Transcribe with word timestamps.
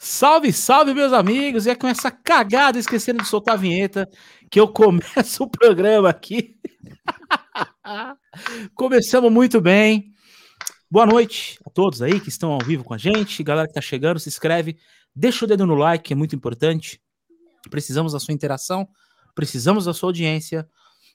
Salve, 0.00 0.52
salve, 0.52 0.94
meus 0.94 1.12
amigos! 1.12 1.66
E 1.66 1.70
é 1.70 1.74
com 1.74 1.88
essa 1.88 2.08
cagada, 2.08 2.78
esquecendo 2.78 3.20
de 3.20 3.28
soltar 3.28 3.54
a 3.54 3.58
vinheta, 3.58 4.08
que 4.48 4.60
eu 4.60 4.68
começo 4.68 5.42
o 5.42 5.50
programa 5.50 6.08
aqui. 6.08 6.56
Começamos 8.76 9.32
muito 9.32 9.60
bem. 9.60 10.12
Boa 10.88 11.04
noite 11.04 11.58
a 11.66 11.70
todos 11.70 12.00
aí 12.00 12.20
que 12.20 12.28
estão 12.28 12.52
ao 12.52 12.60
vivo 12.60 12.84
com 12.84 12.94
a 12.94 12.98
gente. 12.98 13.42
Galera 13.42 13.66
que 13.66 13.74
tá 13.74 13.80
chegando, 13.80 14.20
se 14.20 14.28
inscreve, 14.28 14.78
deixa 15.12 15.44
o 15.44 15.48
dedo 15.48 15.66
no 15.66 15.74
like, 15.74 16.12
é 16.12 16.16
muito 16.16 16.36
importante. 16.36 17.02
Precisamos 17.68 18.12
da 18.12 18.20
sua 18.20 18.32
interação, 18.32 18.88
precisamos 19.34 19.86
da 19.86 19.92
sua 19.92 20.10
audiência. 20.10 20.68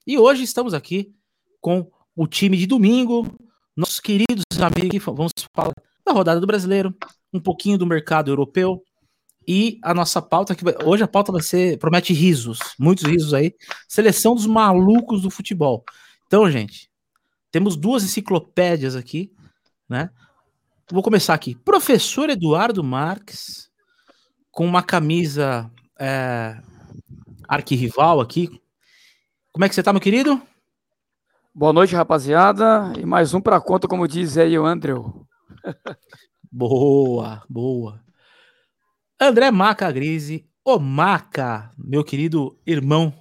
E 0.06 0.18
hoje 0.18 0.44
estamos 0.44 0.74
aqui 0.74 1.16
com 1.62 1.90
o 2.14 2.28
time 2.28 2.58
de 2.58 2.68
domingo, 2.68 3.34
nossos 3.78 4.02
queridos 4.02 4.44
amigos, 4.60 5.06
vamos 5.06 5.32
falar 5.56 5.72
da 6.06 6.12
rodada 6.12 6.42
do 6.42 6.46
brasileiro, 6.46 6.94
um 7.34 7.40
pouquinho 7.40 7.78
do 7.78 7.86
mercado 7.86 8.30
europeu 8.30 8.84
e 9.48 9.80
a 9.84 9.94
nossa 9.94 10.22
pauta 10.22 10.56
que 10.56 10.64
hoje 10.86 11.04
a 11.04 11.08
pauta 11.08 11.32
vai 11.32 11.42
ser 11.42 11.78
promete 11.78 12.14
risos, 12.14 12.60
muitos 12.80 13.04
risos 13.04 13.34
aí, 13.34 13.54
seleção 13.88 14.36
dos 14.36 14.46
malucos 14.46 15.22
do 15.22 15.30
futebol. 15.30 15.84
Então, 16.28 16.50
gente, 16.50 16.90
temos 17.52 17.76
duas 17.76 18.04
enciclopédias 18.04 18.96
aqui, 18.96 19.32
né? 19.88 20.10
Vou 20.92 21.04
começar 21.04 21.34
aqui. 21.34 21.56
Professor 21.56 22.30
Eduardo 22.30 22.84
Marques 22.84 23.70
com 24.52 24.66
uma 24.66 24.84
camisa 24.84 25.70
é, 26.00 26.58
arquirrival 27.48 28.22
aqui. 28.22 28.50
Como 29.52 29.66
é 29.66 29.70
que 29.70 29.76
você 29.76 29.84
tá, 29.84 29.92
meu 29.92 30.02
querido? 30.02 30.42
Boa 31.54 31.72
noite, 31.72 31.96
rapaziada. 31.96 32.94
E 32.98 33.06
mais 33.06 33.34
um 33.34 33.42
para 33.42 33.62
conta, 33.62 33.88
como 33.88 34.08
diz 34.08 34.38
aí 34.38 34.58
o 34.58 34.66
Andrew. 34.66 35.28
boa, 36.54 37.42
boa. 37.50 38.00
André 39.20 39.50
Maca 39.50 39.92
Grise, 39.92 40.48
o 40.64 40.78
Maca, 40.78 41.72
meu 41.78 42.04
querido 42.04 42.56
irmão 42.66 43.12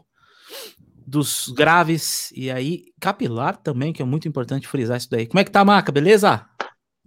dos 1.06 1.48
graves 1.48 2.30
e 2.32 2.50
aí 2.50 2.86
capilar 3.00 3.56
também, 3.56 3.92
que 3.92 4.02
é 4.02 4.04
muito 4.04 4.28
importante 4.28 4.68
frisar 4.68 4.98
isso 4.98 5.10
daí. 5.10 5.26
Como 5.26 5.40
é 5.40 5.44
que 5.44 5.50
tá, 5.50 5.64
Maca? 5.64 5.90
Beleza? 5.90 6.46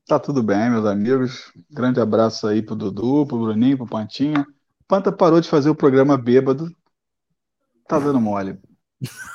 Tá 0.07 0.19
tudo 0.19 0.41
bem, 0.41 0.69
meus 0.71 0.85
amigos. 0.85 1.51
Grande 1.71 1.99
abraço 1.99 2.47
aí 2.47 2.61
pro 2.61 2.75
Dudu, 2.75 3.25
pro 3.27 3.39
Bruninho, 3.39 3.77
pro 3.77 3.87
Pantinha. 3.87 4.45
Panta 4.87 5.11
parou 5.11 5.39
de 5.39 5.49
fazer 5.49 5.69
o 5.69 5.75
programa 5.75 6.17
bêbado. 6.17 6.69
Tá 7.87 7.99
dando 7.99 8.19
mole. 8.19 8.59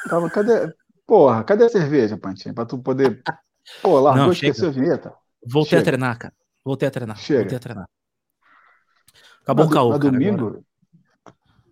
Tava, 0.09 0.29
cadê? 0.29 0.73
Porra, 1.07 1.45
cadê 1.45 1.65
a 1.65 1.69
cerveja, 1.69 2.17
Pantinha? 2.17 2.55
Pra 2.55 2.67
tu 2.67 2.79
poder. 2.79 3.23
Pô, 3.83 3.99
largou, 4.01 4.27
Não, 4.27 4.33
esqueceu 4.33 4.69
a 4.69 4.73
vinheta. 4.73 5.13
Voltei 5.47 5.71
chega. 5.71 5.83
a 5.83 5.85
treinar, 5.85 6.19
cara. 6.19 6.35
Voltei 6.65 6.89
a 6.89 6.91
treinar. 6.91 7.17
Chega. 7.17 7.41
Voltei 7.41 7.57
a 7.57 7.61
treinar. 7.61 7.89
Acabou 9.43 9.67
o 9.67 9.71
caô. 9.71 9.99
domingo? 9.99 10.47
Agora. 10.49 10.71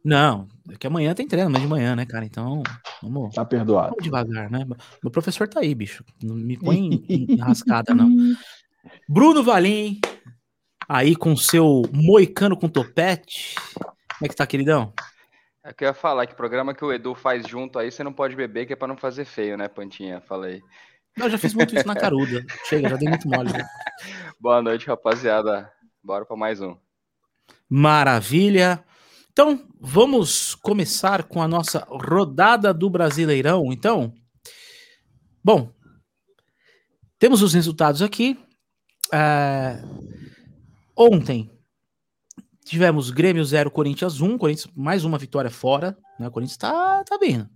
Não, 0.05 0.49
é 0.71 0.77
que 0.77 0.87
amanhã 0.87 1.15
tem 1.15 1.29
treino, 1.29 1.51
mas 1.51 1.61
de 1.61 1.69
manhã, 1.69 1.95
né, 1.95 2.07
cara? 2.07 2.25
Então, 2.25 2.63
vamos. 3.03 3.35
Tá 3.35 3.45
perdoado. 3.45 3.91
Vamos 3.91 4.05
devagar, 4.05 4.51
né? 4.51 4.65
Meu 5.03 5.11
professor 5.11 5.47
tá 5.49 5.61
aí, 5.61 5.75
bicho. 5.75 6.05
Não 6.23 6.35
me 6.35 6.57
põe 6.57 6.79
em, 6.79 7.05
em 7.09 7.37
rascada, 7.37 7.95
não. 7.95 8.09
Bruno 9.09 9.43
Valim, 9.43 10.01
aí 10.89 11.15
com 11.15 11.37
seu 11.37 11.83
moicano 11.93 12.57
com 12.57 12.69
topete. 12.69 13.55
Como 13.75 14.25
é 14.25 14.29
que 14.29 14.37
tá, 14.37 14.47
queridão? 14.47 14.93
É 15.63 15.73
que 15.73 15.85
eu 15.85 15.89
ia 15.89 15.95
falar 15.95 16.27
que 16.27 16.35
programa 16.35 16.73
que 16.73 16.85
o 16.85 16.93
Edu 16.93 17.15
faz 17.15 17.47
junto 17.47 17.79
aí, 17.79 17.91
você 17.91 18.03
não 18.03 18.13
pode 18.13 18.35
beber, 18.35 18.65
que 18.65 18.73
é 18.73 18.77
pra 18.77 18.89
não 18.89 18.97
fazer 18.97 19.27
feio, 19.27 19.57
né, 19.59 19.69
Pantinha? 19.69 20.21
Falei. 20.23 20.63
Eu 21.21 21.31
já 21.31 21.39
fiz 21.39 21.55
muito 21.55 21.75
isso 21.75 21.87
na 21.87 21.97
caruda. 21.97 22.45
Chega, 22.69 22.89
já 22.89 22.97
dei 22.97 23.09
muito 23.09 23.29
mole. 23.29 23.51
Já. 23.51 23.69
Boa 24.41 24.63
noite, 24.63 24.87
rapaziada. 24.87 25.71
Bora 26.03 26.25
para 26.25 26.37
mais 26.37 26.61
um. 26.61 26.77
Maravilha. 27.69 28.85
Então, 29.33 29.67
vamos 29.81 30.55
começar 30.55 31.25
com 31.25 31.43
a 31.43 31.49
nossa 31.49 31.87
rodada 31.89 32.73
do 32.73 32.89
Brasileirão, 32.89 33.73
então. 33.73 34.13
Bom, 35.45 35.73
temos 37.19 37.43
os 37.43 37.55
resultados 37.55 38.03
aqui. 38.03 38.39
É... 39.13 39.83
Ontem 40.97 41.51
tivemos 42.65 43.11
Grêmio 43.11 43.45
0, 43.45 43.71
Corinthians 43.71 44.21
1. 44.21 44.39
Corinthians 44.39 44.73
mais 44.77 45.05
uma 45.05 45.19
vitória 45.19 45.51
fora. 45.51 45.97
Né? 46.19 46.29
O 46.29 46.31
Corinthians 46.31 46.57
tá, 46.57 47.03
tá 47.05 47.19
bem. 47.19 47.49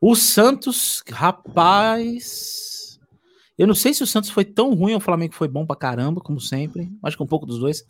O 0.00 0.14
Santos, 0.14 1.02
rapaz. 1.10 3.00
Eu 3.58 3.66
não 3.66 3.74
sei 3.74 3.94
se 3.94 4.02
o 4.02 4.06
Santos 4.06 4.30
foi 4.30 4.44
tão 4.44 4.74
ruim 4.74 4.92
ou 4.92 4.98
o 4.98 5.00
Flamengo 5.00 5.34
foi 5.34 5.48
bom 5.48 5.64
pra 5.64 5.74
caramba, 5.74 6.20
como 6.20 6.40
sempre. 6.40 6.90
Acho 7.02 7.16
que 7.16 7.22
um 7.22 7.26
pouco 7.26 7.46
dos 7.46 7.58
dois. 7.58 7.82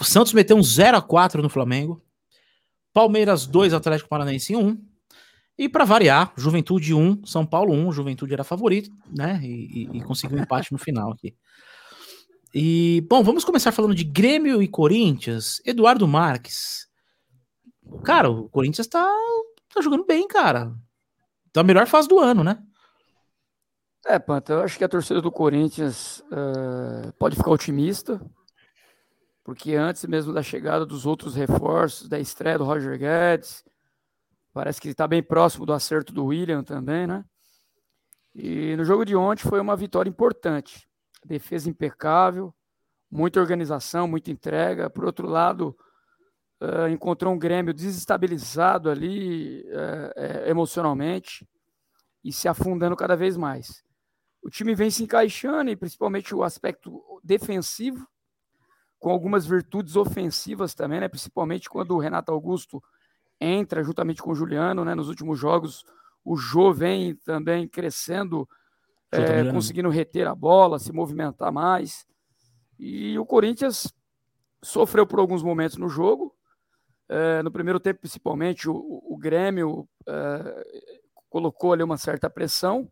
O 0.00 0.04
Santos 0.04 0.32
meteu 0.32 0.56
um 0.56 0.62
0 0.62 0.96
a 0.96 1.02
4 1.02 1.42
no 1.42 1.48
Flamengo. 1.48 2.02
Palmeiras 2.92 3.46
2, 3.46 3.74
Atlético 3.74 4.08
Paranaense 4.08 4.54
1. 4.54 4.80
E 5.58 5.68
para 5.68 5.84
variar, 5.84 6.32
Juventude 6.36 6.94
1, 6.94 7.26
São 7.26 7.44
Paulo 7.44 7.74
1. 7.74 7.92
Juventude 7.92 8.32
era 8.32 8.44
favorito, 8.44 8.90
né? 9.14 9.40
E, 9.42 9.88
e, 9.92 9.98
e 9.98 10.00
conseguiu 10.02 10.38
um 10.38 10.42
empate 10.42 10.72
no 10.72 10.78
final 10.78 11.12
aqui. 11.12 11.34
E, 12.54 13.04
bom, 13.08 13.22
vamos 13.22 13.44
começar 13.44 13.70
falando 13.70 13.94
de 13.94 14.04
Grêmio 14.04 14.62
e 14.62 14.68
Corinthians. 14.68 15.60
Eduardo 15.64 16.06
Marques. 16.06 16.88
Cara, 18.04 18.30
o 18.30 18.48
Corinthians 18.48 18.86
tá, 18.86 19.06
tá 19.72 19.80
jogando 19.80 20.04
bem, 20.06 20.26
cara. 20.26 20.72
Então, 21.50 21.62
a 21.62 21.64
melhor 21.64 21.86
fase 21.86 22.08
do 22.08 22.18
ano, 22.18 22.44
né? 22.44 22.62
É, 24.06 24.18
Panta, 24.18 24.54
eu 24.54 24.62
acho 24.62 24.78
que 24.78 24.84
a 24.84 24.88
torcida 24.88 25.20
do 25.20 25.30
Corinthians 25.30 26.20
uh, 26.30 27.12
pode 27.18 27.36
ficar 27.36 27.50
otimista, 27.50 28.20
porque 29.44 29.74
antes 29.74 30.04
mesmo 30.06 30.32
da 30.32 30.42
chegada 30.42 30.86
dos 30.86 31.04
outros 31.04 31.34
reforços, 31.34 32.08
da 32.08 32.18
estreia 32.18 32.56
do 32.56 32.64
Roger 32.64 32.98
Guedes, 32.98 33.62
parece 34.52 34.80
que 34.80 34.88
está 34.88 35.06
bem 35.06 35.22
próximo 35.22 35.66
do 35.66 35.72
acerto 35.72 36.12
do 36.14 36.26
William 36.26 36.62
também, 36.62 37.06
né? 37.06 37.24
E 38.34 38.74
no 38.76 38.84
jogo 38.84 39.04
de 39.04 39.14
ontem 39.16 39.42
foi 39.42 39.60
uma 39.60 39.76
vitória 39.76 40.08
importante. 40.08 40.88
Defesa 41.24 41.68
impecável, 41.68 42.54
muita 43.10 43.40
organização, 43.40 44.06
muita 44.06 44.30
entrega. 44.30 44.88
Por 44.88 45.04
outro 45.04 45.28
lado, 45.28 45.76
uh, 46.60 46.88
encontrou 46.88 47.32
um 47.32 47.38
Grêmio 47.38 47.74
desestabilizado 47.74 48.90
ali 48.90 49.64
uh, 49.68 50.48
emocionalmente 50.48 51.48
e 52.22 52.32
se 52.32 52.48
afundando 52.48 52.96
cada 52.96 53.16
vez 53.16 53.36
mais. 53.36 53.82
O 54.42 54.50
time 54.50 54.74
vem 54.74 54.90
se 54.90 55.02
encaixando 55.02 55.70
e 55.70 55.76
principalmente 55.76 56.34
o 56.34 56.42
aspecto 56.42 57.20
defensivo, 57.22 58.06
com 58.98 59.10
algumas 59.10 59.46
virtudes 59.46 59.96
ofensivas 59.96 60.74
também, 60.74 61.00
né? 61.00 61.08
principalmente 61.08 61.68
quando 61.68 61.92
o 61.92 61.98
Renato 61.98 62.32
Augusto 62.32 62.82
entra 63.40 63.82
juntamente 63.82 64.22
com 64.22 64.30
o 64.30 64.34
Juliano, 64.34 64.84
né? 64.84 64.94
nos 64.94 65.08
últimos 65.08 65.38
jogos 65.38 65.84
o 66.24 66.36
Jô 66.36 66.72
vem 66.72 67.14
também 67.16 67.66
crescendo, 67.66 68.48
é, 69.10 69.50
conseguindo 69.50 69.88
reter 69.88 70.26
a 70.26 70.34
bola, 70.34 70.78
se 70.78 70.92
movimentar 70.92 71.50
mais. 71.50 72.06
E 72.78 73.18
o 73.18 73.24
Corinthians 73.24 73.92
sofreu 74.62 75.06
por 75.06 75.18
alguns 75.18 75.42
momentos 75.42 75.78
no 75.78 75.88
jogo, 75.88 76.34
é, 77.12 77.42
no 77.42 77.50
primeiro 77.50 77.80
tempo, 77.80 77.98
principalmente, 78.02 78.70
o, 78.70 79.02
o 79.04 79.16
Grêmio 79.18 79.88
é, 80.06 80.86
colocou 81.28 81.72
ali 81.72 81.82
uma 81.82 81.96
certa 81.96 82.30
pressão, 82.30 82.88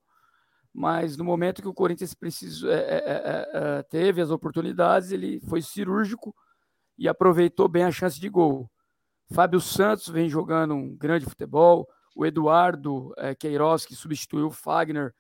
mas 0.75 1.17
no 1.17 1.23
momento 1.23 1.63
que 1.63 1.69
o 1.69 1.73
Corinthians 1.73 2.17
é, 2.65 2.75
é, 2.75 3.49
é, 3.79 3.83
teve 3.85 4.21
as 4.21 4.31
oportunidades, 4.31 5.13
ele 5.13 5.39
foi 5.49 5.63
cirúrgico 5.63 6.35
e 6.99 7.07
aproveitou 7.07 7.69
bem 7.69 7.85
a 7.85 7.93
chance 7.93 8.19
de 8.19 8.29
gol. 8.29 8.69
Fábio 9.33 9.61
Santos 9.61 10.09
vem 10.09 10.29
jogando 10.29 10.75
um 10.75 10.97
grande 10.97 11.25
futebol, 11.25 11.89
o 12.17 12.27
Eduardo 12.27 13.15
Queiroz, 13.39 13.87
que 13.87 13.95
substituiu 13.95 14.49
o 14.49 14.51
Fagner, 14.51 15.15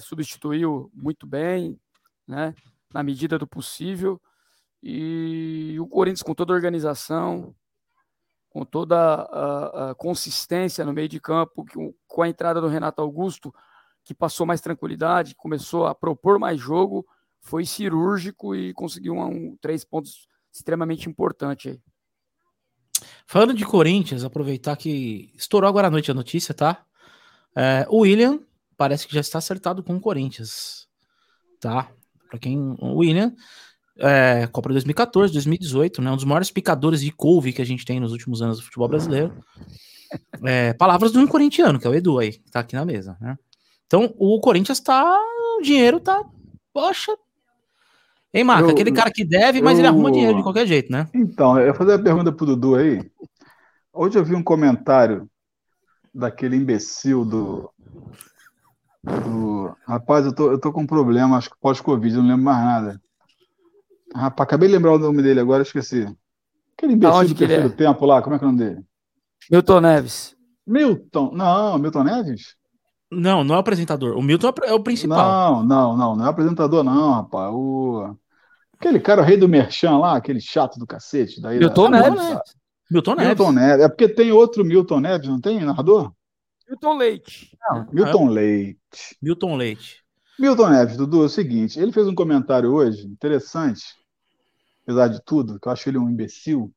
substituiu 0.00 0.90
muito 0.94 1.26
bem, 1.26 1.78
né, 2.26 2.54
na 2.90 3.02
medida 3.02 3.38
do 3.38 3.46
possível. 3.46 4.18
E 4.82 5.76
o 5.78 5.86
Corinthians, 5.86 6.22
com 6.22 6.34
toda 6.34 6.54
a 6.54 6.56
organização, 6.56 7.54
com 8.54 8.64
toda 8.64 8.96
a, 8.96 9.90
a, 9.90 9.94
consistência 9.96 10.84
no 10.84 10.92
meio 10.92 11.08
de 11.08 11.18
campo, 11.18 11.66
com 12.06 12.22
a 12.22 12.28
entrada 12.28 12.60
do 12.60 12.68
Renato 12.68 13.02
Augusto, 13.02 13.52
que 14.04 14.14
passou 14.14 14.46
mais 14.46 14.60
tranquilidade, 14.60 15.34
começou 15.34 15.88
a 15.88 15.94
propor 15.94 16.38
mais 16.38 16.60
jogo, 16.60 17.04
foi 17.40 17.66
cirúrgico 17.66 18.54
e 18.54 18.72
conseguiu 18.72 19.14
um, 19.14 19.26
um 19.26 19.58
três 19.60 19.84
pontos 19.84 20.28
extremamente 20.52 21.08
importantes 21.08 21.72
aí. 21.72 21.80
Falando 23.26 23.54
de 23.54 23.64
Corinthians, 23.64 24.22
aproveitar 24.22 24.76
que 24.76 25.32
estourou 25.34 25.68
agora 25.68 25.88
à 25.88 25.90
noite 25.90 26.12
a 26.12 26.14
notícia, 26.14 26.54
tá? 26.54 26.86
É, 27.56 27.84
o 27.90 28.02
William 28.02 28.38
parece 28.76 29.08
que 29.08 29.14
já 29.14 29.20
está 29.20 29.38
acertado 29.38 29.82
com 29.82 29.96
o 29.96 30.00
Corinthians, 30.00 30.86
tá? 31.58 31.90
Para 32.30 32.38
quem 32.38 32.56
o 32.78 32.98
William 32.98 33.34
é, 33.98 34.46
Copa 34.48 34.68
de 34.68 34.74
2014, 34.74 35.32
2018, 35.32 36.02
né? 36.02 36.10
Um 36.10 36.16
dos 36.16 36.24
maiores 36.24 36.50
picadores 36.50 37.00
de 37.00 37.10
couve 37.12 37.52
que 37.52 37.62
a 37.62 37.66
gente 37.66 37.84
tem 37.84 38.00
nos 38.00 38.12
últimos 38.12 38.42
anos 38.42 38.58
do 38.58 38.64
futebol 38.64 38.88
brasileiro. 38.88 39.32
É, 40.44 40.72
palavras 40.74 41.10
de 41.10 41.18
um 41.18 41.26
corintiano, 41.26 41.76
que 41.80 41.86
é 41.88 41.90
o 41.90 41.94
Edu 41.94 42.20
aí, 42.20 42.32
que 42.34 42.48
tá 42.50 42.60
aqui 42.60 42.76
na 42.76 42.84
mesa, 42.84 43.16
né? 43.20 43.36
Então, 43.84 44.14
o 44.16 44.38
Corinthians 44.40 44.78
tá. 44.78 45.02
O 45.58 45.62
dinheiro 45.62 45.98
tá. 45.98 46.22
Poxa. 46.72 47.16
Hein, 48.32 48.44
Marca? 48.44 48.68
Eu- 48.68 48.70
Aquele 48.70 48.92
cara 48.92 49.10
que 49.10 49.24
deve, 49.24 49.60
mas 49.60 49.76
ele 49.76 49.88
eu- 49.88 49.90
arruma 49.92 50.12
dinheiro 50.12 50.36
de 50.36 50.42
qualquer 50.44 50.68
jeito, 50.68 50.92
né? 50.92 51.08
Então, 51.12 51.58
eu 51.58 51.66
ia 51.66 51.74
fazer 51.74 51.94
a 51.94 51.98
pergunta 51.98 52.30
pro 52.30 52.46
Dudu 52.46 52.76
aí. 52.76 53.10
Hoje 53.92 54.16
eu 54.16 54.24
vi 54.24 54.36
um 54.36 54.42
comentário 54.42 55.28
daquele 56.14 56.54
imbecil 56.56 57.24
do. 57.24 57.68
do... 59.02 59.74
Rapaz, 59.86 60.26
eu 60.26 60.34
tô, 60.34 60.50
eu 60.52 60.60
tô 60.60 60.72
com 60.72 60.82
um 60.82 60.86
problema, 60.86 61.36
acho 61.36 61.50
que 61.50 61.56
pós-Covid, 61.60 62.16
não 62.18 62.26
lembro 62.28 62.44
mais 62.44 62.64
nada. 62.64 63.02
Rapaz, 64.14 64.46
acabei 64.46 64.68
de 64.68 64.74
lembrar 64.74 64.92
o 64.92 64.98
nome 64.98 65.22
dele 65.22 65.40
agora, 65.40 65.62
esqueci. 65.62 66.06
Aquele 66.76 66.94
imbecil 66.94 67.14
Aonde 67.16 67.34
do 67.34 67.38
terceiro 67.38 67.66
é? 67.66 67.70
tempo 67.70 68.06
lá, 68.06 68.22
como 68.22 68.36
é 68.36 68.38
que 68.38 68.44
é 68.44 68.48
o 68.48 68.50
nome 68.52 68.64
dele? 68.64 68.84
Milton 69.50 69.80
Neves. 69.80 70.36
Milton. 70.66 71.30
Não, 71.34 71.78
Milton 71.78 72.04
Neves? 72.04 72.56
Não, 73.10 73.44
não 73.44 73.54
é 73.54 73.58
o 73.58 73.60
apresentador. 73.60 74.16
O 74.16 74.22
Milton 74.22 74.48
é 74.48 74.50
o- 74.50 74.70
é 74.70 74.74
o 74.74 74.82
principal. 74.82 75.62
Não, 75.62 75.64
não, 75.64 75.96
não, 75.96 76.16
não 76.16 76.26
é 76.26 76.28
apresentador, 76.28 76.82
não, 76.82 77.12
rapaz. 77.12 77.52
O... 77.52 78.16
Aquele 78.78 78.98
cara, 79.00 79.20
o 79.22 79.24
rei 79.24 79.36
do 79.36 79.48
Merchan 79.48 79.98
lá, 79.98 80.16
aquele 80.16 80.40
chato 80.40 80.78
do 80.78 80.86
cacete. 80.86 81.40
Daí 81.40 81.58
Milton 81.58 81.90
da... 81.90 82.10
Neves. 82.10 82.40
Milton 82.90 83.14
Neves. 83.14 83.28
Milton 83.28 83.52
Neves. 83.52 83.84
É 83.84 83.88
porque 83.88 84.08
tem 84.08 84.32
outro 84.32 84.64
Milton 84.64 85.00
Neves, 85.00 85.28
não 85.28 85.40
tem, 85.40 85.60
narrador? 85.60 86.12
Milton 86.68 86.96
Leite. 86.96 87.56
Não, 87.70 87.86
Milton 87.92 88.28
Leite. 88.28 88.78
é 88.92 89.16
Milton 89.22 89.56
Leite. 89.56 90.04
Milton 90.38 90.68
Neves, 90.70 90.96
Dudu, 90.96 91.22
é 91.22 91.26
o 91.26 91.28
seguinte, 91.28 91.78
ele 91.78 91.92
fez 91.92 92.08
um 92.08 92.14
comentário 92.14 92.72
hoje, 92.72 93.06
interessante, 93.06 93.84
apesar 94.84 95.08
de 95.08 95.20
tudo, 95.24 95.58
que 95.58 95.66
eu 95.66 95.72
acho 95.72 95.88
ele 95.88 95.98
um 95.98 96.08
imbecil. 96.08 96.72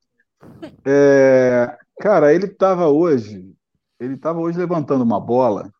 É, 0.85 1.77
cara, 1.99 2.33
ele 2.33 2.45
estava 2.45 2.87
hoje, 2.87 3.53
ele 3.99 4.15
estava 4.15 4.39
hoje 4.39 4.57
levantando 4.57 5.03
uma 5.03 5.19
bola 5.19 5.71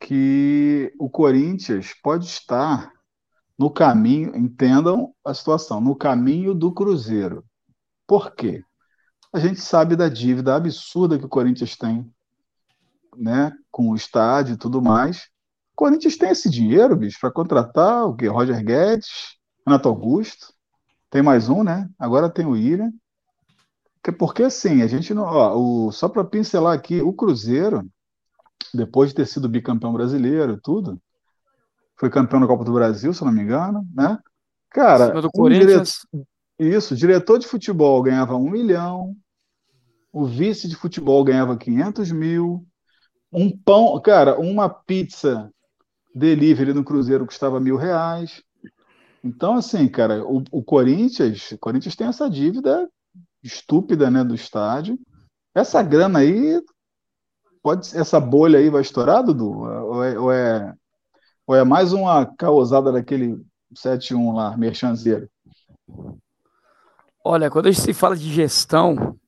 que 0.00 0.92
o 0.98 1.10
Corinthians 1.10 1.92
pode 2.02 2.26
estar 2.26 2.90
no 3.58 3.70
caminho, 3.70 4.34
entendam 4.34 5.12
a 5.24 5.34
situação, 5.34 5.80
no 5.80 5.94
caminho 5.94 6.54
do 6.54 6.72
Cruzeiro. 6.72 7.44
Por 8.06 8.34
quê? 8.34 8.62
A 9.32 9.38
gente 9.38 9.60
sabe 9.60 9.94
da 9.94 10.08
dívida 10.08 10.56
absurda 10.56 11.18
que 11.18 11.26
o 11.26 11.28
Corinthians 11.28 11.76
tem, 11.76 12.10
né, 13.16 13.52
com 13.70 13.90
o 13.90 13.94
estádio 13.94 14.54
e 14.54 14.58
tudo 14.58 14.80
mais. 14.80 15.28
O 15.72 15.76
Corinthians 15.76 16.16
tem 16.16 16.30
esse 16.30 16.48
dinheiro, 16.48 16.96
bicho, 16.96 17.18
para 17.20 17.30
contratar 17.30 18.06
o 18.06 18.16
quê? 18.16 18.26
Roger 18.26 18.64
Guedes, 18.64 19.36
Renato 19.66 19.88
Augusto, 19.88 20.52
tem 21.10 21.22
mais 21.22 21.48
um, 21.48 21.62
né? 21.64 21.88
Agora 21.98 22.30
tem 22.30 22.46
o 22.46 22.50
William. 22.52 22.92
Que- 24.02 24.12
Porque 24.12 24.42
assim, 24.44 24.82
a 24.82 24.86
gente 24.86 25.12
não. 25.12 25.24
Ó, 25.24 25.86
o, 25.88 25.92
só 25.92 26.08
para 26.08 26.24
pincelar 26.24 26.74
aqui, 26.76 27.00
o 27.02 27.12
Cruzeiro, 27.12 27.86
depois 28.72 29.10
de 29.10 29.16
ter 29.16 29.26
sido 29.26 29.48
bicampeão 29.48 29.92
brasileiro 29.92 30.54
e 30.54 30.60
tudo, 30.60 31.00
foi 31.98 32.10
campeão 32.10 32.40
da 32.40 32.46
Copa 32.46 32.64
do 32.64 32.72
Brasil, 32.72 33.12
se 33.12 33.24
não 33.24 33.32
me 33.32 33.42
engano, 33.42 33.86
né? 33.94 34.18
Cara, 34.70 35.12
um 35.34 35.48
isso, 36.58 36.94
diretor 36.94 37.38
de 37.38 37.46
futebol 37.46 38.02
ganhava 38.02 38.36
um 38.36 38.50
milhão, 38.50 39.16
o 40.12 40.26
vice 40.26 40.68
de 40.68 40.76
futebol 40.76 41.24
ganhava 41.24 41.56
500 41.56 42.12
mil, 42.12 42.66
um 43.32 43.50
pão, 43.50 44.00
cara, 44.00 44.38
uma 44.38 44.68
pizza 44.68 45.50
delivery 46.14 46.74
no 46.74 46.84
Cruzeiro 46.84 47.26
custava 47.26 47.60
mil 47.60 47.76
reais. 47.76 48.42
Então, 49.22 49.54
assim, 49.54 49.86
cara, 49.88 50.24
o, 50.24 50.42
o 50.50 50.62
Corinthians, 50.62 51.52
o 51.52 51.58
Corinthians 51.58 51.94
tem 51.94 52.06
essa 52.06 52.28
dívida 52.28 52.88
estúpida, 53.42 54.10
né, 54.10 54.24
do 54.24 54.34
estádio. 54.34 54.98
Essa 55.54 55.82
grana 55.82 56.20
aí, 56.20 56.62
pode, 57.62 57.96
essa 57.96 58.18
bolha 58.18 58.58
aí 58.58 58.70
vai 58.70 58.82
estourar, 58.82 59.22
Dudu? 59.22 59.50
Ou 59.50 60.04
é, 60.04 60.18
ou 60.18 60.32
é, 60.32 60.74
ou 61.46 61.56
é 61.56 61.64
mais 61.64 61.92
uma 61.92 62.24
causada 62.24 62.92
daquele 62.92 63.44
7-1 63.74 64.34
lá, 64.34 64.56
merchanzeiro? 64.56 65.28
Olha, 67.24 67.50
quando 67.50 67.66
a 67.66 67.70
gente 67.70 67.82
se 67.82 67.92
fala 67.92 68.16
de 68.16 68.32
gestão, 68.32 69.18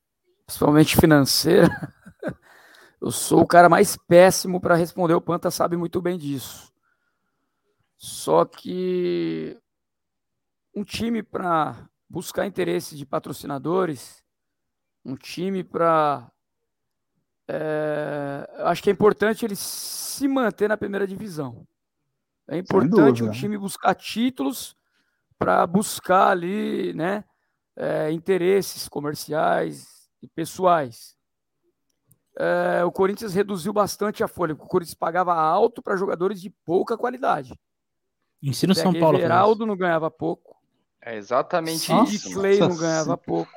principalmente 0.45 0.95
financeira, 0.95 1.69
eu 2.99 3.11
sou 3.11 3.41
o 3.41 3.47
cara 3.47 3.69
mais 3.69 3.95
péssimo 4.07 4.59
para 4.59 4.75
responder. 4.75 5.13
O 5.13 5.21
Panta 5.21 5.51
sabe 5.51 5.77
muito 5.77 6.01
bem 6.01 6.17
disso. 6.17 6.71
Só 7.97 8.43
que 8.43 9.57
um 10.73 10.83
time 10.83 11.21
para 11.21 11.87
buscar 12.09 12.45
interesse 12.45 12.95
de 12.95 13.05
patrocinadores, 13.05 14.23
um 15.03 15.15
time 15.15 15.63
para. 15.63 16.31
eu 18.57 18.67
acho 18.67 18.81
que 18.81 18.89
é 18.89 18.93
importante 18.93 19.45
ele 19.45 19.55
se 19.55 20.27
manter 20.27 20.67
na 20.67 20.77
primeira 20.77 21.07
divisão. 21.07 21.67
É 22.47 22.57
importante 22.57 23.23
o 23.23 23.25
dúvida. 23.25 23.31
time 23.31 23.57
buscar 23.57 23.95
títulos 23.95 24.75
para 25.37 25.65
buscar 25.65 26.29
ali, 26.29 26.93
né? 26.93 27.23
é, 27.75 28.11
interesses 28.11 28.87
comerciais 28.87 30.09
e 30.21 30.27
pessoais. 30.27 31.15
É, 32.37 32.83
o 32.83 32.91
Corinthians 32.91 33.33
reduziu 33.33 33.71
bastante 33.73 34.23
a 34.23 34.27
folha. 34.27 34.53
O 34.53 34.57
Corinthians 34.57 34.95
pagava 34.95 35.33
alto 35.33 35.81
para 35.81 35.95
jogadores 35.95 36.41
de 36.41 36.49
pouca 36.49 36.97
qualidade. 36.97 37.59
Ensina 38.41 38.73
o 38.73 38.75
São 38.75 38.93
Paulo. 38.93 39.17
Everaldo 39.17 39.65
não 39.65 39.77
ganhava 39.77 40.09
pouco. 40.09 40.52
É 41.05 41.15
exatamente 41.15 41.79
Sid 41.79 42.15
isso. 42.15 42.33
Clay 42.33 42.59
não 42.59 42.69
Nossa 42.69 42.81
ganhava 42.81 43.17
pouco. 43.17 43.51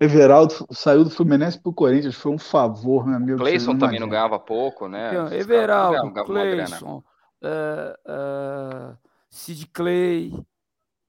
Everaldo 0.00 0.66
saiu 0.72 1.04
do 1.04 1.10
Fluminense 1.10 1.58
pro 1.60 1.72
Corinthians, 1.72 2.16
foi 2.16 2.32
um 2.32 2.38
favor, 2.38 3.06
meu 3.06 3.16
amigo. 3.16 3.38
Cleison 3.38 3.78
também 3.78 4.00
não 4.00 4.08
ganhava 4.08 4.40
pouco, 4.40 4.88
né? 4.88 5.10
Então, 5.10 5.32
Everaldo. 5.32 6.24
Cleison, 6.24 7.02
é, 7.40 7.98
é, 8.06 8.96
Sid 9.30 9.66
Clay, 9.68 10.32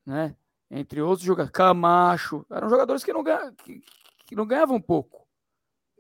né? 0.06 0.36
entre 0.70 1.02
outros 1.02 1.26
jogadores, 1.26 1.52
Camacho, 1.52 2.46
eram 2.52 2.70
jogadores 2.70 3.04
que 3.04 3.14
não, 3.14 3.24
ganha, 3.24 3.52
que, 3.64 3.82
que 4.26 4.36
não 4.36 4.46
ganhavam 4.46 4.80
pouco. 4.82 5.26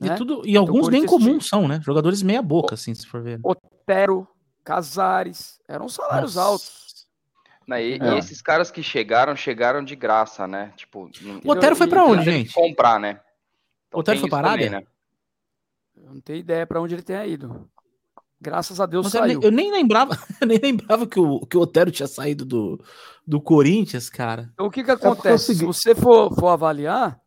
E, 0.01 0.09
né? 0.09 0.15
tudo, 0.15 0.41
e 0.45 0.57
alguns 0.57 0.89
bem 0.89 1.05
Corinthians 1.05 1.09
comuns 1.09 1.47
são, 1.47 1.67
né? 1.67 1.79
Jogadores 1.81 2.21
meia 2.21 2.41
boca, 2.41 2.75
assim, 2.75 2.93
se 2.93 3.07
for 3.07 3.21
ver. 3.21 3.39
Otero, 3.43 4.27
Casares, 4.63 5.59
eram 5.67 5.87
salários 5.87 6.35
Nossa. 6.35 6.47
altos. 6.49 6.84
Né, 7.67 7.83
E, 7.83 7.93
É. 7.99 8.13
e 8.15 8.17
esses 8.19 8.41
caras 8.41 8.69
que 8.69 8.83
chegaram, 8.83 9.35
chegaram 9.35 9.83
de 9.83 9.95
graça, 9.95 10.47
né? 10.47 10.71
Tipo, 10.75 11.09
não- 11.21 11.41
O 11.43 11.51
Otero 11.51 11.75
foi 11.75 11.87
pra 11.87 12.01
não 12.01 12.11
onde, 12.11 12.23
gente? 12.23 12.53
comprar, 12.53 12.99
né? 12.99 13.19
O 13.93 13.99
Otero 13.99 14.19
foi 14.19 14.29
também, 14.29 14.45
Arábia? 14.45 14.69
né? 14.69 14.83
Eu 15.97 16.13
não 16.13 16.21
tenho 16.21 16.39
ideia 16.39 16.67
para 16.67 16.79
onde 16.81 16.93
ele 16.93 17.01
tenha 17.01 17.25
ido. 17.25 17.67
Graças 18.39 18.79
a 18.79 18.85
Deus 18.85 19.05
Mas 19.05 19.13
eu, 19.15 19.19
saiu. 19.21 19.39
nem, 19.39 19.43
eu 19.45 19.51
nem 19.51 19.71
lembrava, 19.71 20.11
eu 20.41 20.45
nem 20.47 20.59
lembrava 20.59 21.07
que 21.07 21.19
o, 21.19 21.39
que 21.47 21.57
o 21.57 21.61
Otero 21.61 21.89
tinha 21.89 22.05
saído 22.07 22.45
do, 22.45 22.79
do 23.25 23.41
Corinthians, 23.41 24.09
cara. 24.09 24.49
Então, 24.53 24.67
o 24.67 24.71
que, 24.71 24.83
que 24.83 24.91
é 24.91 24.93
o 24.93 24.97
acontece? 24.97 25.45
seguinte- 25.55 25.59
Se 25.61 25.65
você 25.65 25.95
for, 25.95 26.31
for 26.35 26.49
avaliar, 26.49 27.19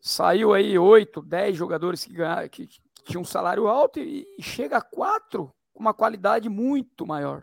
saiu 0.00 0.52
aí 0.52 0.78
8, 0.78 1.20
10 1.22 1.56
jogadores 1.56 2.04
que, 2.04 2.12
ganha, 2.12 2.48
que, 2.48 2.66
que 2.66 2.80
tinham 3.04 3.22
um 3.22 3.24
salário 3.24 3.68
alto 3.68 4.00
e, 4.00 4.26
e 4.38 4.42
chega 4.42 4.78
a 4.78 4.82
4 4.82 5.52
com 5.72 5.80
uma 5.80 5.94
qualidade 5.94 6.48
muito 6.48 7.06
maior. 7.06 7.42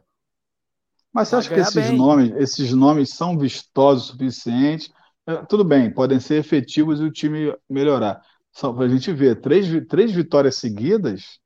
Mas 1.16 1.30
você 1.30 1.36
acha 1.38 1.50
que 1.54 1.60
esses 1.62 1.90
bem. 1.90 1.98
nomes, 1.98 2.32
esses 2.36 2.74
nomes 2.74 3.10
são 3.12 3.38
vistosos 3.38 4.10
o 4.10 4.12
suficiente? 4.12 4.92
É, 5.26 5.38
Tudo 5.46 5.64
bem, 5.64 5.92
podem 5.92 6.20
ser 6.20 6.36
efetivos 6.36 7.00
e 7.00 7.04
o 7.04 7.12
time 7.12 7.56
melhorar. 7.70 8.22
Só 8.52 8.74
para 8.74 8.86
a 8.86 8.90
gente 8.90 9.14
ver, 9.14 9.40
três, 9.42 9.66
três 9.88 10.12
vitórias 10.12 10.56
seguidas 10.56 11.40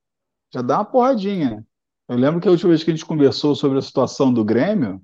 já 0.53 0.61
dá 0.61 0.77
uma 0.79 0.85
porradinha. 0.85 1.65
Eu 2.07 2.17
lembro 2.17 2.41
que 2.41 2.47
a 2.47 2.51
última 2.51 2.69
vez 2.69 2.83
que 2.83 2.91
a 2.91 2.95
gente 2.95 3.05
conversou 3.05 3.55
sobre 3.55 3.77
a 3.77 3.81
situação 3.81 4.33
do 4.33 4.43
Grêmio, 4.43 5.01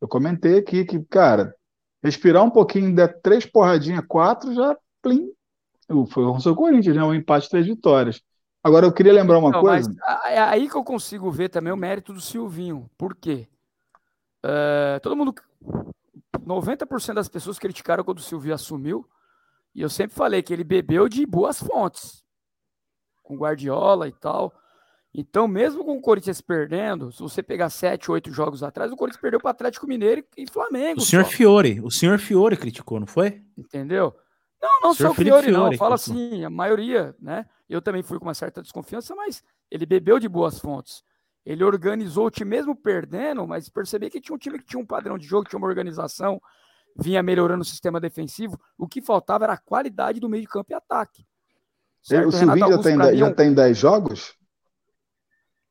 eu 0.00 0.08
comentei 0.08 0.58
aqui 0.58 0.84
que, 0.84 1.00
cara, 1.04 1.54
respirar 2.02 2.42
um 2.42 2.50
pouquinho, 2.50 2.94
der 2.94 3.20
três 3.20 3.44
porradinhas, 3.46 4.04
quatro, 4.08 4.54
já 4.54 4.76
plim. 5.02 5.30
Foi 6.10 6.24
o 6.24 6.40
seu 6.40 6.54
Corinthians, 6.54 6.96
né? 6.96 7.04
Um 7.04 7.14
empate, 7.14 7.50
três 7.50 7.66
vitórias. 7.66 8.20
Agora 8.64 8.86
eu 8.86 8.92
queria 8.92 9.12
lembrar 9.12 9.38
uma 9.38 9.52
Não, 9.52 9.60
coisa. 9.60 9.94
é 10.26 10.40
aí 10.40 10.68
que 10.68 10.76
eu 10.76 10.82
consigo 10.82 11.30
ver 11.30 11.48
também 11.48 11.72
o 11.72 11.76
mérito 11.76 12.12
do 12.12 12.20
Silvinho. 12.20 12.90
Por 12.98 13.14
quê? 13.14 13.48
É, 14.46 14.98
todo 15.00 15.16
mundo. 15.16 15.34
90% 16.46 17.14
das 17.14 17.28
pessoas 17.28 17.58
criticaram 17.58 18.04
quando 18.04 18.18
o 18.18 18.22
Silvinho 18.22 18.54
assumiu. 18.54 19.08
E 19.74 19.82
eu 19.82 19.90
sempre 19.90 20.16
falei 20.16 20.42
que 20.42 20.52
ele 20.52 20.64
bebeu 20.64 21.08
de 21.08 21.26
boas 21.26 21.60
fontes. 21.60 22.24
Com 23.22 23.36
Guardiola 23.36 24.06
e 24.06 24.12
tal. 24.12 24.54
Então, 25.12 25.48
mesmo 25.48 25.84
com 25.84 25.96
o 25.96 26.00
Corinthians 26.00 26.40
perdendo, 26.40 27.10
se 27.10 27.20
você 27.20 27.42
pegar 27.42 27.70
7, 27.70 28.10
8 28.10 28.30
jogos 28.30 28.62
atrás, 28.62 28.92
o 28.92 28.96
Corinthians 28.96 29.20
perdeu 29.20 29.40
para 29.40 29.50
Atlético 29.50 29.86
Mineiro 29.86 30.22
e 30.36 30.46
Flamengo. 30.48 31.00
O 31.00 31.04
senhor 31.04 31.24
só, 31.24 31.30
Fiore, 31.30 31.80
o 31.80 31.90
senhor 31.90 32.18
Fiore 32.18 32.56
criticou, 32.56 33.00
não 33.00 33.06
foi? 33.06 33.42
entendeu? 33.56 34.14
Não, 34.62 34.80
não 34.82 34.94
Senhor 34.94 35.08
só 35.08 35.12
o 35.12 35.14
Felipe 35.14 35.36
Fiore, 35.36 35.52
não. 35.52 35.62
Fiore, 35.64 35.76
Fala 35.78 35.94
assim, 35.94 36.44
a 36.44 36.50
maioria, 36.50 37.14
né? 37.20 37.46
Eu 37.68 37.80
também 37.80 38.02
fui 38.02 38.18
com 38.18 38.26
uma 38.26 38.34
certa 38.34 38.62
desconfiança, 38.62 39.14
mas 39.14 39.42
ele 39.70 39.86
bebeu 39.86 40.18
de 40.18 40.28
boas 40.28 40.58
fontes. 40.58 41.02
Ele 41.46 41.62
organizou 41.62 42.26
o 42.26 42.30
time 42.30 42.50
mesmo 42.50 42.74
perdendo, 42.74 43.46
mas 43.46 43.68
percebi 43.68 44.10
que 44.10 44.20
tinha 44.20 44.34
um 44.34 44.38
time 44.38 44.58
que 44.58 44.64
tinha 44.66 44.82
um 44.82 44.84
padrão 44.84 45.16
de 45.16 45.24
jogo, 45.24 45.48
tinha 45.48 45.58
uma 45.58 45.68
organização, 45.68 46.42
vinha 46.98 47.22
melhorando 47.22 47.62
o 47.62 47.64
sistema 47.64 48.00
defensivo. 48.00 48.58
O 48.76 48.88
que 48.88 49.00
faltava 49.00 49.44
era 49.44 49.52
a 49.52 49.58
qualidade 49.58 50.18
do 50.18 50.28
meio 50.28 50.42
de 50.42 50.48
campo 50.48 50.72
e 50.72 50.74
ataque. 50.74 51.24
o 52.10 52.12
Renato 52.14 52.32
Silvinho 52.32 52.58
já 52.68 52.78
tem, 52.82 52.96
mim, 52.98 53.16
já 53.16 53.26
é 53.26 53.30
um- 53.30 53.34
tem 53.34 53.54
10 53.54 53.78
jogos? 53.78 54.34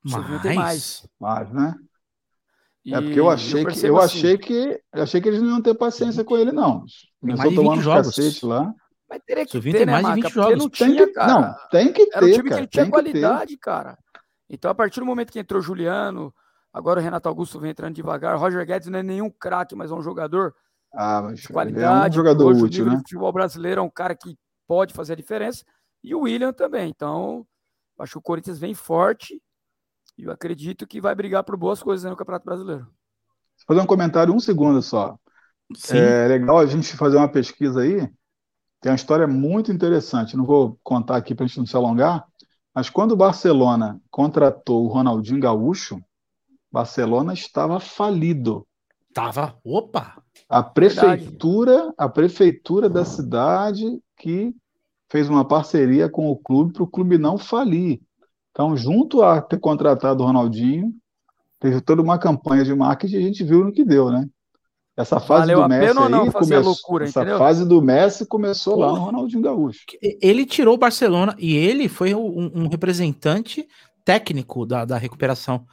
O 0.06 0.10
Silvinho 0.10 0.42
tem 0.42 0.56
mais. 0.56 1.08
Mais, 1.20 1.52
né? 1.52 1.76
É 2.88 3.02
porque 3.02 3.20
eu 3.20 3.30
achei 3.30 3.64
eu 3.64 3.68
que 3.68 3.86
eu 3.88 3.98
assim, 3.98 4.18
achei 4.20 4.38
que 4.38 4.82
eu 4.94 5.04
achei 5.04 5.20
que 5.22 5.28
eles 5.28 5.42
não 5.42 5.50
iam 5.50 5.62
ter 5.62 5.74
paciência 5.74 6.24
com 6.24 6.38
ele 6.38 6.52
não. 6.52 6.86
Começou 7.20 7.54
tomando 7.56 7.82
jogos. 7.82 8.16
cacete 8.16 8.46
lá. 8.46 8.74
Mas 9.10 9.22
teria 9.26 9.46
que 9.46 9.60
ter, 9.60 9.86
né, 9.86 9.92
mais 9.94 10.06
de 10.08 10.14
20 10.22 10.32
jogos. 10.34 10.58
Não 10.58 10.70
tinha, 10.70 10.90
tem 10.90 11.06
que, 11.08 11.14
cara. 11.14 11.34
Não, 11.34 11.56
tem 11.70 11.92
que 11.94 12.06
ter, 12.06 12.16
Era 12.16 12.26
um 12.26 12.30
time 12.30 12.44
cara, 12.50 12.56
que 12.56 12.60
ele 12.62 12.68
tinha 12.68 12.90
qualidade, 12.90 13.58
cara. 13.58 13.98
Então, 14.50 14.70
a 14.70 14.76
partir 14.76 15.00
do 15.00 15.06
momento 15.06 15.32
que 15.32 15.40
entrou 15.40 15.62
Juliano, 15.62 16.34
agora 16.72 17.00
o 17.00 17.04
Renato 17.04 17.28
Augusto 17.28 17.60
vem 17.60 17.72
entrando 17.72 17.96
devagar, 17.96 18.38
Roger 18.38 18.66
Guedes 18.66 18.88
não 18.88 19.00
é 19.00 19.04
nenhum 19.04 19.30
craque, 19.30 19.76
mas 19.76 19.92
é 19.92 19.94
um 19.94 20.02
jogador 20.02 20.54
ah, 20.94 21.22
mas 21.24 21.42
de 21.42 21.50
qualidade. 21.50 22.08
É 22.08 22.10
um 22.10 22.24
jogador 22.24 22.56
útil, 22.56 22.86
né? 22.86 22.94
O 22.94 22.98
futebol 22.98 23.34
brasileiro 23.34 23.82
é 23.82 23.84
um 23.84 23.90
cara 23.90 24.16
que 24.16 24.38
pode 24.68 24.94
fazer 24.94 25.14
a 25.14 25.18
diferença. 25.18 25.66
E 26.04 26.16
o 26.16 26.22
William 26.22 26.54
também. 26.54 26.90
Então, 26.90 27.46
acho 28.00 28.14
que 28.14 28.18
o 28.18 28.22
Corinthians 28.22 28.60
vem 28.60 28.74
forte 28.74 29.42
e 30.18 30.24
eu 30.24 30.32
acredito 30.32 30.88
que 30.88 31.02
vai 31.02 31.14
brigar 31.14 31.44
por 31.44 31.58
boas 31.58 31.84
coisas 31.84 32.10
no 32.10 32.16
Campeonato 32.16 32.46
Brasileiro. 32.46 32.84
Vou 32.86 33.68
fazer 33.68 33.82
um 33.82 33.86
comentário, 33.86 34.34
um 34.34 34.40
segundo 34.40 34.82
só. 34.82 35.18
Sim. 35.76 35.98
É 35.98 36.28
legal 36.28 36.60
a 36.60 36.66
gente 36.66 36.96
fazer 36.96 37.18
uma 37.18 37.28
pesquisa 37.28 37.82
aí. 37.82 38.08
Tem 38.80 38.92
uma 38.92 38.96
história 38.96 39.28
muito 39.28 39.72
interessante. 39.72 40.38
Não 40.38 40.46
vou 40.46 40.80
contar 40.84 41.18
aqui 41.18 41.34
para 41.34 41.46
a 41.46 41.48
gente 41.48 41.58
não 41.58 41.66
se 41.66 41.76
alongar, 41.76 42.26
mas 42.76 42.90
quando 42.90 43.14
o 43.14 43.16
Barcelona 43.16 44.02
contratou 44.12 44.84
o 44.84 44.90
Ronaldinho 44.90 45.40
Gaúcho, 45.40 46.04
Barcelona 46.70 47.34
estava 47.34 47.80
falido. 47.80 48.68
Tava, 49.14 49.58
opa! 49.64 50.22
A 50.50 50.62
prefeitura, 50.62 51.72
Verdade. 51.72 51.96
a 51.98 52.10
prefeitura 52.10 52.90
da 52.90 53.06
cidade 53.06 54.02
que 54.18 54.54
fez 55.10 55.30
uma 55.30 55.46
parceria 55.46 56.10
com 56.10 56.30
o 56.30 56.36
clube 56.36 56.74
para 56.74 56.84
o 56.84 56.88
clube 56.88 57.18
não 57.18 57.38
falir. 57.38 58.02
Então, 58.52 58.76
junto 58.76 59.22
a 59.22 59.42
ter 59.42 59.58
contratado 59.58 60.22
o 60.22 60.26
Ronaldinho, 60.26 60.94
teve 61.62 61.80
toda 61.80 62.02
uma 62.02 62.20
campanha 62.20 62.66
de 62.66 62.76
marketing 62.76 63.16
e 63.16 63.18
a 63.18 63.22
gente 63.22 63.44
viu 63.46 63.64
no 63.64 63.72
que 63.72 63.86
deu, 63.86 64.12
né? 64.12 64.30
Essa 64.98 65.20
fase 65.20 65.54
Valeu 65.54 65.62
do 65.64 65.70
Messi 65.70 65.98
aí 66.00 66.32
começou, 66.32 66.62
loucura, 66.62 67.04
essa 67.04 67.20
entendeu? 67.20 67.38
fase 67.38 67.68
do 67.68 67.82
Messi 67.82 68.26
começou 68.26 68.76
Porra. 68.76 68.88
lá 68.88 68.94
no 68.94 69.06
Ronaldinho 69.06 69.42
Gaúcho. 69.42 69.82
Ele 70.02 70.46
tirou 70.46 70.76
o 70.76 70.78
Barcelona 70.78 71.36
e 71.38 71.54
ele 71.54 71.90
foi 71.90 72.16
um, 72.16 72.52
um 72.56 72.68
representante 72.68 73.68
técnico 74.06 74.66
da, 74.66 74.86
da 74.86 74.98
recuperação. 74.98 75.66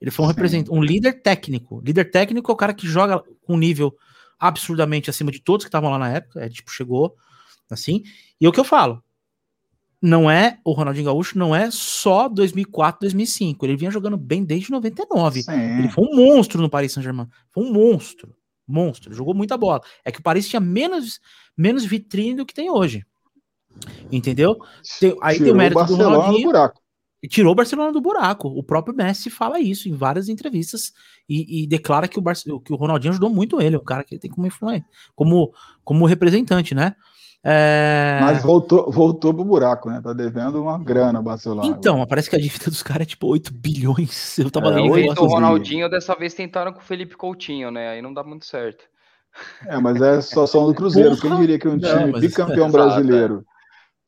Ele 0.00 0.12
foi 0.12 0.24
um 0.24 0.28
representante, 0.28 0.70
um 0.70 0.80
líder 0.80 1.20
técnico. 1.22 1.82
Líder 1.84 2.10
técnico 2.10 2.52
é 2.52 2.54
o 2.54 2.56
cara 2.56 2.72
que 2.72 2.86
joga 2.86 3.20
com 3.44 3.56
nível 3.56 3.92
absurdamente 4.38 5.10
acima 5.10 5.32
de 5.32 5.40
todos 5.40 5.64
que 5.64 5.68
estavam 5.68 5.90
lá 5.90 5.98
na 5.98 6.10
época. 6.10 6.40
É 6.40 6.48
tipo, 6.48 6.70
chegou 6.70 7.16
assim. 7.68 8.04
E 8.40 8.46
é 8.46 8.48
o 8.48 8.52
que 8.52 8.60
eu 8.60 8.64
falo. 8.64 9.02
Não 10.00 10.30
é, 10.30 10.60
o 10.64 10.70
Ronaldinho 10.70 11.06
Gaúcho 11.06 11.36
não 11.36 11.54
é 11.54 11.72
só 11.72 12.28
2004, 12.28 13.00
2005. 13.00 13.66
Ele 13.66 13.76
vinha 13.76 13.90
jogando 13.90 14.16
bem 14.16 14.44
desde 14.44 14.70
99. 14.70 15.42
Sim. 15.42 15.78
Ele 15.78 15.88
foi 15.88 16.04
um 16.04 16.14
monstro 16.14 16.62
no 16.62 16.70
Paris 16.70 16.92
Saint-Germain. 16.92 17.26
Foi 17.50 17.64
um 17.64 17.72
monstro. 17.72 18.37
Monstro. 18.68 19.14
Jogou 19.14 19.34
muita 19.34 19.56
bola. 19.56 19.80
É 20.04 20.12
que 20.12 20.20
o 20.20 20.22
Paris 20.22 20.48
tinha 20.48 20.60
menos, 20.60 21.20
menos 21.56 21.84
vitrine 21.84 22.36
do 22.36 22.46
que 22.46 22.54
tem 22.54 22.70
hoje. 22.70 23.04
Entendeu? 24.10 24.58
Tem, 25.00 25.16
aí 25.22 25.36
Tirou 25.36 25.46
tem 25.46 25.54
o 25.54 25.56
mérito 25.56 25.84
do 25.84 25.94
Ronaldinho. 25.96 26.44
buraco. 26.44 26.80
E 27.20 27.26
tirou 27.26 27.52
o 27.52 27.54
Barcelona 27.54 27.92
do 27.92 28.00
buraco. 28.00 28.48
O 28.48 28.62
próprio 28.62 28.94
Messi 28.94 29.28
fala 29.28 29.58
isso 29.58 29.88
em 29.88 29.92
várias 29.92 30.28
entrevistas 30.28 30.92
e, 31.28 31.64
e 31.64 31.66
declara 31.66 32.06
que 32.06 32.18
o, 32.18 32.22
Bar 32.22 32.36
que 32.64 32.72
o 32.72 32.76
Ronaldinho 32.76 33.10
ajudou 33.10 33.28
muito 33.28 33.60
ele, 33.60 33.76
o 33.76 33.82
cara 33.82 34.04
que 34.04 34.14
ele 34.14 34.20
tem 34.20 34.30
como 34.30 34.46
influência, 34.46 34.86
como, 35.16 35.52
como 35.82 36.06
representante, 36.06 36.74
né? 36.76 36.94
É... 37.44 38.18
Mas 38.20 38.42
voltou, 38.42 38.90
voltou 38.90 39.32
pro 39.32 39.44
buraco, 39.44 39.88
né? 39.88 40.00
Tá 40.02 40.12
devendo 40.12 40.60
uma 40.60 40.78
grana 40.78 41.20
o 41.20 41.22
Barcelona. 41.22 41.68
Então, 41.68 41.94
agora. 41.94 42.08
parece 42.08 42.28
que 42.28 42.36
a 42.36 42.38
dívida 42.38 42.66
dos 42.66 42.82
caras 42.82 43.02
é 43.02 43.06
tipo 43.06 43.26
8 43.26 43.52
bilhões. 43.54 44.38
Eu 44.38 44.50
tava 44.50 44.68
é, 44.68 44.82
lendo. 44.82 45.22
O 45.22 45.26
Ronaldinho 45.26 45.88
dessa 45.88 46.14
vez 46.14 46.34
tentaram 46.34 46.72
com 46.72 46.80
o 46.80 46.84
Felipe 46.84 47.16
Coutinho, 47.16 47.70
né? 47.70 47.90
Aí 47.90 48.02
não 48.02 48.12
dá 48.12 48.24
muito 48.24 48.44
certo. 48.44 48.84
É, 49.66 49.78
mas 49.78 50.00
é 50.00 50.16
a 50.16 50.22
situação 50.22 50.66
do 50.66 50.74
Cruzeiro. 50.74 51.10
Porra. 51.10 51.20
Quem 51.20 51.40
diria 51.40 51.58
que 51.58 51.68
um 51.68 51.78
time 51.78 52.12
não, 52.12 52.20
bicampeão 52.20 52.70
brasileiro 52.72 53.44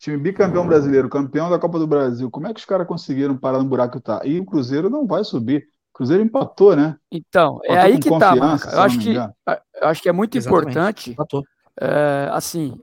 Time 0.01 0.17
bicampeão 0.17 0.67
brasileiro, 0.67 1.11
campeão 1.11 1.51
da 1.51 1.59
Copa 1.59 1.79
do 1.79 1.87
Brasil. 1.87 2.31
Como 2.31 2.47
é 2.47 2.55
que 2.55 2.61
os 2.61 2.65
caras 2.65 2.87
conseguiram 2.87 3.37
parar 3.37 3.59
no 3.59 3.67
buraco 3.67 3.99
que 3.99 4.03
tá? 4.03 4.23
E 4.25 4.41
o 4.41 4.47
Cruzeiro 4.47 4.89
não 4.89 5.07
vai 5.07 5.23
subir. 5.23 5.69
O 5.93 5.99
Cruzeiro 5.99 6.23
empatou, 6.23 6.75
né? 6.75 6.97
Então, 7.13 7.61
é 7.65 7.73
empatou 7.73 7.77
é 7.77 7.81
aí 7.83 7.99
que 7.99 8.19
tá, 8.19 8.35
Marca. 8.35 8.71
Eu 8.71 8.81
acho 8.81 8.99
que, 8.99 9.15
eu 9.15 9.89
acho 9.89 10.03
que 10.03 10.09
é 10.09 10.13
muito 10.13 10.39
Exatamente. 10.39 11.11
importante, 11.11 11.47
é, 11.79 12.31
assim, 12.33 12.81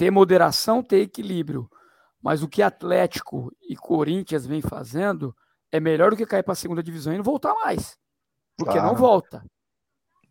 ter 0.00 0.10
moderação, 0.10 0.82
ter 0.82 1.02
equilíbrio. 1.02 1.68
Mas 2.22 2.42
o 2.42 2.48
que 2.48 2.62
Atlético 2.62 3.54
e 3.68 3.76
Corinthians 3.76 4.46
vem 4.46 4.62
fazendo 4.62 5.36
é 5.70 5.78
melhor 5.78 6.10
do 6.10 6.16
que 6.16 6.24
cair 6.24 6.42
para 6.42 6.54
a 6.54 6.56
segunda 6.56 6.82
divisão 6.82 7.12
e 7.12 7.18
não 7.18 7.22
voltar 7.22 7.52
mais. 7.52 7.98
Porque 8.56 8.72
claro. 8.72 8.88
não 8.88 8.94
volta. 8.94 9.44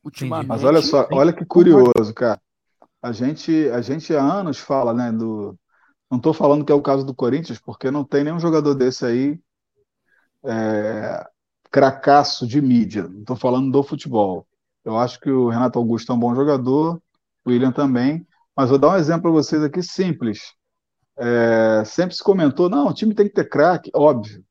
Ultimamente. 0.03 0.47
Mas 0.47 0.63
olha 0.63 0.81
só, 0.81 1.07
olha 1.11 1.31
que 1.31 1.45
curioso, 1.45 2.11
cara. 2.15 2.41
A 2.99 3.11
gente, 3.11 3.69
a 3.69 3.79
gente 3.79 4.11
há 4.15 4.23
anos 4.23 4.57
fala, 4.57 4.91
né, 4.91 5.11
do, 5.11 5.55
não 6.09 6.17
estou 6.17 6.33
falando 6.33 6.65
que 6.65 6.71
é 6.71 6.75
o 6.75 6.81
caso 6.81 7.05
do 7.05 7.13
Corinthians, 7.13 7.59
porque 7.59 7.91
não 7.91 8.03
tem 8.03 8.23
nenhum 8.23 8.39
jogador 8.39 8.73
desse 8.73 9.05
aí 9.05 9.39
é, 10.43 11.27
cracaço 11.69 12.47
de 12.47 12.59
mídia. 12.59 13.07
Não 13.07 13.19
estou 13.19 13.35
falando 13.35 13.71
do 13.71 13.83
futebol. 13.83 14.47
Eu 14.83 14.97
acho 14.97 15.19
que 15.19 15.29
o 15.29 15.47
Renato 15.47 15.77
Augusto 15.77 16.11
é 16.11 16.15
um 16.15 16.19
bom 16.19 16.33
jogador, 16.33 16.99
o 17.45 17.51
William 17.51 17.71
também. 17.71 18.27
Mas 18.59 18.69
vou 18.69 18.77
dar 18.77 18.89
um 18.89 18.97
exemplo 18.97 19.21
para 19.21 19.31
vocês 19.31 19.63
aqui 19.63 19.81
simples. 19.81 20.53
É, 21.17 21.81
sempre 21.85 22.13
se 22.13 22.21
comentou, 22.21 22.69
não, 22.69 22.89
o 22.89 22.93
time 22.93 23.15
tem 23.15 23.25
que 23.25 23.33
ter 23.33 23.47
craque, 23.47 23.89
óbvio. 23.95 24.43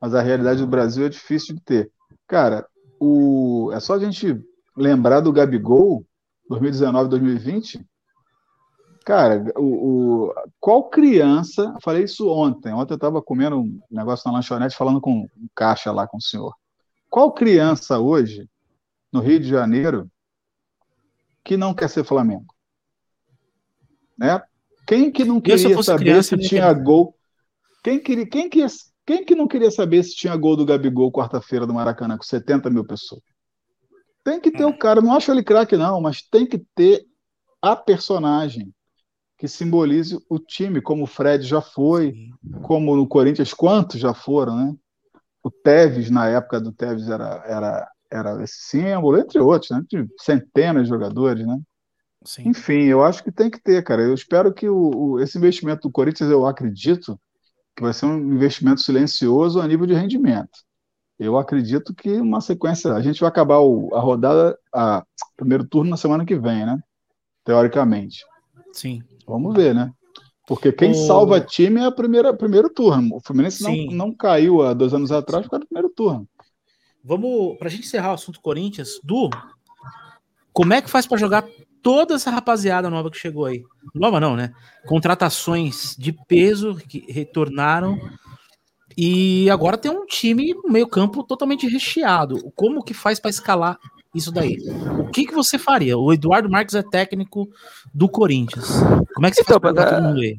Mas 0.00 0.12
a 0.12 0.20
realidade 0.20 0.58
do 0.58 0.66
Brasil 0.66 1.06
é 1.06 1.08
difícil 1.08 1.54
de 1.54 1.60
ter. 1.60 1.92
Cara, 2.26 2.66
o, 2.98 3.70
é 3.72 3.78
só 3.78 3.94
a 3.94 3.98
gente 4.00 4.44
lembrar 4.76 5.20
do 5.20 5.32
Gabigol, 5.32 6.04
2019, 6.48 7.08
2020, 7.08 7.86
Cara, 9.04 9.44
o, 9.56 10.24
o, 10.26 10.34
qual 10.58 10.90
criança. 10.90 11.76
Falei 11.80 12.02
isso 12.02 12.28
ontem. 12.28 12.72
Ontem 12.72 12.94
eu 12.94 12.96
estava 12.96 13.22
comendo 13.22 13.60
um 13.60 13.80
negócio 13.88 14.28
na 14.28 14.36
lanchonete 14.36 14.74
falando 14.74 15.00
com 15.00 15.12
um 15.12 15.48
caixa 15.54 15.92
lá 15.92 16.08
com 16.08 16.16
o 16.16 16.22
senhor. 16.22 16.52
Qual 17.08 17.30
criança 17.30 18.00
hoje, 18.00 18.50
no 19.12 19.20
Rio 19.20 19.38
de 19.38 19.48
Janeiro, 19.48 20.10
que 21.44 21.56
não 21.56 21.72
quer 21.72 21.88
ser 21.88 22.02
Flamengo? 22.02 22.53
Né? 24.16 24.40
Quem 24.86 25.10
que 25.10 25.24
não 25.24 25.40
queria 25.40 25.82
saber 25.82 26.04
criança, 26.04 26.36
se 26.36 26.48
tinha 26.48 26.72
gol? 26.72 27.16
Quem, 27.82 27.98
queria, 27.98 28.26
quem, 28.26 28.48
que, 28.48 28.64
quem 29.06 29.24
que 29.24 29.34
não 29.34 29.46
queria 29.46 29.70
saber 29.70 30.02
se 30.02 30.14
tinha 30.14 30.36
gol 30.36 30.56
do 30.56 30.64
Gabigol 30.64 31.12
quarta-feira 31.12 31.66
do 31.66 31.74
Maracanã 31.74 32.16
com 32.16 32.22
70 32.22 32.70
mil 32.70 32.84
pessoas? 32.84 33.22
Tem 34.22 34.40
que 34.40 34.50
ter 34.50 34.64
o 34.64 34.76
cara, 34.76 35.02
não 35.02 35.14
acho 35.14 35.30
ele 35.30 35.42
craque, 35.42 35.76
não, 35.76 36.00
mas 36.00 36.22
tem 36.22 36.46
que 36.46 36.58
ter 36.74 37.04
a 37.60 37.76
personagem 37.76 38.72
que 39.36 39.48
simbolize 39.48 40.18
o 40.30 40.38
time, 40.38 40.80
como 40.80 41.04
o 41.04 41.06
Fred 41.06 41.44
já 41.44 41.60
foi, 41.60 42.14
como 42.62 42.96
no 42.96 43.06
Corinthians, 43.06 43.52
quantos 43.52 44.00
já 44.00 44.14
foram, 44.14 44.56
né? 44.56 44.74
O 45.42 45.50
Tevez, 45.50 46.08
na 46.08 46.28
época 46.28 46.60
do 46.60 46.72
Tevez, 46.72 47.08
era, 47.08 47.44
era, 47.46 47.90
era 48.10 48.42
esse 48.42 48.56
símbolo, 48.70 49.18
entre 49.18 49.38
outros, 49.38 49.70
né? 49.70 49.82
De 49.90 50.06
centenas 50.18 50.84
de 50.84 50.88
jogadores, 50.88 51.46
né? 51.46 51.60
Sim. 52.24 52.48
Enfim, 52.48 52.84
eu 52.84 53.04
acho 53.04 53.22
que 53.22 53.30
tem 53.30 53.50
que 53.50 53.60
ter, 53.60 53.84
cara. 53.84 54.02
Eu 54.02 54.14
espero 54.14 54.52
que 54.52 54.68
o, 54.68 54.90
o, 54.94 55.20
esse 55.20 55.36
investimento 55.36 55.88
do 55.88 55.92
Corinthians, 55.92 56.30
eu 56.30 56.46
acredito 56.46 57.20
que 57.76 57.82
vai 57.82 57.92
ser 57.92 58.06
um 58.06 58.18
investimento 58.32 58.80
silencioso 58.80 59.60
a 59.60 59.66
nível 59.66 59.86
de 59.86 59.94
rendimento. 59.94 60.64
Eu 61.18 61.36
acredito 61.36 61.94
que 61.94 62.10
uma 62.12 62.40
sequência. 62.40 62.92
A 62.92 63.02
gente 63.02 63.20
vai 63.20 63.28
acabar 63.28 63.58
o, 63.58 63.94
a 63.94 64.00
rodada, 64.00 64.58
a 64.72 65.04
primeiro 65.36 65.64
turno 65.64 65.90
na 65.90 65.96
semana 65.96 66.24
que 66.24 66.36
vem, 66.36 66.64
né? 66.64 66.78
Teoricamente. 67.44 68.24
Sim. 68.72 69.02
Vamos 69.26 69.54
ver, 69.54 69.74
né? 69.74 69.92
Porque 70.46 70.72
quem 70.72 70.90
o... 70.90 70.94
salva 70.94 71.40
time 71.40 71.80
é 71.80 71.84
a 71.84 71.92
primeira 71.92 72.34
primeiro 72.34 72.68
turno. 72.68 73.16
O 73.16 73.20
Fluminense 73.20 73.62
não, 73.62 73.96
não 73.96 74.14
caiu 74.14 74.62
há 74.62 74.72
dois 74.72 74.92
anos 74.94 75.12
atrás 75.12 75.44
por 75.44 75.50
causa 75.50 75.64
do 75.64 75.68
primeiro 75.68 75.90
turno. 75.94 76.28
Vamos, 77.02 77.58
pra 77.58 77.68
gente 77.68 77.86
encerrar 77.86 78.12
o 78.12 78.14
assunto 78.14 78.40
Corinthians, 78.40 78.98
Du, 79.02 79.28
como 80.54 80.72
é 80.72 80.80
que 80.80 80.88
faz 80.88 81.06
para 81.06 81.18
jogar 81.18 81.44
toda 81.84 82.14
essa 82.14 82.30
rapaziada 82.30 82.88
nova 82.88 83.10
que 83.10 83.18
chegou 83.18 83.44
aí? 83.44 83.62
Nova 83.94 84.18
não, 84.18 84.34
né? 84.34 84.52
Contratações 84.86 85.94
de 85.96 86.12
peso 86.12 86.74
que 86.76 87.04
retornaram 87.12 88.00
e 88.96 89.50
agora 89.50 89.76
tem 89.76 89.90
um 89.90 90.06
time 90.06 90.54
meio 90.64 90.88
campo 90.88 91.22
totalmente 91.22 91.68
recheado. 91.68 92.50
Como 92.56 92.82
que 92.82 92.94
faz 92.94 93.20
para 93.20 93.30
escalar 93.30 93.78
isso 94.14 94.32
daí. 94.32 94.56
O 94.98 95.10
que, 95.10 95.26
que 95.26 95.34
você 95.34 95.58
faria? 95.58 95.98
O 95.98 96.12
Eduardo 96.12 96.48
Marques 96.48 96.74
é 96.74 96.82
técnico 96.82 97.48
do 97.92 98.08
Corinthians. 98.08 98.68
Como 99.14 99.26
é 99.26 99.30
que 99.30 99.36
você 99.36 99.42
então, 99.42 99.60
faz 99.60 99.74
para 99.74 99.90
todo 99.90 100.02
mundo 100.04 100.20
aí? 100.20 100.38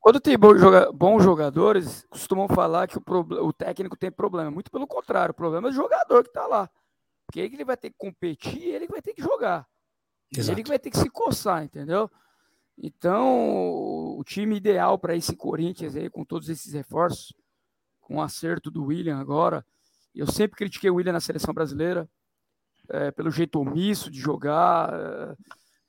Quando 0.00 0.20
tem 0.20 0.38
bons 0.38 1.22
jogadores, 1.22 2.06
costumam 2.08 2.48
falar 2.48 2.86
que 2.86 2.96
o, 2.96 3.02
o, 3.44 3.52
técnico 3.52 3.96
tem 3.96 4.10
problema. 4.10 4.50
Muito 4.50 4.70
pelo 4.70 4.86
contrário, 4.86 5.32
o 5.32 5.34
problema 5.34 5.68
é 5.68 5.70
o 5.70 5.74
jogador 5.74 6.22
que 6.22 6.30
está 6.30 6.46
lá. 6.46 6.70
Porque 7.26 7.40
ele 7.40 7.64
vai 7.64 7.76
ter 7.76 7.90
que 7.90 7.96
competir, 7.98 8.68
ele 8.68 8.86
vai 8.86 9.02
ter 9.02 9.12
que 9.12 9.20
jogar. 9.20 9.66
Exato. 10.36 10.54
Ele 10.54 10.62
que 10.62 10.68
vai 10.68 10.78
ter 10.78 10.90
que 10.90 10.98
se 10.98 11.08
coçar, 11.08 11.64
entendeu? 11.64 12.10
Então, 12.80 14.16
o 14.16 14.22
time 14.24 14.56
ideal 14.56 14.98
para 14.98 15.16
esse 15.16 15.34
Corinthians 15.34 15.96
aí, 15.96 16.08
com 16.08 16.24
todos 16.24 16.48
esses 16.48 16.72
reforços, 16.72 17.32
com 18.00 18.16
o 18.16 18.22
acerto 18.22 18.70
do 18.70 18.84
William 18.84 19.18
agora. 19.18 19.64
Eu 20.14 20.26
sempre 20.26 20.56
critiquei 20.56 20.88
o 20.90 20.94
William 20.94 21.12
na 21.12 21.20
seleção 21.20 21.52
brasileira 21.52 22.08
é, 22.88 23.10
pelo 23.10 23.30
jeito 23.30 23.60
omisso 23.60 24.10
de 24.10 24.18
jogar, 24.18 24.92
é, 24.92 25.36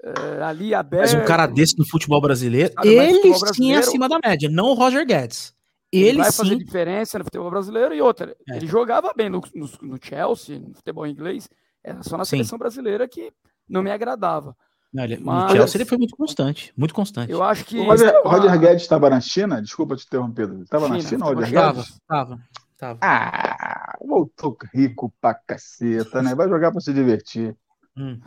é, 0.03 0.43
ali 0.43 0.73
aberto. 0.73 1.13
Mas 1.13 1.23
um 1.23 1.25
cara 1.25 1.47
desse 1.47 1.77
no 1.77 1.87
futebol 1.87 2.21
brasileiro, 2.21 2.73
Sabe, 2.73 2.89
ele 2.89 3.21
futebol 3.21 3.53
sim 3.53 3.73
é 3.73 3.77
acima 3.77 4.09
da 4.09 4.19
média, 4.23 4.49
não 4.49 4.65
o 4.65 4.73
Roger 4.73 5.05
Guedes. 5.05 5.53
ele 5.91 6.09
Ele 6.09 6.17
vai 6.17 6.31
fazer 6.31 6.49
sim. 6.49 6.57
diferença 6.57 7.17
no 7.19 7.25
futebol 7.25 7.49
brasileiro 7.49 7.93
e 7.93 8.01
outra. 8.01 8.35
É. 8.49 8.57
Ele 8.57 8.67
jogava 8.67 9.13
bem 9.15 9.29
no, 9.29 9.41
no, 9.53 9.69
no 9.81 9.99
Chelsea, 10.01 10.59
no 10.59 10.73
futebol 10.73 11.07
inglês, 11.07 11.49
era 11.83 12.03
só 12.03 12.17
na 12.17 12.25
Sim. 12.25 12.31
seleção 12.31 12.57
brasileira 12.57 13.07
que 13.07 13.31
não 13.69 13.83
me 13.83 13.91
agradava. 13.91 14.55
Não, 14.91 15.03
ele- 15.03 15.17
Mas- 15.19 15.51
Chelsea 15.51 15.77
ele 15.77 15.85
foi 15.87 15.97
muito 15.99 16.15
constante, 16.17 16.73
muito 16.75 16.93
constante. 16.93 17.31
Eu 17.31 17.43
acho 17.43 17.63
que. 17.63 17.79
O 17.79 17.85
Roger, 17.85 18.09
a- 18.15 18.21
Roger 18.27 18.59
Guedes 18.59 18.81
estava 18.81 19.09
na 19.09 19.21
China? 19.21 19.61
Desculpa 19.61 19.95
te 19.95 20.05
interromper. 20.05 20.49
Ele 20.49 20.63
Estava 20.63 20.89
na 20.89 20.99
China, 20.99 21.25
o 21.27 21.33
Roger 21.35 21.53
Tava, 21.53 21.73
Guedes? 21.73 21.99
tava, 22.07 22.39
tava. 22.77 22.99
Ah, 23.01 23.97
voltou 24.03 24.57
rico 24.73 25.13
pra 25.21 25.35
caceta, 25.35 26.23
né? 26.23 26.33
Vai 26.33 26.49
jogar 26.49 26.71
pra 26.71 26.81
se 26.81 26.91
divertir. 26.91 27.55
Hum. 27.95 28.19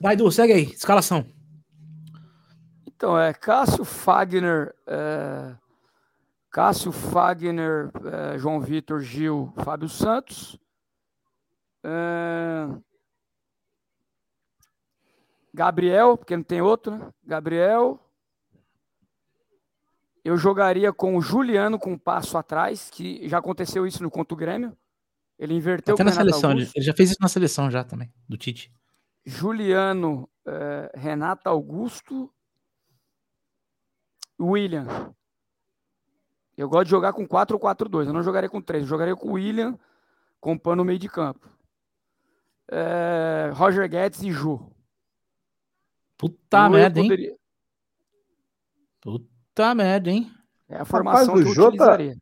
Vai, 0.00 0.16
Du, 0.16 0.30
segue 0.32 0.52
aí, 0.52 0.64
escalação. 0.64 1.24
Então, 2.86 3.18
é 3.18 3.32
Cássio 3.32 3.84
Fagner, 3.84 4.74
é, 4.86 5.54
Cássio 6.50 6.90
Fagner, 6.90 7.90
é, 8.34 8.38
João 8.38 8.58
Vitor, 8.60 9.00
Gil, 9.02 9.52
Fábio 9.58 9.88
Santos. 9.88 10.58
é, 11.84 12.66
Gabriel, 15.56 16.18
porque 16.18 16.36
não 16.36 16.44
tem 16.44 16.60
outro, 16.60 16.94
né? 16.94 17.10
Gabriel. 17.24 17.98
Eu 20.22 20.36
jogaria 20.36 20.92
com 20.92 21.16
o 21.16 21.22
Juliano 21.22 21.78
com 21.78 21.92
um 21.92 21.98
passo 21.98 22.36
atrás, 22.36 22.90
que 22.90 23.26
já 23.26 23.38
aconteceu 23.38 23.86
isso 23.86 24.02
no 24.02 24.10
contra 24.10 24.34
o 24.34 24.36
Grêmio. 24.36 24.76
Ele 25.38 25.54
inverteu 25.54 25.94
Até 25.94 26.04
com 26.04 26.10
na 26.10 26.14
o 26.14 26.18
Renato 26.18 26.30
seleção, 26.30 26.50
ele, 26.50 26.60
Augusto. 26.60 26.76
ele 26.76 26.84
já 26.84 26.92
fez 26.92 27.10
isso 27.10 27.22
na 27.22 27.28
seleção 27.28 27.70
já 27.70 27.82
também, 27.82 28.12
do 28.28 28.36
Tite. 28.36 28.70
Juliano, 29.24 30.28
eh, 30.44 30.92
Renato 30.94 31.48
Augusto, 31.48 32.30
William. 34.38 35.14
Eu 36.54 36.68
gosto 36.68 36.84
de 36.84 36.90
jogar 36.90 37.14
com 37.14 37.26
4 37.26 37.56
ou 37.56 37.60
4-2. 37.60 38.08
Eu 38.08 38.12
não 38.12 38.22
jogaria 38.22 38.50
com 38.50 38.60
3. 38.60 38.82
Eu 38.82 38.88
jogaria 38.88 39.16
com 39.16 39.28
o 39.28 39.32
William, 39.32 39.78
com 40.38 40.58
pano 40.58 40.76
no 40.76 40.84
meio 40.84 40.98
de 40.98 41.08
campo. 41.08 41.48
Eh, 42.70 43.50
Roger 43.54 43.88
Guedes 43.88 44.22
e 44.22 44.30
Ju. 44.30 44.75
Puta 46.16 46.68
merda, 46.68 47.00
hein? 47.00 47.08
poderia- 47.08 47.36
Puta 49.00 49.74
merda, 49.74 50.10
hein? 50.10 50.30
É 50.68 50.76
a 50.78 50.84
formação 50.84 51.34
o 51.34 51.42
que 51.42 51.48
eu 51.48 51.54
Jota- 51.54 51.68
utilizaria. 51.68 52.16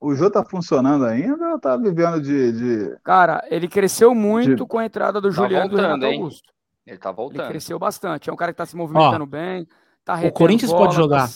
O 0.00 0.14
Jô 0.14 0.30
tá 0.30 0.42
funcionando 0.44 1.04
ainda 1.04 1.52
ou 1.52 1.58
tá 1.60 1.76
vivendo 1.76 2.22
de. 2.22 2.52
de... 2.52 2.96
Cara, 3.04 3.46
ele 3.50 3.68
cresceu 3.68 4.14
muito 4.14 4.56
De- 4.56 4.66
com 4.66 4.78
a 4.78 4.86
entrada 4.86 5.20
do 5.20 5.28
Tá 5.28 5.34
Juliano 5.34 5.66
e 5.66 5.68
do 5.68 5.76
voltando, 5.76 5.92
Renato 5.92 6.06
hein? 6.12 6.20
Augusto. 6.20 6.52
Ele 6.86 6.98
tá 6.98 7.08
Ele 7.10 7.16
voltando. 7.16 7.48
cresceu 7.48 7.78
bastante. 7.78 8.30
É 8.30 8.32
um 8.32 8.36
cara 8.36 8.52
que 8.52 8.56
tá 8.56 8.64
se 8.66 8.74
movimentando 8.76 9.26
bem. 9.26 9.66
Tá 10.04 10.14
retendo 10.14 10.34
Corinthians 10.34 10.70
pode 10.72 10.96
bola, 10.96 11.08
tá- 11.18 11.26
jogar. 11.26 11.30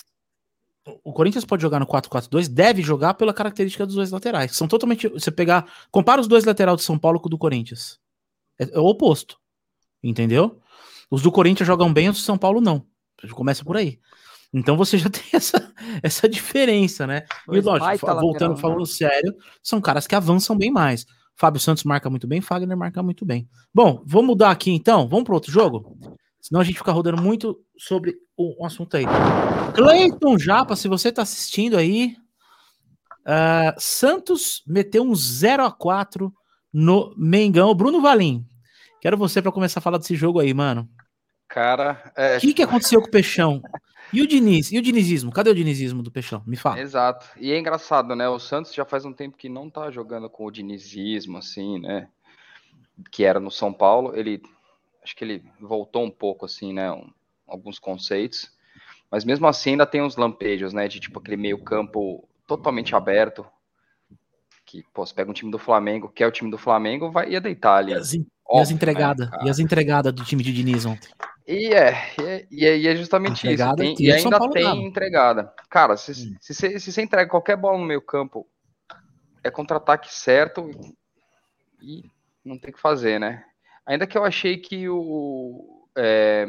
O 1.05 1.13
Corinthians 1.13 1.45
pode 1.45 1.61
jogar 1.63 1.79
no 1.79 1.87
4-4-2, 1.87 2.49
deve 2.49 2.83
jogar 2.83 3.15
pela 3.15 3.33
característica 3.35 3.85
dos 3.87 3.95
dois 3.97 4.11
laterais. 4.11 4.51
que 4.51 4.57
São 4.57 4.67
totalmente. 4.69 5.09
Você 5.09 5.31
pegar. 5.31 5.67
Compara 5.91 6.21
os 6.21 6.27
dois 6.29 6.45
laterais 6.45 6.79
de 6.79 6.85
São 6.85 6.99
Paulo 6.99 7.21
com 7.21 7.27
o 7.27 7.31
do 7.31 7.39
Corinthians. 7.39 7.99
É, 8.59 8.65
é 8.77 8.79
o 8.81 8.85
oposto. 8.87 9.37
Entendeu? 10.03 10.59
Os 11.15 11.23
do 11.23 11.31
Corinthians 11.31 11.67
jogam 11.67 11.93
bem, 11.93 12.09
os 12.09 12.17
do 12.17 12.23
São 12.23 12.37
Paulo 12.37 12.61
não. 12.61 12.85
Começa 13.33 13.65
por 13.65 13.77
aí. 13.77 13.99
Então 14.53 14.77
você 14.77 14.97
já 14.99 15.09
tem 15.09 15.23
essa, 15.33 15.73
essa 16.03 16.29
diferença, 16.29 17.07
né? 17.07 17.25
E 17.49 17.61
Dois 17.61 17.65
lógico, 17.65 17.99
fa- 17.99 18.15
voltando, 18.15 18.33
lateral, 18.33 18.55
né? 18.55 18.61
falando 18.61 18.87
sério, 18.87 19.35
são 19.63 19.81
caras 19.81 20.07
que 20.07 20.15
avançam 20.15 20.57
bem 20.57 20.71
mais. 20.71 21.07
Fábio 21.37 21.61
Santos 21.61 21.85
marca 21.85 22.09
muito 22.11 22.27
bem, 22.27 22.41
Fagner 22.41 22.77
marca 22.77 23.03
muito 23.03 23.25
bem. 23.25 23.49
Bom, 23.73 24.03
vamos 24.07 24.27
mudar 24.27 24.51
aqui 24.51 24.71
então. 24.71 25.09
Vamos 25.09 25.25
para 25.25 25.35
outro 25.35 25.51
jogo? 25.51 25.97
Senão 26.41 26.61
a 26.61 26.65
gente 26.65 26.79
fica 26.79 26.93
rodando 26.93 27.23
muito 27.23 27.59
sobre 27.79 28.15
o, 28.37 28.63
o 28.63 28.67
assunto 28.67 28.97
aí. 28.97 29.05
Cleiton 29.75 30.39
Japa, 30.39 30.77
se 30.77 30.87
você 30.87 31.11
tá 31.11 31.23
assistindo 31.23 31.77
aí, 31.77 32.17
ah, 33.25 33.75
Santos 33.79 34.63
meteu 34.67 35.03
um 35.03 35.15
0 35.15 35.65
a 35.65 35.73
4 35.73 36.33
no 36.73 37.15
Mengão. 37.17 37.75
Bruno 37.75 38.01
Valim, 38.01 38.47
quero 39.01 39.17
você 39.17 39.41
para 39.41 39.51
começar 39.53 39.81
a 39.81 39.83
falar 39.83 39.99
desse 39.99 40.15
jogo 40.15 40.39
aí, 40.39 40.53
mano. 40.53 40.89
Cara, 41.55 42.13
é, 42.17 42.37
O 42.37 42.41
que, 42.41 42.53
que 42.53 42.63
aconteceu 42.65 43.01
com 43.01 43.07
o 43.07 43.11
Peixão? 43.13 43.63
E 44.13 44.21
o 44.21 44.27
Diniz? 44.27 44.73
E 44.73 44.79
o 44.79 44.83
dinizismo? 44.83 45.31
Cadê 45.31 45.51
o 45.51 45.55
dinizismo 45.55 46.03
do 46.03 46.11
Peixão? 46.11 46.43
Me 46.45 46.57
fala. 46.57 46.81
Exato. 46.81 47.27
E 47.39 47.53
é 47.53 47.57
engraçado, 47.57 48.17
né? 48.17 48.29
O 48.29 48.41
Santos 48.41 48.75
já 48.75 48.85
faz 48.85 49.05
um 49.05 49.13
tempo 49.13 49.37
que 49.37 49.49
não 49.49 49.71
tá 49.71 49.89
jogando 49.89 50.29
com 50.29 50.47
o 50.47 50.51
dinizismo, 50.51 51.39
assim, 51.39 51.79
né? 51.79 52.09
Que 53.09 53.25
era 53.25 53.39
no 53.39 53.53
São 53.53 53.73
Paulo. 53.73 54.17
Ele, 54.17 54.43
acho 55.01 55.15
que 55.15 55.23
ele 55.23 55.45
voltou 55.61 56.05
um 56.05 56.11
pouco, 56.11 56.45
assim, 56.45 56.73
né? 56.73 56.91
um- 56.91 57.09
alguns 57.47 57.79
conceitos. 57.79 58.51
Mas 59.09 59.25
mesmo 59.25 59.47
assim 59.47 59.71
ainda 59.71 59.87
tem 59.87 60.03
uns 60.03 60.17
lampejos, 60.17 60.73
né? 60.73 60.89
De 60.89 60.99
tipo 60.99 61.21
aquele 61.21 61.37
meio 61.37 61.63
campo 61.63 62.29
totalmente 62.49 62.97
aberto. 62.97 63.47
Que, 64.67 64.83
pô, 64.93 65.07
você 65.07 65.15
pega 65.15 65.31
um 65.31 65.35
time 65.35 65.53
do 65.53 65.59
Flamengo, 65.61 66.09
que 66.09 66.25
é 66.25 66.27
o 66.27 66.33
time 66.33 66.51
do 66.51 66.59
Flamengo, 66.59 67.13
vai 67.13 67.31
ia 67.31 67.41
deitar 67.41 67.77
ali. 67.77 67.93
E 67.93 67.95
as, 67.95 68.13
e 68.13 68.27
as 68.61 68.71
né, 68.71 68.75
entregadas? 68.75 69.31
cara? 69.31 69.47
e 69.47 69.49
as 69.51 69.61
entregadas 69.61 70.13
do 70.13 70.25
time 70.25 70.43
de 70.43 70.53
Diniz 70.53 70.85
ontem? 70.85 71.09
E 71.47 71.75
é, 71.75 71.93
e 72.19 72.25
é, 72.25 72.47
e 72.51 72.67
é- 72.67 72.79
e 72.79 72.89
é 72.89 72.97
justamente 72.97 73.35
isso. 73.39 73.47
Entregada 73.47 73.77
tem- 73.77 73.97
e 73.99 74.11
ainda 74.11 74.51
tem 74.51 74.87
entregada. 74.87 75.53
Cara, 75.69 75.97
se, 75.97 76.13
Hum. 76.13 76.37
se, 76.41 76.55
você, 76.55 76.81
se 76.81 76.91
você 76.91 77.03
entrega 77.03 77.31
qualquer 77.31 77.57
bola 77.57 77.77
no 77.79 77.85
meio 77.85 78.01
campo, 78.01 78.49
é 79.43 79.51
contra-ataque 79.51 80.13
certo 80.13 80.71
e 81.83 82.03
não 82.43 82.59
tem 82.59 82.71
o 82.71 82.75
que 82.75 82.81
fazer, 82.81 83.19
né? 83.21 83.45
Ainda 83.85 84.07
que 84.07 84.17
eu 84.17 84.25
achei 84.25 84.57
que 84.57 84.89
o, 84.89 85.87
é, 85.97 86.47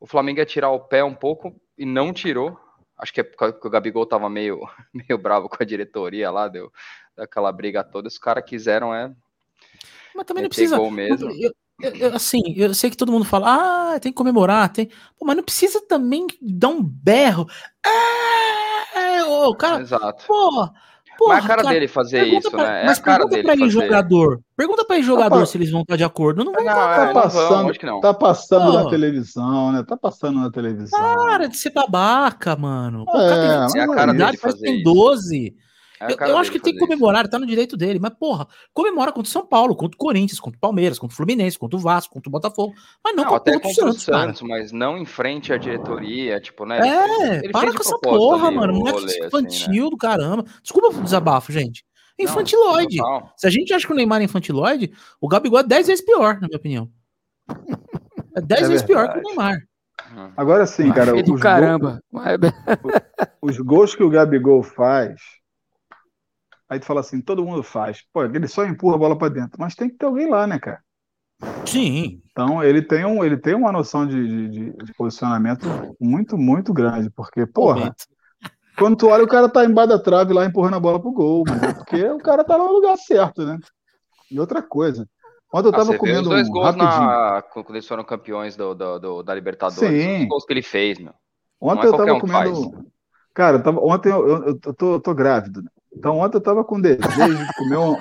o 0.00 0.06
Flamengo 0.06 0.40
ia 0.40 0.46
tirar 0.46 0.70
o 0.70 0.80
pé 0.80 1.04
um 1.04 1.14
pouco 1.14 1.54
e 1.78 1.86
não 1.86 2.12
tirou. 2.12 2.58
Acho 2.98 3.12
que 3.12 3.20
é 3.20 3.24
porque 3.24 3.66
o 3.68 3.70
Gabigol 3.70 4.06
tava 4.06 4.28
meio, 4.28 4.60
meio 4.92 5.16
bravo 5.18 5.48
com 5.48 5.56
a 5.60 5.66
diretoria 5.66 6.32
lá, 6.32 6.48
deu 6.48 6.72
daquela 7.16 7.52
briga 7.52 7.84
toda. 7.84 8.08
Os 8.08 8.18
caras 8.18 8.44
quiseram 8.44 8.92
é 8.92 9.14
Mas 10.12 10.24
também 10.24 10.42
não 10.42 10.48
precisa. 10.50 10.76
mesmo. 10.90 11.30
Eu- 11.30 11.54
eu- 11.80 11.94
eu- 11.96 12.14
assim, 12.16 12.40
eu 12.56 12.72
sei 12.74 12.90
que 12.90 12.96
todo 12.96 13.12
mundo 13.12 13.24
fala, 13.24 13.94
ah, 13.94 14.00
tem 14.00 14.12
que 14.12 14.16
comemorar, 14.16 14.68
tem. 14.72 14.86
Pô, 15.18 15.24
mas 15.26 15.36
não 15.36 15.42
precisa 15.42 15.80
também 15.88 16.26
dar 16.40 16.68
um 16.68 16.82
berro. 16.82 17.46
Ah, 17.84 19.24
ô, 19.26 19.54
cara, 19.54 19.80
Exato. 19.82 20.24
porra, 20.26 20.72
porra. 21.18 21.34
Mas 21.34 21.42
é 21.42 21.44
a 21.44 21.48
cara, 21.48 21.62
cara, 21.62 21.74
dele 21.74 21.88
fazer 21.88 22.20
pergunta 22.20 22.38
isso, 22.38 22.50
pra- 22.50 22.62
né? 22.64 22.82
É 22.82 22.86
mas 22.86 22.98
a 22.98 23.02
cara 23.02 23.16
pergunta 23.18 23.30
dele 23.36 23.42
pra 23.44 23.52
ele, 23.54 23.60
fazer. 23.72 23.72
jogador. 23.86 24.40
Pergunta 24.56 24.84
pra 24.84 24.96
ele, 24.96 25.04
jogador, 25.04 25.34
Rapaz, 25.34 25.48
se 25.50 25.56
eles 25.58 25.70
vão 25.70 25.80
estar 25.82 25.96
de 25.96 26.04
acordo. 26.04 26.44
Não 26.44 26.52
vão 26.52 26.64
Não, 26.64 26.70
é, 26.70 26.74
Tá 26.96 27.06
não 27.06 27.12
passando, 27.14 27.48
vão, 27.48 27.68
acho 27.70 27.78
que 27.78 27.86
não. 27.86 28.00
tá 28.00 28.14
passando 28.14 28.72
Pô. 28.72 28.78
na 28.84 28.90
televisão, 28.90 29.72
né? 29.72 29.82
Tá 29.86 29.96
passando 29.96 30.40
na 30.40 30.50
televisão. 30.50 30.98
Para 31.00 31.48
de 31.48 31.56
ser 31.56 31.70
babaca, 31.70 32.54
mano. 32.56 33.04
Pô, 33.04 33.16
o 33.18 33.20
É, 33.20 33.28
cara 33.28 33.40
tem 33.40 33.48
mas 33.48 33.72
25 33.72 33.78
é 33.78 33.82
a 33.94 33.96
cara 33.96 34.14
idade, 34.14 34.18
dele 34.18 34.36
que 34.36 34.42
tem 34.42 34.52
fazer 34.52 34.70
isso. 34.74 34.84
12. 36.00 36.12
É 36.12 36.24
Eu, 36.24 36.28
eu 36.28 36.38
acho 36.38 36.50
que 36.50 36.58
tem 36.60 36.72
que 36.72 36.78
fazer 36.80 36.92
isso. 36.92 36.98
comemorar, 37.00 37.28
tá 37.28 37.38
no 37.38 37.46
direito 37.46 37.76
dele, 37.76 37.98
mas 38.00 38.12
porra, 38.18 38.46
comemora 38.72 39.12
contra 39.12 39.28
o 39.28 39.32
São 39.32 39.46
Paulo, 39.46 39.76
contra 39.76 39.94
o 39.94 39.98
Corinthians, 39.98 40.40
contra 40.40 40.56
o 40.56 40.60
Palmeiras, 40.60 40.98
contra 40.98 41.14
o 41.14 41.16
Fluminense, 41.16 41.58
contra 41.58 41.76
o 41.76 41.80
Vasco, 41.80 42.12
contra 42.14 42.28
o 42.28 42.32
Botafogo, 42.32 42.74
mas 43.02 43.14
não, 43.14 43.24
Não, 43.24 43.30
contra, 43.30 43.52
até 43.54 43.58
o 43.58 43.60
contra 43.60 43.84
o 43.84 43.92
Santos. 43.92 44.02
Santos, 44.02 44.42
mas 44.42 44.72
não 44.72 44.98
em 44.98 45.04
frente 45.06 45.52
à 45.52 45.56
diretoria, 45.56 46.40
tipo, 46.40 46.64
né? 46.66 46.78
É, 46.80 47.36
ele 47.44 47.50
para 47.52 47.60
fez 47.62 47.72
de 47.72 47.78
com 47.78 47.84
essa 47.84 47.98
porra, 47.98 48.48
ali 48.48 48.56
mano. 48.56 48.72
o 48.72 48.76
Moleque 48.78 48.98
rolê, 48.98 49.10
assim, 49.12 49.20
né? 49.20 49.26
infantil 49.28 49.90
do 49.90 49.96
caramba. 49.96 50.44
Desculpa 50.62 50.88
o 50.98 51.02
desabafo, 51.02 51.52
gente. 51.52 51.84
Não, 52.18 52.24
Infantiloide. 52.26 52.96
total. 52.98 53.32
Se 53.36 53.46
a 53.46 53.50
gente 53.50 53.72
acha 53.74 53.86
que 53.86 53.92
o 53.92 53.96
Neymar 53.96 54.20
é 54.20 54.24
infantiloide, 54.24 54.92
o 55.20 55.26
Gabigol 55.28 55.58
é 55.60 55.62
10 55.64 55.86
vezes 55.88 56.04
pior, 56.04 56.34
na 56.40 56.46
minha 56.48 56.56
opinião. 56.58 56.88
É 58.36 58.40
10 58.40 58.62
É 58.62 58.68
vezes 58.68 58.82
pior 58.84 59.12
que 59.12 59.18
o. 59.18 59.22
Neymar. 59.22 59.58
Agora 60.36 60.66
sim, 60.66 60.92
cara, 60.92 61.12
os, 61.14 61.40
caramba. 61.40 62.00
Mas- 62.12 62.38
os 63.42 63.58
gols 63.58 63.94
que 63.94 64.02
o 64.02 64.10
Gabigol 64.10 64.62
faz, 64.62 65.20
aí 66.74 66.80
tu 66.80 66.86
fala 66.86 67.00
assim, 67.00 67.20
todo 67.20 67.44
mundo 67.44 67.62
faz. 67.62 68.02
Pô, 68.12 68.24
ele 68.24 68.48
só 68.48 68.64
empurra 68.64 68.96
a 68.96 68.98
bola 68.98 69.18
pra 69.18 69.28
dentro, 69.28 69.56
mas 69.58 69.74
tem 69.74 69.88
que 69.88 69.96
ter 69.96 70.06
alguém 70.06 70.28
lá, 70.28 70.46
né, 70.46 70.58
cara? 70.58 70.82
Sim. 71.66 72.20
Então 72.30 72.62
ele 72.62 72.82
tem, 72.82 73.04
um, 73.04 73.24
ele 73.24 73.36
tem 73.36 73.54
uma 73.54 73.70
noção 73.72 74.06
de, 74.06 74.26
de- 74.26 74.48
de- 74.48 74.84
de 74.84 74.94
posicionamento 74.94 75.66
muito, 76.00 76.36
muito 76.36 76.72
grande, 76.72 77.08
porque, 77.10 77.46
porra, 77.46 77.76
Momento. 77.76 78.04
quando 78.78 78.96
tu 78.96 79.08
olha, 79.08 79.24
o 79.24 79.28
cara 79.28 79.48
tá 79.48 79.64
embaixo 79.64 79.90
da 79.90 79.98
trave 79.98 80.32
lá 80.32 80.44
empurrando 80.44 80.74
a 80.76 80.80
bola 80.80 81.00
pro 81.00 81.12
gol, 81.12 81.44
mas 81.46 81.62
é 81.62 81.72
porque 81.72 82.04
o 82.10 82.18
cara 82.18 82.42
tá 82.44 82.56
lá 82.56 82.64
no 82.64 82.72
lugar 82.72 82.96
certo, 82.96 83.44
né? 83.46 83.58
E 84.30 84.40
outra 84.40 84.60
coisa, 84.62 85.08
ontem 85.52 85.68
eu 85.68 85.72
Ah, 85.74 85.78
tava 85.78 85.84
você 85.86 85.92
vê 85.92 85.96
os 85.96 85.98
comendo 85.98 86.30
dois 86.30 86.48
um 86.48 86.52
gols 86.52 86.64
rapidinho. 86.76 87.08
na... 87.08 87.42
quando 87.42 87.70
eles 87.70 87.86
foram 87.86 88.04
campeões 88.04 88.56
do, 88.56 88.74
do- 88.74 88.98
do- 88.98 89.22
da 89.22 89.34
Libertadores. 89.34 90.02
Sim. 90.02 90.22
Os 90.22 90.28
gols 90.28 90.44
que 90.44 90.52
ele 90.52 90.62
fez, 90.62 90.98
meu. 90.98 91.14
Ontem 91.60 91.76
Não 91.76 91.82
é 91.84 91.86
eu 91.86 91.92
tava 91.96 92.14
um 92.14 92.14
que 92.16 92.20
comendo. 92.22 92.84
Cara, 93.32 93.58
eu 93.58 93.62
tava... 93.62 93.80
ontem 93.80 94.10
eu, 94.10 94.28
eu, 94.28 94.46
eu 94.64 94.74
tô, 94.74 94.94
eu 94.94 95.00
tô 95.00 95.14
grávido. 95.14 95.62
né? 95.62 95.68
Então 95.96 96.18
ontem 96.18 96.36
eu 96.36 96.42
tava 96.42 96.64
com 96.64 96.80
desejo 96.80 97.46
de 97.46 97.54
comer 97.56 97.78
um, 97.78 97.96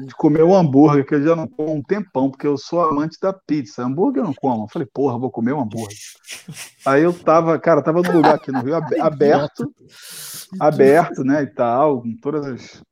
de 0.00 0.14
comer 0.14 0.42
um 0.42 0.54
hambúrguer, 0.54 1.06
que 1.06 1.14
eu 1.14 1.22
já 1.22 1.36
não 1.36 1.46
como 1.46 1.74
um 1.74 1.82
tempão, 1.82 2.30
porque 2.30 2.46
eu 2.46 2.58
sou 2.58 2.80
amante 2.80 3.18
da 3.20 3.32
pizza. 3.32 3.82
Hambúrguer 3.82 4.22
eu 4.22 4.26
não 4.26 4.34
como. 4.34 4.64
Eu 4.64 4.68
falei, 4.68 4.88
porra, 4.92 5.18
vou 5.18 5.30
comer 5.30 5.52
um 5.52 5.60
hambúrguer. 5.60 5.96
Aí 6.84 7.02
eu 7.02 7.12
tava, 7.12 7.58
cara, 7.58 7.82
tava 7.82 8.02
num 8.02 8.12
lugar 8.12 8.34
aqui 8.34 8.52
no 8.52 8.62
Rio 8.62 8.76
abe- 8.76 8.98
aberto, 9.00 9.72
aberto, 10.60 11.24
né, 11.24 11.42
e 11.42 11.46
tal, 11.46 12.02
com 12.02 12.16
todas 12.16 12.46
as, 12.46 12.82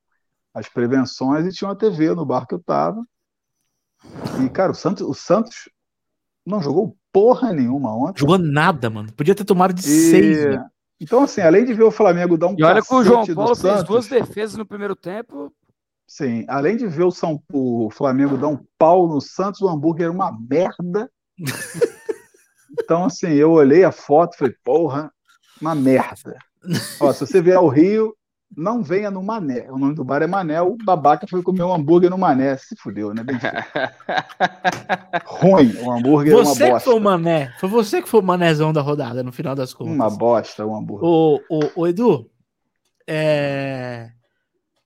as 0.54 0.68
prevenções, 0.68 1.46
e 1.46 1.52
tinha 1.52 1.68
uma 1.68 1.76
TV 1.76 2.14
no 2.14 2.24
bar 2.24 2.46
que 2.46 2.54
eu 2.54 2.62
tava. 2.62 3.04
E, 4.44 4.48
cara, 4.48 4.72
o 4.72 4.74
Santos, 4.74 5.07
o 5.07 5.14
Santos 5.14 5.68
não 6.46 6.61
jogou 6.61 6.96
porra 7.12 7.52
nenhuma 7.52 7.94
ontem. 7.94 8.20
Jogou 8.20 8.38
nada, 8.38 8.90
mano. 8.90 9.12
Podia 9.12 9.35
ter 9.35 9.44
tomado 9.44 9.72
de 9.72 9.83
e... 9.83 10.11
seis, 10.11 10.44
né? 10.44 10.66
Então, 11.00 11.22
assim, 11.24 11.40
além 11.40 11.64
de 11.64 11.74
ver 11.74 11.83
o 11.83 11.90
Flamengo 11.90 12.37
dar 12.37 12.48
um 12.48 12.54
E 12.57 12.62
olha 12.62 12.83
que 12.83 12.94
o 12.94 13.04
João 13.04 13.26
Paulo 13.26 13.57
fez 13.57 13.83
duas 13.83 14.07
defesas 14.07 14.57
no 14.57 14.66
primeiro 14.66 14.94
tempo. 14.94 15.52
Sim, 16.07 16.44
além 16.48 16.76
de 16.76 16.87
ver 16.87 17.04
o, 17.04 17.11
São, 17.11 17.42
o 17.52 17.90
Flamengo 17.90 18.37
dar 18.37 18.48
um 18.48 18.64
pau 18.78 19.09
no 19.09 19.20
Santos, 19.20 19.61
o 19.61 19.68
hambúrguer 19.68 20.04
era 20.04 20.12
uma 20.12 20.37
merda. 20.48 21.11
então, 22.80 23.04
assim, 23.04 23.28
eu 23.33 23.52
olhei 23.52 23.85
a 23.85 23.90
foto 23.90 24.35
e 24.35 24.38
falei, 24.38 24.54
porra, 24.62 25.12
uma 25.61 25.74
merda. 25.74 26.38
Ó, 27.00 27.12
se 27.12 27.26
você 27.26 27.40
vier 27.40 27.57
ao 27.57 27.68
Rio, 27.68 28.14
não 28.56 28.82
venha 28.82 29.10
no 29.10 29.22
Mané. 29.22 29.70
O 29.70 29.78
nome 29.78 29.94
do 29.94 30.04
bar 30.04 30.22
é 30.22 30.26
Mané. 30.26 30.60
O 30.60 30.76
babaca 30.76 31.26
foi 31.26 31.42
comer 31.42 31.62
um 31.62 31.72
hambúrguer 31.72 32.10
no 32.10 32.18
Mané. 32.18 32.56
Se 32.56 32.76
fudeu, 32.76 33.12
né? 33.14 33.22
Bem 33.22 33.36
Ruim. 35.24 35.74
O 35.82 35.92
hambúrguer 35.92 36.34
você 36.34 36.64
é 36.64 36.66
uma 36.66 36.72
bosta. 36.72 36.78
que 36.78 36.84
foi 36.84 36.94
o 36.94 37.00
Mané. 37.00 37.54
Foi 37.58 37.68
você 37.68 38.02
que 38.02 38.08
foi 38.08 38.20
o 38.20 38.22
manézão 38.22 38.72
da 38.72 38.80
rodada, 38.80 39.22
no 39.22 39.32
final 39.32 39.54
das 39.54 39.74
contas. 39.74 39.94
Uma 39.94 40.10
bosta, 40.10 40.64
o 40.64 40.74
hambúrguer. 40.74 41.08
Ô, 41.08 41.40
ô, 41.48 41.60
ô 41.76 41.86
Edu, 41.86 42.30
é... 43.06 44.10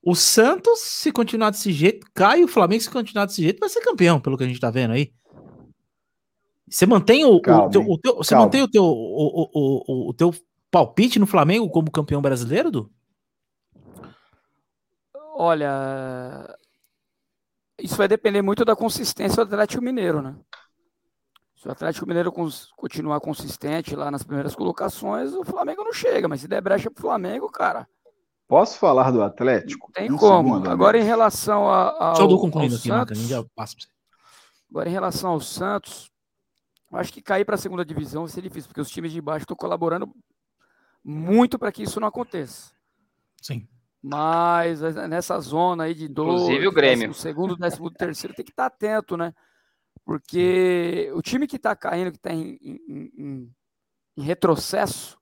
o 0.02 0.14
Santos, 0.14 0.80
se 0.80 1.12
continuar 1.12 1.50
desse 1.50 1.72
jeito, 1.72 2.06
cai. 2.14 2.42
O 2.42 2.48
Flamengo, 2.48 2.82
se 2.82 2.90
continuar 2.90 3.26
desse 3.26 3.42
jeito, 3.42 3.60
vai 3.60 3.68
ser 3.68 3.80
campeão, 3.80 4.20
pelo 4.20 4.36
que 4.36 4.44
a 4.44 4.48
gente 4.48 4.60
tá 4.60 4.70
vendo 4.70 4.92
aí. 4.92 5.12
Você 6.70 6.84
mantém 6.86 7.24
o, 7.24 7.40
Calma, 7.40 7.66
o, 7.66 7.70
teu, 7.70 7.82
o 7.82 7.98
teu, 7.98 8.16
você 8.16 8.34
mantém 8.34 8.62
o 8.62 8.68
teu, 8.68 8.84
o, 8.84 8.88
o, 8.88 9.48
o, 9.54 10.10
o 10.10 10.14
teu 10.14 10.34
palpite 10.70 11.18
no 11.18 11.26
Flamengo 11.26 11.68
como 11.70 11.90
campeão 11.90 12.20
brasileiro, 12.20 12.68
Edu? 12.68 12.90
Olha, 15.40 16.58
isso 17.78 17.94
vai 17.94 18.08
depender 18.08 18.42
muito 18.42 18.64
da 18.64 18.74
consistência 18.74 19.44
do 19.44 19.54
Atlético 19.54 19.84
Mineiro, 19.84 20.20
né? 20.20 20.34
Se 21.54 21.68
o 21.68 21.70
Atlético 21.70 22.08
Mineiro 22.08 22.32
continuar 22.76 23.20
consistente 23.20 23.94
lá 23.94 24.10
nas 24.10 24.24
primeiras 24.24 24.56
colocações, 24.56 25.32
o 25.34 25.44
Flamengo 25.44 25.84
não 25.84 25.92
chega, 25.92 26.26
mas 26.26 26.40
se 26.40 26.48
der 26.48 26.60
brecha 26.60 26.90
pro 26.90 27.02
Flamengo, 27.02 27.48
cara. 27.52 27.88
Posso 28.48 28.80
falar 28.80 29.12
do 29.12 29.22
Atlético? 29.22 29.92
Tem 29.92 30.10
um 30.10 30.16
como. 30.16 30.54
Segundo, 30.54 30.70
Agora, 30.70 30.98
em 30.98 31.04
relação 31.04 31.70
a, 31.70 32.08
ao. 32.08 32.16
Só 32.16 32.26
dou 32.26 32.40
concluindo 32.40 32.74
aqui, 32.74 32.88
Santos, 32.88 33.18
já 33.20 33.44
passo 33.54 33.76
pra 33.76 33.84
você. 33.84 33.90
Agora, 34.68 34.88
em 34.88 34.92
relação 34.92 35.30
ao 35.30 35.40
Santos, 35.40 36.10
acho 36.94 37.12
que 37.12 37.22
cair 37.22 37.44
para 37.44 37.54
a 37.54 37.58
segunda 37.58 37.84
divisão 37.84 38.24
vai 38.24 38.32
ser 38.32 38.42
difícil, 38.42 38.66
porque 38.66 38.80
os 38.80 38.90
times 38.90 39.12
de 39.12 39.20
baixo 39.20 39.44
estão 39.44 39.56
colaborando 39.56 40.12
muito 41.04 41.60
para 41.60 41.70
que 41.70 41.84
isso 41.84 42.00
não 42.00 42.08
aconteça. 42.08 42.72
Sim. 43.40 43.68
Mas 44.10 44.82
eh, 44.82 45.06
nessa 45.06 45.38
zona 45.38 45.84
aí 45.84 45.94
de 45.94 46.08
dois, 46.08 46.40
Inclusive 46.40 46.66
o 46.66 46.72
Grêmio. 46.72 47.12
segundo, 47.12 47.54
décimo 47.54 47.90
terceiro, 47.90 48.34
tem 48.34 48.42
que 48.42 48.50
estar 48.50 48.70
tá 48.70 48.74
atento, 48.74 49.18
né? 49.18 49.34
Porque 50.02 51.12
o 51.14 51.20
time 51.20 51.46
que 51.46 51.56
está 51.56 51.76
caindo, 51.76 52.10
que 52.10 52.16
está 52.16 52.32
em, 52.32 52.58
em, 52.62 53.12
em, 53.18 53.54
em, 54.16 54.22
retrocesso, 54.22 55.18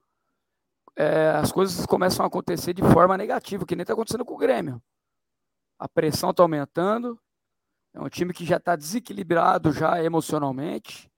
é, 0.95 1.31
as 1.31 1.51
coisas 1.51 1.85
começam 1.85 2.25
a 2.25 2.29
acontecer 2.29 2.73
de 2.73 2.83
forma 2.83 3.19
negativa, 3.19 3.67
que 3.67 3.75
nem 3.75 3.83
está 3.83 3.93
acontecendo 3.93 4.25
com 4.25 4.35
o 4.35 4.39
Grêmio. 4.39 4.81
A 5.77 5.89
pressão 5.89 6.31
está 6.31 6.45
aumentando, 6.45 7.19
é 7.93 8.01
um 8.01 8.09
time 8.09 8.33
que 8.33 8.45
já 8.45 8.59
está 8.59 8.77
desequilibrado 8.77 9.73
já 9.73 10.01
emocionalmente. 10.01 11.11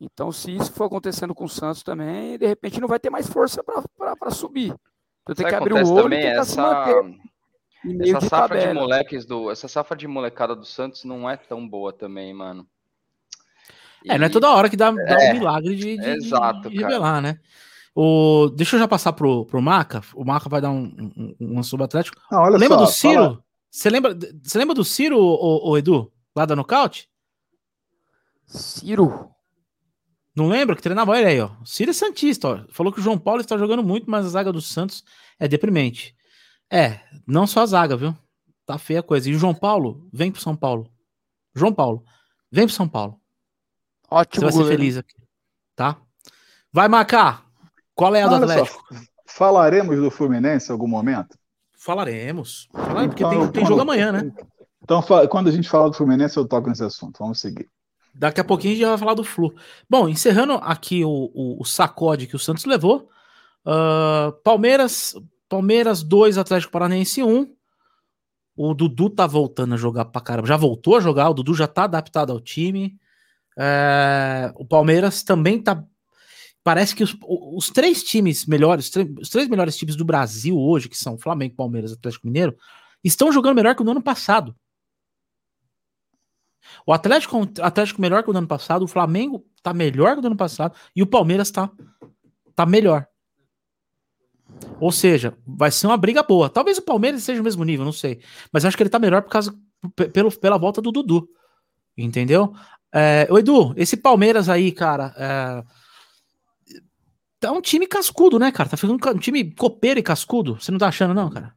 Então, 0.00 0.32
se 0.32 0.56
isso 0.56 0.72
for 0.72 0.86
acontecendo 0.86 1.36
com 1.36 1.44
o 1.44 1.48
Santos 1.48 1.84
também, 1.84 2.36
de 2.36 2.48
repente 2.48 2.80
não 2.80 2.88
vai 2.88 2.98
ter 2.98 3.10
mais 3.10 3.28
força 3.28 3.62
para 3.62 4.30
subir. 4.32 4.74
Então 5.22 5.34
tem 5.34 5.46
que 5.46 5.54
abrir 5.54 5.74
o 5.74 5.92
olho 5.92 6.14
e 6.14 6.16
tentar 6.16 6.40
essa... 6.40 6.44
se 6.44 6.56
manter. 6.60 7.20
Essa 8.00 8.20
safra 8.20 8.48
tabela. 8.48 8.66
de 8.66 8.74
moleques 8.74 9.24
do. 9.24 9.50
Essa 9.50 9.66
safra 9.68 9.96
de 9.96 10.06
molecada 10.06 10.54
do 10.54 10.66
Santos 10.66 11.04
não 11.04 11.28
é 11.28 11.36
tão 11.36 11.66
boa 11.66 11.92
também, 11.92 12.34
mano. 12.34 12.66
E... 14.04 14.12
É, 14.12 14.18
não 14.18 14.26
é 14.26 14.28
toda 14.28 14.50
hora 14.50 14.68
que 14.68 14.76
dá, 14.76 14.90
dá 14.90 15.22
é, 15.22 15.30
um 15.30 15.38
milagre 15.38 15.74
de, 15.74 15.96
de, 15.96 16.08
exato, 16.10 16.68
de 16.68 16.76
revelar, 16.76 17.22
né? 17.22 17.38
O, 17.94 18.50
deixa 18.54 18.76
eu 18.76 18.80
já 18.80 18.88
passar 18.88 19.12
pro, 19.12 19.46
pro 19.46 19.62
Maca. 19.62 20.02
O 20.14 20.24
Maca 20.24 20.48
vai 20.48 20.60
dar 20.60 20.70
um, 20.70 21.10
um, 21.16 21.58
um 21.58 21.62
subatlético. 21.62 22.20
Ah, 22.30 22.48
lembra 22.48 22.78
só, 22.78 22.84
do 22.84 22.86
Ciro? 22.86 23.44
Você 23.70 23.90
lembra, 23.90 24.16
você 24.42 24.58
lembra 24.58 24.74
do 24.74 24.84
Ciro, 24.84 25.18
o, 25.18 25.70
o 25.70 25.78
Edu? 25.78 26.12
Lá 26.36 26.44
da 26.46 26.54
nocaute? 26.54 27.08
Ciro? 28.46 29.30
Não 30.40 30.48
lembra 30.48 30.74
que 30.74 30.80
treinava 30.80 31.18
ele 31.18 31.28
aí, 31.28 31.38
ó. 31.38 31.50
Ciro 31.66 31.90
é 31.90 31.92
Santista, 31.92 32.48
ó. 32.48 32.64
Falou 32.70 32.90
que 32.90 32.98
o 32.98 33.02
João 33.02 33.18
Paulo 33.18 33.42
está 33.42 33.58
jogando 33.58 33.84
muito, 33.84 34.10
mas 34.10 34.24
a 34.24 34.30
zaga 34.30 34.50
do 34.50 34.62
Santos 34.62 35.04
é 35.38 35.46
deprimente. 35.46 36.16
É, 36.72 36.98
não 37.26 37.46
só 37.46 37.60
a 37.60 37.66
zaga, 37.66 37.94
viu? 37.94 38.16
Tá 38.64 38.78
feia 38.78 39.00
a 39.00 39.02
coisa. 39.02 39.28
E 39.28 39.34
o 39.34 39.38
João 39.38 39.52
Paulo, 39.52 40.08
vem 40.10 40.32
pro 40.32 40.40
São 40.40 40.56
Paulo. 40.56 40.90
João 41.54 41.74
Paulo, 41.74 42.02
vem 42.50 42.64
pro 42.64 42.74
São 42.74 42.88
Paulo. 42.88 43.20
Ótimo. 44.10 44.50
Você 44.50 44.56
vai 44.56 44.64
ser 44.64 44.70
feliz 44.70 44.96
aqui. 44.96 45.14
Tá? 45.76 45.98
Vai, 46.72 46.88
Macá. 46.88 47.42
Qual 47.94 48.14
é 48.14 48.22
a 48.22 48.26
do 48.26 48.36
Atlético? 48.36 48.82
Só, 48.94 49.00
falaremos 49.26 49.94
do 49.98 50.10
Fluminense 50.10 50.70
em 50.70 50.72
algum 50.72 50.88
momento? 50.88 51.36
Falaremos. 51.76 52.66
Falaremos, 52.72 53.08
porque 53.08 53.24
então, 53.24 53.40
tem, 53.40 53.52
tem 53.52 53.66
jogo 53.66 53.82
amanhã, 53.82 54.10
né? 54.10 54.32
Então, 54.82 55.02
quando 55.28 55.48
a 55.48 55.52
gente 55.52 55.68
falar 55.68 55.88
do 55.88 55.94
Fluminense, 55.94 56.38
eu 56.38 56.48
toco 56.48 56.70
nesse 56.70 56.82
assunto. 56.82 57.18
Vamos 57.18 57.38
seguir. 57.40 57.68
Daqui 58.14 58.40
a 58.40 58.44
pouquinho 58.44 58.72
a 58.72 58.76
gente 58.76 58.86
vai 58.86 58.98
falar 58.98 59.14
do 59.14 59.24
Flu. 59.24 59.54
Bom, 59.88 60.08
encerrando 60.08 60.54
aqui 60.54 61.04
o, 61.04 61.30
o, 61.34 61.62
o 61.62 61.64
sacode 61.64 62.26
que 62.26 62.36
o 62.36 62.38
Santos 62.38 62.64
levou. 62.64 63.08
Uh, 63.64 64.32
Palmeiras, 64.42 65.14
Palmeiras 65.48 66.02
2, 66.02 66.38
Atlético 66.38 66.72
Paranaense 66.72 67.22
1. 67.22 67.54
O 68.56 68.74
Dudu 68.74 69.08
tá 69.08 69.26
voltando 69.26 69.74
a 69.74 69.76
jogar 69.76 70.06
pra 70.06 70.20
caramba. 70.20 70.48
Já 70.48 70.56
voltou 70.56 70.96
a 70.96 71.00
jogar, 71.00 71.30
o 71.30 71.34
Dudu 71.34 71.54
já 71.54 71.66
tá 71.66 71.84
adaptado 71.84 72.30
ao 72.30 72.40
time. 72.40 72.98
É, 73.58 74.52
o 74.54 74.64
Palmeiras 74.64 75.22
também 75.22 75.60
tá. 75.62 75.82
Parece 76.62 76.94
que 76.94 77.02
os, 77.02 77.16
os 77.26 77.70
três 77.70 78.02
times 78.02 78.44
melhores, 78.44 78.90
os 79.18 79.30
três 79.30 79.48
melhores 79.48 79.76
times 79.76 79.96
do 79.96 80.04
Brasil 80.04 80.58
hoje, 80.58 80.88
que 80.88 80.96
são 80.96 81.18
Flamengo, 81.18 81.54
Palmeiras 81.56 81.90
e 81.90 81.94
Atlético 81.94 82.26
Mineiro, 82.26 82.54
estão 83.02 83.32
jogando 83.32 83.56
melhor 83.56 83.74
que 83.74 83.82
no 83.82 83.92
ano 83.92 84.02
passado. 84.02 84.54
O 86.86 86.92
Atlético, 86.92 87.48
Atlético 87.60 88.00
melhor 88.00 88.22
que 88.22 88.30
o 88.30 88.36
ano 88.36 88.46
passado, 88.46 88.84
o 88.84 88.88
Flamengo 88.88 89.44
tá 89.62 89.72
melhor 89.72 90.16
que 90.16 90.22
o 90.22 90.26
ano 90.26 90.36
passado 90.36 90.74
e 90.94 91.02
o 91.02 91.06
Palmeiras 91.06 91.50
tá, 91.50 91.70
tá 92.54 92.66
melhor. 92.66 93.06
Ou 94.80 94.90
seja, 94.90 95.36
vai 95.46 95.70
ser 95.70 95.86
uma 95.86 95.96
briga 95.96 96.22
boa. 96.22 96.48
Talvez 96.48 96.78
o 96.78 96.82
Palmeiras 96.82 97.22
seja 97.22 97.40
o 97.40 97.44
mesmo 97.44 97.64
nível, 97.64 97.84
não 97.84 97.92
sei. 97.92 98.20
Mas 98.52 98.64
acho 98.64 98.76
que 98.76 98.82
ele 98.82 98.90
tá 98.90 98.98
melhor 98.98 99.22
por 99.22 99.30
causa 99.30 99.54
pelo, 100.12 100.30
pela 100.38 100.58
volta 100.58 100.82
do 100.82 100.92
Dudu. 100.92 101.28
Entendeu? 101.96 102.54
É, 102.92 103.28
o 103.30 103.38
Edu, 103.38 103.72
esse 103.76 103.96
Palmeiras 103.96 104.48
aí, 104.48 104.72
cara, 104.72 105.14
é, 105.16 105.64
tá 107.38 107.52
um 107.52 107.60
time 107.60 107.86
cascudo, 107.86 108.38
né, 108.38 108.50
cara? 108.50 108.68
Tá 108.68 108.76
ficando 108.76 108.94
um 108.94 109.18
time 109.18 109.54
copeiro 109.54 110.00
e 110.00 110.02
cascudo. 110.02 110.60
Você 110.60 110.70
não 110.70 110.78
tá 110.78 110.88
achando, 110.88 111.14
não, 111.14 111.30
cara? 111.30 111.54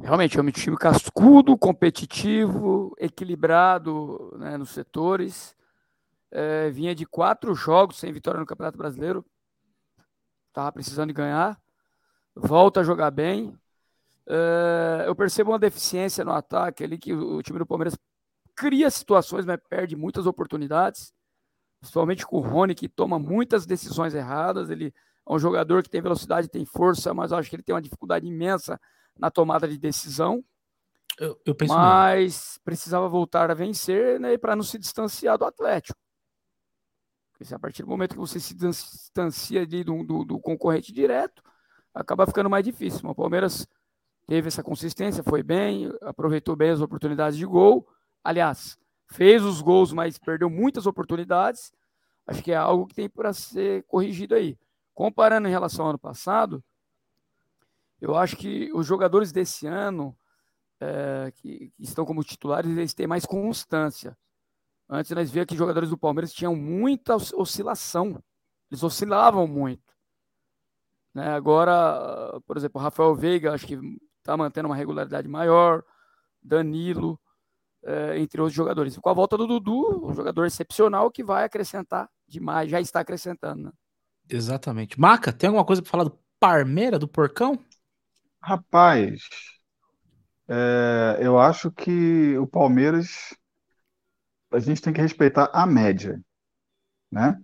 Realmente 0.00 0.38
é 0.38 0.42
um 0.42 0.50
time 0.50 0.76
cascudo, 0.76 1.58
competitivo, 1.58 2.94
equilibrado 2.98 4.32
né, 4.38 4.56
nos 4.56 4.70
setores. 4.70 5.56
É, 6.30 6.70
vinha 6.70 6.94
de 6.94 7.04
quatro 7.04 7.52
jogos 7.54 7.98
sem 7.98 8.12
vitória 8.12 8.38
no 8.38 8.46
Campeonato 8.46 8.78
Brasileiro. 8.78 9.26
Estava 10.48 10.70
precisando 10.70 11.08
de 11.08 11.14
ganhar. 11.14 11.60
Volta 12.34 12.80
a 12.80 12.84
jogar 12.84 13.10
bem. 13.10 13.58
É, 14.28 15.04
eu 15.06 15.16
percebo 15.16 15.50
uma 15.50 15.58
deficiência 15.58 16.24
no 16.24 16.32
ataque 16.32 16.84
ali, 16.84 16.96
que 16.96 17.12
o 17.12 17.42
time 17.42 17.58
do 17.58 17.66
Palmeiras 17.66 17.98
cria 18.54 18.90
situações, 18.90 19.44
mas 19.44 19.58
perde 19.68 19.96
muitas 19.96 20.26
oportunidades. 20.26 21.12
Principalmente 21.80 22.24
com 22.24 22.36
o 22.36 22.40
Rony, 22.40 22.74
que 22.74 22.88
toma 22.88 23.18
muitas 23.18 23.66
decisões 23.66 24.14
erradas. 24.14 24.70
Ele 24.70 24.94
é 25.28 25.32
um 25.32 25.40
jogador 25.40 25.82
que 25.82 25.90
tem 25.90 26.00
velocidade, 26.00 26.48
tem 26.48 26.64
força, 26.64 27.12
mas 27.12 27.32
acho 27.32 27.50
que 27.50 27.56
ele 27.56 27.64
tem 27.64 27.74
uma 27.74 27.82
dificuldade 27.82 28.28
imensa 28.28 28.80
na 29.18 29.30
tomada 29.30 29.66
de 29.66 29.78
decisão. 29.78 30.44
Eu, 31.18 31.40
eu 31.44 31.56
mas 31.68 32.18
mesmo. 32.22 32.62
precisava 32.64 33.08
voltar 33.08 33.50
a 33.50 33.54
vencer 33.54 34.20
né, 34.20 34.38
para 34.38 34.54
não 34.54 34.62
se 34.62 34.78
distanciar 34.78 35.36
do 35.36 35.44
Atlético. 35.44 35.98
Porque 37.32 37.52
a 37.52 37.58
partir 37.58 37.82
do 37.82 37.88
momento 37.88 38.14
que 38.14 38.20
você 38.20 38.38
se 38.38 38.54
distancia 38.54 39.66
de, 39.66 39.84
do, 39.84 40.04
do, 40.04 40.24
do, 40.24 40.40
concorrente 40.40 40.92
direto, 40.92 41.42
acaba 41.94 42.26
ficando 42.26 42.50
mais 42.50 42.64
difícil. 42.64 43.08
O 43.08 43.14
Palmeiras 43.14 43.66
teve 44.26 44.48
essa 44.48 44.62
consistência, 44.62 45.22
foi 45.22 45.42
bem, 45.42 45.90
aproveitou 46.02 46.56
bem 46.56 46.70
as 46.70 46.80
oportunidades 46.80 47.38
de 47.38 47.46
gol. 47.46 47.88
Aliás, 48.22 48.78
fez 49.08 49.44
os 49.44 49.60
gols, 49.60 49.92
mas 49.92 50.18
perdeu 50.18 50.50
muitas 50.50 50.86
oportunidades. 50.86 51.72
Acho 52.26 52.42
que 52.42 52.52
é 52.52 52.56
algo 52.56 52.86
que 52.86 52.94
tem 52.94 53.08
para 53.08 53.32
ser 53.32 53.84
corrigido 53.84 54.34
aí. 54.34 54.58
Comparando 54.92 55.48
em 55.48 55.50
relação 55.50 55.84
ao 55.84 55.90
ano 55.90 55.98
passado, 55.98 56.62
eu 58.00 58.16
acho 58.16 58.36
que 58.36 58.70
os 58.72 58.86
jogadores 58.86 59.32
desse 59.32 59.66
ano, 59.66 60.16
é, 60.80 61.32
que, 61.34 61.70
que, 61.76 61.82
estão 61.82 62.04
como 62.04 62.22
titulares, 62.22 62.70
eles 62.70 62.94
têm 62.94 63.06
mais 63.06 63.26
constância. 63.26 64.16
Antes 64.88 65.10
nós 65.10 65.30
via 65.30 65.44
que 65.44 65.56
jogadores 65.56 65.90
do 65.90 65.98
Palmeiras 65.98 66.32
tinham 66.32 66.54
muita 66.56 67.16
oscilação. 67.16 68.22
Eles 68.70 68.82
oscilavam 68.82 69.46
muito. 69.46 69.94
Né? 71.14 71.28
Agora, 71.28 72.40
por 72.46 72.56
exemplo, 72.56 72.80
Rafael 72.80 73.14
Veiga, 73.14 73.52
acho 73.52 73.66
que 73.66 73.78
está 74.18 74.36
mantendo 74.36 74.68
uma 74.68 74.76
regularidade 74.76 75.28
maior. 75.28 75.84
Danilo. 76.42 77.20
é, 77.84 78.18
entre 78.18 78.40
outros 78.40 78.56
jogadores. 78.56 78.96
Com 78.98 79.08
a 79.08 79.14
volta 79.14 79.36
do 79.36 79.46
Dudu, 79.46 80.06
um 80.06 80.14
jogador 80.14 80.46
excepcional 80.46 81.10
que 81.10 81.22
vai 81.22 81.44
acrescentar 81.44 82.08
demais, 82.26 82.70
já 82.70 82.80
está 82.80 83.00
acrescentando. 83.00 83.64
Né? 83.64 83.72
Exatamente. 84.28 84.98
Maca, 85.00 85.32
tem 85.32 85.48
alguma 85.48 85.64
coisa 85.64 85.82
para 85.82 85.90
falar 85.90 86.04
do 86.04 86.18
Parmeira, 86.40 86.98
do 86.98 87.08
Porcão? 87.08 87.58
Rapaz, 88.42 89.28
é, 90.48 91.18
eu 91.20 91.38
acho 91.38 91.70
que 91.70 92.36
o 92.38 92.46
Palmeiras 92.46 93.34
a 94.50 94.58
gente 94.58 94.80
tem 94.82 94.92
que 94.92 95.00
respeitar 95.00 95.50
a 95.54 95.66
média, 95.66 96.20
né? 97.12 97.38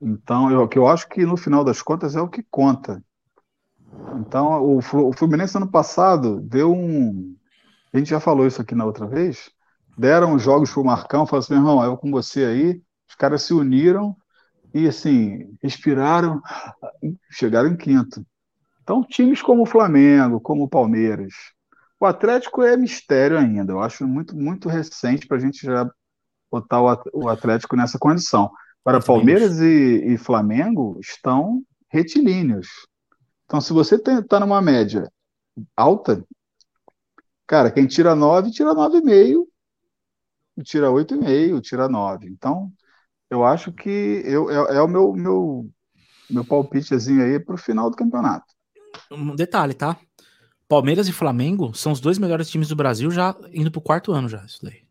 Então, 0.00 0.50
eu, 0.52 0.68
eu 0.74 0.88
acho 0.88 1.08
que 1.08 1.26
no 1.26 1.36
final 1.36 1.64
das 1.64 1.82
contas 1.82 2.16
é 2.16 2.22
o 2.22 2.28
que 2.28 2.42
conta. 2.44 3.02
Então, 4.20 4.62
o, 4.62 4.78
o 4.78 5.12
Fluminense 5.12 5.56
ano 5.56 5.70
passado 5.70 6.40
deu 6.40 6.72
um. 6.72 7.36
A 7.92 7.98
gente 7.98 8.10
já 8.10 8.20
falou 8.20 8.46
isso 8.46 8.62
aqui 8.62 8.74
na 8.74 8.84
outra 8.84 9.06
vez. 9.06 9.50
Deram 9.98 10.38
jogos 10.38 10.72
pro 10.72 10.84
Marcão, 10.84 11.26
falaram 11.26 11.44
assim: 11.44 11.54
meu 11.54 11.62
irmão, 11.62 11.84
eu 11.84 11.96
com 11.96 12.10
você 12.10 12.44
aí. 12.44 12.82
Os 13.08 13.16
caras 13.16 13.42
se 13.42 13.54
uniram 13.54 14.16
e, 14.74 14.88
assim, 14.88 15.56
respiraram, 15.62 16.42
chegaram 17.30 17.70
em 17.70 17.76
quinto. 17.76 18.24
Então, 18.84 19.02
times 19.02 19.40
como 19.40 19.62
o 19.62 19.66
Flamengo, 19.66 20.38
como 20.38 20.64
o 20.64 20.68
Palmeiras. 20.68 21.32
O 21.98 22.04
Atlético 22.04 22.62
é 22.62 22.76
mistério 22.76 23.38
ainda. 23.38 23.72
Eu 23.72 23.80
acho 23.80 24.06
muito, 24.06 24.36
muito 24.36 24.68
recente 24.68 25.26
para 25.26 25.38
a 25.38 25.40
gente 25.40 25.64
já 25.64 25.90
botar 26.50 26.82
o 26.82 27.28
Atlético 27.28 27.76
nessa 27.76 27.98
condição. 27.98 28.50
Para 28.84 29.00
Palmeiras 29.00 29.58
e, 29.58 30.12
e, 30.12 30.18
Flamengo 30.18 30.98
estão 31.00 31.62
retilíneos. 31.88 32.68
Então, 33.46 33.58
se 33.58 33.72
você 33.72 33.94
está 33.94 34.38
numa 34.38 34.60
média 34.60 35.10
alta, 35.74 36.22
cara, 37.46 37.70
quem 37.70 37.86
tira 37.86 38.14
9, 38.14 38.50
tira 38.50 38.74
9,5, 38.74 39.46
tira 40.62 40.88
8,5, 40.88 41.60
tira 41.62 41.88
9. 41.88 42.28
Então, 42.28 42.70
eu 43.30 43.42
acho 43.44 43.72
que 43.72 44.22
eu, 44.26 44.50
é, 44.50 44.76
é 44.76 44.82
o 44.82 44.88
meu, 44.88 45.14
meu, 45.14 45.70
meu 46.28 46.44
palpitezinho 46.44 47.24
aí 47.24 47.40
para 47.40 47.54
o 47.54 47.58
final 47.58 47.88
do 47.88 47.96
campeonato. 47.96 48.53
Um 49.10 49.34
detalhe, 49.34 49.74
tá? 49.74 49.96
Palmeiras 50.68 51.08
e 51.08 51.12
Flamengo 51.12 51.74
são 51.74 51.92
os 51.92 52.00
dois 52.00 52.18
melhores 52.18 52.48
times 52.48 52.68
do 52.68 52.76
Brasil 52.76 53.10
já 53.10 53.36
indo 53.52 53.70
para 53.70 53.78
o 53.78 53.82
quarto 53.82 54.12
ano 54.12 54.28
já, 54.28 54.44
isso 54.44 54.60
daí. 54.62 54.82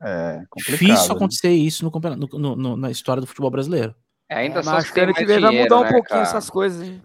É 0.00 0.42
Difícil 0.56 1.08
né? 1.08 1.14
acontecer 1.14 1.50
isso 1.50 1.84
no, 1.84 2.28
no, 2.38 2.56
no, 2.56 2.76
na 2.76 2.90
história 2.90 3.20
do 3.20 3.26
futebol 3.26 3.50
brasileiro. 3.50 3.94
É, 4.28 4.36
ainda 4.36 4.60
é, 4.60 4.62
só 4.62 4.82
que 4.82 5.00
ano 5.00 5.14
que 5.14 5.24
vem 5.24 5.40
vai 5.40 5.62
mudar 5.62 5.78
um 5.78 5.82
né, 5.82 5.90
pouquinho 5.90 6.20
cara? 6.20 6.22
essas 6.22 6.50
coisas, 6.50 6.86
hein? 6.86 7.02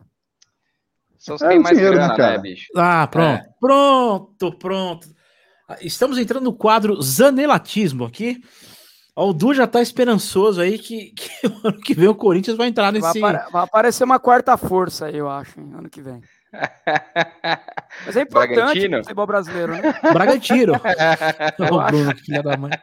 São 1.18 1.36
os 1.36 1.42
que 1.42 1.48
é, 1.48 1.50
têm 1.52 1.60
mais 1.60 1.78
dinheiro, 1.78 1.98
né, 1.98 2.08
grana, 2.08 2.32
né, 2.32 2.38
bicho? 2.38 2.68
Ah, 2.76 3.08
pronto. 3.08 3.42
É. 3.42 3.50
Pronto, 3.60 4.58
pronto. 4.58 5.16
Estamos 5.82 6.18
entrando 6.18 6.44
no 6.44 6.54
quadro 6.54 7.02
Zanelatismo 7.02 8.04
aqui. 8.04 8.44
O 9.16 9.32
Du 9.32 9.54
já 9.54 9.68
tá 9.68 9.82
esperançoso 9.82 10.60
aí 10.60 10.80
que, 10.80 11.12
que 11.12 11.30
ano 11.64 11.80
que 11.80 11.94
vem 11.94 12.08
o 12.08 12.16
Corinthians 12.16 12.58
vai 12.58 12.68
entrar 12.68 12.92
nesse. 12.92 13.20
Vai, 13.20 13.36
apare 13.36 13.52
vai 13.52 13.64
aparecer 13.64 14.04
uma 14.04 14.20
quarta 14.20 14.58
força 14.58 15.06
aí, 15.06 15.18
eu 15.18 15.30
acho, 15.30 15.60
hein, 15.60 15.72
ano 15.78 15.90
que 15.90 16.02
vem. 16.02 16.22
Mas 18.06 18.16
é 18.16 18.22
importante 18.22 18.88
o 18.88 18.98
futebol 19.04 19.28
brasileiro, 19.28 19.74
né? 19.74 19.82
Bragantino. 20.14 20.74
eu 21.60 21.80
acho... 21.80 21.98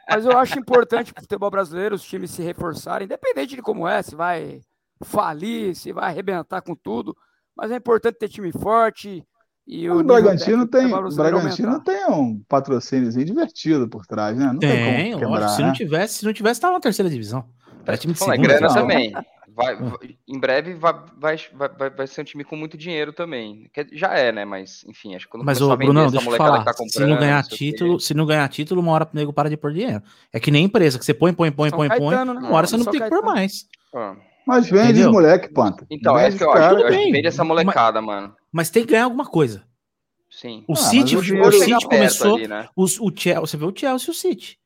Mas 0.09 0.25
eu 0.25 0.39
acho 0.39 0.59
importante 0.59 1.13
o 1.13 1.21
futebol 1.21 1.51
brasileiro 1.51 1.95
os 1.95 2.03
times 2.03 2.31
se 2.31 2.43
reforçarem, 2.43 3.05
independente 3.07 3.57
de 3.57 3.63
como 3.63 3.87
é, 3.87 4.03
se 4.03 4.15
vai 4.15 4.61
falir, 5.03 5.75
se 5.75 5.93
vai 5.93 6.11
arrebentar 6.11 6.63
com 6.63 6.75
tudo. 6.75 7.17
Mas 7.57 7.71
é 7.71 7.77
importante 7.77 8.19
ter 8.19 8.29
time 8.29 8.53
forte. 8.53 9.25
E 9.73 9.89
o, 9.89 10.01
o 10.01 10.03
Bragantino 10.03 10.67
tem, 10.67 10.89
Bragantino 10.89 11.79
tem 11.79 12.05
um 12.07 12.43
patrocíniozinho 12.49 13.25
divertido 13.25 13.89
por 13.89 14.05
trás, 14.05 14.37
né? 14.37 14.47
Não 14.47 14.59
tem, 14.59 14.69
tem 14.69 15.13
como 15.13 15.21
quebrar, 15.21 15.49
se, 15.51 15.61
né? 15.61 15.69
não 15.69 15.73
tivesse, 15.73 16.15
se 16.15 16.25
não 16.25 16.33
tivesse, 16.33 16.61
tava 16.61 16.73
na 16.75 16.81
terceira 16.81 17.09
divisão. 17.09 17.45
Era 17.87 17.97
time 17.97 18.13
de 18.13 18.19
segunda, 18.19 18.35
é 18.35 18.39
grana 18.39 18.75
também. 18.75 19.13
Vai, 19.55 19.77
vai, 19.77 20.17
em 20.27 20.41
breve 20.41 20.75
vai, 20.75 20.95
vai, 21.17 21.39
vai, 21.55 21.91
vai 21.91 22.07
ser 22.09 22.23
um 22.23 22.25
time 22.25 22.43
com 22.43 22.57
muito 22.57 22.77
dinheiro 22.77 23.13
também. 23.13 23.71
Que 23.73 23.87
já 23.93 24.13
é, 24.13 24.33
né? 24.33 24.45
Mas, 24.45 24.85
enfim, 24.89 25.15
acho 25.15 25.27
que 25.27 25.31
quando 25.31 25.45
Mas, 25.45 25.61
o 25.61 25.77
Bruno, 25.77 26.11
deixa 26.11 26.29
eu 26.29 26.37
falar. 26.37 26.65
Tá 26.65 26.73
se 26.73 27.07
não 27.07 27.17
ganhar 27.17 27.41
título, 27.45 28.01
se 28.01 28.13
não 28.13 28.27
ganhar 28.27 28.49
título, 28.49 28.81
uma 28.81 28.91
hora 28.91 29.05
o 29.05 29.17
nego 29.17 29.33
para 29.33 29.49
de 29.49 29.57
pôr 29.57 29.73
dinheiro. 29.73 30.03
É 30.33 30.41
que 30.41 30.51
nem 30.51 30.65
empresa, 30.65 30.99
que 30.99 31.05
você 31.05 31.15
põe, 31.15 31.33
põe, 31.33 31.53
põe, 31.53 31.71
São 31.71 31.79
põe, 31.79 31.89
Caetano, 31.89 32.33
põe. 32.35 32.43
Né? 32.43 32.49
Uma 32.49 32.57
hora 32.57 32.67
você 32.67 32.77
não 32.77 32.87
tem 32.87 33.01
que 33.01 33.09
pôr 33.09 33.23
mais. 33.23 33.67
Ah. 33.95 34.17
Mas 34.47 34.69
vende 34.69 34.93
Entendeu? 34.93 35.13
moleque, 35.13 35.53
Panta. 35.53 35.87
Então, 35.91 36.19
é 36.19 36.31
que 36.31 36.43
eu 36.43 36.51
acho. 36.51 36.79
Eu 36.81 36.87
acho 36.87 36.99
que 36.99 37.13
vende 37.13 37.27
essa 37.27 37.45
molecada, 37.45 38.01
mas, 38.01 38.23
mano. 38.23 38.37
Mas 38.51 38.71
tem 38.71 38.85
que 38.85 38.93
ganhar 38.93 39.05
alguma 39.05 39.27
coisa. 39.27 39.65
Sim. 40.31 40.65
O 40.69 40.73
ah, 40.73 40.77
City, 40.77 41.17
o, 41.17 41.21
o 41.21 41.53
City 41.53 41.87
começou. 41.87 42.37
Ali, 42.37 42.49
né? 42.49 42.69
o, 42.75 42.85
o 42.85 43.13
Chelsea, 43.17 43.41
você 43.41 43.57
vê 43.57 43.65
o 43.65 43.75
Chelsea 43.77 44.09
e 44.09 44.11
o 44.11 44.15
City 44.15 44.61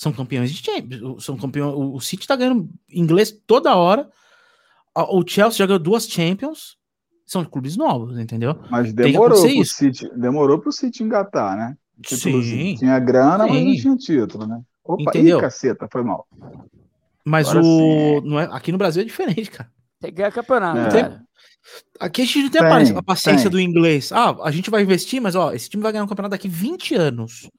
são 0.00 0.14
campeões 0.14 0.50
de 0.50 0.64
Champions. 0.64 1.22
São 1.22 1.36
campeões, 1.36 1.74
o 1.76 2.00
City 2.00 2.26
tá 2.26 2.34
ganhando 2.34 2.70
inglês 2.88 3.30
toda 3.46 3.76
hora. 3.76 4.08
O 4.96 5.22
Chelsea 5.26 5.58
já 5.58 5.66
ganhou 5.66 5.78
duas 5.78 6.08
Champions. 6.08 6.78
São 7.26 7.44
clubes 7.44 7.76
novos, 7.76 8.18
entendeu? 8.18 8.58
Mas 8.70 8.94
demorou 8.94 9.38
pro 9.38 9.50
isso. 9.50 9.74
City, 9.74 10.10
demorou 10.16 10.58
pro 10.58 10.72
City 10.72 11.04
engatar, 11.04 11.54
né? 11.54 11.76
Tipo, 12.02 12.42
Sim. 12.42 12.76
Tinha 12.76 12.98
grana, 12.98 13.44
Sim. 13.44 13.50
mas 13.50 13.84
não 13.84 13.96
tinha 13.98 14.22
título, 14.22 14.46
né? 14.46 14.62
Opa, 14.82 15.02
entendeu? 15.02 15.36
Ih, 15.36 15.42
caceta, 15.42 15.86
foi 15.92 16.02
mal. 16.02 16.26
Mas 17.24 17.48
Agora 17.48 17.64
o 17.64 18.20
não 18.22 18.40
é, 18.40 18.48
aqui 18.50 18.72
no 18.72 18.78
Brasil 18.78 19.02
é 19.02 19.04
diferente, 19.04 19.50
cara. 19.50 19.70
Tem 20.00 20.10
que 20.10 20.16
ganhar 20.16 20.32
campeonato, 20.32 20.96
é. 20.96 21.02
tem, 21.02 21.20
Aqui 21.98 22.22
a 22.22 22.24
gente 22.24 22.42
não 22.44 22.50
tem, 22.50 22.60
tem 22.62 22.96
a 22.96 23.02
paciência 23.02 23.50
tem. 23.50 23.50
do 23.50 23.60
inglês. 23.60 24.10
Ah, 24.10 24.34
a 24.42 24.50
gente 24.50 24.70
vai 24.70 24.82
investir, 24.82 25.20
mas 25.20 25.34
ó, 25.34 25.52
esse 25.52 25.68
time 25.68 25.82
vai 25.82 25.92
ganhar 25.92 26.04
um 26.04 26.08
campeonato 26.08 26.30
daqui 26.30 26.48
20 26.48 26.94
anos. 26.94 27.50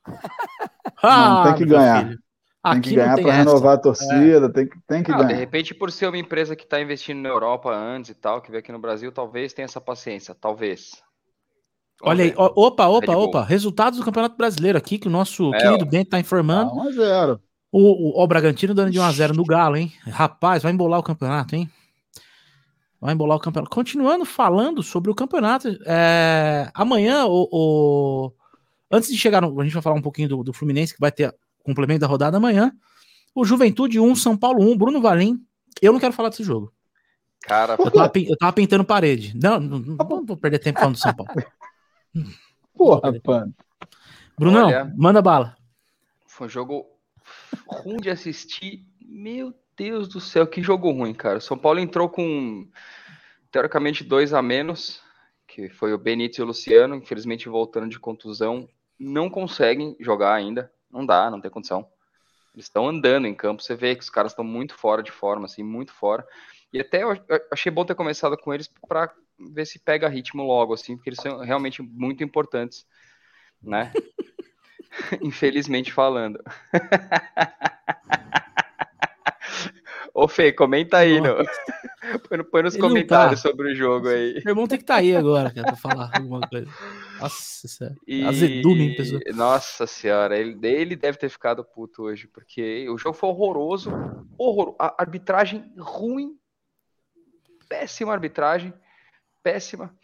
ah, 1.03 1.29
não, 1.29 1.43
tem 1.43 1.55
que 1.63 1.65
ganhar. 1.65 2.05
Filho. 2.05 2.19
Tem 2.63 2.71
Aqui 2.73 2.89
que 2.89 2.95
ganhar 2.95 3.19
para 3.19 3.31
renovar 3.31 3.73
a 3.73 3.77
torcida, 3.77 4.45
é. 4.45 4.49
tem, 4.49 4.67
que, 4.67 4.77
tem 4.87 5.03
que 5.03 5.11
ah, 5.11 5.17
ganhar. 5.17 5.27
De 5.29 5.33
repente, 5.33 5.73
por 5.73 5.91
ser 5.91 6.07
uma 6.07 6.17
empresa 6.17 6.55
que 6.55 6.63
está 6.63 6.79
investindo 6.79 7.19
na 7.19 7.29
Europa 7.29 7.71
antes 7.71 8.11
e 8.11 8.13
tal, 8.13 8.41
que 8.41 8.51
veio 8.51 8.59
aqui 8.59 8.71
no 8.71 8.79
Brasil, 8.79 9.11
talvez 9.11 9.53
tenha 9.53 9.65
essa 9.65 9.81
paciência, 9.81 10.35
talvez. 10.39 10.91
Vamos 11.99 12.19
Olha 12.19 12.25
aí, 12.25 12.33
opa, 12.35 12.87
opa, 12.87 13.15
opa, 13.15 13.43
resultados 13.43 13.97
do 13.99 14.05
Campeonato 14.05 14.35
Brasileiro 14.35 14.77
aqui, 14.77 14.99
que 14.99 15.07
o 15.07 15.11
nosso 15.11 15.53
é, 15.53 15.59
querido 15.59 15.85
Bento 15.85 16.07
está 16.07 16.19
informando. 16.19 16.71
1 16.73 16.81
a 16.81 16.91
0 16.91 17.41
o, 17.71 18.19
o, 18.19 18.23
o 18.23 18.27
Bragantino 18.27 18.73
dando 18.73 18.91
de 18.91 18.99
1 18.99 19.03
a 19.03 19.11
0 19.11 19.33
no 19.33 19.45
Galo, 19.45 19.77
hein? 19.77 19.93
Rapaz, 20.07 20.61
vai 20.61 20.73
embolar 20.73 20.99
o 20.99 21.03
campeonato, 21.03 21.55
hein? 21.55 21.69
Vai 22.99 23.13
embolar 23.13 23.37
o 23.37 23.41
campeonato. 23.41 23.73
Continuando 23.73 24.25
falando 24.25 24.83
sobre 24.83 25.09
o 25.09 25.15
campeonato, 25.15 25.69
é, 25.85 26.69
amanhã, 26.73 27.25
o, 27.25 27.47
o, 27.51 28.33
antes 28.91 29.09
de 29.09 29.17
chegar, 29.17 29.41
no, 29.41 29.59
a 29.59 29.63
gente 29.63 29.73
vai 29.73 29.81
falar 29.81 29.95
um 29.95 30.01
pouquinho 30.01 30.27
do, 30.27 30.43
do 30.43 30.53
Fluminense, 30.53 30.93
que 30.93 30.99
vai 30.99 31.11
ter 31.11 31.33
complemento 31.63 32.01
da 32.01 32.07
rodada 32.07 32.37
amanhã. 32.37 32.71
O 33.33 33.45
Juventude 33.45 33.99
1, 33.99 34.15
São 34.15 34.35
Paulo 34.35 34.61
1, 34.69 34.77
Bruno 34.77 35.01
Valim. 35.01 35.41
Eu 35.81 35.93
não 35.93 35.99
quero 35.99 36.13
falar 36.13 36.29
desse 36.29 36.43
jogo. 36.43 36.73
Cara, 37.41 37.75
eu 37.79 37.89
tava, 37.89 38.11
eu 38.15 38.37
tava 38.37 38.53
pintando 38.53 38.83
parede. 38.83 39.35
Não, 39.41 39.59
não, 39.59 39.79
não, 39.79 40.25
vou 40.25 40.37
perder 40.37 40.59
tempo 40.59 40.79
falando 40.79 40.95
do 40.95 40.99
São 40.99 41.13
Paulo. 41.13 41.31
Porra, 42.75 43.19
pano. 43.21 43.53
Brunão, 44.37 44.67
Olha, 44.67 44.93
manda 44.95 45.21
bala. 45.21 45.55
Foi 46.27 46.47
um 46.47 46.49
jogo 46.49 46.85
ruim 47.67 47.97
de 47.97 48.09
assistir. 48.09 48.85
Meu 48.99 49.53
Deus 49.75 50.07
do 50.07 50.19
céu, 50.19 50.47
que 50.47 50.61
jogo 50.61 50.91
ruim, 50.91 51.13
cara. 51.13 51.39
São 51.39 51.57
Paulo 51.57 51.79
entrou 51.79 52.09
com 52.09 52.67
teoricamente 53.51 54.03
dois 54.03 54.33
a 54.33 54.41
menos, 54.41 55.01
que 55.47 55.69
foi 55.69 55.93
o 55.93 55.97
Benítez 55.97 56.37
e 56.37 56.41
o 56.41 56.45
Luciano, 56.45 56.95
infelizmente 56.95 57.49
voltando 57.49 57.89
de 57.89 57.99
contusão, 57.99 58.69
não 58.99 59.29
conseguem 59.29 59.95
jogar 59.99 60.33
ainda. 60.33 60.71
Não 60.89 61.05
dá, 61.05 61.29
não 61.29 61.41
tem 61.41 61.49
condição. 61.49 61.87
Eles 62.53 62.65
estão 62.65 62.87
andando 62.87 63.27
em 63.27 63.33
campo, 63.33 63.61
você 63.63 63.75
vê 63.75 63.95
que 63.95 64.03
os 64.03 64.09
caras 64.09 64.33
estão 64.33 64.43
muito 64.43 64.75
fora 64.75 65.01
de 65.01 65.11
forma, 65.11 65.45
assim, 65.45 65.63
muito 65.63 65.93
fora. 65.93 66.25
E 66.73 66.79
até 66.79 67.03
eu 67.03 67.11
achei 67.51 67.71
bom 67.71 67.85
ter 67.85 67.95
começado 67.95 68.37
com 68.37 68.53
eles 68.53 68.69
para 68.87 69.13
ver 69.39 69.65
se 69.65 69.79
pega 69.79 70.07
ritmo 70.07 70.43
logo, 70.43 70.73
assim, 70.73 70.95
porque 70.95 71.09
eles 71.09 71.19
são 71.21 71.39
realmente 71.39 71.81
muito 71.81 72.23
importantes, 72.23 72.85
né? 73.61 73.91
Infelizmente 75.21 75.91
falando. 75.91 76.43
Ô 80.13 80.27
Fê, 80.27 80.51
comenta 80.51 80.97
aí, 80.97 81.19
no... 81.21 81.37
põe, 82.27 82.43
põe 82.43 82.63
nos 82.63 82.75
Ele 82.75 82.81
comentários 82.81 83.41
tá. 83.41 83.49
sobre 83.49 83.71
o 83.71 83.75
jogo 83.75 84.09
aí. 84.09 84.41
Meu 84.45 84.51
irmão 84.51 84.67
tem 84.67 84.77
que 84.77 84.83
estar 84.83 84.95
tá 84.95 84.99
aí 84.99 85.15
agora, 85.15 85.49
cara, 85.51 85.67
pra 85.67 85.75
falar 85.75 86.11
alguma 86.13 86.41
coisa. 86.47 86.69
Nossa, 87.19 87.67
sério. 87.67 87.95
E... 88.05 88.23
Azedume, 88.25 88.89
hein, 88.89 88.95
pessoal. 88.95 89.21
Nossa 89.33 89.87
senhora, 89.87 90.37
ele, 90.37 90.59
ele 90.67 90.95
deve 90.95 91.17
ter 91.17 91.29
ficado 91.29 91.63
puto 91.63 92.03
hoje, 92.03 92.27
porque 92.27 92.87
o 92.89 92.97
jogo 92.97 93.15
foi 93.15 93.29
horroroso, 93.29 93.91
horror, 94.37 94.75
a 94.77 94.95
arbitragem 94.99 95.71
ruim, 95.77 96.37
péssima 97.69 98.11
arbitragem, 98.11 98.73
péssima. 99.41 99.95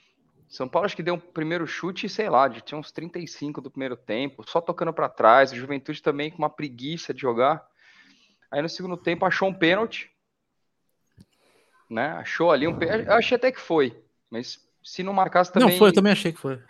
São 0.47 0.67
Paulo 0.67 0.85
acho 0.85 0.95
que 0.95 1.03
deu 1.03 1.15
um 1.15 1.19
primeiro 1.19 1.67
chute, 1.67 2.07
sei 2.07 2.29
lá, 2.29 2.47
de, 2.47 2.61
tinha 2.61 2.77
uns 2.77 2.91
35 2.91 3.59
do 3.59 3.69
primeiro 3.69 3.97
tempo, 3.97 4.49
só 4.49 4.61
tocando 4.61 4.93
para 4.93 5.09
trás, 5.09 5.51
o 5.51 5.55
Juventude 5.55 6.01
também 6.01 6.31
com 6.31 6.37
uma 6.37 6.49
preguiça 6.49 7.13
de 7.13 7.21
jogar. 7.21 7.65
Aí 8.49 8.61
no 8.61 8.69
segundo 8.69 8.95
tempo 8.95 9.25
achou 9.25 9.49
um 9.49 9.53
pênalti. 9.53 10.09
Né? 11.89 12.11
Achou 12.11 12.51
ali 12.51 12.65
um 12.65 12.77
pênalti. 12.77 13.07
Eu 13.07 13.13
achei 13.13 13.35
até 13.35 13.51
que 13.51 13.59
foi. 13.59 14.01
Mas 14.29 14.59
se 14.81 15.03
não 15.03 15.11
marcasse 15.11 15.51
também. 15.51 15.69
Não, 15.69 15.77
foi, 15.77 15.89
eu 15.89 15.93
também 15.93 16.13
achei 16.13 16.31
que 16.31 16.39
foi. 16.39 16.61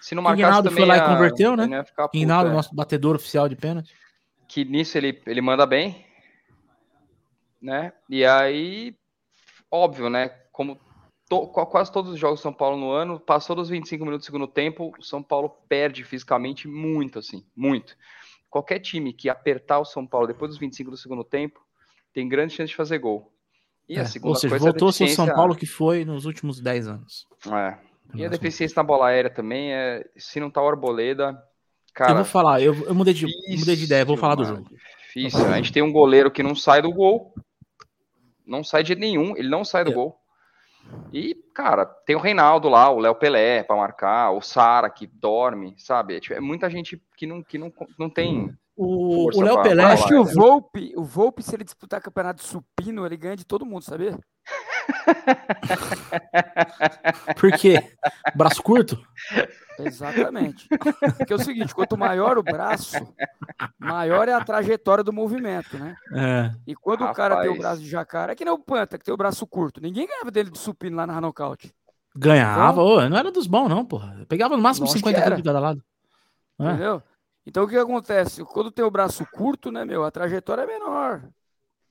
Se 0.00 0.14
não 0.14 0.22
marcasse 0.22 0.44
Rinaldo 0.44 0.68
também 0.70 0.86
foi 0.86 0.96
lá 0.96 1.04
e 1.04 1.14
converteu, 1.14 1.56
né? 1.56 1.84
Rinaldo, 2.14 2.50
é. 2.50 2.52
nosso 2.52 2.74
batedor 2.74 3.16
oficial 3.16 3.48
de 3.48 3.56
pênalti. 3.56 3.94
que 4.48 4.64
nisso 4.64 4.96
ele, 4.96 5.20
ele 5.26 5.40
manda 5.40 5.66
bem, 5.66 6.06
né? 7.60 7.92
E 8.08 8.24
aí, 8.24 8.96
óbvio, 9.70 10.08
né? 10.08 10.28
Como 10.52 10.78
to- 11.28 11.46
qua- 11.48 11.66
quase 11.66 11.90
todos 11.92 12.12
os 12.12 12.18
jogos 12.18 12.40
do 12.40 12.42
São 12.42 12.52
Paulo 12.52 12.76
no 12.76 12.90
ano, 12.90 13.18
passou 13.20 13.54
dos 13.56 13.68
25 13.68 14.04
minutos 14.04 14.24
do 14.26 14.30
segundo 14.30 14.46
tempo, 14.46 14.92
o 14.98 15.02
São 15.02 15.22
Paulo 15.22 15.50
perde 15.68 16.04
fisicamente 16.04 16.66
muito, 16.68 17.18
assim, 17.18 17.44
muito. 17.54 17.96
Qualquer 18.50 18.78
time 18.80 19.12
que 19.12 19.28
apertar 19.28 19.78
o 19.80 19.84
São 19.84 20.06
Paulo 20.06 20.26
depois 20.26 20.50
dos 20.50 20.58
25 20.58 20.90
do 20.90 20.96
segundo 20.96 21.24
tempo 21.24 21.60
tem 22.12 22.28
grande 22.28 22.54
chance 22.54 22.70
de 22.70 22.76
fazer 22.76 22.98
gol. 22.98 23.32
E 23.88 23.96
É, 23.96 24.00
a 24.00 24.04
segunda 24.06 24.30
Ou 24.30 24.34
seja, 24.36 24.48
coisa 24.50 24.64
é 24.68 24.70
voltou 24.70 24.88
a 24.88 24.92
ser 24.92 25.04
o 25.04 25.08
São 25.08 25.26
Paulo 25.26 25.54
que 25.54 25.66
foi 25.66 26.04
nos 26.04 26.24
últimos 26.24 26.60
10 26.60 26.88
anos. 26.88 27.26
É. 27.52 27.76
E 28.14 28.24
a 28.24 28.28
deficiência 28.28 28.74
na 28.76 28.82
bola 28.84 29.08
aérea 29.08 29.28
também 29.30 29.72
é. 29.72 30.04
Se 30.16 30.38
não 30.40 30.50
tá 30.50 30.62
o 30.62 30.68
Arboleda, 30.68 31.36
cara. 31.92 32.12
eu 32.12 32.16
vou 32.16 32.24
falar, 32.24 32.60
eu, 32.62 32.72
eu 32.86 32.94
mudei, 32.94 33.12
de, 33.12 33.26
mudei 33.58 33.76
de 33.76 33.84
ideia, 33.84 34.04
vou 34.04 34.16
falar 34.16 34.36
do 34.36 34.42
mano, 34.44 34.56
jogo. 34.58 34.70
Difícil. 35.08 35.44
A 35.46 35.56
gente 35.56 35.72
tem 35.72 35.82
um 35.82 35.92
goleiro 35.92 36.30
que 36.30 36.42
não 36.42 36.54
sai 36.54 36.80
do 36.80 36.92
gol. 36.92 37.34
Não 38.46 38.62
sai 38.62 38.82
de 38.82 38.88
jeito 38.88 39.00
nenhum, 39.00 39.36
ele 39.36 39.48
não 39.48 39.64
sai 39.64 39.84
do 39.84 39.90
É. 39.90 39.94
gol. 39.94 40.16
E, 41.12 41.34
cara, 41.54 41.86
tem 41.86 42.16
o 42.16 42.20
Reinaldo 42.20 42.68
lá, 42.68 42.90
o 42.90 42.98
Léo 42.98 43.14
Pelé 43.14 43.62
pra 43.62 43.76
marcar, 43.76 44.32
o 44.32 44.40
Sara 44.40 44.90
que 44.90 45.06
dorme, 45.06 45.74
sabe? 45.78 46.16
É, 46.16 46.20
tipo, 46.20 46.34
é 46.34 46.40
muita 46.40 46.68
gente 46.68 47.00
que 47.16 47.26
não, 47.26 47.42
que 47.42 47.58
não, 47.58 47.72
não 47.98 48.10
tem. 48.10 48.54
O 48.76 49.24
Força 49.24 49.40
o 49.40 49.42
Léo 49.42 49.62
Pelé, 49.62 49.82
pra 49.82 49.92
acho 49.92 50.06
que 50.06 50.14
o 50.14 50.28
é. 50.28 50.34
Volpe, 50.34 50.92
o 50.96 51.02
Volpe, 51.02 51.42
se 51.42 51.54
ele 51.54 51.64
disputar 51.64 52.00
campeonato 52.00 52.42
de 52.42 52.48
supino, 52.48 53.06
ele 53.06 53.16
ganha 53.16 53.36
de 53.36 53.46
todo 53.46 53.64
mundo, 53.64 53.82
sabia? 53.82 54.18
por 57.38 57.52
quê? 57.52 57.92
Braço 58.34 58.62
curto? 58.62 59.00
Exatamente. 59.78 60.68
Porque 60.68 61.32
é 61.32 61.36
o 61.36 61.38
seguinte, 61.38 61.74
quanto 61.74 61.96
maior 61.96 62.38
o 62.38 62.42
braço, 62.42 62.96
maior 63.78 64.28
é 64.28 64.32
a 64.32 64.44
trajetória 64.44 65.04
do 65.04 65.12
movimento, 65.12 65.78
né? 65.78 65.94
É. 66.14 66.50
E 66.66 66.74
quando 66.74 67.04
o 67.04 67.12
cara 67.12 67.36
tem 67.36 67.48
o 67.48 67.52
Rapaz. 67.52 67.58
braço 67.58 67.82
de 67.82 67.88
jacaré, 67.88 68.32
é 68.32 68.36
que 68.36 68.44
nem 68.44 68.54
o 68.54 68.58
Panta, 68.58 68.98
que 68.98 69.04
tem 69.04 69.14
o 69.14 69.18
braço 69.18 69.46
curto. 69.46 69.80
Ninguém 69.80 70.06
ganhava 70.06 70.30
dele 70.30 70.50
de 70.50 70.58
supino 70.58 70.96
lá 70.96 71.06
na 71.06 71.20
nocaute. 71.20 71.74
Ganhava, 72.14 72.82
ô, 72.82 73.06
não 73.08 73.18
era 73.18 73.30
dos 73.30 73.46
bons, 73.46 73.68
não, 73.68 73.84
porra. 73.84 74.16
Eu 74.18 74.26
pegava 74.26 74.56
no 74.56 74.62
máximo 74.62 74.86
Lógico 74.86 75.00
50 75.00 75.14
que 75.14 75.20
era. 75.20 75.30
quilos 75.36 75.42
de 75.42 75.46
cada 75.46 75.60
lado. 75.60 75.82
É. 76.58 76.64
Entendeu? 76.64 77.02
Então 77.46 77.64
o 77.64 77.68
que 77.68 77.76
acontece? 77.76 78.42
Quando 78.44 78.72
tem 78.72 78.84
o 78.84 78.90
braço 78.90 79.24
curto, 79.32 79.70
né, 79.70 79.84
meu, 79.84 80.04
a 80.04 80.10
trajetória 80.10 80.62
é 80.62 80.66
menor. 80.66 81.22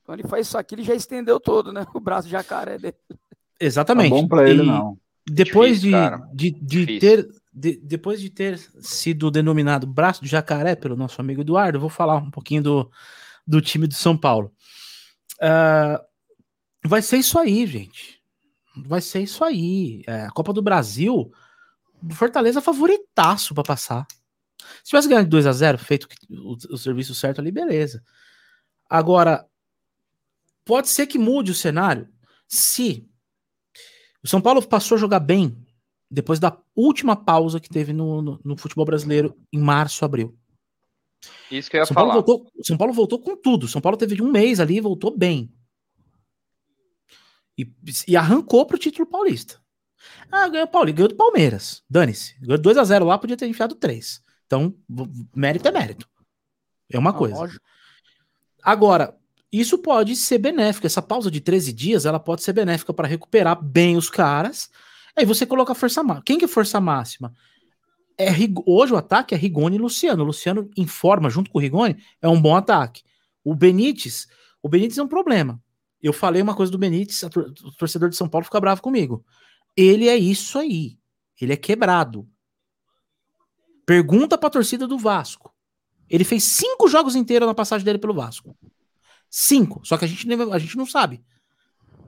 Quando 0.05 0.19
ele 0.19 0.27
faz 0.27 0.47
isso 0.47 0.57
aqui, 0.57 0.75
ele 0.75 0.83
já 0.83 0.93
estendeu 0.93 1.39
todo, 1.39 1.73
né? 1.73 1.85
O 1.93 1.99
braço 1.99 2.27
de 2.27 2.31
jacaré 2.31 2.77
dele. 2.77 2.95
Tá 3.09 3.15
Exatamente. 3.59 4.09
bom 4.09 4.27
pra 4.27 4.47
ele, 4.49 4.61
E 4.63 4.65
não. 4.65 4.97
Depois 5.27 5.81
Difícil, 5.81 5.99
de, 6.33 6.51
de, 6.51 6.85
de 6.85 6.99
ter 6.99 7.27
de- 7.51 7.77
depois 7.81 8.21
de 8.21 8.29
ter 8.29 8.59
sido 8.81 9.31
denominado 9.31 9.87
braço 9.87 10.23
de 10.23 10.29
jacaré 10.29 10.75
pelo 10.75 10.95
nosso 10.95 11.19
amigo 11.19 11.41
Eduardo, 11.41 11.77
eu 11.77 11.81
vou 11.81 11.89
falar 11.89 12.17
um 12.17 12.29
pouquinho 12.29 12.61
do, 12.61 12.91
do 13.47 13.59
time 13.59 13.87
do 13.87 13.93
São 13.95 14.15
Paulo. 14.15 14.51
Ah, 15.41 15.99
vai 16.85 17.01
ser 17.01 17.17
isso 17.17 17.39
aí, 17.39 17.65
gente. 17.65 18.21
Vai 18.85 19.01
ser 19.01 19.21
isso 19.21 19.43
aí. 19.43 20.03
É, 20.05 20.25
a 20.25 20.29
Copa 20.31 20.53
do 20.53 20.61
Brasil, 20.61 21.31
o 22.03 22.13
Fortaleza 22.13 22.61
favoritaço 22.61 23.55
pra 23.55 23.63
passar. 23.63 24.05
Se 24.83 24.89
tivesse 24.89 25.07
ganhado 25.07 25.25
de 25.25 25.31
2 25.31 25.47
a 25.47 25.51
0 25.53 25.77
feito 25.79 26.07
o, 26.29 26.55
o 26.73 26.77
serviço 26.77 27.15
certo 27.15 27.39
ali, 27.41 27.51
beleza. 27.51 28.03
Agora, 28.87 29.43
pode 30.65 30.89
ser 30.89 31.07
que 31.07 31.17
mude 31.17 31.51
o 31.51 31.55
cenário 31.55 32.09
se 32.47 33.07
o 34.23 34.27
São 34.27 34.41
Paulo 34.41 34.65
passou 34.67 34.95
a 34.95 34.99
jogar 34.99 35.19
bem 35.19 35.55
depois 36.09 36.39
da 36.39 36.57
última 36.75 37.15
pausa 37.15 37.59
que 37.59 37.69
teve 37.69 37.93
no, 37.93 38.21
no, 38.21 38.39
no 38.43 38.57
futebol 38.57 38.85
brasileiro 38.85 39.37
em 39.53 39.59
março, 39.59 40.03
abril. 40.03 40.37
Isso 41.49 41.69
que 41.69 41.77
eu 41.77 41.81
ia 41.81 41.85
São 41.85 41.95
Paulo, 41.95 42.11
falar. 42.11 42.23
voltou, 42.23 42.51
São 42.63 42.77
Paulo 42.77 42.93
voltou 42.93 43.19
com 43.19 43.35
tudo. 43.35 43.67
São 43.67 43.81
Paulo 43.81 43.97
teve 43.97 44.21
um 44.21 44.31
mês 44.31 44.59
ali 44.59 44.77
e 44.77 44.81
voltou 44.81 45.15
bem. 45.15 45.51
E, 47.57 47.71
e 48.07 48.15
arrancou 48.17 48.65
pro 48.65 48.77
título 48.77 49.07
paulista. 49.07 49.59
Ah, 50.31 50.47
ganhou 50.47 50.65
o 50.65 50.69
Paulista, 50.69 50.97
ganhou 50.97 51.09
do 51.09 51.15
Palmeiras. 51.15 51.83
Dane-se. 51.89 52.35
Ganhou 52.39 52.61
2x0 52.61 53.05
lá, 53.05 53.17
podia 53.17 53.37
ter 53.37 53.47
enfiado 53.47 53.75
3. 53.75 54.21
Então, 54.45 54.75
mérito 55.35 55.67
é 55.67 55.71
mérito. 55.71 56.07
É 56.91 56.99
uma 56.99 57.11
Não, 57.11 57.17
coisa. 57.17 57.35
lógico. 57.35 57.63
Agora, 58.61 59.17
isso 59.59 59.77
pode 59.77 60.15
ser 60.15 60.37
benéfico. 60.37 60.87
Essa 60.87 61.01
pausa 61.01 61.29
de 61.29 61.39
13 61.39 61.71
dias, 61.71 62.05
ela 62.05 62.19
pode 62.19 62.41
ser 62.43 62.53
benéfica 62.53 62.93
para 62.93 63.07
recuperar 63.07 63.61
bem 63.63 63.95
os 63.95 64.09
caras. 64.09 64.69
Aí 65.15 65.25
você 65.25 65.45
coloca 65.45 65.71
a 65.71 65.75
força 65.75 66.03
máxima. 66.03 66.23
Quem 66.25 66.37
que 66.37 66.45
é 66.45 66.47
força 66.47 66.79
máxima? 66.81 67.33
É, 68.17 68.29
hoje 68.65 68.93
o 68.93 68.97
ataque 68.97 69.35
é 69.35 69.37
Rigoni 69.37 69.75
e 69.75 69.79
Luciano. 69.79 70.23
O 70.23 70.27
Luciano 70.27 70.69
informa 70.75 71.29
junto 71.29 71.51
com 71.51 71.57
o 71.57 71.61
Rigoni, 71.61 71.97
é 72.21 72.27
um 72.27 72.41
bom 72.41 72.55
ataque. 72.55 73.03
O 73.43 73.53
Benítez, 73.53 74.27
o 74.61 74.69
Benítez 74.69 74.97
é 74.97 75.03
um 75.03 75.07
problema. 75.07 75.61
Eu 76.01 76.13
falei 76.13 76.41
uma 76.41 76.55
coisa 76.55 76.71
do 76.71 76.77
Benítez, 76.77 77.23
a 77.23 77.29
tor- 77.29 77.53
o 77.63 77.71
torcedor 77.73 78.09
de 78.09 78.15
São 78.15 78.27
Paulo 78.27 78.45
fica 78.45 78.59
bravo 78.59 78.81
comigo. 78.81 79.25
Ele 79.75 80.07
é 80.07 80.15
isso 80.15 80.57
aí. 80.57 80.97
Ele 81.39 81.53
é 81.53 81.57
quebrado. 81.57 82.27
Pergunta 83.85 84.37
pra 84.37 84.49
torcida 84.49 84.87
do 84.87 84.97
Vasco. 84.97 85.53
Ele 86.09 86.23
fez 86.23 86.43
cinco 86.43 86.87
jogos 86.87 87.15
inteiros 87.15 87.47
na 87.47 87.53
passagem 87.53 87.83
dele 87.85 87.99
pelo 87.99 88.13
Vasco. 88.13 88.55
Cinco. 89.37 89.81
Só 89.83 89.97
que 89.97 90.05
a 90.05 90.07
gente, 90.07 90.25
a 90.33 90.57
gente 90.57 90.77
não 90.77 90.85
sabe. 90.85 91.21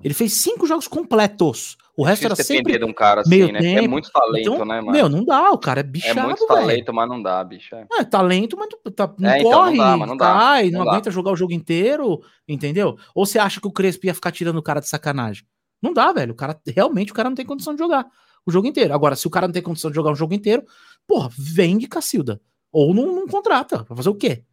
Ele 0.02 0.14
fez 0.14 0.32
cinco 0.32 0.66
jogos 0.66 0.88
completos. 0.88 1.76
O 1.98 2.06
resto 2.06 2.24
era 2.26 2.36
sempre. 2.36 2.78
de 2.80 2.86
um 2.86 2.94
cara 2.94 3.20
assim, 3.20 3.30
meio 3.32 3.52
né? 3.52 3.60
É 3.60 3.76
tempo. 3.82 3.90
muito 3.90 4.10
talento, 4.10 4.54
Então, 4.54 4.66
né, 4.66 4.80
mano? 4.80 4.92
Meu, 4.94 5.10
não 5.10 5.26
dá. 5.26 5.52
O 5.52 5.58
cara 5.58 5.82
é 5.82 5.82
é 5.82 5.84
bichado, 5.84 6.22
muito 6.22 6.48
velho. 6.48 6.62
talento, 6.62 6.94
mas 6.94 7.10
não 7.10 7.22
dá, 7.22 7.44
bicho. 7.44 7.76
É. 7.76 7.86
É, 8.00 8.04
talento, 8.06 8.56
mas 8.58 8.70
não, 8.86 8.92
tá- 8.94 9.14
não 9.20 9.30
É, 9.30 9.40
então, 9.40 9.52
não 9.52 9.58
corre, 9.66 9.78
dá, 9.78 9.98
não 10.06 10.16
dá, 10.18 10.26
cai, 10.26 10.70
não, 10.70 10.80
não 10.80 10.86
dá. 10.86 10.92
aguenta 10.92 11.12
jogar 11.12 11.32
o 11.32 11.36
jogo 11.36 11.52
inteiro, 11.52 12.22
entendeu? 12.48 12.96
Ou 13.14 13.26
você 13.26 13.40
acha 13.40 13.60
que 13.60 13.68
o 13.68 13.72
Crespo 13.72 14.06
ia 14.06 14.14
ficar 14.14 14.32
tirando 14.32 14.58
o 14.58 14.64
cara 14.64 14.80
de 14.80 14.88
sacanagem? 14.88 15.44
Não 15.82 15.92
dá, 15.92 16.14
velho. 16.14 16.32
O 16.32 16.36
cara, 16.36 16.58
realmente, 16.66 17.12
o 17.12 17.16
cara 17.16 17.30
não 17.30 17.36
tem 17.36 17.46
condição 17.46 17.74
de 17.74 17.80
jogar 17.80 18.06
o 18.46 18.52
jogo 18.52 18.68
inteiro. 18.68 18.94
Agora, 18.94 19.18
se 19.18 19.28
o 19.28 19.30
cara 19.30 19.48
não 19.48 19.54
tem 19.54 19.62
condição 19.62 19.92
de 19.92 19.96
jogar 19.96 20.12
o 20.12 20.16
jogo 20.16 20.34
inteiro, 20.34 20.64
porra, 21.06 21.30
vende 21.38 21.88
Cacilda. 21.88 22.40
Ou 22.72 22.94
não, 22.94 23.08
não 23.14 23.28
contrata. 23.28 23.84
Vai 23.90 23.98
fazer 23.98 24.10
o 24.10 24.16
quê? 24.16 24.44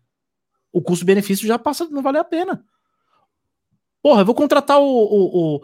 O 0.75 0.83
custo-benefício 0.83 1.47
já 1.47 1.59
passa, 1.59 1.89
não 1.89 2.03
vale 2.03 2.19
a 2.19 2.25
pena. 2.25 2.65
Porra, 4.03 4.23
eu 4.23 4.27
vou 4.27 4.35
contratar 4.35 4.79
o. 4.81 4.85
o- 4.85 5.57
o- 5.57 5.61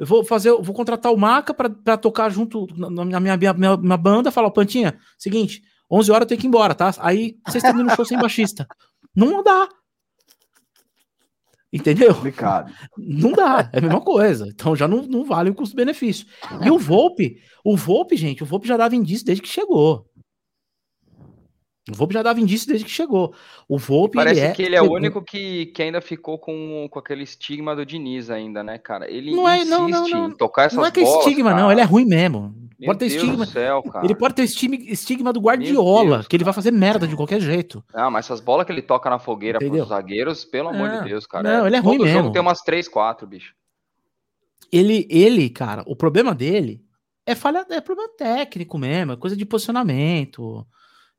eu 0.00 0.06
vou 0.06 0.24
fazer, 0.24 0.48
eu 0.50 0.60
vou 0.62 0.74
contratar 0.74 1.12
o 1.12 1.16
Maca 1.16 1.54
pra, 1.54 1.70
pra 1.70 1.96
tocar 1.96 2.28
junto 2.30 2.66
na, 2.76 2.90
na 2.90 3.04
minha, 3.20 3.36
minha, 3.36 3.52
minha, 3.54 3.76
minha 3.76 3.96
banda, 3.96 4.32
falar, 4.32 4.48
"Ô, 4.48 4.50
Pantinha, 4.50 4.98
seguinte, 5.16 5.62
11 5.88 6.10
horas 6.10 6.22
eu 6.24 6.28
tenho 6.30 6.40
que 6.40 6.46
ir 6.46 6.48
embora, 6.48 6.74
tá? 6.74 6.92
Aí 6.98 7.36
vocês 7.46 7.62
terminam 7.62 7.92
o 7.92 7.94
show 7.96 8.04
sem 8.04 8.18
baixista. 8.18 8.66
Não 9.14 9.40
dá. 9.42 9.68
Entendeu? 11.72 12.14
Complicado. 12.14 12.72
Não 12.96 13.32
dá, 13.32 13.68
é 13.72 13.78
a 13.78 13.80
mesma 13.80 14.00
coisa. 14.00 14.46
Então 14.48 14.74
já 14.76 14.86
não, 14.88 15.02
não 15.02 15.24
vale 15.24 15.50
o 15.50 15.54
custo-benefício. 15.54 16.26
E 16.64 16.70
o 16.70 16.78
Volpe, 16.78 17.36
o 17.64 17.76
Volpe, 17.76 18.16
gente, 18.16 18.42
o 18.42 18.46
Volpe 18.46 18.66
já 18.68 18.76
dava 18.76 18.94
indício 18.96 19.26
desde 19.26 19.42
que 19.42 19.48
chegou. 19.48 20.06
O 21.90 21.94
Volpe 21.94 22.14
já 22.14 22.22
dava 22.22 22.40
indício 22.40 22.66
desde 22.66 22.84
que 22.86 22.90
chegou. 22.90 23.34
O 23.68 23.76
Volpe, 23.78 24.16
Parece 24.16 24.40
ele 24.40 24.46
é, 24.48 24.52
que 24.52 24.62
ele 24.62 24.74
é 24.76 24.80
o 24.80 24.90
único 24.90 25.22
que, 25.22 25.66
que 25.66 25.82
ainda 25.82 26.00
ficou 26.00 26.38
com, 26.38 26.88
com 26.90 26.98
aquele 26.98 27.22
estigma 27.24 27.76
do 27.76 27.84
Diniz 27.84 28.30
ainda, 28.30 28.62
né, 28.64 28.78
cara? 28.78 29.10
Ele 29.10 29.32
Não 29.36 29.46
é- 29.46 29.64
não, 29.66 29.86
não, 29.86 30.08
não. 30.08 30.28
em 30.28 30.30
tocar 30.32 30.64
essas 30.64 30.78
Não 30.78 30.86
é 30.86 30.90
que 30.90 31.00
é 31.00 31.02
estigma, 31.02 31.50
cara. 31.50 31.62
não, 31.62 31.70
ele 31.70 31.82
é 31.82 31.84
ruim 31.84 32.06
mesmo. 32.06 32.54
Meu 32.78 32.86
pode 32.88 32.98
ter 33.00 33.08
Deus 33.10 33.22
estigma. 33.22 33.46
céu. 33.46 33.82
Ele 34.02 34.14
pode 34.14 34.34
ter 34.34 34.42
estigma, 34.44 34.76
estigma 34.76 35.32
do 35.32 35.40
Guardiola, 35.40 36.16
Deus, 36.16 36.26
que 36.28 36.36
ele 36.36 36.42
vai 36.44 36.54
fazer 36.54 36.70
merda 36.70 37.06
de 37.06 37.14
qualquer 37.14 37.40
jeito. 37.40 37.84
Não, 37.94 38.10
mas 38.10 38.24
essas 38.26 38.40
bolas 38.40 38.64
que 38.66 38.72
ele 38.72 38.82
toca 38.82 39.08
na 39.10 39.18
fogueira 39.18 39.58
Entendeu? 39.58 39.84
pros 39.84 39.88
zagueiros, 39.90 40.44
pelo 40.44 40.70
amor 40.70 40.88
Não, 40.88 41.02
de 41.02 41.08
Deus, 41.10 41.26
cara. 41.26 41.58
não, 41.58 41.66
ele 41.66 41.76
é 41.76 41.78
ruim 41.80 41.98
Todo 41.98 42.06
jogo 42.08 42.18
mesmo. 42.20 42.32
tem 42.32 42.40
umas 42.42 42.62
3, 42.62 42.88
4, 42.88 43.26
bicho. 43.26 43.52
Ele, 44.72 45.06
ele, 45.10 45.50
cara, 45.50 45.84
o 45.86 45.94
problema 45.94 46.34
dele 46.34 46.82
é 47.26 47.34
falha, 47.34 47.64
é 47.70 47.80
problema 47.80 48.10
técnico 48.16 48.76
mesmo, 48.78 49.12
é 49.12 49.16
coisa 49.16 49.36
de 49.36 49.44
posicionamento, 49.44 50.66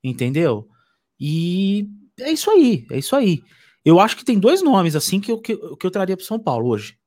entendeu? 0.10 0.68
E 1.20 1.89
é 2.20 2.32
isso 2.32 2.49
aí, 2.51 2.86
é 2.91 2.97
isso 2.97 3.16
aí. 3.16 3.41
Eu 3.84 3.99
acho 3.99 4.18
que 4.18 4.26
tem 4.26 4.39
dois 4.39 4.64
nomes 4.64 4.95
assim 4.95 5.20
que 5.20 5.32
eu, 5.32 5.39
que, 5.39 5.56
que 5.56 5.86
eu 5.86 5.91
traria 5.91 6.18
para 6.18 6.26
São 6.26 6.39
Paulo 6.39 6.70
hoje. 6.70 6.97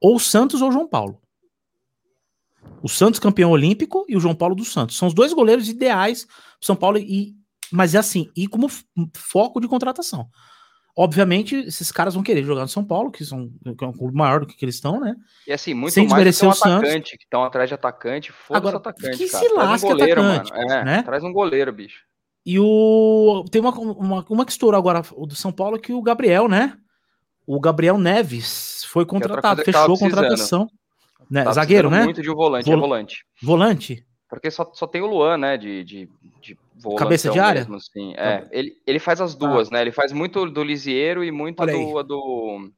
Ou 0.00 0.16
o 0.16 0.20
Santos 0.20 0.60
ou 0.60 0.70
João 0.70 0.86
Paulo. 0.86 1.20
O 2.82 2.88
Santos 2.88 3.18
campeão 3.20 3.50
olímpico 3.50 4.04
e 4.08 4.16
o 4.16 4.20
João 4.20 4.34
Paulo 4.34 4.54
dos 4.54 4.72
Santos. 4.72 4.96
São 4.96 5.08
os 5.08 5.14
dois 5.14 5.32
goleiros 5.32 5.68
ideais 5.68 6.24
pro 6.24 6.34
São 6.66 6.76
Paulo 6.76 6.98
e 6.98 7.34
mas 7.72 7.96
é 7.96 7.98
assim, 7.98 8.30
e 8.36 8.46
como 8.46 8.68
foco 9.16 9.60
de 9.60 9.66
contratação. 9.66 10.28
Obviamente, 10.98 11.54
esses 11.56 11.92
caras 11.92 12.14
vão 12.14 12.22
querer 12.22 12.42
jogar 12.42 12.62
no 12.62 12.68
São 12.68 12.82
Paulo, 12.82 13.10
que 13.10 13.22
são 13.22 13.50
que 13.76 13.84
é 13.84 13.86
um 13.86 13.92
clube 13.92 14.16
maior 14.16 14.40
do 14.40 14.46
que, 14.46 14.56
que 14.56 14.64
eles 14.64 14.76
estão, 14.76 14.98
né? 14.98 15.14
E 15.46 15.52
assim, 15.52 15.74
muito 15.74 15.92
Sem 15.92 16.08
mais 16.08 16.38
que 16.38 16.46
um 16.46 16.48
o 16.48 16.54
Santos. 16.54 16.88
atacante, 16.88 17.18
que 17.18 17.24
estão 17.24 17.44
atrás 17.44 17.68
de 17.68 17.74
atacante, 17.74 18.32
foda 18.32 18.58
Agora, 18.58 18.76
atacante, 18.78 19.18
que 19.18 19.28
cara. 19.28 19.44
se 19.44 19.52
lasque 19.52 19.86
um 19.86 19.90
goleiro, 19.90 20.22
atacante, 20.22 20.52
mano. 20.52 20.72
É, 20.72 20.84
né? 20.84 21.02
traz 21.02 21.22
um 21.22 21.32
goleiro, 21.32 21.70
bicho. 21.72 22.02
E 22.46 22.60
o. 22.60 23.44
Tem 23.50 23.60
uma, 23.60 23.72
uma, 23.72 24.24
uma 24.30 24.46
que 24.46 24.52
estourou 24.52 24.78
agora, 24.78 25.02
o 25.16 25.26
do 25.26 25.34
São 25.34 25.50
Paulo, 25.50 25.80
que 25.80 25.92
o 25.92 26.00
Gabriel, 26.00 26.48
né? 26.48 26.78
O 27.44 27.58
Gabriel 27.58 27.98
Neves 27.98 28.84
foi 28.84 29.02
outra 29.02 29.18
contratado, 29.18 29.64
fechou 29.64 29.94
a 29.94 29.98
contratação. 29.98 30.70
Né? 31.28 31.42
Tá 31.42 31.52
Zagueiro, 31.52 31.90
né? 31.90 32.04
Muito 32.04 32.22
de 32.22 32.30
um 32.30 32.36
volante, 32.36 32.66
Vol- 32.66 32.76
é 32.76 32.80
volante. 32.80 33.26
Volante. 33.42 34.06
Porque 34.28 34.48
só, 34.50 34.70
só 34.74 34.86
tem 34.86 35.02
o 35.02 35.06
Luan, 35.06 35.36
né, 35.38 35.56
de, 35.56 35.82
de, 35.84 36.08
de 36.40 36.56
Cabeça 36.96 37.30
de 37.30 37.38
área? 37.38 37.60
Mesmo, 37.62 37.76
assim. 37.76 38.14
É, 38.16 38.46
ele, 38.50 38.76
ele 38.86 38.98
faz 38.98 39.20
as 39.20 39.34
duas, 39.34 39.68
ah. 39.68 39.72
né? 39.72 39.80
Ele 39.82 39.92
faz 39.92 40.12
muito 40.12 40.48
do 40.48 40.62
Lisieiro 40.62 41.24
e 41.24 41.32
muito 41.32 41.60
a 41.62 41.66
do, 41.66 41.98
a 41.98 42.02
do, 42.02 42.72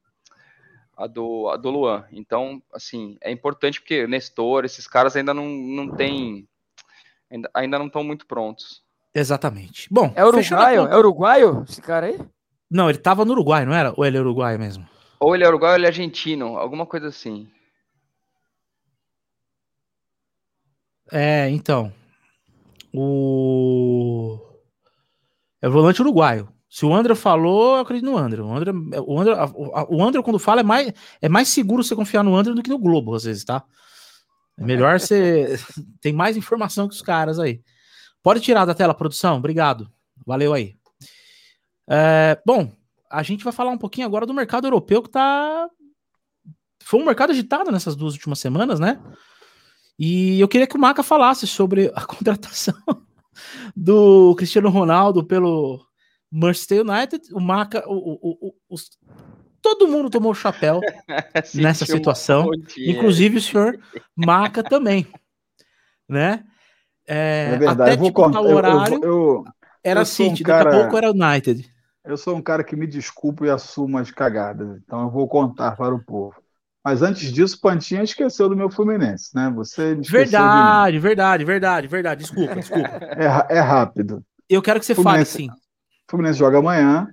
a 0.96 1.06
do, 1.06 1.48
a 1.48 1.56
do 1.56 1.70
Luan. 1.70 2.04
Então, 2.10 2.62
assim, 2.72 3.18
é 3.20 3.30
importante 3.30 3.80
porque 3.80 4.06
Nestor, 4.06 4.64
esses 4.64 4.86
caras 4.86 5.14
ainda 5.16 5.34
não, 5.34 5.46
não 5.46 5.94
tem. 5.94 6.46
Ainda, 7.30 7.50
ainda 7.52 7.78
não 7.78 7.86
estão 7.86 8.04
muito 8.04 8.26
prontos. 8.26 8.82
Exatamente. 9.18 9.88
Bom, 9.90 10.12
é 10.14 10.24
uruguaio? 10.24 10.86
É 10.86 10.96
uruguaio 10.96 11.64
esse 11.68 11.82
cara 11.82 12.06
aí? 12.06 12.18
Não, 12.70 12.88
ele 12.88 12.98
tava 12.98 13.24
no 13.24 13.32
Uruguai, 13.32 13.64
não 13.64 13.74
era? 13.74 13.92
Ou 13.96 14.04
ele 14.04 14.16
é 14.16 14.20
uruguaio 14.20 14.58
mesmo? 14.58 14.86
Ou 15.18 15.34
ele 15.34 15.44
é 15.44 15.48
uruguaio 15.48 15.72
ou 15.72 15.78
ele 15.78 15.86
é 15.86 15.88
argentino, 15.88 16.56
alguma 16.56 16.86
coisa 16.86 17.08
assim. 17.08 17.48
É, 21.10 21.48
então. 21.50 21.92
O. 22.94 24.38
É 25.60 25.68
o 25.68 25.72
volante 25.72 26.02
uruguaio. 26.02 26.48
Se 26.68 26.84
o 26.84 26.94
André 26.94 27.14
falou, 27.14 27.76
eu 27.76 27.80
acredito 27.80 28.04
no 28.04 28.18
André. 28.18 28.42
O 28.42 28.54
André, 28.54 28.70
o 29.04 29.18
André, 29.18 29.34
o 29.88 30.04
André 30.04 30.22
quando 30.22 30.38
fala, 30.38 30.60
é 30.60 30.64
mais, 30.64 30.92
é 31.20 31.28
mais 31.28 31.48
seguro 31.48 31.82
você 31.82 31.96
confiar 31.96 32.22
no 32.22 32.36
André 32.36 32.52
do 32.52 32.62
que 32.62 32.68
no 32.68 32.78
Globo, 32.78 33.14
às 33.14 33.24
vezes, 33.24 33.44
tá? 33.44 33.64
É 34.56 34.62
melhor 34.62 35.00
você. 35.00 35.58
Tem 36.00 36.12
mais 36.12 36.36
informação 36.36 36.86
que 36.86 36.94
os 36.94 37.02
caras 37.02 37.38
aí. 37.38 37.62
Pode 38.28 38.42
tirar 38.42 38.66
da 38.66 38.74
tela, 38.74 38.92
produção. 38.92 39.38
Obrigado. 39.38 39.90
Valeu 40.26 40.52
aí. 40.52 40.76
É, 41.88 42.38
bom, 42.44 42.70
a 43.10 43.22
gente 43.22 43.42
vai 43.42 43.54
falar 43.54 43.70
um 43.70 43.78
pouquinho 43.78 44.06
agora 44.06 44.26
do 44.26 44.34
mercado 44.34 44.66
europeu 44.66 45.02
que 45.02 45.08
tá. 45.08 45.66
Foi 46.82 47.00
um 47.00 47.06
mercado 47.06 47.30
agitado 47.30 47.72
nessas 47.72 47.96
duas 47.96 48.12
últimas 48.12 48.38
semanas, 48.38 48.78
né? 48.78 49.00
E 49.98 50.38
eu 50.38 50.46
queria 50.46 50.66
que 50.66 50.76
o 50.76 50.78
Maca 50.78 51.02
falasse 51.02 51.46
sobre 51.46 51.90
a 51.94 52.04
contratação 52.04 52.74
do 53.74 54.34
Cristiano 54.36 54.68
Ronaldo 54.68 55.24
pelo 55.24 55.82
Manchester 56.30 56.82
United. 56.82 57.32
O 57.32 57.40
Maca, 57.40 57.82
o, 57.88 57.94
o, 57.94 58.48
o, 58.48 58.54
os, 58.68 58.90
todo 59.62 59.88
mundo 59.88 60.10
tomou 60.10 60.32
o 60.32 60.34
chapéu 60.34 60.82
nessa 61.54 61.86
situação, 61.86 62.50
inclusive 62.76 63.38
o 63.38 63.40
senhor 63.40 63.80
Maca 64.14 64.62
também, 64.62 65.06
né? 66.06 66.44
É, 67.08 67.52
é 67.54 67.56
verdade. 67.56 67.82
Até 67.82 67.92
eu 67.94 67.98
vou 67.98 68.12
contar 68.12 68.42
o 68.42 68.54
horário, 68.54 68.94
eu, 68.96 69.02
eu, 69.02 69.44
era 69.82 70.04
City, 70.04 70.42
um 70.42 70.46
cara, 70.46 70.64
daqui 70.64 70.76
a 70.76 70.80
pouco 70.80 70.96
era 70.98 71.10
United. 71.10 71.72
Eu 72.04 72.16
sou 72.18 72.36
um 72.36 72.42
cara 72.42 72.62
que 72.62 72.76
me 72.76 72.86
desculpa 72.86 73.46
e 73.46 73.50
assumo 73.50 73.96
as 73.96 74.10
cagadas, 74.10 74.78
então 74.84 75.02
eu 75.02 75.10
vou 75.10 75.26
contar 75.26 75.74
para 75.74 75.94
o 75.94 76.04
povo. 76.04 76.34
Mas 76.84 77.02
antes 77.02 77.32
disso, 77.32 77.60
Pantinha 77.60 78.02
esqueceu 78.02 78.48
do 78.48 78.56
meu 78.56 78.70
Fluminense, 78.70 79.34
né? 79.34 79.50
Você 79.56 79.94
Verdade, 79.94 80.92
de 80.92 80.98
verdade, 80.98 81.44
verdade, 81.44 81.86
verdade. 81.86 82.22
Desculpa, 82.22 82.54
desculpa. 82.54 82.88
É, 83.50 83.56
é 83.56 83.60
rápido. 83.60 84.22
Eu 84.48 84.62
quero 84.62 84.78
que 84.78 84.86
você 84.86 84.94
Fluminense, 84.94 85.32
fale, 85.32 85.50
sim. 85.50 85.60
Fluminense 86.08 86.38
joga 86.38 86.58
amanhã, 86.58 87.08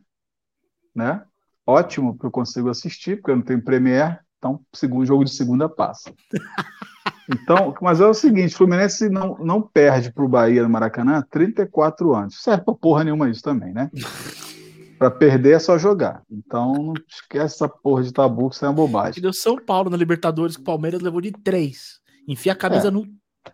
né? 0.94 1.22
Ótimo, 1.66 2.18
que 2.18 2.26
eu 2.26 2.32
consigo 2.32 2.70
assistir, 2.70 3.18
porque 3.18 3.32
eu 3.32 3.36
não 3.38 3.44
tenho 3.44 3.64
Premier, 3.64 4.20
então 4.38 4.62
segundo 4.74 5.06
jogo 5.06 5.26
de 5.26 5.34
segunda 5.34 5.68
passa. 5.68 6.14
Então, 7.30 7.74
mas 7.82 8.00
é 8.00 8.06
o 8.06 8.14
seguinte, 8.14 8.56
Fluminense 8.56 9.10
não, 9.10 9.38
não 9.40 9.62
perde 9.62 10.12
para 10.12 10.24
o 10.24 10.30
Bahia 10.30 10.64
no 10.64 10.70
Maracanã 10.70 11.18
há 11.18 11.22
34 11.24 12.14
anos. 12.14 12.42
Serve 12.42 12.64
para 12.64 12.74
porra 12.76 13.04
nenhuma 13.04 13.30
isso 13.30 13.42
também, 13.42 13.74
né? 13.74 13.90
Para 14.98 15.12
perder 15.12 15.56
é 15.56 15.60
só 15.60 15.78
jogar. 15.78 16.24
Então 16.32 16.74
não 16.74 16.94
esquece 17.10 17.56
essa 17.56 17.68
porra 17.68 18.02
de 18.02 18.14
tabu, 18.14 18.50
que 18.50 18.56
isso 18.56 18.64
é 18.64 18.70
uma 18.70 18.74
bobagem. 18.74 19.22
deu 19.22 19.34
São 19.34 19.58
Paulo 19.58 19.90
na 19.90 19.98
Libertadores, 19.98 20.56
que 20.56 20.62
o 20.62 20.66
Palmeiras 20.66 21.02
levou 21.02 21.20
de 21.20 21.34
três. 21.34 22.00
Enfia 22.26 22.54
a 22.54 22.56
camisa 22.56 22.88
é. 22.88 22.92
no. 22.92 23.06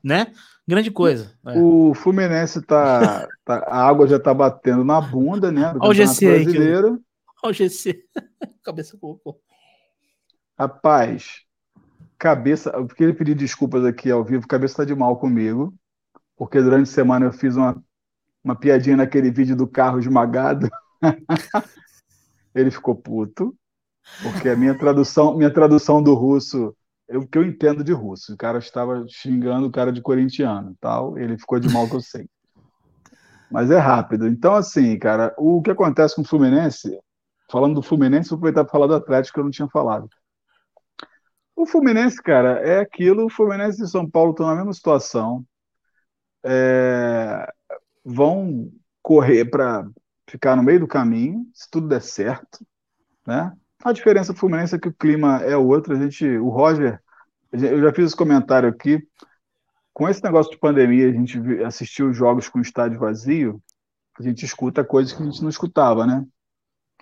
né? 0.04 0.28
Grande 0.68 0.92
coisa. 0.92 1.34
É. 1.48 1.60
O 1.60 1.96
Fluminense 1.96 2.62
tá, 2.62 3.28
tá, 3.44 3.66
A 3.68 3.88
água 3.88 4.08
já 4.08 4.20
tá 4.20 4.34
batendo 4.34 4.84
na 4.84 5.02
bunda, 5.02 5.52
né? 5.52 5.74
Do 5.74 5.80
Olha 5.82 5.90
o 5.90 5.94
GC 5.94 6.44
brasileiro. 6.44 7.02
Olha 7.44 7.52
o 7.52 7.54
GC. 7.54 8.04
Cabeça 8.64 8.96
colocou. 8.98 9.42
Rapaz, 10.58 11.42
cabeça. 12.22 12.70
Eu 12.70 12.86
queria 12.88 13.16
pedir 13.16 13.34
desculpas 13.34 13.84
aqui 13.84 14.12
ao 14.12 14.24
vivo, 14.24 14.48
cabeça 14.48 14.78
tá 14.78 14.86
de 14.86 14.94
mal 14.94 15.18
comigo. 15.18 15.74
Porque 16.38 16.62
durante 16.62 16.84
a 16.84 16.94
semana 16.94 17.26
eu 17.26 17.34
fiz 17.34 17.56
uma, 17.56 17.84
uma 18.44 18.56
piadinha 18.56 18.96
naquele 18.96 19.32
vídeo 19.32 19.56
do 19.56 19.68
carro 19.68 20.00
esmagado. 20.00 20.70
ele 22.54 22.70
ficou 22.70 22.96
puto, 22.96 23.56
porque 24.22 24.50
a 24.50 24.56
minha 24.56 24.78
tradução, 24.78 25.36
minha 25.36 25.52
tradução 25.52 26.02
do 26.02 26.14
russo, 26.14 26.76
o 27.10 27.28
que 27.28 27.38
eu 27.38 27.44
entendo 27.44 27.84
de 27.84 27.92
russo, 27.92 28.34
o 28.34 28.38
cara 28.38 28.60
estava 28.60 29.04
xingando 29.08 29.68
o 29.68 29.72
cara 29.72 29.92
de 29.92 30.02
corintiano, 30.02 30.76
tal, 30.80 31.18
ele 31.18 31.38
ficou 31.38 31.60
de 31.60 31.72
mal 31.72 31.88
que 31.88 31.96
eu 31.96 32.02
sei. 32.02 32.28
Mas 33.50 33.72
é 33.72 33.78
rápido. 33.78 34.28
Então, 34.28 34.54
assim, 34.54 34.98
cara, 34.98 35.34
o 35.38 35.62
que 35.62 35.72
acontece 35.72 36.16
com 36.16 36.22
o 36.22 36.28
Fluminense, 36.28 37.00
falando 37.52 37.76
do 37.76 37.82
Fluminense, 37.82 38.30
vou 38.30 38.38
aproveitar 38.38 38.64
para 38.64 38.72
falar 38.72 38.88
do 38.88 38.96
Atlético 38.96 39.36
que 39.36 39.40
eu 39.40 39.44
não 39.44 39.52
tinha 39.52 39.68
falado. 39.68 40.08
O 41.62 41.66
Fluminense, 41.68 42.20
cara, 42.20 42.54
é 42.68 42.80
aquilo, 42.80 43.28
o 43.28 43.30
Fluminense 43.30 43.84
e 43.84 43.88
São 43.88 44.10
Paulo 44.10 44.32
estão 44.32 44.48
na 44.48 44.56
mesma 44.56 44.74
situação. 44.74 45.46
É, 46.44 47.48
vão 48.04 48.72
correr 49.00 49.46
para 49.46 49.88
ficar 50.28 50.56
no 50.56 50.64
meio 50.64 50.80
do 50.80 50.88
caminho, 50.88 51.46
se 51.54 51.70
tudo 51.70 51.88
der 51.88 52.02
certo, 52.02 52.66
né? 53.28 53.56
A 53.84 53.92
diferença 53.92 54.34
do 54.34 54.40
Fluminense 54.40 54.74
é 54.74 54.80
que 54.80 54.88
o 54.88 54.94
clima 54.94 55.38
é 55.44 55.56
outro. 55.56 55.94
A 55.94 56.00
gente, 56.00 56.26
o 56.26 56.50
Roger, 56.50 57.00
eu 57.52 57.80
já 57.80 57.94
fiz 57.94 58.06
esse 58.08 58.18
comentário 58.18 58.68
aqui. 58.68 59.00
Com 59.94 60.10
esse 60.10 60.24
negócio 60.24 60.52
de 60.52 60.58
pandemia, 60.58 61.10
a 61.10 61.14
gente 61.14 61.38
assistiu 61.64 62.12
jogos 62.12 62.50
com 62.50 62.60
estádio 62.60 62.98
vazio, 62.98 63.62
a 64.20 64.24
gente 64.24 64.44
escuta 64.44 64.84
coisas 64.84 65.14
que 65.14 65.22
a 65.22 65.26
gente 65.28 65.44
não 65.44 65.50
escutava, 65.50 66.08
né? 66.08 66.26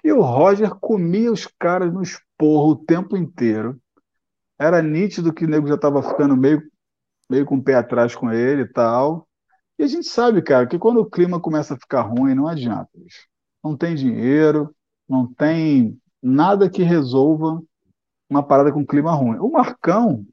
E 0.04 0.12
o 0.12 0.20
Roger 0.20 0.72
comia 0.72 1.32
os 1.32 1.48
caras 1.48 1.94
no 1.94 2.04
esporro 2.04 2.72
o 2.72 2.76
tempo 2.76 3.16
inteiro. 3.16 3.80
Era 4.60 4.82
nítido 4.82 5.34
que 5.34 5.46
o 5.46 5.48
nego 5.48 5.68
já 5.68 5.76
estava 5.76 6.04
ficando 6.04 6.36
meio, 6.36 6.62
meio 7.30 7.46
com 7.46 7.56
o 7.56 7.64
pé 7.64 7.76
atrás 7.76 8.16
com 8.16 8.32
ele 8.32 8.64
e 8.64 8.68
tal. 8.68 9.28
E 9.78 9.84
a 9.84 9.88
gente 9.88 10.10
sabe, 10.10 10.42
cara, 10.42 10.68
que 10.68 10.78
quando 10.78 11.00
o 11.00 11.10
clima 11.10 11.40
começa 11.40 11.74
a 11.74 11.80
ficar 11.80 12.02
ruim, 12.02 12.36
não 12.36 12.48
adianta. 12.48 12.90
Não 13.64 13.78
tem 13.78 13.96
dinheiro, 13.96 14.76
não 15.08 15.26
tem 15.26 15.98
nada 16.22 16.70
que 16.70 16.84
resolva 16.84 17.62
uma 18.30 18.44
parada 18.44 18.72
com 18.72 18.86
clima 18.86 19.14
ruim. 19.14 19.38
O 19.40 19.50
Marcão, 19.50 20.26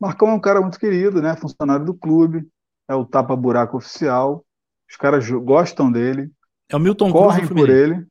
Marcão 0.00 0.28
é 0.28 0.32
um 0.34 0.40
cara 0.40 0.60
muito 0.60 0.78
querido, 0.78 1.20
né? 1.20 1.36
Funcionário 1.36 1.84
do 1.84 1.94
clube, 1.94 2.46
é 2.88 2.94
o 2.94 3.04
tapa-buraco 3.04 3.76
oficial. 3.76 4.44
Os 4.88 4.96
caras 4.96 5.28
gostam 5.28 5.90
dele. 5.90 6.30
É 6.68 6.76
o 6.76 6.80
Milton 6.80 7.10
correm 7.10 7.46
Cruz 7.46 7.60
por 7.60 7.68
ele. 7.68 8.06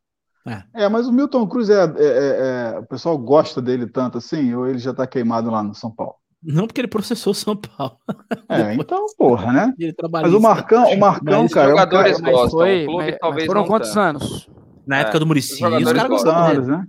É. 0.48 0.84
é. 0.84 0.90
mas 0.90 1.08
o 1.08 1.12
Milton 1.12 1.48
Cruz 1.48 1.70
é, 1.70 1.84
é, 1.84 1.88
é, 1.98 2.76
é, 2.76 2.80
O 2.80 2.86
pessoal 2.86 3.18
gosta 3.18 3.62
dele 3.62 3.88
tanto 3.88 4.18
assim, 4.18 4.54
ou 4.54 4.68
ele 4.68 4.78
já 4.78 4.92
está 4.92 5.08
queimado 5.08 5.50
lá 5.50 5.64
no 5.64 5.74
São 5.74 5.90
Paulo? 5.90 6.16
Não 6.44 6.68
porque 6.68 6.82
ele 6.82 6.88
processou 6.88 7.34
São 7.34 7.56
Paulo. 7.56 7.98
É, 8.48 8.76
então, 8.76 9.06
porra, 9.18 9.52
né? 9.52 9.74
Mas 10.12 10.32
o 10.32 10.40
Marcão, 10.40 10.86
o 10.86 11.00
Marcão, 11.00 11.42
mas 11.42 11.54
cara. 11.54 11.68
Os 11.68 11.72
jogadores 11.72 12.12
é 12.12 12.16
um 12.16 12.22
cara, 12.22 12.32
gostam. 12.32 12.60
Foi, 12.60 12.84
o 12.84 12.86
clube 12.86 13.06
mas, 13.06 13.18
talvez 13.20 13.46
foram 13.48 13.66
quantos 13.66 13.90
tanto. 13.90 14.00
anos? 14.00 14.50
Na 14.86 14.98
época 15.00 15.20
do 15.20 15.26
Murici, 15.26 15.66
os, 15.66 15.84
os 15.84 16.24
caras. 16.24 16.68
Né? 16.68 16.86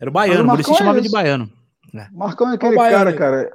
Era 0.00 0.08
o 0.08 0.12
baiano, 0.12 0.44
o 0.44 0.46
Murici 0.46 0.70
é 0.70 0.74
chamava 0.74 1.00
de 1.00 1.10
baiano. 1.10 1.50
É. 1.94 2.06
Marcão 2.12 2.50
é 2.50 2.54
aquele 2.54 2.76
cara, 2.76 3.12
cara, 3.12 3.50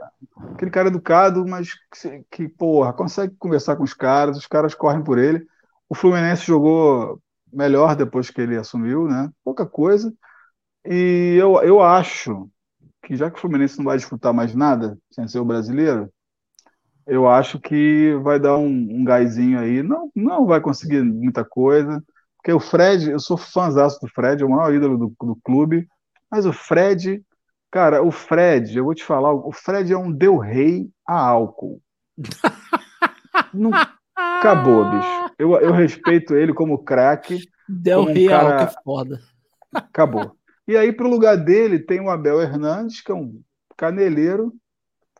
aquele 0.53 0.71
cara 0.71 0.89
educado, 0.89 1.45
mas 1.47 1.69
que, 1.73 2.23
que, 2.29 2.49
porra, 2.49 2.93
consegue 2.93 3.33
conversar 3.39 3.75
com 3.77 3.83
os 3.83 3.93
caras, 3.93 4.37
os 4.37 4.45
caras 4.45 4.75
correm 4.75 5.03
por 5.03 5.17
ele. 5.17 5.43
O 5.89 5.95
Fluminense 5.95 6.45
jogou 6.45 7.19
melhor 7.51 7.95
depois 7.95 8.29
que 8.29 8.41
ele 8.41 8.57
assumiu, 8.57 9.07
né? 9.07 9.29
Pouca 9.43 9.65
coisa. 9.65 10.13
E 10.85 11.35
eu, 11.39 11.61
eu 11.63 11.81
acho 11.81 12.49
que 13.03 13.15
já 13.15 13.29
que 13.31 13.37
o 13.37 13.41
Fluminense 13.41 13.77
não 13.77 13.85
vai 13.85 13.97
disputar 13.97 14.33
mais 14.33 14.53
nada, 14.53 14.97
sem 15.11 15.27
ser 15.27 15.39
o 15.39 15.45
brasileiro, 15.45 16.11
eu 17.05 17.27
acho 17.27 17.59
que 17.59 18.13
vai 18.21 18.39
dar 18.39 18.57
um, 18.57 18.67
um 18.67 19.03
gásinho 19.03 19.59
aí. 19.59 19.81
Não, 19.81 20.11
não 20.13 20.45
vai 20.45 20.59
conseguir 20.59 21.01
muita 21.03 21.43
coisa, 21.45 22.03
porque 22.37 22.51
o 22.51 22.59
Fred, 22.59 23.09
eu 23.09 23.19
sou 23.19 23.37
fãzaço 23.37 23.99
do 24.01 24.09
Fred, 24.09 24.43
é 24.43 24.45
o 24.45 24.49
maior 24.49 24.73
ídolo 24.73 24.97
do, 24.97 25.15
do 25.25 25.35
clube, 25.43 25.87
mas 26.29 26.45
o 26.45 26.51
Fred, 26.51 27.23
cara, 27.71 28.03
o 28.03 28.11
Fred, 28.11 28.77
eu 28.77 28.83
vou 28.83 28.93
te 28.93 29.03
falar, 29.03 29.33
o 29.33 29.51
Fred 29.53 29.91
é 29.91 29.97
um 29.97 30.11
deu 30.11 30.37
rei 30.37 30.89
a 31.05 31.17
álcool. 31.17 31.81
não, 33.53 33.71
acabou, 34.17 34.89
bicho. 34.89 35.31
Eu, 35.37 35.55
eu 35.57 35.71
respeito 35.71 36.35
ele 36.35 36.53
como 36.53 36.83
craque. 36.83 37.39
Deu 37.67 38.01
um 38.01 38.05
rei 38.05 38.27
cara... 38.27 38.47
a 38.47 38.51
álcool 38.51 38.63
é 38.63 38.83
foda. 38.83 39.19
Acabou. 39.73 40.35
E 40.67 40.75
aí, 40.75 40.91
para 40.91 41.05
o 41.05 41.09
lugar 41.09 41.37
dele, 41.37 41.79
tem 41.79 42.01
o 42.01 42.09
Abel 42.09 42.41
Hernandes, 42.41 43.01
que 43.01 43.11
é 43.11 43.15
um 43.15 43.39
caneleiro, 43.77 44.53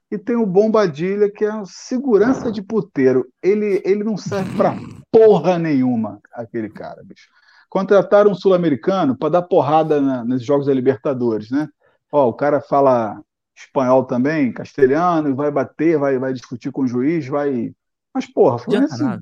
e 0.10 0.18
tem 0.18 0.36
o 0.36 0.46
Bombadilha, 0.46 1.30
que 1.32 1.46
é 1.46 1.54
um 1.54 1.66
segurança 1.66 2.52
de 2.52 2.62
puteiro. 2.62 3.26
Ele, 3.42 3.82
ele 3.86 4.04
não 4.04 4.18
serve 4.18 4.56
para 4.58 4.76
porra 5.12 5.60
nenhuma, 5.60 6.20
aquele 6.34 6.70
cara, 6.70 7.04
bicho. 7.04 7.28
Contrataram 7.70 8.32
um 8.32 8.36
sul-americano 8.36 9.18
para 9.18 9.30
dar 9.30 9.42
porrada 9.42 10.02
na, 10.02 10.24
nos 10.24 10.44
jogos 10.44 10.68
da 10.68 10.74
Libertadores, 10.74 11.52
né? 11.52 11.68
Ó, 12.12 12.30
o 12.30 12.34
cara 12.34 12.62
fala 12.62 13.22
espanhol 13.56 14.06
também, 14.06 14.54
castelhano, 14.54 15.30
e 15.30 15.34
vai 15.34 15.52
bater, 15.52 15.98
vai, 15.98 16.18
vai 16.18 16.32
discutir 16.32 16.72
com 16.72 16.84
o 16.84 16.88
juiz, 16.88 17.28
vai. 17.28 17.74
Mas, 18.18 18.26
porra, 18.26 18.58
Fluminense 18.58 19.04
nada. 19.04 19.22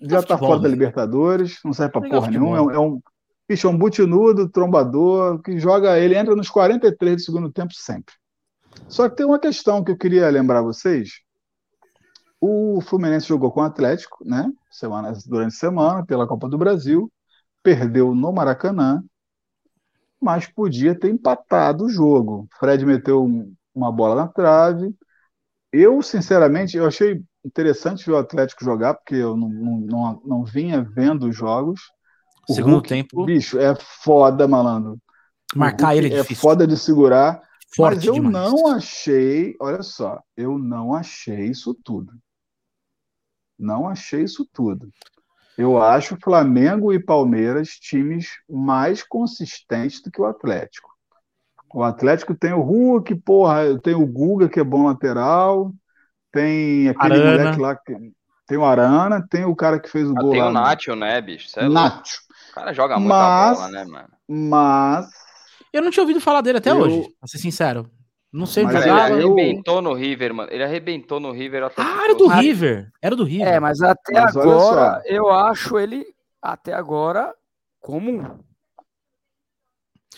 já 0.00 0.22
tá 0.22 0.28
futebol, 0.36 0.48
fora 0.50 0.60
da 0.60 0.68
né? 0.68 0.74
Libertadores, 0.74 1.58
não 1.64 1.72
serve 1.72 1.92
pra 1.92 2.00
Legal 2.02 2.20
porra 2.20 2.30
nenhuma. 2.30 2.56
É 2.56 2.60
um, 2.60 2.70
é 2.70 2.78
um, 2.78 3.00
bicho, 3.48 3.66
é 3.66 3.70
um 3.70 3.76
butinudo, 3.76 4.48
trombador, 4.48 5.42
que 5.42 5.58
joga, 5.58 5.98
ele 5.98 6.16
entra 6.16 6.36
nos 6.36 6.48
43 6.48 7.16
do 7.16 7.22
segundo 7.22 7.50
tempo 7.50 7.74
sempre. 7.74 8.14
Só 8.88 9.08
que 9.08 9.16
tem 9.16 9.26
uma 9.26 9.40
questão 9.40 9.82
que 9.82 9.90
eu 9.90 9.98
queria 9.98 10.30
lembrar 10.30 10.62
vocês. 10.62 11.10
O 12.40 12.80
Fluminense 12.82 13.26
jogou 13.26 13.50
com 13.50 13.60
o 13.60 13.64
Atlético, 13.64 14.24
né? 14.24 14.48
Semana, 14.70 15.12
durante 15.26 15.54
a 15.54 15.58
semana, 15.58 16.06
pela 16.06 16.26
Copa 16.26 16.48
do 16.48 16.56
Brasil, 16.56 17.10
perdeu 17.64 18.14
no 18.14 18.32
Maracanã, 18.32 19.02
mas 20.20 20.46
podia 20.46 20.94
ter 20.96 21.10
empatado 21.10 21.86
o 21.86 21.88
jogo. 21.88 22.46
Fred 22.60 22.86
meteu 22.86 23.24
um- 23.24 23.52
uma 23.74 23.90
bola 23.90 24.14
na 24.14 24.28
trave. 24.28 24.94
Eu, 25.72 26.00
sinceramente, 26.00 26.76
eu 26.76 26.86
achei 26.86 27.22
interessante 27.46 28.04
ver 28.04 28.12
o 28.12 28.18
Atlético 28.18 28.64
jogar, 28.64 28.94
porque 28.94 29.14
eu 29.14 29.36
não, 29.36 29.48
não, 29.48 29.78
não, 29.78 30.22
não 30.24 30.44
vinha 30.44 30.82
vendo 30.82 31.28
os 31.28 31.36
jogos. 31.36 31.80
O 32.48 32.54
Segundo 32.54 32.74
Hulk, 32.74 32.88
tempo, 32.88 33.24
bicho, 33.24 33.58
é 33.58 33.74
foda, 33.74 34.46
malandro. 34.48 34.98
Marcar 35.54 35.96
ele 35.96 36.12
é 36.12 36.18
é 36.18 36.24
foda 36.24 36.66
de 36.66 36.76
segurar. 36.76 37.40
Forte 37.74 37.96
Mas 37.96 38.04
eu 38.04 38.14
demais. 38.14 38.32
não 38.32 38.68
achei, 38.68 39.54
olha 39.60 39.82
só, 39.82 40.20
eu 40.36 40.58
não 40.58 40.94
achei 40.94 41.46
isso 41.46 41.74
tudo. 41.84 42.12
Não 43.58 43.88
achei 43.88 44.22
isso 44.22 44.48
tudo. 44.52 44.88
Eu 45.56 45.80
acho 45.80 46.18
Flamengo 46.22 46.92
e 46.92 47.02
Palmeiras 47.02 47.70
times 47.70 48.28
mais 48.48 49.02
consistentes 49.02 50.02
do 50.02 50.10
que 50.10 50.20
o 50.20 50.26
Atlético. 50.26 50.90
O 51.72 51.82
Atlético 51.82 52.34
tem 52.34 52.52
o 52.52 52.60
Hulk, 52.60 53.14
porra, 53.16 53.78
tem 53.80 53.94
o 53.94 54.06
Guga, 54.06 54.48
que 54.48 54.60
é 54.60 54.64
bom 54.64 54.86
lateral, 54.86 55.72
tem 56.36 56.88
aquele 56.88 57.14
Arana. 57.14 57.38
moleque 57.44 57.60
lá, 57.60 57.76
que, 57.76 57.94
tem 58.46 58.58
o 58.58 58.64
Arana, 58.64 59.26
tem 59.28 59.44
o 59.44 59.56
cara 59.56 59.80
que 59.80 59.88
fez 59.90 60.08
o 60.08 60.14
Ah, 60.16 60.20
gol 60.20 60.30
tem 60.32 60.40
lá. 60.40 60.46
o 60.48 60.52
no- 60.52 60.60
Nacho, 60.60 60.94
né, 60.94 61.20
bicho? 61.20 61.48
Cê 61.48 61.60
é. 61.60 61.68
Nacho. 61.68 62.20
O 62.50 62.54
cara 62.54 62.72
joga 62.72 62.98
muita 62.98 63.14
Mas- 63.14 63.58
bola, 63.58 63.70
né, 63.70 63.84
mano? 63.84 64.08
Mas 64.28 65.08
Eu 65.72 65.82
não 65.82 65.90
tinha 65.90 66.02
ouvido 66.02 66.20
falar 66.20 66.40
dele 66.40 66.58
até 66.58 66.70
Eu- 66.70 66.78
hoje, 66.78 67.02
pra 67.20 67.26
ser 67.28 67.38
sincero. 67.38 67.90
Não 68.32 68.46
sei 68.46 68.64
Cara, 68.64 68.80
jogava. 68.80 69.10
ele 69.14 69.22
eu- 69.24 69.32
arrebentou 69.32 69.82
no 69.82 69.92
River, 69.94 70.34
mano. 70.34 70.48
Ele 70.52 70.62
arrebentou 70.64 71.20
no 71.20 71.32
River 71.32 71.64
até 71.64 71.82
Ah, 71.82 72.04
era 72.04 72.14
do 72.14 72.28
River. 72.28 72.90
Era 73.02 73.14
do 73.16 73.24
River. 73.24 73.46
É, 73.48 73.60
mas 73.60 73.80
até 73.82 74.12
Mas 74.20 74.36
agora, 74.36 75.02
eu 75.06 75.30
acho 75.30 75.78
ele, 75.78 76.04
até 76.42 76.72
agora, 76.74 77.32
comum. 77.80 78.24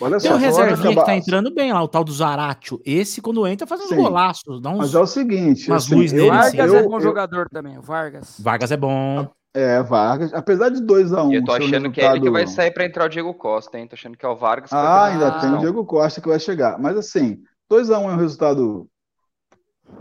Olha 0.01 0.19
Tem 0.19 0.31
só, 0.31 0.37
um 0.37 0.41
só 0.41 0.47
reservinha 0.47 0.97
que 0.97 1.05
tá 1.05 1.17
entrando 1.17 1.55
bem 1.55 1.73
lá, 1.73 1.83
o 1.83 1.89
tal 1.89 2.05
do 2.05 2.13
Zaratio. 2.13 2.81
Esse, 2.85 3.21
quando 3.21 3.47
entra, 3.47 3.67
faz 3.67 3.81
uns 3.83 3.89
Sim. 3.89 3.97
golaços, 3.97 4.61
dá 4.61 4.71
uns... 4.71 4.79
Mas 4.79 4.95
é 4.95 5.01
o 5.01 5.07
seguinte, 5.07 5.71
umas 5.71 5.85
assim, 5.85 5.95
luzes 5.97 6.13
eu- 6.13 6.19
nele, 6.19 6.31
Vargas 6.31 6.61
assim. 6.61 6.77
é 6.77 6.81
eu- 6.81 6.89
bom 6.89 6.97
eu- 6.97 7.01
jogador 7.01 7.49
também, 7.49 7.79
o 7.79 7.83
Vargas. 7.83 8.37
Vargas 8.41 8.71
é 8.73 8.77
bom. 8.77 9.29
É, 9.55 9.83
Vargas, 9.83 10.33
apesar 10.35 10.69
de 10.69 10.81
2x1. 10.83 11.33
E 11.33 11.37
eu 11.37 11.45
tô 11.45 11.53
um 11.53 11.57
achando 11.57 11.91
que 11.91 12.01
é 12.01 12.11
ele 12.11 12.21
que 12.21 12.31
vai 12.31 12.47
sair 12.47 12.71
pra 12.71 12.85
entrar 12.85 13.07
o 13.07 13.09
Diego 13.09 13.33
Costa, 13.35 13.79
hein? 13.79 13.89
Tô 13.89 13.95
achando 13.95 14.17
que 14.17 14.25
é 14.25 14.29
o 14.29 14.37
Vargas 14.37 14.73
Ah, 14.73 15.07
ainda 15.07 15.41
tem 15.41 15.53
o. 15.53 15.59
Diego 15.59 15.85
Costa 15.85 16.21
que 16.21 16.29
vai 16.29 16.39
chegar. 16.39 16.79
Mas 16.79 16.97
assim, 16.97 17.39
2x1 17.69 18.11
é 18.11 18.15
um 18.15 18.17
resultado. 18.17 18.87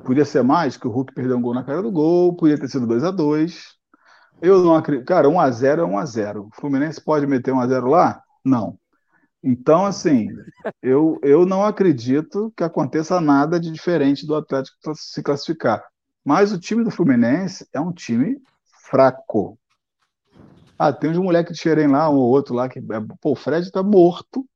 Podia 0.04 0.26
ser 0.26 0.44
mais, 0.44 0.76
que 0.76 0.86
o 0.86 0.92
Hulk 0.92 1.14
perdeu 1.14 1.38
um 1.38 1.42
gol 1.42 1.54
na 1.54 1.64
cara 1.64 1.82
do 1.82 1.90
gol, 1.92 2.36
podia 2.36 2.60
ter 2.60 2.68
sido 2.68 2.86
2x2. 2.86 3.56
Eu 4.42 4.62
não 4.64 4.76
acredito. 4.76 5.08
Cara, 5.08 5.28
1x0 5.30 5.80
é 5.82 5.86
1x0. 5.86 6.42
O 6.42 6.50
Fluminense 6.54 7.02
pode 7.04 7.26
meter 7.26 7.54
1x0 7.54 7.88
lá? 7.88 8.22
Não. 8.46 8.78
Então, 9.44 9.86
assim, 9.86 10.28
eu, 10.82 11.20
eu 11.22 11.46
não 11.46 11.64
acredito 11.64 12.52
que 12.56 12.64
aconteça 12.64 13.22
nada 13.22 13.60
de 13.60 13.72
diferente 13.72 14.26
do 14.26 14.36
Atlético 14.36 14.78
se 14.96 15.22
classificar. 15.22 15.84
Mas 16.26 16.52
o 16.52 16.60
time 16.60 16.84
do 16.84 16.92
Fluminense 16.92 17.68
é 17.72 17.80
um 17.80 17.94
time 17.94 18.42
fraco. 18.90 19.58
Ah, 20.78 20.92
tem 20.94 21.10
uns 21.10 21.18
moleques 21.18 21.56
de 21.56 21.62
Xerém 21.62 21.88
lá, 21.88 22.10
um 22.10 22.16
ou 22.16 22.30
outro 22.30 22.54
lá, 22.54 22.68
que. 22.70 22.82
Pô, 23.22 23.32
o 23.32 23.36
Fred 23.36 23.72
tá 23.72 23.82
morto. 23.82 24.48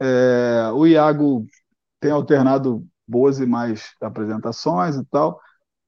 É, 0.00 0.70
o 0.74 0.86
Iago 0.86 1.46
tem 2.00 2.10
alternado 2.10 2.86
boas 3.06 3.40
e 3.40 3.46
mais 3.46 3.94
apresentações 4.00 4.96
e 4.96 5.04
tal. 5.06 5.40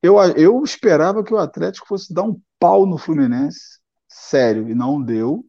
Eu, 0.02 0.18
eu 0.36 0.62
esperava 0.62 1.22
que 1.22 1.34
o 1.34 1.38
Atlético 1.38 1.86
fosse 1.86 2.12
dar 2.14 2.22
um 2.22 2.40
pau 2.58 2.86
no 2.86 2.96
Fluminense, 2.96 3.78
sério, 4.08 4.68
e 4.68 4.74
não 4.74 5.02
deu. 5.02 5.44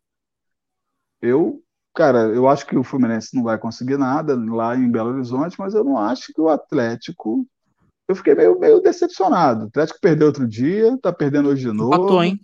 Eu, 1.22 1.61
cara, 1.94 2.20
eu 2.30 2.48
acho 2.48 2.66
que 2.66 2.78
o 2.78 2.84
Fluminense 2.84 3.36
não 3.36 3.44
vai 3.44 3.58
conseguir 3.58 3.98
nada 3.98 4.36
lá 4.36 4.76
em 4.76 4.90
Belo 4.90 5.10
Horizonte, 5.12 5.56
mas 5.60 5.74
eu 5.74 5.84
não 5.84 5.98
acho 5.98 6.34
que 6.34 6.42
o 6.42 6.50
Atlético. 6.50 7.46
Eu 8.08 8.16
fiquei 8.16 8.36
meio, 8.36 8.60
meio 8.60 8.82
decepcionado. 8.82 9.66
O 9.66 9.68
Atlético 9.68 10.00
perdeu 10.02 10.28
outro 10.28 10.48
dia, 10.48 10.98
tá 11.02 11.14
perdendo 11.14 11.50
hoje 11.50 11.62
de 11.62 11.72
novo. 11.72 11.94
Empatou, 11.94 12.24
hein? 12.24 12.40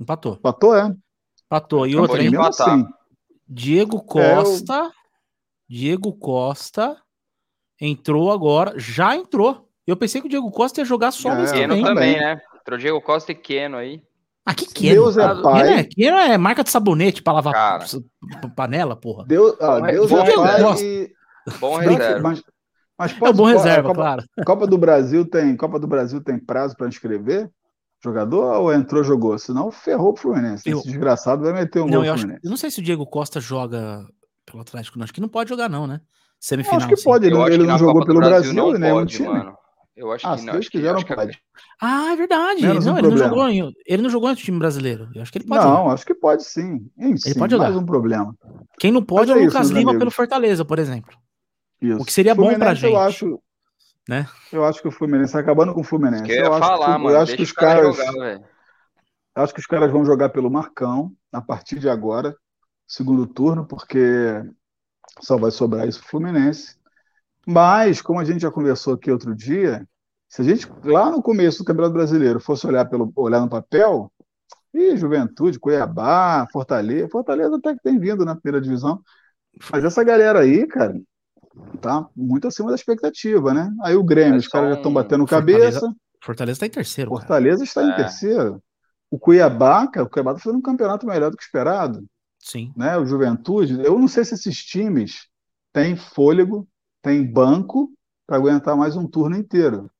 Empatou. 0.00 0.34
Empatou, 0.34 0.76
é? 0.76 0.94
Empatou. 1.46 1.86
E 1.86 1.96
outra, 1.96 2.22
hein? 2.22 2.30
mesmo 2.30 2.44
empatar. 2.44 2.68
assim. 2.68 2.86
Diego 3.46 4.02
Costa. 4.02 4.90
Diego 5.68 6.12
Costa 6.14 6.96
entrou 7.80 8.32
agora. 8.32 8.74
Já 8.78 9.14
entrou. 9.14 9.68
Eu 9.86 9.96
pensei 9.96 10.20
que 10.20 10.26
o 10.26 10.30
Diego 10.30 10.50
Costa 10.50 10.80
ia 10.80 10.84
jogar 10.84 11.10
só 11.10 11.30
É, 11.32 11.46
vem. 11.46 11.68
também. 11.68 11.84
também, 11.84 12.18
né? 12.18 12.40
Entrou 12.60 12.78
Diego 12.78 13.00
Costa 13.02 13.32
e 13.32 13.34
Keno 13.34 13.76
aí. 13.76 14.02
Ah, 14.46 14.54
que. 14.54 14.90
Deus 14.90 15.16
é 15.16 15.26
Keno 15.28 15.42
pai. 15.42 15.72
é, 15.80 15.84
Keno 15.84 16.16
é 16.18 16.36
marca 16.38 16.62
de 16.62 16.70
sabonete 16.70 17.22
pra 17.22 17.32
lavar 17.32 17.52
Cara. 17.54 17.84
panela, 18.54 18.94
porra. 18.94 19.24
Deus, 19.26 19.56
ah, 19.60 19.80
Bom, 19.80 19.86
Deus 19.86 20.10
bom 20.10 20.18
é 20.18 20.34
pai 20.34 20.82
e. 20.82 21.12
Bom 21.60 21.76
reserva. 21.78 22.20
Mas, 22.28 22.42
mas 22.98 23.12
É 23.12 23.14
um 23.14 23.18
pode, 23.18 23.36
bom 23.36 23.42
pode- 23.44 23.54
a 23.54 23.58
reserva, 23.58 23.88
Copa, 23.88 23.94
claro. 24.00 24.24
Copa 24.46 24.66
do 24.66 24.78
Brasil 24.78 25.24
tem 25.28 25.56
Copa 25.56 25.78
do 25.78 25.86
Brasil 25.86 26.22
tem 26.22 26.38
prazo 26.38 26.76
para 26.76 26.88
inscrever 26.88 27.50
jogador 28.02 28.58
ou 28.60 28.72
entrou 28.72 29.02
jogou? 29.02 29.38
Senão 29.38 29.70
ferrou 29.70 30.12
pro 30.12 30.22
Fluminense. 30.24 30.62
Eu- 30.68 30.78
Esse 30.78 30.88
desgraçado 30.88 31.42
vai 31.42 31.52
meter 31.54 31.80
um 31.80 31.86
Não, 31.86 31.92
gol 31.96 32.04
eu, 32.04 32.12
acho, 32.12 32.20
Fluminense. 32.22 32.46
eu 32.46 32.50
não 32.50 32.56
sei 32.58 32.70
se 32.70 32.80
o 32.80 32.82
Diego 32.82 33.06
Costa 33.06 33.40
joga 33.40 34.04
pelo 34.44 34.60
Atlético, 34.60 34.98
não. 34.98 35.04
Acho 35.04 35.14
que 35.14 35.20
não 35.22 35.28
pode 35.28 35.48
jogar, 35.48 35.68
não, 35.70 35.86
né? 35.86 36.00
Eu 36.02 36.08
Semifinal. 36.38 36.76
acho 36.76 36.88
que 36.88 36.94
assim. 36.94 37.04
pode, 37.04 37.26
ele, 37.26 37.34
Eu 37.34 37.46
ele 37.48 37.66
não 37.66 37.78
jogou 37.78 38.04
pelo 38.04 38.18
Brasil 38.20 38.52
Brasil, 38.52 38.72
não 38.72 38.78
nem 38.78 38.92
um 38.92 38.94
pode, 38.96 39.12
time. 39.16 39.28
mano. 39.28 39.56
Eu 39.96 40.10
acho 40.10 40.26
Ah, 40.26 40.32
que 40.34 40.40
se 40.40 40.46
não. 40.46 40.52
Deus 40.54 40.62
Acho 40.64 40.70
que, 40.72 40.78
quiser, 40.78 40.88
não 40.90 40.96
acho 40.96 41.06
que- 41.06 41.14
pode. 41.14 41.42
Ah, 41.80 42.12
é 42.12 42.16
verdade. 42.16 42.62
Menos 42.62 42.84
não, 42.84 42.94
um 42.94 42.98
ele, 42.98 43.08
não 43.08 43.16
jogou 43.16 43.48
em, 43.48 43.74
ele 43.86 44.02
não 44.02 44.10
jogou 44.10 44.28
em 44.30 44.34
time 44.34 44.58
brasileiro. 44.58 45.08
Eu 45.14 45.22
acho 45.22 45.30
que 45.30 45.38
ele 45.38 45.46
pode 45.46 45.64
não, 45.64 45.76
jogar. 45.76 45.92
acho 45.94 46.04
que 46.06 46.14
pode 46.14 46.44
sim. 46.44 46.90
Sim, 46.98 47.16
sim, 47.16 47.34
pode 47.38 47.52
jogar. 47.52 47.64
mais 47.70 47.76
um 47.76 47.86
problema. 47.86 48.34
Quem 48.78 48.90
não 48.90 49.04
pode 49.04 49.30
é 49.30 49.34
é 49.34 49.36
o 49.36 49.44
Lucas 49.44 49.68
Lima 49.68 49.90
amigos. 49.90 49.98
pelo 49.98 50.10
Fortaleza, 50.10 50.64
por 50.64 50.78
exemplo. 50.80 51.16
Isso. 51.80 52.02
O 52.02 52.04
que 52.04 52.12
seria 52.12 52.34
bom 52.34 52.42
pra 52.54 52.74
Fluminense, 52.74 52.84
Eu 52.86 52.90
gente, 52.90 52.98
acho, 53.00 53.42
né? 54.08 54.26
eu 54.52 54.64
acho 54.64 54.82
que 54.82 54.88
o 54.88 54.90
Fluminense 54.90 55.36
acabando 55.36 55.72
com 55.72 55.80
o 55.82 55.84
Fluminense. 55.84 56.28
eu 56.30 56.52
acho 56.52 56.66
falar, 56.66 56.86
que, 56.86 56.92
eu 56.92 56.98
mano. 56.98 57.16
acho 57.18 57.26
Deixa 57.26 57.36
que 57.36 57.42
os 57.44 57.50
o 57.50 57.54
cara 57.54 57.80
caras, 57.82 57.96
jogar, 57.96 58.40
acho 59.36 59.54
que 59.54 59.60
os 59.60 59.66
caras 59.66 59.92
vão 59.92 60.04
jogar 60.04 60.28
pelo 60.30 60.50
Marcão 60.50 61.12
a 61.32 61.40
partir 61.40 61.78
de 61.78 61.88
agora, 61.88 62.34
segundo 62.86 63.26
turno, 63.28 63.64
porque 63.64 64.42
só 65.20 65.36
vai 65.36 65.52
sobrar 65.52 65.86
isso 65.86 66.00
pro 66.00 66.08
Fluminense. 66.08 66.76
Mas, 67.46 68.00
como 68.00 68.20
a 68.20 68.24
gente 68.24 68.40
já 68.42 68.50
conversou 68.50 68.94
aqui 68.94 69.10
outro 69.10 69.34
dia, 69.34 69.86
se 70.28 70.42
a 70.42 70.44
gente 70.44 70.66
lá 70.84 71.10
no 71.10 71.22
começo 71.22 71.58
do 71.58 71.64
Campeonato 71.64 71.94
Brasileiro 71.94 72.40
fosse 72.40 72.66
olhar 72.66 72.84
pelo 72.86 73.12
olhar 73.16 73.40
no 73.40 73.48
papel, 73.48 74.10
e 74.72 74.96
Juventude, 74.96 75.58
Cuiabá, 75.58 76.46
Fortaleza, 76.52 77.08
Fortaleza 77.08 77.56
até 77.56 77.74
que 77.74 77.82
tem 77.82 77.98
vindo 77.98 78.24
na 78.24 78.34
primeira 78.34 78.60
divisão, 78.60 79.00
mas 79.70 79.84
essa 79.84 80.02
galera 80.02 80.40
aí, 80.40 80.66
cara, 80.66 81.00
tá 81.80 82.08
muito 82.16 82.48
acima 82.48 82.70
da 82.70 82.74
expectativa, 82.74 83.54
né? 83.54 83.70
Aí 83.82 83.94
o 83.94 84.02
Grêmio, 84.02 84.34
É 84.34 84.38
os 84.38 84.48
caras 84.48 84.70
já 84.70 84.76
estão 84.76 84.92
batendo 84.92 85.26
Fortaleza- 85.26 85.80
cabeça. 85.80 85.96
Fortaleza 86.22 86.60
tá 86.60 86.66
em 86.66 86.70
terceiro. 86.70 87.10
cara. 87.10 87.20
Fortaleza 87.20 87.62
está 87.64 87.84
em 87.84 87.90
É. 87.90 87.96
terceiro. 87.96 88.60
O 89.10 89.18
Cuiabá, 89.18 89.86
cara, 89.86 90.06
o 90.06 90.10
Cuiabá 90.10 90.32
está 90.32 90.42
fazendo 90.42 90.58
um 90.58 90.62
campeonato 90.62 91.06
melhor 91.06 91.30
do 91.30 91.36
que 91.36 91.44
esperado, 91.44 92.04
Sim. 92.40 92.72
né? 92.76 92.96
O 92.98 93.06
Juventude, 93.06 93.80
eu 93.84 93.96
não 93.96 94.08
sei 94.08 94.24
se 94.24 94.34
esses 94.34 94.56
times 94.56 95.28
têm 95.72 95.94
fôlego, 95.94 96.66
têm 97.04 97.22
banco 97.24 97.92
para 98.26 98.36
aguentar 98.38 98.74
mais 98.76 98.96
um 98.96 99.06
turno 99.06 99.36
inteiro 99.36 99.90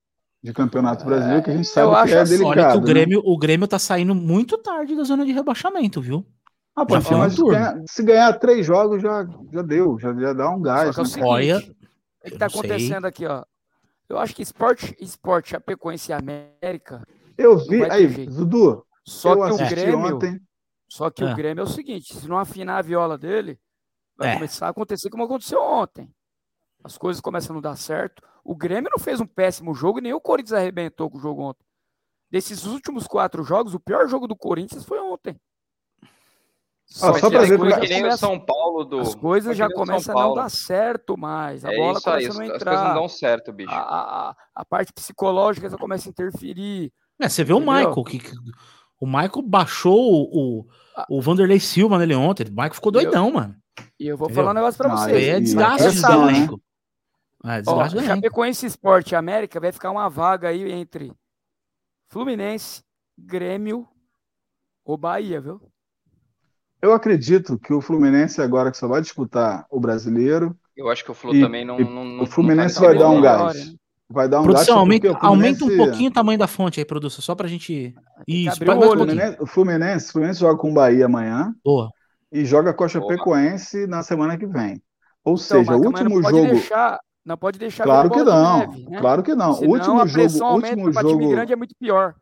de 0.43 0.53
Campeonato 0.53 1.05
Brasileiro, 1.05 1.43
que 1.43 1.51
a 1.51 1.57
gente 1.57 1.69
sabe 1.69 2.09
que 2.09 2.15
é 2.15 2.21
assim, 2.21 2.39
delicado. 2.39 2.59
Olha 2.59 2.71
que 2.73 2.77
o 2.79 2.81
né? 2.81 2.87
Grêmio, 2.87 3.23
o 3.25 3.39
Grêmio 3.39 3.69
tá 3.69 3.79
saindo 3.79 4.15
muito 4.15 4.59
tarde 4.59 4.97
da 4.97 5.05
zona 5.05 5.25
de 5.25 5.33
rebaixamento, 5.33 6.01
viu? 6.01 6.27
Ah, 6.75 6.85
pode 6.85 7.05
já 7.09 7.15
um 7.15 7.19
mas 7.19 7.33
se 7.35 7.39
turno. 7.39 7.53
ganhar, 7.53 7.83
se 7.87 8.03
ganhar 8.03 8.33
três 8.39 8.67
jogos 8.67 9.01
já, 9.01 9.27
já 9.53 9.63
deu, 9.63 9.99
já, 9.99 10.13
já 10.15 10.33
dá 10.33 10.51
um 10.51 10.57
Só 10.57 10.63
gás. 10.63 10.95
que 10.97 11.01
é 11.01 11.03
o 11.03 11.07
né? 11.17 11.23
Olha, 11.31 11.59
o 11.59 11.61
que 11.61 12.29
está 12.35 12.47
não 12.47 12.51
sei. 12.51 12.59
acontecendo 12.61 13.05
aqui, 13.07 13.27
ó? 13.27 13.45
Eu 14.09 14.19
acho 14.19 14.35
que 14.35 14.43
esporte, 14.43 14.97
esporte 15.01 15.51
Chapecoense 15.51 16.11
e 16.11 16.15
América, 16.15 17.03
Eu 17.39 17.59
vi, 17.59 17.85
aí. 17.85 18.27
Dudu, 18.27 18.85
só 19.07 19.35
eu 19.35 19.57
que 19.57 19.63
o 19.63 19.69
Grêmio, 19.69 20.17
ontem. 20.17 20.41
só 20.89 21.11
que 21.11 21.23
É. 21.23 21.33
o 21.33 21.35
Grêmio 21.37 21.63
é 21.63 21.65
o 21.65 21.69
seguinte, 21.71 22.15
se 22.15 22.27
não 22.29 22.39
afinar 22.39 22.79
a 22.79 22.83
viola 22.83 23.17
dele, 23.17 23.59
vai 24.17 24.31
É. 24.31 24.35
começar 24.35 24.67
a 24.67 24.71
acontecer 24.71 25.09
como 25.11 25.25
aconteceu 25.25 25.61
ontem. 25.63 26.11
As 26.85 26.99
coisas 26.99 27.21
começam 27.21 27.53
a 27.53 27.55
não 27.55 27.63
dar 27.63 27.77
certo. 27.77 28.23
O 28.45 28.55
Grêmio 28.55 28.91
não 28.95 29.03
fez 29.03 29.19
um 29.21 29.27
péssimo 29.27 29.75
jogo, 29.75 30.01
nem 30.01 30.13
o 30.13 30.21
Corinthians 30.21 30.53
arrebentou 30.53 31.09
com 31.11 31.17
o 31.17 31.21
jogo 31.21 31.41
ontem. 31.43 31.65
Desses 32.31 32.67
últimos 32.67 33.07
quatro 33.07 33.43
jogos, 33.43 33.73
o 33.75 33.81
pior 33.81 34.07
jogo 34.07 34.27
do 34.29 34.37
Corinthians 34.37 34.85
foi 34.85 35.01
ontem. 35.01 35.35
Ah, 37.01 37.11
Mas 37.13 37.21
só 37.21 37.31
pra 37.31 37.39
é 37.43 37.47
ver 37.47 37.59
que 37.59 37.65
é- 37.65 37.97
o 37.97 38.01
começam- 38.03 38.17
São 38.19 38.39
Paulo 38.39 38.85
do. 38.85 39.01
As 39.01 39.15
coisas 39.15 39.57
já 39.57 39.67
o 39.67 39.73
começam 39.73 40.17
a 40.19 40.23
não 40.27 40.35
dar 40.35 40.51
certo 40.51 41.17
mais. 41.17 41.65
A 41.65 41.73
É 41.73 41.77
bola 41.77 41.99
aí, 41.99 42.03
começa 42.03 42.11
a 42.11 42.13
não 42.13 42.19
as 42.19 42.27
coisas 42.27 42.37
não 42.49 42.57
entrar. 42.57 42.95
dão 42.95 43.09
certo, 43.09 43.53
bicho. 43.53 43.71
A, 43.73 43.79
a, 44.31 44.37
a- 44.55 44.65
parte 44.67 44.93
psicológica 44.93 45.69
já 45.71 45.79
começa 45.79 46.09
a 46.09 46.11
interferir. 46.11 46.93
É, 47.19 47.29
você 47.29 47.43
vê 47.43 47.55
o 47.55 47.57
Entendeu? 47.57 47.75
Michael, 47.75 48.05
que, 48.05 48.19
que- 48.19 48.37
o 49.01 49.07
Michael 49.07 49.43
baixou 49.47 49.97
o, 49.99 50.61
o, 50.61 51.17
o 51.19 51.23
Vanderlei 51.23 51.59
Silva 51.59 51.99
nele 51.99 52.15
ontem. 52.15 52.45
O 52.47 52.51
Michael 52.51 52.75
ficou 52.75 52.91
Eu- 52.93 53.01
doidão, 53.03 53.33
mano. 53.33 53.57
E 53.99 54.07
eu 54.07 54.17
vou 54.19 54.27
Entendeu? 54.27 54.43
falar 54.45 54.51
um 54.53 54.55
negócio 54.61 54.79
pra 54.79 54.93
Ah, 54.93 54.97
vocês. 54.99 55.29
É 55.29 55.41
desgaste 55.41 55.89
e- 55.99 56.03
do 56.03 56.27
né? 56.27 56.33
elenco. 56.33 56.61
É, 57.45 57.63
Ó. 57.67 57.89
Chapecoense 57.89 58.67
Sport 58.67 59.13
e 59.13 59.15
América 59.17 59.61
vai 59.61 59.71
ficar 59.71 59.91
uma 59.91 60.09
vaga 60.09 60.49
aí 60.49 60.73
entre 60.73 61.13
Fluminense, 62.09 62.83
Grêmio 63.19 63.87
ou 64.85 64.97
Bahia, 64.97 65.41
viu? 65.41 65.61
Eu 66.81 66.93
acredito 66.93 67.59
que 67.59 67.73
o 67.73 67.81
Fluminense 67.81 68.41
agora 68.43 68.71
que 68.71 68.77
só 68.77 68.87
vai 68.87 69.01
disputar 69.01 69.67
o 69.71 69.81
brasileiro, 69.81 70.57
Eu 70.77 70.91
acho 70.91 71.05
que 71.05 71.11
o 71.11 71.15
Flu 71.15 71.35
E- 71.35 71.41
também 71.41 71.65
não, 71.65 71.79
não, 71.79 72.05
não 72.05 72.25
o 72.25 72.27
Fluminense 72.27 72.77
não 72.81 72.87
vai 72.89 72.95
tá 72.95 73.01
dar 73.01 73.09
um 73.11 73.15
melhor, 73.17 73.39
gás. 73.55 73.69
né? 73.71 73.75
vai 74.11 74.29
dar 74.29 74.41
um 74.41 74.45
Produção, 74.45 74.67
gasto 74.67 74.79
aumenta, 74.79 75.11
o 75.13 75.17
aumenta 75.21 75.57
um 75.57 75.59
Fluminense- 75.69 75.89
pouquinho 75.91 76.11
o 76.11 76.13
tamanho 76.13 76.39
da 76.39 76.47
fonte 76.47 76.81
aí, 76.81 76.85
produção, 76.85 77.23
só 77.23 77.35
pra 77.35 77.49
gente. 77.49 77.95
Isso, 78.29 78.53
abrir 78.57 78.67
vai 78.67 78.77
o 78.77 78.81
um. 78.81 78.97
Fluminense, 78.97 79.37
o 79.41 79.47
Fluminense, 79.47 80.13
Fluminense 80.13 80.41
joga 80.41 80.59
com 80.59 80.71
o 80.71 80.75
Bahia 80.75 81.07
amanhã 81.07 81.55
Boa. 81.65 81.91
e 82.31 82.45
joga 82.45 82.75
com 82.75 82.85
a 82.85 82.87
Boa. 82.89 82.91
Chapecoense 82.91 83.87
na 83.87 84.03
semana 84.03 84.37
que 84.37 84.47
vem. 84.47 84.83
Ou 85.25 85.35
Então, 85.35 85.37
seja, 85.39 85.73
o 85.77 85.87
último 85.87 86.23
jogo. 86.23 86.47
deixar, 86.49 87.01
não 87.25 87.37
pode 87.37 87.59
deixar 87.59 87.85
Claro 87.85 88.11
que 88.11 88.23
não, 88.23 88.59
neve, 88.59 88.85
né? 88.91 88.99
claro 89.01 89.23
que 89.23 89.35
não. 89.35 89.51
O 89.51 89.55
Senão 89.55 89.71
último 89.73 90.01
a 90.01 90.03
pressão 90.07 90.29
jogo, 90.39 90.45
aumenta 90.45 90.77
último 90.77 90.93
para 90.93 91.03
time 91.09 91.23
jogo. 91.23 91.31
grande 91.35 91.53
é 91.53 91.57
muito 91.57 91.75
pior. 91.79 92.15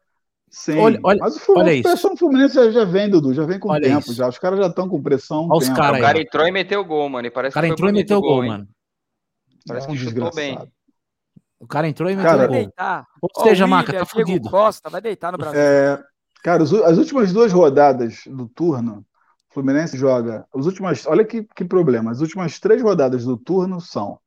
Sim, 0.51 0.79
Olha- 0.79 1.01
olha- 1.03 1.19
mas 1.21 1.37
o 1.37 1.41
Fluminense, 1.41 1.65
olha 1.69 1.71
a 1.71 1.75
isso. 1.75 1.89
pressão 1.89 2.11
do 2.11 2.17
Fluminense 2.19 2.73
já, 2.73 2.85
vem, 2.85 3.09
Dudu, 3.11 3.33
já 3.33 3.45
vem 3.47 3.59
com 3.59 3.71
Olha 3.71 3.83
tempo. 3.89 4.01
isso. 4.01 4.13
Já. 4.15 4.29
Os 4.29 4.39
caras 4.39 4.59
já 4.59 4.67
estão 4.67 4.87
com 4.89 5.03
pressão 5.03 5.49
Olha 5.49 5.57
os 5.59 5.65
tempo. 5.65 5.77
caras 5.77 5.99
O 5.99 6.03
cara 6.03 6.21
entrou 6.21 6.47
e 6.47 6.53
meteu 6.53 6.85
gol, 6.85 7.09
mano. 7.09 7.27
E 7.27 7.31
O 7.31 7.33
parece 7.33 7.55
cara 7.55 7.67
que 7.67 7.71
foi 7.71 7.75
entrou 7.75 7.89
e 7.89 7.93
meteu 7.93 8.19
o 8.19 8.21
gol, 8.21 8.45
hein? 8.45 8.51
mano. 8.51 8.69
Parece 9.67 9.87
É 9.87 9.91
um 9.91 9.93
que 9.95 9.99
chutou 10.01 10.31
bem. 10.35 10.51
desgraçado. 10.51 10.73
O 11.59 11.67
cara 11.67 11.89
entrou 11.89 12.11
e 12.11 12.17
meteu 12.17 12.31
Cara, 12.31 12.37
o 12.37 12.41
vai 12.41 12.49
gol. 12.49 12.57
deitar. 12.57 13.07
Ou 13.23 13.45
seja, 13.45 13.65
o 13.65 13.69
Maca, 13.69 13.93
William, 13.93 14.01
tá 14.01 14.07
fudido. 14.07 14.51
Costa 14.51 14.91
vai 14.91 15.01
deitar 15.01 15.33
no 15.33 15.39
Brasil. 15.39 15.61
É, 15.61 16.03
cara, 16.43 16.63
as 16.65 16.99
últimas 16.99 17.33
duas 17.33 17.53
rodadas 17.53 18.23
do 18.27 18.47
turno, 18.49 19.07
o 19.51 19.55
Fluminense 19.55 19.97
joga. 19.97 20.45
As 20.55 20.67
últimas, 20.67 21.07
olha 21.07 21.25
que, 21.25 21.47
que 21.57 21.65
problema. 21.65 22.11
As 22.11 22.21
últimas 22.21 22.59
três 22.61 22.83
rodadas 22.83 23.25
do 23.25 23.37
turno 23.39 23.81
são 23.81 24.19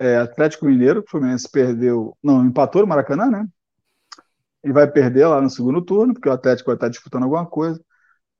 é, 0.00 0.16
Atlético 0.18 0.66
Mineiro, 0.66 1.02
que 1.02 1.08
o 1.08 1.12
Fluminense 1.12 1.48
perdeu. 1.50 2.16
Não, 2.24 2.44
empatou 2.44 2.82
no 2.82 2.88
Maracanã, 2.88 3.30
né? 3.30 3.46
E 4.62 4.72
vai 4.72 4.86
perder 4.90 5.26
lá 5.26 5.40
no 5.40 5.48
segundo 5.48 5.80
turno, 5.82 6.12
porque 6.12 6.28
o 6.28 6.32
Atlético 6.32 6.68
vai 6.68 6.76
estar 6.76 6.88
disputando 6.88 7.22
alguma 7.24 7.46
coisa. 7.46 7.80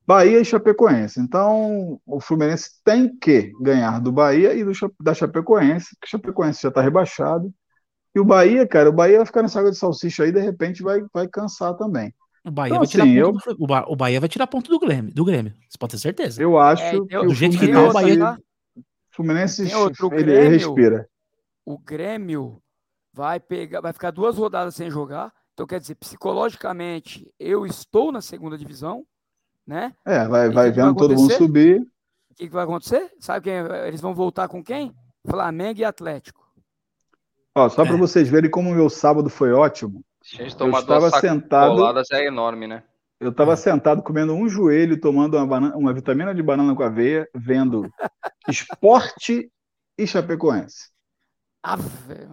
Bahia 0.06 0.40
e 0.40 0.44
Chapecoense. 0.44 1.20
Então, 1.20 2.00
o 2.06 2.20
Fluminense 2.20 2.70
tem 2.84 3.16
que 3.18 3.52
ganhar 3.60 4.00
do 4.00 4.12
Bahia 4.12 4.54
e 4.54 4.64
do, 4.64 4.72
da 5.00 5.14
Chapecoense, 5.14 5.90
porque 5.96 6.06
o 6.08 6.10
Chapecoense 6.10 6.62
já 6.62 6.68
está 6.70 6.82
rebaixado. 6.82 7.52
E 8.14 8.20
o 8.20 8.24
Bahia, 8.24 8.66
cara, 8.66 8.90
o 8.90 8.92
Bahia 8.92 9.18
vai 9.18 9.26
ficar 9.26 9.42
nessa 9.42 9.60
água 9.60 9.70
de 9.70 9.78
salsicha 9.78 10.24
aí, 10.24 10.32
de 10.32 10.40
repente 10.40 10.82
vai, 10.82 11.02
vai 11.14 11.28
cansar 11.28 11.74
também. 11.76 12.12
O 12.44 12.50
Bahia 12.50 12.70
Então, 12.72 12.78
vai 12.80 12.88
tirar 12.88 13.04
assim, 13.04 13.22
ponto 13.22 13.50
eu- 13.50 13.56
do 13.56 13.64
o, 13.64 13.66
Ba- 13.66 13.84
o 13.88 13.96
Bahia 13.96 14.20
vai 14.20 14.28
tirar 14.28 14.46
ponto 14.46 14.70
do 14.70 14.80
Grêmio, 14.80 15.14
do 15.14 15.24
Grêmio. 15.24 15.54
Você 15.68 15.78
pode 15.78 15.92
ter 15.92 15.98
certeza. 15.98 16.42
Eu 16.42 16.58
acho 16.58 16.82
É, 16.82 16.90
que 16.90 16.96
então, 16.96 17.22
o 17.22 17.26
do 17.28 17.34
jeito 17.34 17.58
que 17.58 17.68
tá, 17.68 17.82
o 17.82 17.92
Bahia- 17.92 18.38
o 18.76 18.82
Fluminense 19.12 19.62
ele 19.62 20.24
Grêmio. 20.24 20.50
respira. 20.50 21.08
O 21.72 21.78
Grêmio 21.78 22.60
vai 23.12 23.38
pegar, 23.38 23.80
vai 23.80 23.92
ficar 23.92 24.10
duas 24.10 24.36
rodadas 24.36 24.74
sem 24.74 24.90
jogar. 24.90 25.32
Então, 25.54 25.66
quer 25.66 25.78
dizer, 25.80 25.94
psicologicamente, 25.94 27.32
eu 27.38 27.66
estou 27.66 28.10
na 28.10 28.20
segunda 28.20 28.56
divisão, 28.56 29.04
né? 29.66 29.94
É, 30.04 30.26
vai, 30.26 30.48
E 30.48 30.52
vai 30.52 30.66
que 30.68 30.72
que 30.74 30.80
vai 30.80 30.88
vendo 30.88 30.96
todo 30.96 31.14
mundo 31.14 31.32
subir. 31.34 31.80
O 32.30 32.34
que, 32.34 32.46
que 32.48 32.52
vai 32.52 32.64
acontecer? 32.64 33.12
Sabe 33.20 33.44
quem? 33.44 33.54
Eles 33.86 34.00
vão 34.00 34.14
voltar 34.14 34.48
com 34.48 34.64
quem? 34.64 34.92
Flamengo 35.28 35.80
e 35.80 35.84
Atlético. 35.84 36.40
Ó, 37.54 37.68
só 37.68 37.84
para 37.84 37.94
É. 37.94 37.98
vocês 37.98 38.28
verem 38.28 38.50
como 38.50 38.70
o 38.70 38.74
meu 38.74 38.88
sábado 38.88 39.28
foi 39.28 39.52
ótimo. 39.52 40.02
Gente 40.24 40.58
Eu 40.60 40.70
estava 40.70 41.10
sentado, 41.20 41.82
é 42.12 42.26
enorme, 42.26 42.66
né? 42.66 42.82
eu 43.18 43.30
estava 43.30 43.54
sentado 43.56 44.02
comendo 44.02 44.32
um 44.32 44.48
joelho, 44.48 44.98
tomando 45.00 45.36
uma, 45.36 45.46
banana- 45.46 45.76
uma 45.76 45.92
vitamina 45.92 46.34
de 46.34 46.42
banana 46.42 46.74
com 46.74 46.82
aveia, 46.82 47.28
vendo 47.34 47.82
esporte 48.48 49.50
e 49.98 50.06
Chapecoense. 50.06 50.90
Ave, 51.62 51.84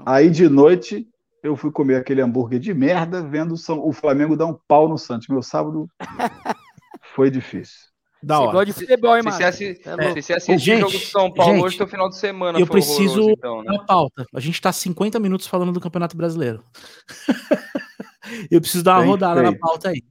Aí 0.06 0.30
de 0.30 0.48
noite 0.48 1.08
eu 1.44 1.56
fui 1.56 1.72
comer 1.72 1.96
aquele 1.96 2.22
hambúrguer 2.22 2.60
de 2.60 2.74
merda, 2.74 3.22
vendo 3.22 3.56
o 3.70 3.94
Flamengo 3.94 4.36
dar 4.36 4.46
um 4.48 4.58
pau 4.68 4.88
no 4.90 4.98
Santos. 4.98 5.28
Meu 5.28 5.42
sábado 5.42 5.88
foi 7.16 7.30
difícil. 7.30 7.88
Da 8.22 8.40
hora. 8.40 8.52
gosta 8.52 8.66
de 8.66 8.74
futebol, 8.74 9.16
hein, 9.16 9.22
Se 9.22 9.30
mano? 9.30 9.38
você, 9.38 9.46
é 9.46 9.52
se 9.52 10.22
você 10.22 10.34
assistir 10.34 10.58
Gente, 10.58 10.78
o 10.84 10.90
jogo 10.90 10.92
do 10.94 11.06
São 11.06 11.32
Paulo 11.32 11.54
gente, 11.54 11.64
hoje, 11.66 11.78
teu 11.78 11.88
final 11.88 12.10
de 12.10 12.18
semana 12.18 12.60
eu 12.60 12.66
foi 12.66 12.78
preciso- 12.82 13.30
então, 13.30 13.62
né? 13.64 13.78
Na 13.78 13.86
pauta. 13.86 14.26
A 14.34 14.40
gente 14.40 14.60
tá 14.60 14.72
50 14.72 15.20
minutos 15.20 15.46
falando 15.46 15.72
do 15.72 15.80
Campeonato 15.80 16.18
Brasileiro. 16.18 16.64
eu 18.52 18.60
preciso 18.60 18.84
dar 18.84 18.94
uma 18.96 19.02
Bem 19.02 19.10
rodada 19.12 19.42
na 19.44 19.56
pauta 19.58 19.90
aí. 19.90 20.04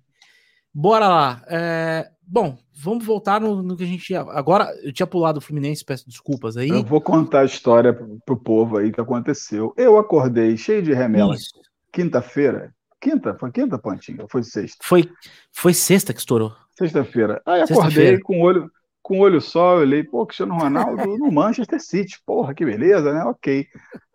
Bora 0.72 1.08
lá. 1.08 1.42
É, 1.48 2.08
Bom, 2.28 2.58
vamos 2.74 3.06
voltar 3.06 3.40
no, 3.40 3.62
no 3.62 3.76
que 3.76 3.84
a 3.84 3.86
gente. 3.86 4.14
Agora, 4.14 4.68
eu 4.82 4.92
tinha 4.92 5.06
pulado 5.06 5.38
o 5.38 5.40
Fluminense, 5.40 5.84
peço 5.84 6.08
desculpas 6.08 6.56
aí. 6.56 6.68
Eu 6.68 6.82
vou 6.82 7.00
contar 7.00 7.40
a 7.40 7.44
história 7.44 7.92
pro, 8.24 8.36
povo 8.36 8.78
aí 8.78 8.90
que 8.90 9.00
aconteceu. 9.00 9.72
Eu 9.76 9.96
acordei 9.96 10.56
cheio 10.56 10.82
de 10.82 10.92
remela 10.92 11.34
Isso. 11.34 11.50
quinta-feira. 11.92 12.74
Quinta? 13.00 13.34
Foi 13.34 13.52
quinta, 13.52 13.78
Pontinha? 13.78 14.22
Ou 14.22 14.28
Foi 14.28 14.42
sexta? 14.42 14.78
Foi, 14.82 15.08
foi 15.52 15.72
sexta 15.72 16.12
que 16.12 16.18
estourou. 16.18 16.52
Sexta-feira. 16.76 17.40
Aí 17.46 17.64
Sexta-feira. 17.66 18.16
acordei 18.16 18.20
com 18.20 18.40
o 18.40 18.42
olho, 18.42 18.70
com 19.00 19.20
olho 19.20 19.40
só, 19.40 19.76
eu 19.76 19.82
olhei, 19.82 20.02
pô, 20.02 20.26
Cristiano 20.26 20.58
Ronaldo 20.58 21.16
no 21.16 21.30
Manchester 21.30 21.80
City. 21.80 22.20
Porra, 22.26 22.52
que 22.52 22.64
beleza, 22.64 23.12
né? 23.12 23.22
Ok. 23.24 23.64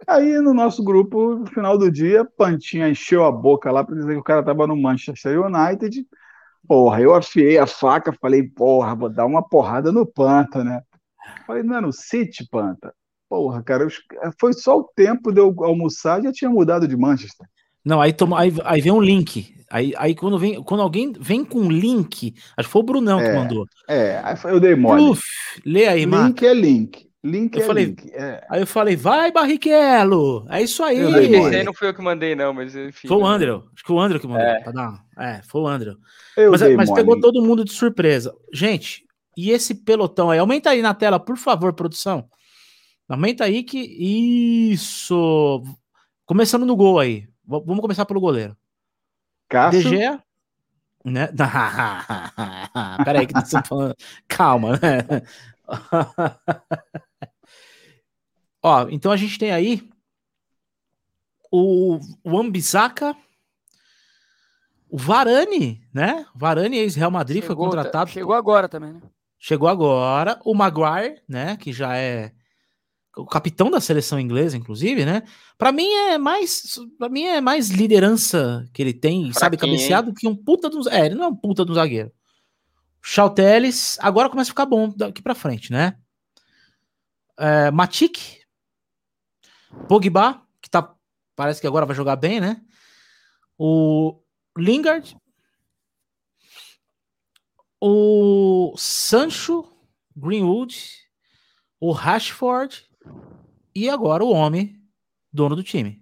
Aí 0.06 0.34
no 0.42 0.54
nosso 0.54 0.84
grupo, 0.84 1.36
no 1.36 1.46
final 1.46 1.78
do 1.78 1.90
dia, 1.90 2.26
Pantinha 2.26 2.90
encheu 2.90 3.24
a 3.24 3.32
boca 3.32 3.72
lá 3.72 3.86
para 3.86 3.96
dizer 3.96 4.12
que 4.12 4.20
o 4.20 4.24
cara 4.24 4.44
tava 4.44 4.68
no 4.68 4.76
Manchester 4.76 5.40
United. 5.42 6.06
Porra, 6.68 7.02
eu 7.02 7.14
afiei 7.14 7.58
a 7.58 7.68
faca, 7.68 8.14
falei, 8.14 8.44
porra, 8.44 8.96
vou 8.96 9.10
dar 9.10 9.26
uma 9.26 9.42
porrada 9.42 9.92
no 9.92 10.06
Panta, 10.06 10.64
né? 10.64 10.82
Falei, 11.46 11.64
não 11.64 11.78
é 11.78 11.82
no 11.82 11.92
City, 11.92 12.48
Panta? 12.50 12.94
Porra, 13.30 13.64
cara, 13.64 13.88
foi 14.40 14.54
só 14.54 14.78
o 14.78 14.90
tempo 14.96 15.32
de 15.32 15.40
eu 15.40 15.54
almoçar, 15.64 16.22
já 16.22 16.32
tinha 16.32 16.50
mudado 16.50 16.88
de 16.88 16.98
Manchester. 16.98 17.48
Não, 17.84 18.00
aí, 18.00 18.14
toma, 18.14 18.40
aí, 18.40 18.54
aí 18.64 18.82
vem 18.82 18.92
um 18.92 19.02
link. 19.02 19.56
Aí, 19.70 19.94
aí 19.98 20.14
quando, 20.14 20.38
vem, 20.38 20.62
quando 20.64 20.82
alguém 20.82 21.14
vem 21.20 21.44
com 21.44 21.72
link, 21.72 22.34
acho 22.58 22.68
que 22.68 22.72
foi 22.72 22.82
o 22.82 22.86
Brunão 22.86 23.20
que 23.20 23.26
É, 23.26 23.34
mandou. 23.34 23.66
É, 23.88 24.22
aí 24.24 24.36
eu 24.44 24.60
dei 24.60 24.76
mole. 24.76 25.02
Uf, 25.02 25.24
lê 25.66 25.88
aí. 25.88 26.06
Link 26.06 26.46
é 26.46 26.54
link. 26.54 27.11
Link 27.24 27.56
Eu 27.56 27.62
é 27.64 27.66
falei, 27.68 27.86
link. 27.86 28.10
É. 28.14 28.44
Aí 28.50 28.62
eu 28.62 28.68
falei, 28.68 28.96
vai, 28.96 29.32
Barrichello! 29.32 30.48
É 30.50 30.62
isso 30.64 30.84
aí! 30.84 30.98
Esse 31.00 31.56
aí 31.56 31.64
não 31.64 31.74
foi 31.74 31.90
eu 31.90 31.94
que 31.94 32.02
mandei, 32.02 32.34
não, 32.36 32.52
mas 32.52 32.76
enfim. 32.76 33.08
Foi 33.08 33.18
o 33.18 33.22
né? 33.22 33.28
André, 33.36 33.52
acho 33.52 33.84
que 33.86 33.92
o 33.92 34.00
André 34.00 34.18
que 34.20 34.28
mandou. 34.28 34.42
É. 34.44 34.60
pra 34.64 34.72
dar- 34.72 35.04
é, 35.20 35.42
foi 35.44 35.62
o 35.62 35.68
André. 35.68 35.94
Eu 36.36 36.50
Mas, 36.52 36.62
mas 36.76 36.92
pegou 36.92 37.20
todo 37.20 37.44
mundo 37.44 37.64
de 37.64 37.72
surpresa. 37.72 38.34
Gente, 38.52 39.06
e 39.38 39.52
esse 39.52 39.76
pelotão 39.76 40.32
aí? 40.32 40.40
Aumenta 40.40 40.72
aí 40.72 40.82
na 40.82 40.94
tela, 40.96 41.20
por 41.20 41.38
favor, 41.38 41.72
produção. 41.74 42.28
Aumenta 43.08 43.44
aí 43.44 43.64
que. 43.64 43.78
Isso! 44.72 45.62
Começando 46.26 46.66
no 46.66 46.76
gol 46.76 46.98
aí. 47.00 47.28
V- 47.46 47.64
Vamos 47.66 47.82
começar 47.82 48.06
pelo 48.06 48.20
goleiro. 48.22 48.56
Cássio, 49.48 49.84
DG. 49.84 50.20
Né? 51.06 51.28
Peraí, 53.06 53.28
que 53.28 53.38
estamos 53.38 53.68
falando. 53.68 53.96
Calma, 54.28 54.72
né? 54.80 55.22
Ó, 58.64 58.88
então 58.90 59.12
a 59.12 59.18
gente 59.18 59.38
tem 59.40 59.52
aí 59.52 59.90
o, 61.52 62.00
o 62.24 62.38
Ambisaka, 62.38 63.16
o 64.90 64.98
Varane, 64.98 65.82
né? 65.94 66.26
Varane, 66.36 66.78
ex-Real 66.78 67.12
Madrid, 67.12 67.42
foi 67.42 67.50
Chegou, 67.50 67.66
tá- 67.66 67.78
contratado. 67.78 68.10
Chegou 68.12 68.36
agora 68.36 68.70
também, 68.70 68.94
né? 68.94 69.02
Chegou 69.40 69.68
agora. 69.68 70.40
O 70.46 70.54
Maguire, 70.54 71.22
né? 71.28 71.58
Que 71.58 71.74
já 71.74 71.96
é 71.98 72.32
o 73.18 73.26
capitão 73.26 73.70
da 73.70 73.82
seleção 73.82 74.20
inglesa, 74.20 74.56
inclusive, 74.56 75.04
né? 75.06 75.24
Pra 75.58 75.72
mim 75.72 75.92
é 75.92 76.18
mais, 76.18 76.80
para 76.98 77.10
mim 77.10 77.24
é 77.24 77.42
mais 77.42 77.70
liderança 77.70 78.66
que 78.74 78.82
ele 78.82 78.94
tem, 78.94 79.34
sabe, 79.34 79.58
Fraquinho, 79.58 79.78
cabecear 79.78 80.04
do 80.04 80.14
que 80.14 80.28
um 80.28 80.36
puta 80.36 80.70
do, 80.70 80.88
é, 80.90 81.08
ele 81.08 81.16
não 81.16 81.26
é 81.26 81.28
um 81.28 81.36
puta 81.36 81.66
do 81.66 81.74
zagueiro. 81.74 82.12
Chauteles, 83.02 83.98
agora 84.00 84.30
começa 84.30 84.50
a 84.50 84.54
ficar 84.54 84.66
bom 84.66 84.94
daqui 84.96 85.22
pra 85.22 85.36
frente, 85.36 85.72
né? 85.72 85.98
É, 87.38 87.72
Matic, 87.72 88.41
Pogba, 89.88 90.46
que 90.62 90.70
tá 90.70 90.96
parece 91.36 91.62
que 91.62 91.68
agora 91.68 91.86
vai 91.86 91.96
jogar 91.96 92.16
bem, 92.16 92.40
né? 92.40 92.62
O 93.58 94.22
Lingard, 94.58 95.18
o 97.80 98.74
Sancho, 98.78 99.72
Greenwood, 100.16 100.78
o 101.80 101.92
Rashford 101.92 102.88
e 103.74 103.90
agora 103.90 104.24
o 104.24 104.32
homem, 104.32 104.82
dono 105.32 105.56
do 105.56 105.64
time. 105.64 106.01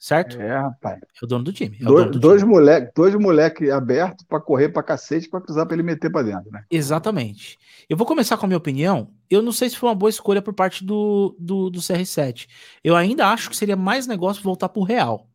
Certo? 0.00 0.40
É, 0.40 0.56
rapaz. 0.56 0.98
É 0.98 1.24
o 1.24 1.26
dono 1.26 1.44
do 1.44 1.52
time. 1.52 1.76
É 1.78 1.84
dono 1.84 2.10
do 2.10 2.18
dois 2.18 2.40
time. 2.40 2.50
moleque, 2.50 2.90
dois 2.96 3.14
moleque 3.14 3.70
abertos 3.70 4.24
pra 4.26 4.40
correr 4.40 4.70
pra 4.70 4.82
cacete 4.82 5.28
pra 5.28 5.42
cruzar 5.42 5.66
pra 5.66 5.74
ele 5.74 5.82
meter 5.82 6.10
pra 6.10 6.22
dentro, 6.22 6.50
né? 6.50 6.64
Exatamente. 6.70 7.58
Eu 7.86 7.98
vou 7.98 8.06
começar 8.06 8.38
com 8.38 8.46
a 8.46 8.48
minha 8.48 8.56
opinião. 8.56 9.12
Eu 9.28 9.42
não 9.42 9.52
sei 9.52 9.68
se 9.68 9.76
foi 9.76 9.90
uma 9.90 9.94
boa 9.94 10.08
escolha 10.08 10.40
por 10.40 10.54
parte 10.54 10.82
do, 10.82 11.36
do, 11.38 11.68
do 11.68 11.80
CR7. 11.80 12.48
Eu 12.82 12.96
ainda 12.96 13.28
acho 13.28 13.50
que 13.50 13.56
seria 13.56 13.76
mais 13.76 14.06
negócio 14.06 14.42
voltar 14.42 14.70
pro 14.70 14.82
Real. 14.82 15.28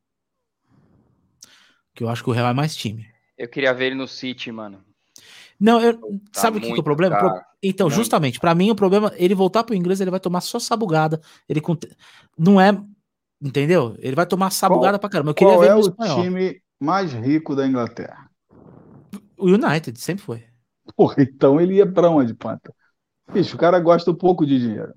Que 1.93 2.03
eu 2.03 2.09
acho 2.09 2.23
que 2.23 2.29
o 2.31 2.33
Real 2.33 2.47
é 2.47 2.53
mais 2.53 2.75
time. 2.75 3.05
Eu 3.37 3.47
queria 3.47 3.71
ver 3.71 3.85
ele 3.85 3.95
no 3.95 4.07
City, 4.07 4.51
mano. 4.51 4.83
Não, 5.59 5.79
eu, 5.79 5.93
tá 6.31 6.41
sabe 6.41 6.57
o 6.57 6.61
que, 6.61 6.67
que, 6.67 6.77
é 6.77 6.79
o 6.79 6.83
problema? 6.83 7.45
Então, 7.61 7.87
muito. 7.87 7.95
justamente, 7.95 8.39
para 8.39 8.55
mim 8.55 8.71
o 8.71 8.75
problema, 8.75 9.13
ele 9.15 9.35
voltar 9.35 9.63
pro 9.63 9.75
inglês, 9.75 10.01
ele 10.01 10.11
vai 10.11 10.19
tomar 10.19 10.41
só 10.41 10.59
sabugada. 10.59 11.21
Ele 11.47 11.61
não 12.37 12.59
é, 12.59 12.77
entendeu? 13.41 13.95
Ele 13.99 14.15
vai 14.15 14.25
tomar 14.25 14.49
sabugada 14.49 14.97
qual, 14.97 14.99
pra 14.99 15.09
caramba. 15.09 15.31
Eu 15.31 15.35
queria 15.35 15.53
qual 15.53 15.61
ver 15.61 15.69
é 15.69 15.75
o 15.75 15.79
espanhol. 15.79 16.21
time 16.21 16.61
mais 16.79 17.13
rico 17.13 17.55
da 17.55 17.67
Inglaterra? 17.67 18.29
O 19.37 19.47
United, 19.47 19.99
sempre 19.99 20.23
foi. 20.23 20.43
Porra, 20.95 21.15
então 21.19 21.59
ele 21.59 21.75
ia 21.75 21.91
pra 21.91 22.09
onde, 22.09 22.33
Panta? 22.33 22.73
Bicho, 23.31 23.55
o 23.55 23.59
cara 23.59 23.79
gosta 23.79 24.11
um 24.11 24.15
pouco 24.15 24.45
de 24.45 24.59
dinheiro. 24.59 24.93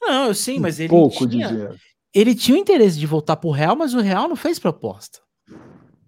Não, 0.00 0.26
eu 0.26 0.34
sim, 0.34 0.58
mas 0.58 0.78
ele 0.78 0.88
pouco 0.88 1.26
tinha, 1.26 1.48
de 1.48 1.54
dinheiro. 1.54 1.76
Ele 2.14 2.34
tinha 2.34 2.56
o 2.56 2.60
interesse 2.60 2.98
de 2.98 3.06
voltar 3.06 3.36
pro 3.36 3.50
Real, 3.50 3.74
mas 3.74 3.94
o 3.94 4.00
Real 4.00 4.28
não 4.28 4.36
fez 4.36 4.58
proposta. 4.58 5.20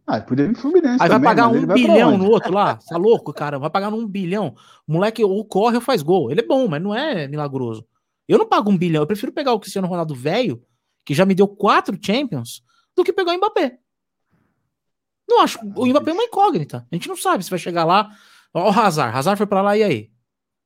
Ah, 0.06 0.20
podia 0.20 0.44
ir 0.44 0.48
no 0.48 0.56
Fluminense 0.56 1.00
Aí 1.00 1.08
também, 1.08 1.20
vai 1.20 1.20
pagar 1.20 1.48
um 1.48 1.66
bilhão 1.66 2.18
no 2.18 2.28
outro 2.28 2.52
lá? 2.52 2.76
Tá 2.76 2.96
louco, 2.96 3.32
cara? 3.32 3.58
Vai 3.58 3.70
pagar 3.70 3.90
um 3.90 4.06
bilhão. 4.06 4.54
O 4.86 4.92
moleque 4.92 5.22
ou 5.24 5.44
corre 5.44 5.76
ou 5.76 5.80
faz 5.80 6.02
gol. 6.02 6.30
Ele 6.30 6.40
é 6.40 6.46
bom, 6.46 6.66
mas 6.66 6.82
não 6.82 6.92
é 6.94 7.28
milagroso. 7.28 7.86
Eu 8.28 8.36
não 8.38 8.48
pago 8.48 8.70
um 8.70 8.76
bilhão. 8.76 9.02
Eu 9.02 9.06
prefiro 9.06 9.32
pegar 9.32 9.52
o 9.52 9.60
Cristiano 9.60 9.86
Ronaldo 9.86 10.14
velho, 10.14 10.60
que 11.04 11.14
já 11.14 11.24
me 11.24 11.34
deu 11.34 11.48
quatro 11.48 11.98
Champions, 12.00 12.62
do 12.94 13.04
que 13.04 13.12
pegar 13.12 13.32
o 13.32 13.36
Mbappé. 13.36 13.78
Não 15.28 15.42
acho. 15.42 15.58
O 15.76 15.86
Mbappé 15.86 16.10
é 16.10 16.14
uma 16.14 16.24
incógnita. 16.24 16.86
A 16.90 16.94
gente 16.94 17.08
não 17.08 17.16
sabe 17.16 17.44
se 17.44 17.50
vai 17.50 17.58
chegar 17.58 17.84
lá. 17.84 18.10
Ó, 18.52 18.70
o 18.70 18.78
Hazard. 18.78 19.16
Hazard 19.16 19.38
foi 19.38 19.46
pra 19.46 19.62
lá 19.62 19.76
e 19.76 19.82
aí? 19.82 20.10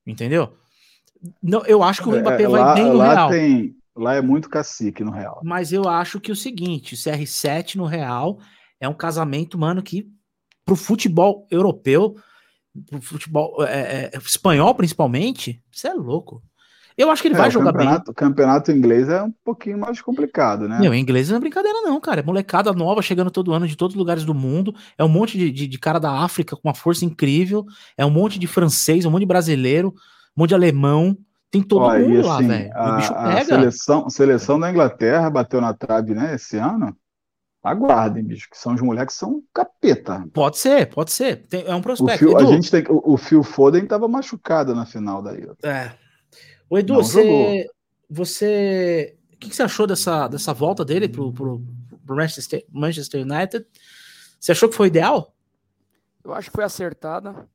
Entendeu? 0.07 0.57
Não, 1.43 1.65
eu 1.67 1.83
acho 1.83 2.03
que 2.03 2.09
o 2.09 2.17
é, 2.17 2.21
Mbappé 2.21 2.43
é, 2.45 2.49
vai 2.49 2.61
lá, 2.61 2.75
bem 2.75 2.85
no 2.85 2.95
lá 2.95 3.15
Real. 3.15 3.31
Tem, 3.31 3.77
lá 3.95 4.15
é 4.15 4.23
muito 4.23 4.49
cacique 4.49 5.05
no 5.05 5.11
Real. 5.11 5.41
Mas 5.45 5.73
eu 5.73 5.89
acho 5.89 6.21
que 6.21 6.33
o 6.33 6.37
seguinte: 6.37 6.95
o 6.95 6.97
CR7 6.97 7.77
no 7.77 7.85
Real 7.85 8.39
é 8.81 8.89
um 8.89 8.95
casamento, 8.95 9.59
mano, 9.59 9.83
que 9.83 10.11
pro 10.65 10.77
futebol 10.77 11.47
europeu, 11.51 12.17
pro 12.87 13.01
futebol 13.01 13.65
é, 13.65 14.11
é, 14.15 14.19
espanhol 14.19 14.75
principalmente, 14.75 15.63
você 15.71 15.89
é 15.89 15.95
louco. 15.95 16.43
Eu 16.97 17.11
acho 17.11 17.23
que 17.23 17.29
ele 17.29 17.35
é, 17.35 17.39
vai 17.39 17.51
jogar 17.51 17.73
campeonato, 17.73 18.05
bem. 18.05 18.13
O 18.13 18.15
campeonato 18.15 18.73
inglês 18.73 19.09
é 19.09 19.23
um 19.23 19.33
pouquinho 19.45 19.79
mais 19.79 20.01
complicado, 20.01 20.69
né? 20.69 20.79
Meu, 20.79 20.95
inglês 20.95 21.29
não 21.29 21.37
é 21.37 21.41
brincadeira, 21.41 21.81
não, 21.83 22.01
cara. 22.01 22.21
É 22.21 22.23
molecada 22.23 22.73
nova 22.73 23.03
chegando 23.03 23.31
todo 23.31 23.53
ano 23.53 23.67
de 23.67 23.77
todos 23.77 23.95
os 23.95 23.99
lugares 23.99 24.25
do 24.25 24.33
mundo. 24.33 24.75
É 24.97 25.03
um 25.03 25.09
monte 25.09 25.37
de, 25.37 25.51
de, 25.51 25.67
de, 25.67 25.79
cara 25.79 25.99
da 25.99 26.11
África 26.11 26.55
com 26.55 26.69
uma 26.69 26.75
força 26.75 27.05
incrível. 27.05 27.67
É 27.97 28.07
um 28.07 28.11
monte 28.11 28.39
de 28.39 28.47
francês, 28.47 29.05
um 29.05 29.11
monte 29.11 29.21
de 29.23 29.27
brasileiro, 29.27 29.89
um 30.37 30.43
monte 30.43 30.51
de 30.51 30.55
alemão. 30.55 31.17
Tem 31.51 31.63
todo 31.63 31.83
Ó, 31.83 31.99
mundo 31.99 32.21
assim, 32.21 32.29
lá, 32.29 32.39
velho. 32.39 32.71
O 32.77 32.97
bicho 32.97 33.15
pega. 33.15 33.41
A 33.41 33.45
seleção, 33.45 34.11
seleção 34.11 34.61
da 34.61 34.71
Inglaterra 34.71 35.31
bateu 35.31 35.61
na 35.61 35.75
trave, 35.75 36.15
né, 36.15 36.35
esse 36.35 36.57
ano. 36.57 36.97
Aguardem, 37.63 38.23
bicho, 38.23 38.49
que 38.51 38.59
são 38.59 38.75
os 38.75 38.83
moleques 38.83 39.15
que 39.15 39.21
são 39.21 39.43
capeta. 39.53 40.23
Pode 40.35 40.59
ser, 40.59 40.87
pode 40.91 41.11
ser. 41.11 41.47
Tem, 41.47 41.65
é 41.65 41.75
um 41.75 41.81
prospecto. 41.81 42.27
O 42.27 42.29
Phil, 42.29 42.39
a 42.39 42.45
gente 42.45 42.71
tem, 42.71 42.85
o, 42.91 43.15
o 43.15 43.17
Phil 43.17 43.43
Foden 43.43 43.85
estava 43.85 44.07
machucado 44.07 44.75
na 44.75 44.85
final 44.85 45.23
daí. 45.23 45.49
É. 45.63 46.04
O 46.69 46.79
Edu, 46.79 46.95
você, 46.95 47.69
você. 48.09 49.17
O 49.33 49.37
que, 49.37 49.51
que, 49.51 49.57
você 49.57 49.63
achou 49.63 49.87
dessa, 49.87 50.29
dessa 50.29 50.53
volta 50.55 50.85
dele 50.85 51.09
pro, 51.09 51.33
pro, 51.33 51.63
pro 52.05 52.17
Manchester, 52.17 52.65
Manchester 52.71 53.23
United? 53.23 53.67
Você 54.41 54.53
achou 54.53 54.69
que 54.69 54.77
foi 54.77 54.89
ideal? 54.89 55.35
Eu 56.23 56.33
acho 56.33 56.51
que 56.51 56.57
foi 56.57 56.65
acertada. 56.65 57.49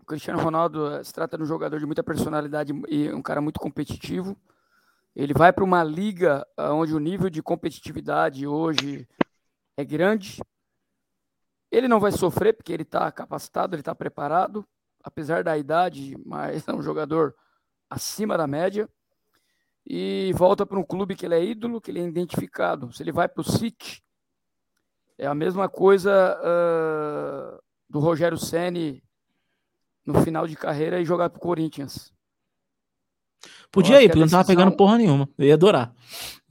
O 0.00 0.04
Cristiano 0.04 0.42
Ronaldo 0.42 0.92
eh, 0.92 1.04
se 1.04 1.12
trata 1.12 1.36
de 1.36 1.42
um 1.42 1.46
jogador 1.46 1.78
de 1.78 1.86
muita 1.86 2.02
personalidade 2.02 2.72
e 2.88 3.10
um 3.12 3.22
cara 3.22 3.40
muito 3.40 3.60
competitivo. 3.60 4.36
Ele 5.14 5.32
vai 5.32 5.52
para 5.52 5.64
uma 5.64 5.84
liga 5.84 6.46
onde 6.58 6.94
o 6.94 6.98
nível 6.98 7.30
de 7.30 7.42
competitividade 7.42 8.46
hoje 8.46 9.08
é 9.76 9.84
grande. 9.84 10.42
Ele 11.70 11.88
não 11.88 12.00
vai 12.00 12.12
sofrer 12.12 12.52
porque 12.54 12.72
ele 12.72 12.82
está 12.82 13.10
capacitado, 13.12 13.74
ele 13.74 13.80
está 13.80 13.94
preparado, 13.94 14.66
apesar 15.02 15.42
da 15.42 15.56
idade, 15.56 16.16
mas 16.24 16.66
é 16.68 16.72
um 16.72 16.82
jogador 16.82 17.34
acima 17.94 18.36
da 18.36 18.46
média. 18.46 18.88
E 19.86 20.32
volta 20.34 20.64
para 20.64 20.78
um 20.78 20.84
clube 20.84 21.14
que 21.14 21.26
ele 21.26 21.34
é 21.34 21.44
ídolo, 21.44 21.80
que 21.80 21.90
ele 21.90 22.00
é 22.00 22.04
identificado. 22.04 22.92
Se 22.92 23.02
ele 23.02 23.12
vai 23.12 23.28
para 23.28 23.42
o 23.42 23.44
City, 23.44 24.02
é 25.18 25.26
a 25.26 25.34
mesma 25.34 25.68
coisa 25.68 26.38
uh, 26.40 27.62
do 27.88 27.98
Rogério 27.98 28.38
Ceni 28.38 29.02
no 30.04 30.22
final 30.22 30.46
de 30.46 30.56
carreira 30.56 31.00
e 31.00 31.04
jogar 31.04 31.30
para 31.30 31.38
o 31.38 31.40
Corinthians. 31.40 32.12
Podia 33.70 34.02
ir, 34.02 34.08
porque 34.08 34.20
decisão... 34.20 34.38
não 34.38 34.44
tava 34.44 34.46
pegando 34.46 34.76
porra 34.76 34.96
nenhuma. 34.96 35.28
Eu 35.36 35.46
ia 35.46 35.54
adorar. 35.54 35.94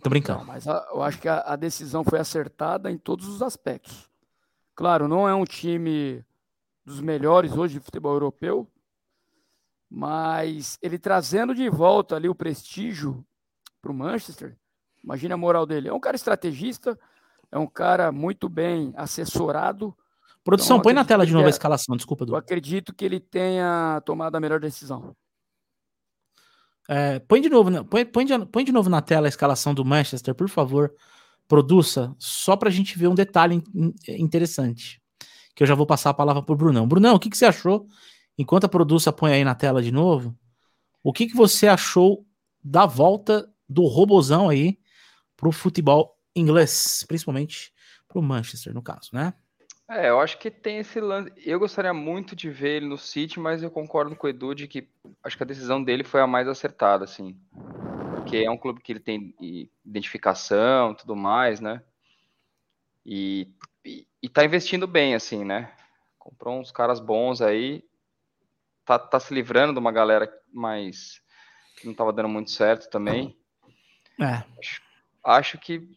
Tô 0.03 0.09
brincando. 0.09 0.39
Não, 0.39 0.45
mas 0.45 0.67
a, 0.67 0.87
eu 0.91 1.01
acho 1.01 1.19
que 1.19 1.27
a, 1.27 1.39
a, 1.39 1.55
decisão 1.55 2.03
foi 2.03 2.19
acertada 2.19 2.91
em 2.91 2.97
todos 2.97 3.27
os 3.27 3.41
aspectos. 3.41 4.09
Claro, 4.75 5.07
não 5.07 5.27
é 5.27 5.33
um 5.33 5.45
time 5.45 6.23
dos 6.85 6.99
melhores 6.99 7.55
hoje 7.55 7.75
de 7.75 7.79
futebol 7.79 8.13
europeu, 8.13 8.69
mas 9.95 10.79
ele 10.81 10.97
trazendo 10.97 11.53
de 11.53 11.69
volta 11.69 12.15
ali 12.15 12.27
o 12.27 12.33
prestígio 12.33 13.23
para 13.79 13.91
o 13.91 13.93
Manchester, 13.95 14.57
imagina 15.03 15.35
a 15.35 15.37
moral 15.37 15.67
dele. 15.67 15.87
É 15.87 15.93
um 15.93 15.99
cara 15.99 16.15
estrategista, 16.15 16.99
é 17.51 17.59
um 17.59 17.67
cara 17.67 18.11
muito 18.11 18.49
bem 18.49 18.91
assessorado. 18.97 19.95
Produção, 20.43 20.77
então, 20.77 20.83
põe 20.83 20.93
na 20.93 21.05
tela 21.05 21.27
de 21.27 21.31
novo 21.31 21.45
a 21.45 21.49
escalação, 21.49 21.95
desculpa. 21.95 22.25
Eu 22.27 22.35
acredito 22.35 22.91
que 22.91 23.05
ele 23.05 23.19
tenha 23.19 24.01
tomado 24.03 24.35
a 24.35 24.39
melhor 24.39 24.59
decisão. 24.59 25.15
É, 26.89 27.19
põe, 27.19 27.39
de 27.39 27.49
novo, 27.49 27.85
põe, 27.85 28.03
põe, 28.03 28.25
de, 28.25 28.45
põe 28.47 28.65
de 28.65 28.71
novo 28.71 28.89
na 28.89 28.99
tela 28.99 29.27
a 29.27 29.29
escalação 29.29 29.75
do 29.75 29.85
Manchester, 29.85 30.33
por 30.33 30.49
favor. 30.49 30.91
Produça, 31.47 32.15
só 32.17 32.57
para 32.57 32.69
a 32.69 32.71
gente 32.71 32.97
ver 32.97 33.09
um 33.09 33.15
detalhe 33.15 33.63
interessante. 34.07 34.99
Que 35.55 35.61
eu 35.61 35.67
já 35.67 35.75
vou 35.75 35.85
passar 35.85 36.09
a 36.09 36.15
palavra 36.15 36.41
para 36.41 36.53
o 36.53 36.57
Brunão. 36.57 36.87
Brunão, 36.87 37.13
o 37.13 37.19
que, 37.19 37.29
que 37.29 37.37
você 37.37 37.45
achou? 37.45 37.87
Enquanto 38.37 38.65
a 38.65 38.69
Produça 38.69 39.13
põe 39.13 39.33
aí 39.33 39.43
na 39.43 39.55
tela 39.55 39.81
de 39.81 39.91
novo, 39.91 40.37
o 41.03 41.13
que, 41.13 41.27
que 41.27 41.35
você 41.35 41.67
achou 41.67 42.25
da 42.63 42.85
volta 42.85 43.51
do 43.67 43.85
robozão 43.85 44.49
aí 44.49 44.79
para 45.35 45.49
o 45.49 45.51
futebol 45.51 46.17
inglês, 46.35 47.03
principalmente 47.07 47.73
para 48.07 48.19
o 48.19 48.23
Manchester, 48.23 48.73
no 48.73 48.81
caso, 48.81 49.09
né? 49.13 49.33
É, 49.89 50.09
eu 50.09 50.19
acho 50.19 50.37
que 50.39 50.49
tem 50.49 50.77
esse 50.77 50.99
lance. 50.99 51.31
Eu 51.37 51.59
gostaria 51.59 51.93
muito 51.93 52.35
de 52.35 52.49
ver 52.49 52.77
ele 52.77 52.87
no 52.87 52.97
City, 52.97 53.39
mas 53.39 53.61
eu 53.61 53.69
concordo 53.69 54.15
com 54.15 54.25
o 54.25 54.29
Edu 54.29 54.55
de 54.55 54.67
que 54.67 54.87
acho 55.23 55.35
que 55.35 55.43
a 55.43 55.45
decisão 55.45 55.83
dele 55.83 56.03
foi 56.03 56.21
a 56.21 56.27
mais 56.27 56.47
acertada, 56.47 57.03
assim. 57.03 57.37
Porque 58.15 58.37
é 58.37 58.49
um 58.49 58.57
clube 58.57 58.81
que 58.81 58.93
ele 58.93 58.99
tem 58.99 59.35
identificação 59.85 60.95
tudo 60.95 61.15
mais, 61.15 61.59
né? 61.59 61.83
E, 63.05 63.49
e, 63.85 64.07
e, 64.21 64.29
tá 64.29 64.45
investindo 64.45 64.87
bem, 64.87 65.13
assim, 65.13 65.43
né? 65.43 65.71
Comprou 66.17 66.57
uns 66.57 66.71
caras 66.71 67.01
bons 67.01 67.41
aí. 67.41 67.83
Tá, 68.85 68.99
tá 68.99 69.19
se 69.19 69.33
livrando 69.33 69.73
de 69.73 69.79
uma 69.79 69.91
galera 69.91 70.31
mais. 70.53 71.21
que 71.77 71.87
não 71.87 71.93
tava 71.93 72.11
dando 72.11 72.29
muito 72.29 72.51
certo 72.51 72.89
também. 72.89 73.37
É. 74.19 74.43
Acho, 74.59 74.81
acho 75.23 75.57
que 75.57 75.89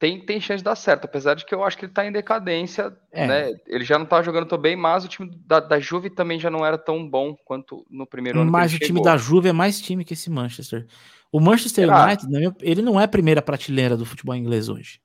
tem, 0.00 0.18
tem 0.18 0.40
chance 0.40 0.58
de 0.58 0.64
dar 0.64 0.76
certo, 0.76 1.04
apesar 1.04 1.34
de 1.34 1.44
que 1.44 1.54
eu 1.54 1.62
acho 1.62 1.76
que 1.76 1.84
ele 1.84 1.92
tá 1.92 2.06
em 2.06 2.10
decadência, 2.10 2.90
é. 3.12 3.26
né? 3.26 3.52
Ele 3.66 3.84
já 3.84 3.98
não 3.98 4.06
tá 4.06 4.22
jogando 4.22 4.48
tão 4.48 4.56
bem, 4.56 4.74
mas 4.74 5.04
o 5.04 5.08
time 5.08 5.30
da, 5.46 5.60
da 5.60 5.78
Juve 5.78 6.08
também 6.08 6.40
já 6.40 6.48
não 6.48 6.64
era 6.64 6.78
tão 6.78 7.06
bom 7.06 7.36
quanto 7.44 7.86
no 7.90 8.06
primeiro 8.06 8.40
ano. 8.40 8.50
Mas 8.50 8.72
o 8.72 8.78
time 8.78 9.02
da 9.02 9.18
Juve 9.18 9.50
é 9.50 9.52
mais 9.52 9.78
time 9.78 10.02
que 10.02 10.14
esse 10.14 10.30
Manchester. 10.30 10.86
O 11.30 11.38
Manchester 11.38 11.86
Será? 11.86 12.06
United, 12.06 12.56
ele 12.62 12.80
não 12.80 12.98
é 12.98 13.04
a 13.04 13.08
primeira 13.08 13.42
prateleira 13.42 13.94
do 13.94 14.06
futebol 14.06 14.34
inglês 14.34 14.70
hoje. 14.70 15.02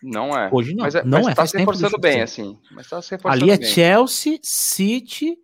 Não 0.00 0.30
é. 0.30 0.50
Hoje 0.52 0.72
não. 0.72 0.84
Mas, 0.84 0.94
é, 0.94 1.02
não 1.02 1.22
mas 1.22 1.32
é. 1.32 1.34
tá 1.34 1.46
se 1.46 1.58
reforçando 1.58 1.98
bem, 1.98 2.22
assim. 2.22 2.56
Mas 2.70 2.88
tá 2.88 3.02
se 3.02 3.10
reforçando 3.10 3.42
Ali 3.42 3.52
é 3.52 3.58
bem. 3.58 3.68
Chelsea, 3.68 4.38
City 4.40 5.36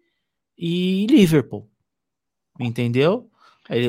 e 0.63 1.07
Liverpool. 1.07 1.69
Entendeu? 2.61 3.29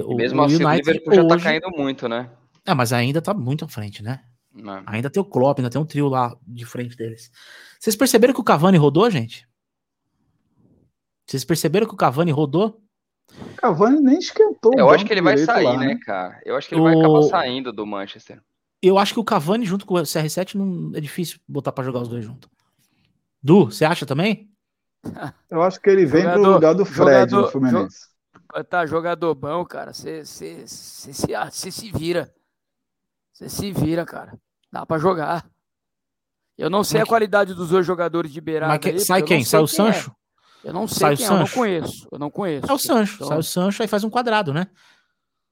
O, 0.07 0.15
mesmo 0.15 0.41
o 0.41 0.45
assim, 0.45 0.55
United 0.55 0.89
o 0.89 0.93
Liverpool 0.93 1.13
hoje... 1.13 1.21
já 1.21 1.27
tá 1.27 1.43
caindo 1.43 1.69
muito, 1.69 2.09
né? 2.09 2.31
É, 2.65 2.73
mas 2.73 2.91
ainda 2.91 3.21
tá 3.21 3.31
muito 3.31 3.63
à 3.63 3.67
frente, 3.67 4.01
né? 4.01 4.23
Não. 4.51 4.81
Ainda 4.87 5.09
tem 5.09 5.21
o 5.21 5.25
Klopp, 5.25 5.59
ainda 5.59 5.69
tem 5.69 5.79
um 5.79 5.85
trio 5.85 6.07
lá 6.07 6.35
de 6.47 6.65
frente 6.65 6.95
deles. 6.95 7.31
Vocês 7.79 7.95
perceberam 7.95 8.33
que 8.33 8.41
o 8.41 8.43
Cavani 8.43 8.77
rodou, 8.77 9.07
gente? 9.11 9.47
Vocês 11.27 11.45
perceberam 11.45 11.85
que 11.85 11.93
o 11.93 11.97
Cavani 11.97 12.31
rodou? 12.31 12.81
O 13.29 13.55
Cavani 13.55 13.99
nem 13.99 14.17
esquentou. 14.17 14.73
Eu 14.75 14.89
acho 14.89 15.05
que 15.05 15.13
ele 15.13 15.21
vai 15.21 15.37
sair, 15.37 15.65
lá, 15.65 15.77
né, 15.77 15.87
né, 15.87 15.99
cara? 16.03 16.41
Eu 16.43 16.55
acho 16.55 16.67
que 16.67 16.75
ele 16.75 16.81
o... 16.81 16.85
vai 16.85 16.95
acabar 16.97 17.21
saindo 17.23 17.71
do 17.71 17.85
Manchester. 17.85 18.41
Eu 18.81 18.97
acho 18.97 19.13
que 19.13 19.19
o 19.19 19.23
Cavani 19.23 19.65
junto 19.65 19.85
com 19.85 19.93
o 19.95 20.01
CR7 20.01 20.55
não 20.55 20.91
é 20.95 20.99
difícil 20.99 21.39
botar 21.47 21.71
para 21.71 21.83
jogar 21.83 22.01
os 22.01 22.07
dois 22.07 22.25
juntos. 22.25 22.49
Du, 23.41 23.65
você 23.65 23.85
acha 23.85 24.05
também? 24.05 24.52
Eu 25.49 25.61
acho 25.61 25.79
que 25.79 25.89
ele 25.89 26.05
vem 26.05 26.21
jogador, 26.21 26.41
pro 26.41 26.51
lugar 26.51 26.75
do 26.75 26.85
Fred 26.85 27.29
jogador, 27.29 27.41
no 27.41 27.47
Fluminense. 27.49 27.97
Jo... 28.55 28.63
Tá, 28.63 28.85
jogador 28.85 29.35
bom, 29.35 29.65
cara. 29.65 29.93
Você 29.93 30.23
se, 30.25 30.63
se 30.67 31.91
vira. 31.91 32.31
Você 33.33 33.49
se 33.49 33.71
vira, 33.71 34.05
cara. 34.05 34.37
Dá 34.71 34.85
para 34.85 34.99
jogar. 34.99 35.45
Eu 36.57 36.69
não 36.69 36.83
sei 36.83 36.99
Mas 36.99 37.07
a 37.07 37.09
qualidade 37.09 37.53
dos 37.53 37.69
dois 37.69 37.85
jogadores 37.85 38.31
de 38.31 38.39
beirada. 38.39 38.77
Que, 38.77 38.89
aí, 38.89 38.99
sai 38.99 39.23
quem? 39.23 39.43
Sai 39.43 39.61
o 39.61 39.65
quem 39.65 39.75
Sancho? 39.75 40.15
É. 40.63 40.69
Eu 40.69 40.73
não 40.73 40.87
sei 40.87 40.99
sai 40.99 41.17
quem 41.17 41.25
o 41.25 41.29
Sancho. 41.29 41.33
É, 41.33 41.35
eu 41.35 41.39
não 41.39 41.47
conheço. 41.47 42.07
Eu 42.11 42.19
não 42.19 42.29
conheço. 42.29 42.71
É 42.71 42.73
o 42.73 42.77
Sancho. 42.77 43.15
Então... 43.15 43.27
Sai 43.27 43.37
o 43.39 43.43
Sancho 43.43 43.81
aí 43.81 43.87
faz 43.87 44.03
um 44.03 44.09
quadrado, 44.09 44.53
né? 44.53 44.67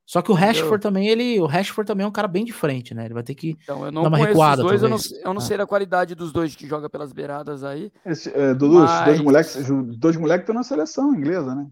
Só 0.06 0.22
que 0.22 0.32
o 0.32 0.34
Rashford 0.34 0.82
também, 0.82 1.08
ele, 1.08 1.40
o 1.40 1.46
Rashford 1.46 1.88
também 1.88 2.04
é 2.04 2.08
um 2.08 2.12
cara 2.12 2.28
bem 2.28 2.44
de 2.44 2.52
frente, 2.52 2.94
né? 2.94 3.06
Ele 3.06 3.14
vai 3.14 3.24
ter 3.24 3.36
que 3.36 3.58
então, 3.64 3.86
eu 3.86 3.92
não 3.92 4.04
dar 4.04 4.10
uma 4.10 4.18
recuada. 4.18 4.62
Dois, 4.62 4.84
eu 4.84 4.90
não, 4.90 4.98
eu 5.24 5.34
não 5.34 5.42
ah. 5.42 5.46
sei 5.46 5.58
da 5.58 5.66
qualidade 5.66 6.16
dos 6.16 6.34
dois 6.34 6.56
que 6.56 6.68
joga 6.68 6.90
pelas 6.90 7.14
beiradas 7.14 7.64
aí. 7.64 7.92
Esse, 8.06 8.30
é, 8.36 8.54
Dudu, 8.54 8.80
mas... 8.80 9.06
dois 9.06 9.22
moleques, 9.22 9.68
dois 9.98 10.18
moleques 10.18 10.44
estão 10.44 10.56
na 10.56 10.64
seleção 10.64 11.14
inglesa, 11.14 11.56
né? 11.56 11.68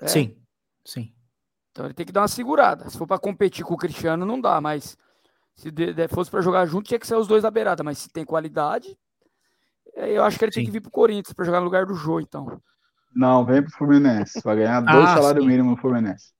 É. 0.00 0.08
Sim, 0.08 0.36
sim. 0.84 1.12
Então 1.70 1.84
ele 1.84 1.94
tem 1.94 2.06
que 2.06 2.12
dar 2.12 2.22
uma 2.22 2.28
segurada. 2.28 2.88
Se 2.88 2.98
for 2.98 3.06
para 3.06 3.18
competir 3.18 3.64
com 3.64 3.74
o 3.74 3.78
Cristiano, 3.78 4.26
não 4.26 4.40
dá, 4.40 4.60
mas 4.60 4.96
se 5.54 5.70
de, 5.70 5.92
de, 5.92 6.08
fosse 6.08 6.30
para 6.30 6.40
jogar 6.40 6.66
junto, 6.66 6.88
tinha 6.88 6.98
que 6.98 7.06
ser 7.06 7.16
os 7.16 7.28
dois 7.28 7.42
da 7.42 7.50
beirada. 7.50 7.84
Mas 7.84 7.98
se 7.98 8.08
tem 8.08 8.24
qualidade, 8.24 8.96
eu 9.94 10.24
acho 10.24 10.38
que 10.38 10.44
ele 10.44 10.52
sim. 10.52 10.60
tem 10.60 10.66
que 10.66 10.72
vir 10.72 10.80
pro 10.80 10.90
Corinthians 10.90 11.32
para 11.32 11.44
jogar 11.44 11.60
no 11.60 11.64
lugar 11.64 11.86
do 11.86 11.94
Jô, 11.94 12.18
então. 12.18 12.60
Não, 13.14 13.44
vem 13.44 13.62
pro 13.62 13.72
Fluminense. 13.72 14.40
Vai 14.42 14.56
ganhar 14.56 14.80
dois 14.80 15.08
ah, 15.08 15.14
salários 15.14 15.46
mínimos 15.46 15.72
no 15.72 15.80
Fluminense. 15.80 16.32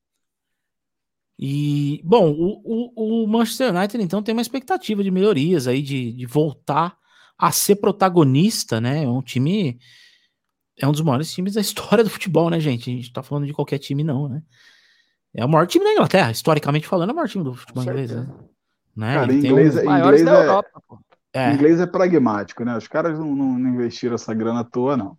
E, 1.39 2.01
bom, 2.05 2.31
o, 2.31 2.63
o, 2.65 3.25
o, 3.25 3.27
Manchester 3.27 3.75
United 3.75 4.03
então 4.03 4.23
tem 4.23 4.33
uma 4.33 4.43
expectativa 4.43 5.03
de 5.03 5.11
melhorias 5.11 5.67
aí, 5.67 5.83
de, 5.83 6.13
de 6.13 6.27
voltar 6.27 6.97
a 7.37 7.51
ser 7.51 7.77
protagonista, 7.77 8.81
né? 8.81 9.05
É 9.05 9.09
um 9.09 9.21
time. 9.21 9.79
É 10.79 10.87
um 10.87 10.93
dos 10.93 11.01
maiores 11.01 11.33
times 11.33 11.55
da 11.55 11.61
história 11.63 12.05
do 12.05 12.11
futebol, 12.11 12.51
né, 12.51 12.61
gente? 12.61 12.91
A 12.91 12.95
gente 12.95 13.13
tá 13.13 13.23
falando 13.23 13.47
de 13.47 13.53
qualquer 13.53 13.79
time, 13.79 14.05
não, 14.05 14.29
né? 14.29 14.43
É 15.35 15.45
o 15.45 15.49
maior 15.49 15.67
time 15.67 15.85
da 15.85 15.93
Inglaterra, 15.93 16.31
historicamente 16.31 16.87
falando, 16.87 17.11
é 17.11 17.13
o 17.13 17.17
maior 17.17 17.29
time 17.29 17.43
do 17.43 17.55
futebol 17.55 17.83
inglês, 17.83 18.13
né? 18.13 18.29
né? 18.97 19.15
Cara, 19.15 19.33
inglês, 19.33 19.75
um... 19.75 19.79
É- 19.79 19.99
inglês, 19.99 20.27
é, 20.27 20.31
Europa, 20.31 20.83
é, 21.33 21.53
inglês 21.53 21.81
é 21.81 21.87
pragmático, 21.87 22.65
né? 22.65 22.77
Os 22.77 22.87
caras 22.87 23.19
não, 23.19 23.35
não, 23.35 23.71
investiram 23.71 24.15
essa 24.15 24.33
grana 24.33 24.61
à 24.61 24.65
toa, 24.65 24.97
não. 24.97 25.19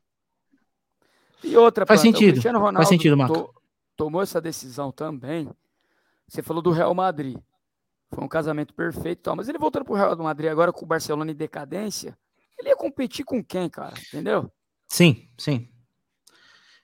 E 1.43 1.57
outra, 1.57 1.85
faz 1.85 1.99
sentido. 1.99 2.41
Faz 2.41 2.87
sentido, 2.87 3.17
Marco. 3.17 3.33
To, 3.33 3.53
tomou 3.97 4.21
essa 4.21 4.39
decisão 4.39 4.93
também 4.93 5.49
você 6.27 6.41
falou 6.41 6.61
do 6.61 6.71
Real 6.71 6.93
Madrid. 6.93 7.37
Foi 8.13 8.23
um 8.23 8.27
casamento 8.27 8.73
perfeito 8.73 9.23
tal. 9.23 9.35
Mas 9.35 9.49
ele 9.49 9.57
voltando 9.57 9.85
pro 9.85 9.95
Real 9.95 10.15
Madrid 10.17 10.49
agora 10.49 10.71
com 10.71 10.85
o 10.85 10.87
Barcelona 10.87 11.31
em 11.31 11.35
decadência, 11.35 12.17
ele 12.57 12.69
ia 12.69 12.75
competir 12.75 13.25
com 13.25 13.43
quem, 13.43 13.69
cara? 13.69 13.93
Entendeu? 14.07 14.51
Sim, 14.87 15.29
sim. 15.37 15.69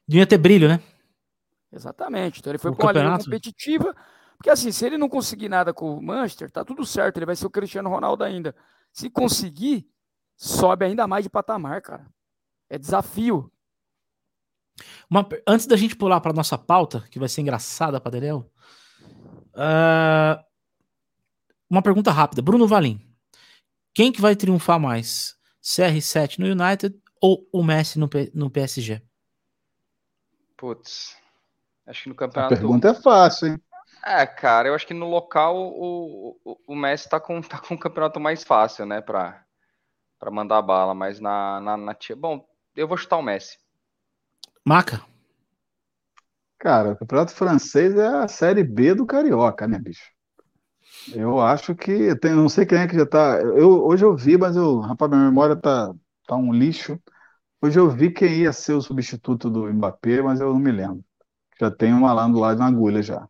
Devia 0.08 0.28
ter 0.28 0.38
brilho, 0.38 0.68
né? 0.68 0.82
Exatamente. 1.72 2.40
Então 2.40 2.52
ele 2.52 2.58
foi 2.58 2.74
com 2.76 2.84
uma 2.84 2.92
linha 2.92 3.18
competitiva. 3.18 3.96
Porque 4.38 4.50
assim, 4.50 4.72
se 4.72 4.86
ele 4.86 4.98
não 4.98 5.08
conseguir 5.08 5.50
nada 5.50 5.74
com 5.74 5.96
o 5.96 6.02
Manchester, 6.02 6.52
tá 6.52 6.66
tudo 6.66 6.86
certo. 6.86 7.18
Ele 7.18 7.26
vai 7.26 7.36
ser 7.36 7.46
o 7.46 7.50
Cristiano 7.50 7.90
Ronaldo 7.90 8.24
ainda. 8.24 8.56
Se 8.92 9.10
conseguir, 9.10 9.88
sobe 10.36 10.86
ainda 10.86 11.08
mais 11.08 11.24
de 11.24 11.30
patamar, 11.30 11.82
cara. 11.82 12.08
É 12.70 12.78
desafio. 12.78 13.52
Uma, 15.10 15.28
antes 15.48 15.68
da 15.68 15.76
gente 15.76 15.96
pular 15.96 16.20
para 16.22 16.34
nossa 16.34 16.58
pauta, 16.58 17.06
que 17.10 17.20
vai 17.20 17.30
ser 17.30 17.42
engraçada, 17.42 18.02
Paderel, 18.02 18.50
Uh, 19.54 20.44
uma 21.70 21.82
pergunta 21.82 22.12
rápida. 22.12 22.42
Bruno 22.42 22.68
Valim. 22.68 23.00
Quem 23.94 24.12
que 24.12 24.22
vai 24.22 24.36
triunfar 24.36 24.80
mais? 24.80 25.36
CR7 25.62 26.40
no 26.40 26.46
United 26.48 27.00
ou 27.22 27.48
o 27.52 27.64
Messi 27.64 28.00
no, 28.00 28.10
no 28.34 28.50
PSG? 28.50 29.02
Putz. 30.58 31.16
Acho 31.86 32.04
que 32.04 32.10
no 32.10 32.16
campeonato. 32.16 32.54
A 32.54 32.58
pergunta 32.58 32.90
é 32.90 32.94
fácil, 32.94 33.50
hein? 33.50 33.62
É, 34.04 34.26
cara, 34.26 34.68
eu 34.68 34.74
acho 34.74 34.88
que 34.88 34.94
no 34.94 35.08
local 35.08 35.56
o, 35.56 36.38
o, 36.44 36.58
o 36.68 36.76
Messi 36.76 37.08
tá 37.08 37.20
com, 37.20 37.40
tá 37.42 37.60
com 37.60 37.76
um 37.76 37.78
campeonato 37.78 38.20
mais 38.20 38.44
fácil, 38.44 38.86
né, 38.86 39.02
pra, 39.02 39.44
pra 40.20 40.32
mandar 40.32 40.62
bala, 40.62 40.94
mas 40.94 41.20
na, 41.20 41.60
na, 41.62 41.78
na 41.78 41.94
tia. 41.94 42.16
Bom, 42.16 42.46
eu 42.76 42.88
vou 42.88 42.98
chutar 42.98 43.18
o 43.18 43.22
Messi. 43.22 43.58
Maca. 44.66 45.06
Cara, 46.62 46.92
o 46.92 46.96
Campeonato 46.96 47.34
Francês 47.34 47.96
é 47.96 48.06
a 48.06 48.28
Série 48.28 48.64
B 48.64 48.94
do 48.94 49.04
Carioca, 49.04 49.68
né, 49.68 49.80
bicho? 49.80 50.12
Eu 51.12 51.40
acho 51.42 51.74
que 51.74 52.16
tem, 52.18 52.36
não 52.36 52.48
sei 52.48 52.68
quem 52.68 52.78
é 52.78 52.88
que 52.88 52.96
já 52.96 53.04
tá. 53.04 53.42
Eu, 53.42 53.84
hoje 53.84 54.06
eu 54.06 54.16
vi, 54.16 54.38
mas 54.38 54.56
eu, 54.56 54.80
rapaz, 54.80 55.10
minha 55.10 55.24
memória 55.26 55.56
tá, 55.56 55.92
tá 56.28 56.36
um 56.36 56.54
lixo. 56.54 57.02
Hoje 57.60 57.80
eu 57.80 57.90
vi 57.90 58.12
quem 58.12 58.42
ia 58.42 58.54
ser 58.54 58.74
o 58.74 58.82
substituto 58.82 59.50
do 59.50 59.74
Mbappé, 59.74 60.22
mas 60.22 60.40
eu 60.40 60.54
não 60.54 60.60
me 60.60 60.72
lembro. 60.72 61.04
Já 61.60 61.72
tem 61.72 61.96
um 61.96 62.06
lá 62.06 62.28
na 62.56 62.68
agulha 62.68 63.02
já. 63.02 63.28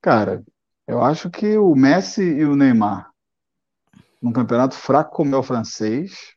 Cara, 0.00 0.44
eu 0.86 1.02
acho 1.02 1.30
que 1.30 1.58
o 1.58 1.74
Messi 1.74 2.22
e 2.22 2.44
o 2.44 2.54
Neymar, 2.54 3.10
num 4.22 4.32
campeonato 4.32 4.76
fraco 4.76 5.16
como 5.16 5.34
é 5.34 5.38
o 5.38 5.42
francês, 5.42 6.32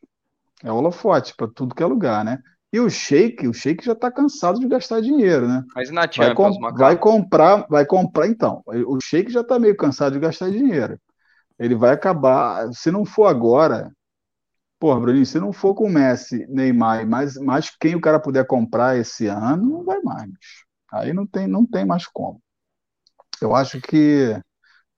é 0.60 0.72
holofote 0.72 1.36
para 1.36 1.46
tudo 1.46 1.72
que 1.72 1.84
é 1.84 1.86
lugar, 1.86 2.24
né? 2.24 2.42
E 2.74 2.80
o 2.80 2.90
Sheik, 2.90 3.46
o 3.46 3.54
Sheik 3.54 3.84
já 3.84 3.92
está 3.92 4.10
cansado 4.10 4.58
de 4.58 4.66
gastar 4.66 5.00
dinheiro, 5.00 5.46
né? 5.46 5.62
Mas 5.76 5.92
na 5.92 6.10
Champions, 6.10 6.58
vai, 6.58 6.72
com, 6.72 6.76
vai 6.76 6.98
comprar, 6.98 7.66
vai 7.70 7.86
comprar 7.86 8.26
então. 8.26 8.64
O 8.66 8.98
Sheik 9.00 9.30
já 9.30 9.42
está 9.42 9.60
meio 9.60 9.76
cansado 9.76 10.14
de 10.14 10.18
gastar 10.18 10.50
dinheiro. 10.50 10.98
Ele 11.56 11.76
vai 11.76 11.92
acabar, 11.92 12.68
se 12.72 12.90
não 12.90 13.04
for 13.04 13.26
agora, 13.26 13.92
porra, 14.76 14.98
Bruninho, 14.98 15.24
se 15.24 15.38
não 15.38 15.52
for 15.52 15.72
com 15.72 15.86
o 15.86 15.88
Messi, 15.88 16.48
Neymar, 16.48 17.06
mais, 17.06 17.36
mais 17.36 17.70
quem 17.78 17.94
o 17.94 18.00
cara 18.00 18.18
puder 18.18 18.44
comprar 18.44 18.98
esse 18.98 19.28
ano, 19.28 19.70
não 19.70 19.84
vai 19.84 20.00
mais. 20.02 20.32
Aí 20.92 21.12
não 21.12 21.28
tem, 21.28 21.46
não 21.46 21.64
tem 21.64 21.84
mais 21.84 22.08
como. 22.08 22.40
Eu 23.40 23.54
acho 23.54 23.80
que 23.80 24.36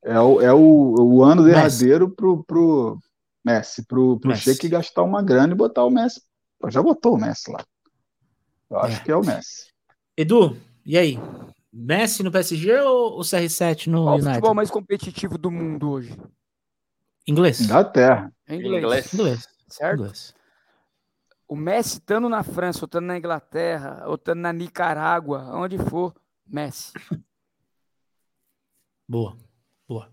é 0.03 0.19
o, 0.19 0.41
é 0.41 0.51
o, 0.51 0.95
o 0.99 1.23
ano 1.23 1.45
derradeiro 1.45 2.09
pro, 2.09 2.43
pro 2.43 2.99
Messi, 3.45 3.85
pro, 3.87 4.19
pro 4.19 4.31
Messi. 4.31 4.45
Sheik 4.45 4.67
gastar 4.71 5.03
uma 5.03 5.23
grana 5.23 5.53
e 5.53 5.57
botar 5.57 5.85
o 5.85 5.91
Messi 5.91 6.23
já 6.69 6.83
botou 6.83 7.15
o 7.15 7.19
Messi 7.19 7.51
lá. 7.51 7.65
Eu 8.71 8.79
acho 8.81 9.01
é. 9.01 9.05
que 9.05 9.11
é 9.11 9.17
o 9.17 9.25
Messi. 9.25 9.73
Edu, 10.17 10.57
e 10.85 10.97
aí? 10.97 11.19
Messi 11.73 12.23
no 12.23 12.31
PSG 12.31 12.81
ou 12.81 13.19
o 13.19 13.21
CR7 13.21 13.89
no 13.89 14.05
Qual 14.05 14.15
United? 14.15 14.31
o 14.31 14.35
futebol 14.35 14.55
mais 14.55 14.71
competitivo 14.71 15.37
do 15.37 15.51
mundo 15.51 15.91
hoje? 15.91 16.17
Inglês. 17.27 17.61
Inglaterra. 17.61 18.33
É 18.47 18.55
inglês. 18.55 18.83
Inglês. 18.83 19.15
Inglês. 19.15 19.49
Certo? 19.69 20.01
Inglês. 20.01 20.35
O 21.49 21.55
Messi 21.55 21.95
estando 21.95 22.29
na 22.29 22.43
França, 22.43 22.81
ou 22.81 22.87
estando 22.87 23.07
na 23.07 23.19
Inglaterra, 23.19 24.05
ou 24.07 24.15
estando 24.15 24.41
na 24.41 24.53
Nicarágua, 24.53 25.51
onde 25.53 25.79
for, 25.79 26.15
Messi. 26.47 26.93
Boa, 29.09 29.37
boa. 29.89 30.11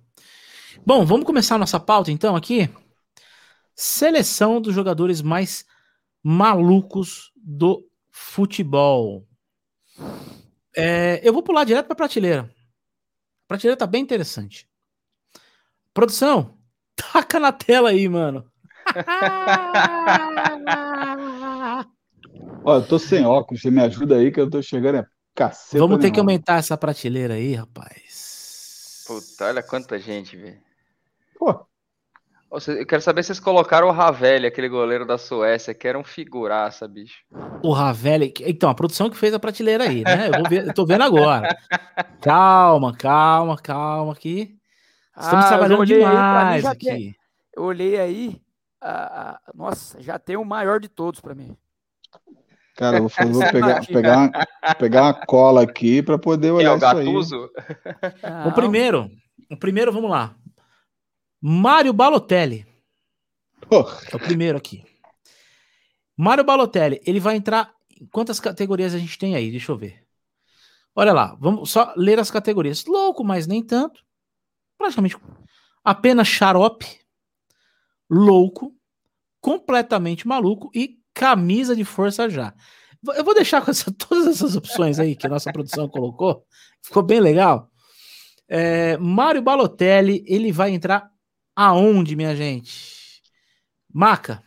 Bom, 0.85 1.03
vamos 1.03 1.25
começar 1.25 1.55
a 1.55 1.57
nossa 1.57 1.79
pauta 1.79 2.11
então 2.11 2.35
aqui. 2.35 2.69
Seleção 3.73 4.61
dos 4.61 4.75
jogadores 4.75 5.19
mais 5.19 5.65
malucos 6.23 7.31
do 7.35 7.85
futebol. 8.09 9.27
É, 10.75 11.19
eu 11.27 11.33
vou 11.33 11.43
pular 11.43 11.65
direto 11.65 11.85
para 11.85 11.93
a 11.93 11.97
prateleira. 11.97 12.41
A 12.41 13.47
prateleira 13.47 13.77
tá 13.77 13.85
bem 13.85 14.01
interessante. 14.01 14.67
Produção, 15.93 16.57
taca 16.95 17.39
na 17.39 17.51
tela 17.51 17.89
aí, 17.89 18.07
mano. 18.07 18.49
Ó, 22.65 22.77
eu 22.77 22.87
tô 22.87 22.97
sem 22.97 23.25
óculos, 23.25 23.61
você 23.61 23.69
me 23.69 23.81
ajuda 23.81 24.15
aí 24.15 24.31
que 24.31 24.39
eu 24.39 24.49
tô 24.49 24.61
chegando 24.61 24.99
é 24.99 25.05
cacete. 25.35 25.77
Vamos 25.77 25.99
ter 25.99 26.11
que 26.11 26.19
aumentar 26.19 26.59
essa 26.59 26.77
prateleira 26.77 27.33
aí, 27.33 27.55
rapaz. 27.55 29.03
Puta, 29.05 29.47
olha 29.47 29.61
quanta 29.61 29.99
gente, 29.99 30.37
velho. 30.37 30.61
Pô, 31.37 31.65
eu 32.67 32.85
quero 32.85 33.01
saber 33.01 33.23
se 33.23 33.27
vocês 33.27 33.39
colocaram 33.39 33.87
o 33.87 33.91
Ravelli, 33.91 34.45
aquele 34.45 34.69
goleiro 34.69 35.05
da 35.05 35.17
Suécia, 35.17 35.73
que 35.73 35.87
era 35.87 35.97
um 35.97 36.03
figuraça, 36.03 36.87
bicho. 36.87 37.23
O 37.63 37.71
Ravelli, 37.71 38.31
então, 38.41 38.69
a 38.69 38.75
produção 38.75 39.09
que 39.09 39.17
fez 39.17 39.33
a 39.33 39.39
prateleira 39.39 39.85
aí, 39.85 40.03
né? 40.03 40.27
Eu, 40.27 40.33
vou 40.39 40.49
ver, 40.49 40.67
eu 40.67 40.73
tô 40.73 40.85
vendo 40.85 41.03
agora. 41.03 41.49
Calma, 42.21 42.95
calma, 42.95 43.57
calma 43.57 44.13
aqui. 44.13 44.55
Estamos 45.17 45.45
ah, 45.45 45.47
trabalhando 45.49 45.85
demais 45.85 46.65
aqui. 46.65 46.85
Tem, 46.85 47.15
eu 47.55 47.63
olhei 47.63 47.99
aí, 47.99 48.41
ah, 48.81 49.39
nossa, 49.53 50.01
já 50.01 50.17
tem 50.17 50.37
o 50.37 50.45
maior 50.45 50.79
de 50.79 50.87
todos 50.87 51.19
para 51.19 51.35
mim. 51.35 51.57
Cara, 52.75 52.97
eu 52.97 53.07
vou, 53.07 53.27
vou 53.31 53.51
pegar, 53.51 53.85
pegar, 53.87 54.17
uma, 54.17 54.75
pegar 54.75 55.01
uma 55.03 55.13
cola 55.13 55.63
aqui 55.63 56.01
para 56.01 56.17
poder 56.17 56.51
olhar 56.51 56.71
é 56.71 56.75
o 56.75 56.79
Gattuso? 56.79 57.35
isso 57.45 57.49
aí. 58.01 58.47
O 58.47 58.51
primeiro, 58.51 59.09
o 59.51 59.57
primeiro, 59.57 59.91
vamos 59.91 60.09
lá. 60.09 60.35
Mário 61.45 61.91
Balotelli. 61.91 62.65
Oh. 63.69 63.83
É 64.09 64.15
o 64.15 64.19
primeiro 64.19 64.57
aqui. 64.57 64.81
Mário 66.15 66.41
Balotelli, 66.41 67.01
ele 67.05 67.19
vai 67.19 67.35
entrar. 67.35 67.73
Quantas 68.13 68.39
categorias 68.39 68.93
a 68.93 68.97
gente 68.97 69.17
tem 69.17 69.35
aí? 69.35 69.51
Deixa 69.51 69.69
eu 69.69 69.77
ver. 69.77 70.05
Olha 70.95 71.11
lá, 71.11 71.35
vamos 71.37 71.69
só 71.69 71.93
ler 71.97 72.17
as 72.17 72.31
categorias. 72.31 72.85
Louco, 72.85 73.25
mas 73.25 73.45
nem 73.45 73.61
tanto. 73.61 74.05
Praticamente 74.77 75.17
apenas 75.83 76.29
xarope, 76.29 76.87
louco, 78.09 78.73
completamente 79.41 80.25
maluco 80.25 80.71
e 80.73 80.97
camisa 81.13 81.75
de 81.75 81.83
força 81.83 82.29
já. 82.29 82.53
Eu 83.17 83.25
vou 83.25 83.35
deixar 83.35 83.61
com 83.61 83.69
essa, 83.69 83.91
todas 83.99 84.27
essas 84.27 84.55
opções 84.55 84.97
aí 84.97 85.13
que 85.13 85.27
a 85.27 85.29
nossa 85.29 85.51
produção 85.51 85.89
colocou. 85.89 86.45
Ficou 86.81 87.03
bem 87.03 87.19
legal. 87.19 87.69
É, 88.47 88.95
Mário 88.95 89.41
Balotelli, 89.41 90.23
ele 90.25 90.49
vai 90.49 90.71
entrar 90.71 91.12
Aonde, 91.55 92.15
minha 92.15 92.35
gente? 92.35 93.21
Maca. 93.93 94.43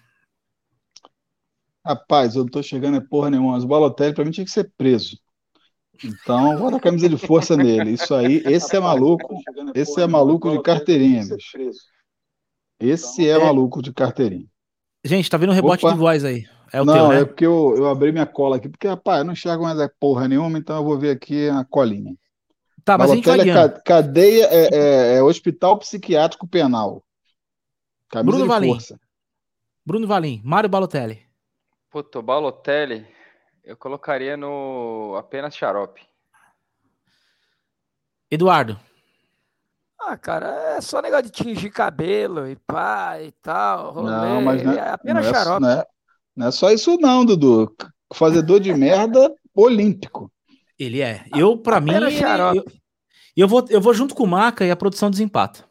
Rapaz, 1.85 2.35
eu 2.35 2.43
não 2.43 2.51
tô 2.51 2.63
chegando 2.63 2.97
é 2.97 3.01
porra 3.01 3.31
nenhuma. 3.31 3.57
Os 3.57 3.65
Balotelli, 3.65 4.15
pra 4.15 4.25
mim, 4.25 4.33
tinha 4.33 4.45
que 4.45 4.51
ser 4.51 4.73
preso. 4.77 5.19
Então, 6.05 6.59
bota 6.59 6.77
a 6.77 6.81
camisa 6.81 7.09
de 7.09 7.17
força 7.17 7.57
nele. 7.57 7.93
Isso 7.93 8.15
aí, 8.15 8.43
esse 8.45 8.77
é 8.77 8.81
maluco. 8.81 9.41
Esse 9.75 10.01
é 10.01 10.07
maluco 10.07 10.51
de 10.51 10.63
carteirinha, 10.63 11.25
bicho. 11.25 11.59
Esse 12.79 13.29
é 13.29 13.39
maluco 13.39 13.81
de 13.81 13.93
carteirinha. 13.93 14.47
Gente, 15.05 15.31
tá 15.31 15.37
vendo 15.37 15.51
um 15.51 15.55
rebote 15.55 15.85
Opa. 15.87 15.95
de 15.95 15.99
voz 15.99 16.25
aí. 16.25 16.45
É 16.73 16.83
o 16.83 16.85
não, 16.85 16.95
teu, 16.95 17.09
né? 17.09 17.21
é 17.21 17.25
porque 17.25 17.47
eu, 17.47 17.75
eu 17.77 17.89
abri 17.89 18.11
minha 18.11 18.27
cola 18.27 18.57
aqui, 18.57 18.69
porque, 18.69 18.89
rapaz, 18.89 19.21
eu 19.21 19.25
não 19.25 19.33
enxergo 19.33 19.63
mais 19.63 19.79
a 19.79 19.89
porra 19.89 20.27
nenhuma, 20.27 20.59
então 20.59 20.77
eu 20.77 20.85
vou 20.85 20.99
ver 20.99 21.11
aqui 21.11 21.49
a 21.49 21.65
colinha. 21.65 22.15
Tá, 22.87 22.97
mas 22.97 23.11
a 23.11 23.17
gente 23.17 23.25
vai 23.27 23.37
Balotelli 23.39 23.59
é 23.59 23.81
cadeia, 23.81 24.45
é, 24.47 24.69
é- 24.73 25.15
é 25.17 25.23
hospital 25.23 25.77
psiquiátrico 25.81 26.47
penal. 26.47 27.05
Camisa 28.09 28.31
Bruno 28.31 28.45
de 28.45 28.49
Valim. 28.49 28.69
força. 28.71 29.01
Bruno 29.85 30.07
Valim, 30.07 30.41
Mário 30.45 30.71
Balotelli. 30.71 31.27
Puto, 31.91 32.23
Balotelli, 32.23 33.05
eu 33.65 33.77
colocaria 33.77 34.37
no 34.37 35.17
apenas 35.19 35.57
xarope. 35.57 36.01
Eduardo. 38.31 38.79
Ah, 40.01 40.17
cara, 40.17 40.77
é 40.77 40.81
só 40.81 41.03
negócio 41.03 41.25
de 41.25 41.33
tingir 41.33 41.71
cabelo 41.71 42.47
e 42.49 42.55
pá 42.55 43.21
e 43.21 43.33
tal. 43.43 43.95
Rolê, 43.95 44.11
Não, 44.13 44.43
mas 44.43 44.63
não 44.63 44.73
é 44.73 44.77
é, 44.77 44.89
apenas 44.91 45.25
não 45.25 45.31
é- 45.31 45.35
xarope. 45.35 45.61
não 45.63 45.71
é- 45.71 45.87
não 46.37 46.47
é 46.47 46.51
só 46.53 46.71
isso 46.71 46.97
não, 47.01 47.25
Dudu. 47.25 47.75
Fazedor 48.15 48.61
de 48.61 48.73
merda 48.73 49.35
olímpico. 49.53 50.31
Ele 50.79 51.01
é. 51.01 51.25
Eu, 51.35 51.57
pra 51.57 51.81
mim, 51.81 51.93
ele- 51.95 52.07
eu, 52.55 52.65
eu 53.37 53.49
vou, 53.49 53.65
eu 53.71 53.81
vou 53.81 53.95
junto 53.95 54.15
com 54.15 54.25
o 54.25 54.27
Maca 54.27 54.65
e 54.65 54.71
a 54.71 54.77
produção 54.77 55.11
desempata. 55.11 55.65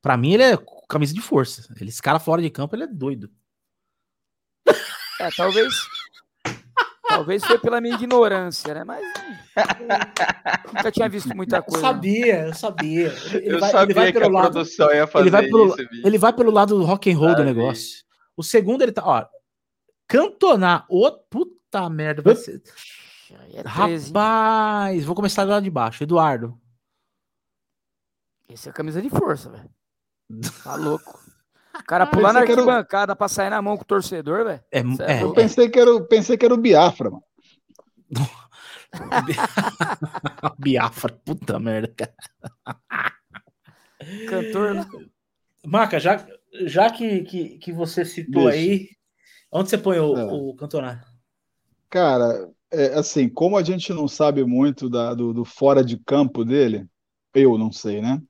Pra 0.00 0.16
mim, 0.16 0.32
ele 0.34 0.42
é 0.42 0.58
camisa 0.88 1.14
de 1.14 1.20
força. 1.20 1.66
Ele, 1.80 1.88
esse 1.90 2.00
cara 2.02 2.18
fora 2.18 2.40
de 2.42 2.50
campo, 2.50 2.74
ele 2.76 2.84
é 2.84 2.86
doido. 2.88 3.30
É, 5.20 5.30
talvez. 5.30 5.72
talvez 7.06 7.44
foi 7.44 7.56
pela 7.58 7.80
minha 7.80 7.94
ignorância, 7.94 8.74
né? 8.74 8.82
Mas. 8.82 9.00
hum, 9.06 10.74
Nunca 10.74 10.90
tinha 10.90 11.08
visto 11.08 11.34
muita 11.36 11.62
coisa. 11.62 11.80
sabia, 11.80 12.46
eu 12.48 12.52
sabia. 12.54 13.14
Ele, 13.32 13.54
eu 13.54 13.60
vai, 13.60 13.70
sabia 13.70 13.84
ele 13.84 13.94
vai 13.94 14.12
que 14.12 14.18
pelo 14.18 14.36
a 14.36 14.40
lado, 14.42 14.52
produção 14.52 14.92
ia 14.92 15.06
fazer 15.06 15.22
ele 15.22 15.30
vai 15.30 15.46
pelo, 15.46 15.66
isso, 15.68 15.76
bicho. 15.88 16.06
ele 16.06 16.18
vai 16.18 16.32
pelo 16.32 16.50
lado 16.50 16.76
do 16.76 16.84
rock 16.84 17.12
and 17.12 17.16
roll 17.16 17.28
do 17.30 17.36
Sabia. 17.38 17.54
negócio. 17.54 18.04
O 18.36 18.42
segundo, 18.42 18.82
ele 18.82 18.90
tá, 18.90 19.02
ó, 19.06 19.24
cantonar, 20.08 20.84
ô, 20.90 21.10
puta 21.12 21.88
merda, 21.88 22.20
vai 22.20 22.34
ser... 22.34 22.60
É 23.52 23.62
13, 23.62 24.06
hein? 24.06 24.12
Rapaz, 24.14 25.04
vou 25.04 25.14
começar 25.14 25.44
lá 25.44 25.60
de 25.60 25.70
baixo. 25.70 26.02
Eduardo. 26.02 26.58
Esse 28.48 28.68
é 28.68 28.72
camisa 28.72 29.00
de 29.02 29.10
força, 29.10 29.50
velho. 29.50 29.70
Tá 30.64 30.74
louco. 30.76 31.20
O 31.78 31.84
cara 31.84 32.06
pular 32.06 32.28
Pensei 32.32 32.40
na 32.40 32.46
que 32.46 32.52
era 32.52 32.60
arquibancada 32.62 33.16
pra 33.16 33.28
sair 33.28 33.50
na 33.50 33.60
mão 33.60 33.76
com 33.76 33.82
o 33.82 33.86
torcedor, 33.86 34.44
velho. 34.44 34.62
É, 34.70 34.80
é 34.80 35.18
é, 35.18 35.22
Eu 35.22 35.32
pensei 35.34 35.68
que 35.68 35.78
era, 35.78 35.94
o- 35.94 36.04
pensei 36.06 36.36
que 36.36 36.44
era 36.44 36.54
o 36.54 36.58
Biafra, 36.58 37.10
mano. 37.10 37.24
Biafra, 40.58 41.12
puta 41.24 41.58
merda, 41.58 41.92
cara. 41.96 42.14
Cantor. 44.28 44.74
né? 44.74 44.86
Maca, 45.66 45.98
já, 45.98 46.24
já 46.66 46.90
que, 46.90 47.22
que, 47.24 47.58
que 47.58 47.72
você 47.72 48.04
citou 48.04 48.44
Deixa. 48.44 48.58
aí, 48.58 48.88
onde 49.50 49.70
você 49.70 49.78
põe 49.78 49.98
o, 49.98 50.16
É. 50.16 50.24
o 50.32 50.54
cantonar? 50.54 51.04
Cara, 51.90 52.50
é, 52.74 52.94
assim, 52.98 53.28
como 53.28 53.56
a 53.56 53.62
gente 53.62 53.92
não 53.92 54.08
sabe 54.08 54.44
muito 54.44 54.88
da- 54.90 55.14
do, 55.14 55.32
do 55.32 55.44
fora 55.44 55.84
de 55.84 55.98
campo 55.98 56.44
dele, 56.44 56.86
eu 57.34 57.58
não 57.58 57.72
sei, 57.72 58.00
né? 58.00 58.20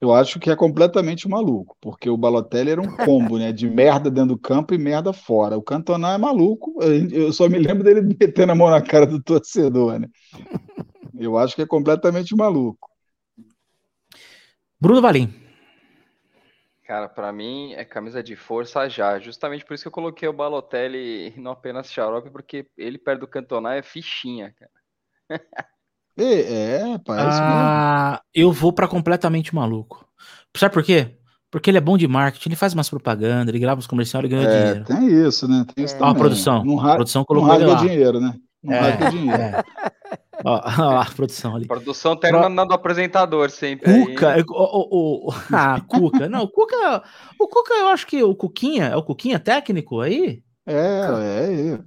Eu 0.00 0.12
acho 0.12 0.38
que 0.38 0.50
é 0.50 0.56
completamente 0.56 1.26
maluco, 1.28 1.76
porque 1.80 2.10
o 2.10 2.16
Balotelli 2.16 2.70
era 2.70 2.80
um 2.80 2.86
combo, 2.86 3.38
né? 3.38 3.52
De 3.52 3.68
merda 3.68 4.10
dentro 4.10 4.34
do 4.34 4.38
campo 4.38 4.74
e 4.74 4.78
merda 4.78 5.12
fora. 5.14 5.56
O 5.56 5.62
Cantona 5.62 6.12
é 6.12 6.18
maluco, 6.18 6.74
eu 6.82 7.32
só 7.32 7.48
me 7.48 7.58
lembro 7.58 7.82
dele 7.82 8.02
metendo 8.20 8.52
a 8.52 8.54
mão 8.54 8.68
na 8.68 8.82
cara 8.82 9.06
do 9.06 9.22
torcedor, 9.22 9.98
né? 9.98 10.08
Eu 11.18 11.38
acho 11.38 11.54
que 11.56 11.62
é 11.62 11.66
completamente 11.66 12.34
maluco. 12.36 12.90
Bruno 14.80 15.00
Valim. 15.00 15.43
Cara, 16.84 17.08
pra 17.08 17.32
mim 17.32 17.72
é 17.72 17.84
camisa 17.84 18.22
de 18.22 18.36
força 18.36 18.88
já. 18.88 19.18
Justamente 19.18 19.64
por 19.64 19.74
isso 19.74 19.84
que 19.84 19.88
eu 19.88 19.92
coloquei 19.92 20.28
o 20.28 20.32
Balotelli 20.32 21.32
no 21.38 21.50
apenas 21.50 21.90
xarope, 21.90 22.30
porque 22.30 22.66
ele 22.76 22.98
perto 22.98 23.20
do 23.20 23.26
Cantona 23.28 23.74
é 23.74 23.82
fichinha, 23.82 24.52
cara. 24.58 24.70
É, 26.16 26.22
é, 26.24 26.78
é 26.82 26.94
isso 26.94 27.08
mesmo. 27.08 27.08
Ah, 27.08 28.22
eu 28.32 28.52
vou 28.52 28.72
pra 28.72 28.86
completamente 28.86 29.54
maluco. 29.54 30.06
Sabe 30.56 30.72
por 30.72 30.84
quê? 30.84 31.16
Porque 31.50 31.70
ele 31.70 31.78
é 31.78 31.80
bom 31.80 31.96
de 31.96 32.06
marketing, 32.06 32.50
ele 32.50 32.56
faz 32.56 32.74
umas 32.74 32.88
propagandas, 32.90 33.48
ele 33.48 33.58
grava 33.58 33.78
uns 33.78 33.86
comerciais 33.86 34.24
e 34.24 34.28
ganha 34.28 34.46
É, 34.46 34.64
dinheiro. 34.64 34.84
tem 34.84 35.06
isso, 35.26 35.48
né? 35.48 35.64
Tem 35.74 35.84
isso 35.84 35.96
É. 35.96 36.02
Ó, 36.02 36.06
a 36.08 36.14
produção. 36.14 36.64
Não, 36.64 36.78
A 36.78 36.82
ra 36.82 36.94
produção 36.96 37.20
não 37.20 37.26
colocou 37.26 37.54
ele 37.54 37.64
lá. 37.66 37.76
dinheiro, 37.76 38.20
né? 38.20 38.34
Não 38.62 38.74
É, 38.74 39.10
dinheiro. 39.10 39.42
é. 39.42 39.62
Ó, 40.44 40.60
ó, 40.82 40.98
a 41.00 41.04
produção 41.04 41.56
ali. 41.56 41.66
Produção 41.66 42.16
terminando 42.16 42.68
do 42.68 42.74
apresentador 42.74 43.50
sempre. 43.50 43.90
aí, 43.90 44.06
Cuca, 44.06 44.38
hein? 44.38 44.44
o, 44.48 44.54
o, 44.54 45.28
o- 45.28 45.32
ah, 45.52 45.80
Cuca, 45.86 46.28
não, 46.28 46.44
o 46.44 46.48
Cuca, 46.48 47.02
o 47.38 47.46
Cuca, 47.46 47.74
eu 47.74 47.88
acho 47.88 48.06
que 48.06 48.22
o 48.22 48.34
Cuquinha, 48.34 48.86
é 48.86 48.96
o 48.96 49.02
Cuquinha 49.02 49.38
técnico 49.38 50.00
aí? 50.00 50.42
É, 50.66 50.74
é, 50.74 51.74
é. 51.74 51.78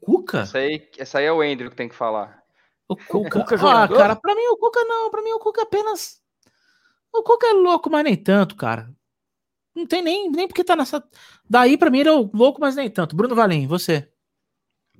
Cuca? 0.00 0.40
Essa 0.40 0.58
aí, 0.58 0.88
essa 0.98 1.18
aí 1.18 1.24
é 1.26 1.32
o 1.32 1.40
Andrew 1.40 1.70
que 1.70 1.76
tem 1.76 1.88
que 1.88 1.94
falar. 1.94 2.42
O 2.88 2.96
Cuca, 2.96 3.30
Cuca 3.44 3.54
ah, 3.56 3.88
cara, 3.88 4.16
pra 4.16 4.34
mim 4.34 4.46
o 4.48 4.56
Cuca 4.56 4.82
não, 4.84 5.10
pra 5.10 5.22
mim 5.22 5.32
o 5.32 5.38
Cuca 5.38 5.62
apenas, 5.62 6.20
o 7.12 7.22
Cuca 7.22 7.46
é 7.46 7.52
louco, 7.52 7.90
mas 7.90 8.04
nem 8.04 8.16
tanto, 8.16 8.56
cara. 8.56 8.90
Não 9.74 9.86
tem 9.86 10.02
nem, 10.02 10.30
nem 10.30 10.48
porque 10.48 10.64
tá 10.64 10.74
nessa, 10.74 11.04
daí 11.48 11.76
pra 11.76 11.90
mim 11.90 12.00
ele 12.00 12.08
é 12.08 12.12
o 12.12 12.30
louco, 12.32 12.60
mas 12.60 12.74
nem 12.74 12.90
tanto. 12.90 13.14
Bruno 13.14 13.34
Valim, 13.34 13.66
você? 13.66 14.10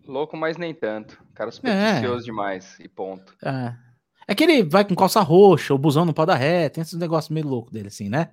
Louco, 0.07 0.37
mas 0.37 0.57
nem 0.57 0.75
tanto. 0.75 1.23
Cara 1.39 1.53
supersticioso 1.53 2.24
demais. 2.24 2.76
E 2.80 2.89
ponto. 2.89 3.32
É. 3.45 3.72
É 4.26 4.34
que 4.34 4.43
ele 4.43 4.64
vai 4.64 4.84
com 4.84 4.95
calça 4.97 5.20
roxa, 5.20 5.72
o 5.72 5.78
busão 5.78 6.05
não 6.05 6.12
pode 6.12 6.26
dar 6.32 6.34
ré, 6.34 6.68
tem 6.68 6.82
esses 6.82 6.99
negócios 6.99 7.30
meio 7.30 7.47
louco 7.47 7.70
dele 7.70 7.86
assim, 7.89 8.09
né? 8.09 8.30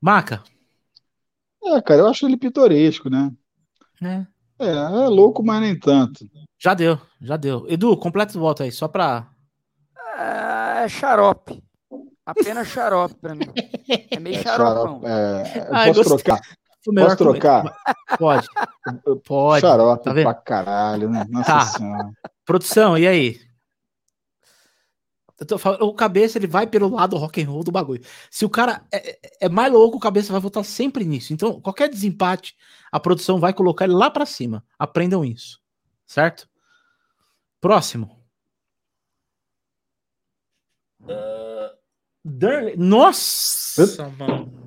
Maca, 0.00 0.42
É, 1.64 1.82
cara, 1.82 2.00
eu 2.02 2.06
acho 2.08 2.26
ele 2.26 2.36
pitoresco, 2.36 3.10
né? 3.10 3.30
né? 4.00 4.26
É, 4.58 4.68
é 4.70 5.08
louco, 5.08 5.42
mas 5.42 5.60
nem 5.60 5.76
tanto. 5.78 6.24
Já 6.58 6.72
deu, 6.74 6.98
já 7.20 7.36
deu. 7.36 7.66
Edu, 7.68 7.96
completa 7.96 8.38
o 8.38 8.40
voto 8.40 8.62
aí, 8.62 8.70
só 8.70 8.86
pra. 8.86 9.28
É 10.16 10.88
xarope. 10.88 11.62
Apenas 12.24 12.68
xarope 12.68 13.16
pra 13.16 13.34
mim. 13.34 13.50
É 14.10 14.18
meio 14.20 14.40
xaropão. 14.42 15.00
Xarope, 15.02 15.06
é, 15.06 15.68
Ai, 15.72 15.92
posso 15.92 16.08
gostei. 16.08 16.32
trocar? 16.34 16.40
Posso 16.84 17.16
trocar? 17.16 17.76
Pode. 18.18 18.46
Pode. 19.24 19.60
Xarope 19.60 20.04
tá 20.04 20.12
vendo? 20.12 20.24
pra 20.24 20.34
caralho, 20.34 21.08
né? 21.10 21.24
Nossa 21.30 21.50
Tá. 21.50 21.60
senhora. 21.66 22.10
Produção, 22.44 22.98
e 22.98 23.06
aí? 23.06 23.40
Eu 25.40 25.46
tô 25.46 25.58
falando, 25.58 25.82
o 25.82 25.92
cabeça 25.94 26.38
ele 26.38 26.46
vai 26.46 26.66
pelo 26.66 26.88
lado 26.94 27.16
rock 27.16 27.42
and 27.42 27.48
roll 27.48 27.64
do 27.64 27.72
bagulho. 27.72 28.02
Se 28.30 28.44
o 28.44 28.50
cara 28.50 28.84
é, 28.92 29.10
é- 29.10 29.18
é 29.42 29.48
mais 29.48 29.72
louco, 29.72 29.96
o 29.96 30.00
cabeça 30.00 30.30
vai 30.30 30.40
votar 30.40 30.64
sempre 30.64 31.04
nisso. 31.04 31.32
Então, 31.32 31.60
qualquer 31.60 31.88
desempate, 31.88 32.54
a 32.92 33.00
produção 33.00 33.40
vai 33.40 33.52
colocar 33.52 33.84
ele 33.86 33.94
lá 33.94 34.10
pra 34.10 34.26
cima. 34.26 34.64
Aprendam 34.78 35.24
isso. 35.24 35.60
Certo? 36.06 36.48
Próximo. 37.60 38.16
Ah, 41.08 41.72
Durley. 42.24 42.76
Nossa, 42.76 44.08
mano. 44.18 44.63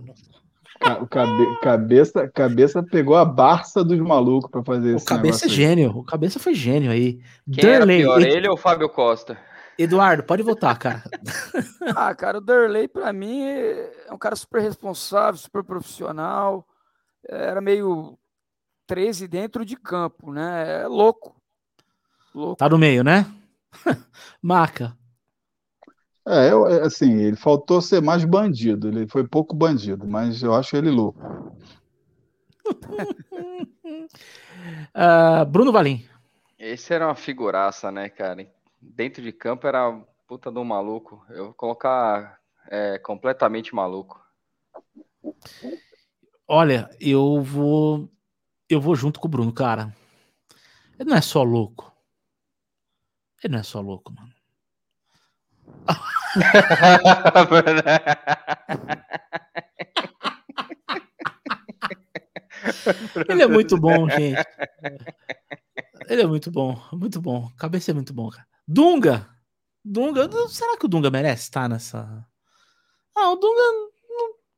O 1.01 1.07
cabe- 1.07 1.59
cabeça, 1.61 2.27
cabeça 2.29 2.83
pegou 2.83 3.15
a 3.15 3.25
Barça 3.25 3.83
dos 3.83 3.99
malucos 3.99 4.49
pra 4.49 4.63
fazer 4.63 4.93
O 4.93 4.95
esse 4.97 5.05
cabeça 5.05 5.45
é 5.45 5.49
aí. 5.49 5.53
gênio. 5.53 5.89
O 5.91 6.03
cabeça 6.03 6.39
foi 6.39 6.53
gênio 6.53 6.91
aí. 6.91 7.19
Quem 7.51 7.65
era 7.69 7.79
Durley, 7.79 8.01
pior, 8.01 8.21
Ed- 8.21 8.29
ele 8.35 8.47
ou 8.47 8.53
o 8.53 8.57
Fábio 8.57 8.87
Costa? 8.89 9.37
Eduardo, 9.77 10.23
pode 10.23 10.41
votar, 10.43 10.77
cara. 10.77 11.03
Ah, 11.95 12.13
cara, 12.13 12.39
o 12.39 12.41
Derley, 12.41 12.87
pra 12.87 13.13
mim, 13.13 13.43
é 13.43 14.09
um 14.11 14.17
cara 14.17 14.35
super 14.35 14.61
responsável, 14.61 15.37
super 15.39 15.63
profissional. 15.63 16.65
Era 17.27 17.61
meio 17.61 18.17
13 18.85 19.27
dentro 19.27 19.63
de 19.65 19.75
campo, 19.77 20.31
né? 20.31 20.81
É 20.83 20.87
louco. 20.87 21.35
Louco. 22.35 22.55
Tá 22.57 22.67
no 22.69 22.77
meio, 22.77 23.03
né? 23.03 23.25
Maca. 24.41 24.97
É, 26.27 26.51
eu- 26.51 26.67
é, 26.67 26.81
assim, 26.85 27.13
ele 27.21 27.37
faltou 27.37 27.81
ser 27.81 28.01
mais 28.01 28.25
bandido. 28.25 28.89
Ele 28.89 29.07
foi 29.07 29.25
pouco 29.25 29.55
bandido, 29.55 30.05
mas 30.05 30.43
eu 30.43 30.53
acho 30.53 30.75
ele 30.75 30.89
louco. 30.91 31.19
Ah, 34.93 35.45
Bruno 35.45 35.71
Valim. 35.71 36.05
Esse 36.57 36.93
era 36.93 37.07
uma 37.07 37.15
figuraça, 37.15 37.91
né, 37.91 38.09
cara? 38.09 38.45
Dentro 38.81 39.21
de 39.21 39.31
campo 39.31 39.67
era 39.67 39.91
puta 40.27 40.51
de 40.51 40.57
um 40.59 40.63
maluco. 40.63 41.23
Eu 41.29 41.45
vou 41.45 41.53
colocar 41.53 42.39
é, 42.69 42.97
completamente 42.99 43.73
maluco. 43.73 44.19
Olha, 46.47 46.89
eu 46.99 47.41
vou. 47.41 48.09
Eu 48.69 48.81
vou 48.81 48.95
junto 48.95 49.19
com 49.19 49.27
o 49.27 49.31
Bruno, 49.31 49.53
cara. 49.53 49.95
Ele 50.99 51.09
não 51.09 51.17
é 51.17 51.21
só 51.21 51.43
louco. 51.43 51.93
Ele 53.43 53.53
não 53.53 53.59
é 53.59 53.63
só 53.63 53.79
louco, 53.79 54.11
mano. 54.11 54.33
Ele 63.29 63.43
é 63.43 63.47
muito 63.47 63.77
bom, 63.77 64.09
gente. 64.09 64.41
Ele 66.09 66.21
é 66.21 66.27
muito 66.27 66.51
bom, 66.51 66.81
muito 66.93 67.21
bom. 67.21 67.49
Cabeça 67.57 67.91
é 67.91 67.93
muito 67.93 68.13
bom, 68.13 68.29
cara. 68.29 68.47
Dunga! 68.67 69.29
Dunga, 69.83 70.29
será 70.49 70.77
que 70.77 70.85
o 70.85 70.89
Dunga 70.89 71.09
merece 71.09 71.43
estar 71.43 71.69
nessa. 71.69 72.25
Ah, 73.15 73.31
o 73.31 73.35
Dunga. 73.35 73.61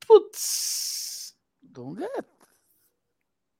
Putz. 0.06 1.34
Dunga 1.62 2.04
é 2.04 2.24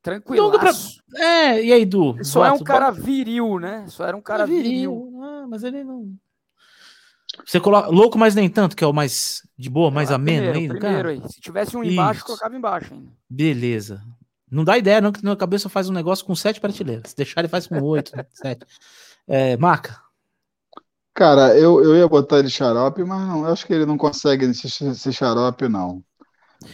tranquilo. 0.02 0.58
Pra... 0.58 0.72
É, 1.16 1.62
e 1.62 1.72
aí, 1.72 1.86
Du? 1.86 2.16
Só 2.24 2.44
é 2.44 2.50
um 2.50 2.64
cara 2.64 2.90
viril, 2.90 3.58
né? 3.58 3.86
Só 3.88 4.04
era 4.04 4.16
um 4.16 4.22
cara 4.22 4.44
é 4.44 4.46
viril. 4.46 5.04
viril. 5.04 5.22
Ah, 5.22 5.46
mas 5.48 5.62
ele 5.62 5.84
não. 5.84 6.16
Você 7.44 7.60
coloca 7.60 7.88
louco, 7.88 8.18
mas 8.18 8.34
nem 8.34 8.48
tanto, 8.48 8.76
que 8.76 8.84
é 8.84 8.86
o 8.86 8.92
mais 8.92 9.42
de 9.56 9.70
boa, 9.70 9.90
mais 9.90 10.10
ah, 10.10 10.16
ameno 10.16 10.52
aí, 10.52 10.68
primeiro 10.68 11.08
aí. 11.08 11.22
Se 11.28 11.40
tivesse 11.40 11.76
um 11.76 11.84
embaixo, 11.84 12.24
colocava 12.24 12.56
embaixo 12.56 12.92
ainda. 12.92 13.10
Beleza. 13.28 14.02
Não 14.50 14.64
dá 14.64 14.76
ideia, 14.76 15.00
não, 15.00 15.12
que 15.12 15.24
na 15.24 15.36
cabeça 15.36 15.68
faz 15.68 15.88
um 15.88 15.92
negócio 15.92 16.24
com 16.24 16.34
sete 16.34 16.60
prateleiras. 16.60 17.10
Se 17.10 17.16
deixar, 17.16 17.40
ele 17.40 17.48
faz 17.48 17.66
com 17.66 17.80
oito, 17.80 18.10
sete. 18.34 18.66
É, 19.28 19.56
Maca. 19.56 19.96
Cara, 21.14 21.56
eu, 21.56 21.82
eu 21.84 21.96
ia 21.96 22.08
botar 22.08 22.38
ele 22.38 22.50
xarope, 22.50 23.04
mas 23.04 23.20
não, 23.28 23.44
eu 23.44 23.52
acho 23.52 23.66
que 23.66 23.72
ele 23.72 23.86
não 23.86 23.96
consegue 23.96 24.52
ser, 24.54 24.94
ser 24.94 25.12
xarope, 25.12 25.68
não. 25.68 26.02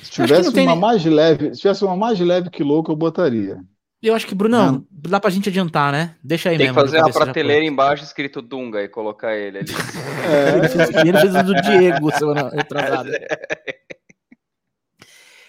Se 0.03 0.11
tivesse 0.11 0.49
uma 0.49 0.53
tem... 0.53 0.79
mais 0.79 1.05
leve, 1.05 1.55
se 1.55 1.61
tivesse 1.61 1.85
uma 1.85 1.97
mais 1.97 2.19
leve 2.19 2.51
que 2.51 2.63
louco, 2.63 2.91
eu 2.91 2.97
botaria. 2.97 3.63
Eu 4.03 4.14
acho 4.14 4.26
que, 4.26 4.34
Brunão, 4.34 4.86
é. 5.05 5.09
dá 5.09 5.18
pra 5.18 5.30
gente 5.30 5.49
adiantar, 5.49 5.90
né? 5.90 6.16
Deixa 6.22 6.51
aí 6.51 6.59
Tem 6.59 6.66
mesmo. 6.66 6.80
Tem 6.80 6.84
que 6.84 6.99
fazer 6.99 7.11
a 7.11 7.12
prateleira 7.12 7.64
embaixo 7.64 8.05
escrito 8.05 8.42
Dunga 8.42 8.82
e 8.82 8.88
colocar 8.88 9.34
ele 9.34 9.59
ali. 9.59 9.68
É. 10.26 10.59
ele, 10.59 10.68
fez, 10.68 10.90
ele 10.90 11.18
fez 11.18 11.34
o 11.36 11.42
do 11.44 11.55
Diego 11.55 12.11
semana 12.12 12.51
retrasada. 12.51 13.11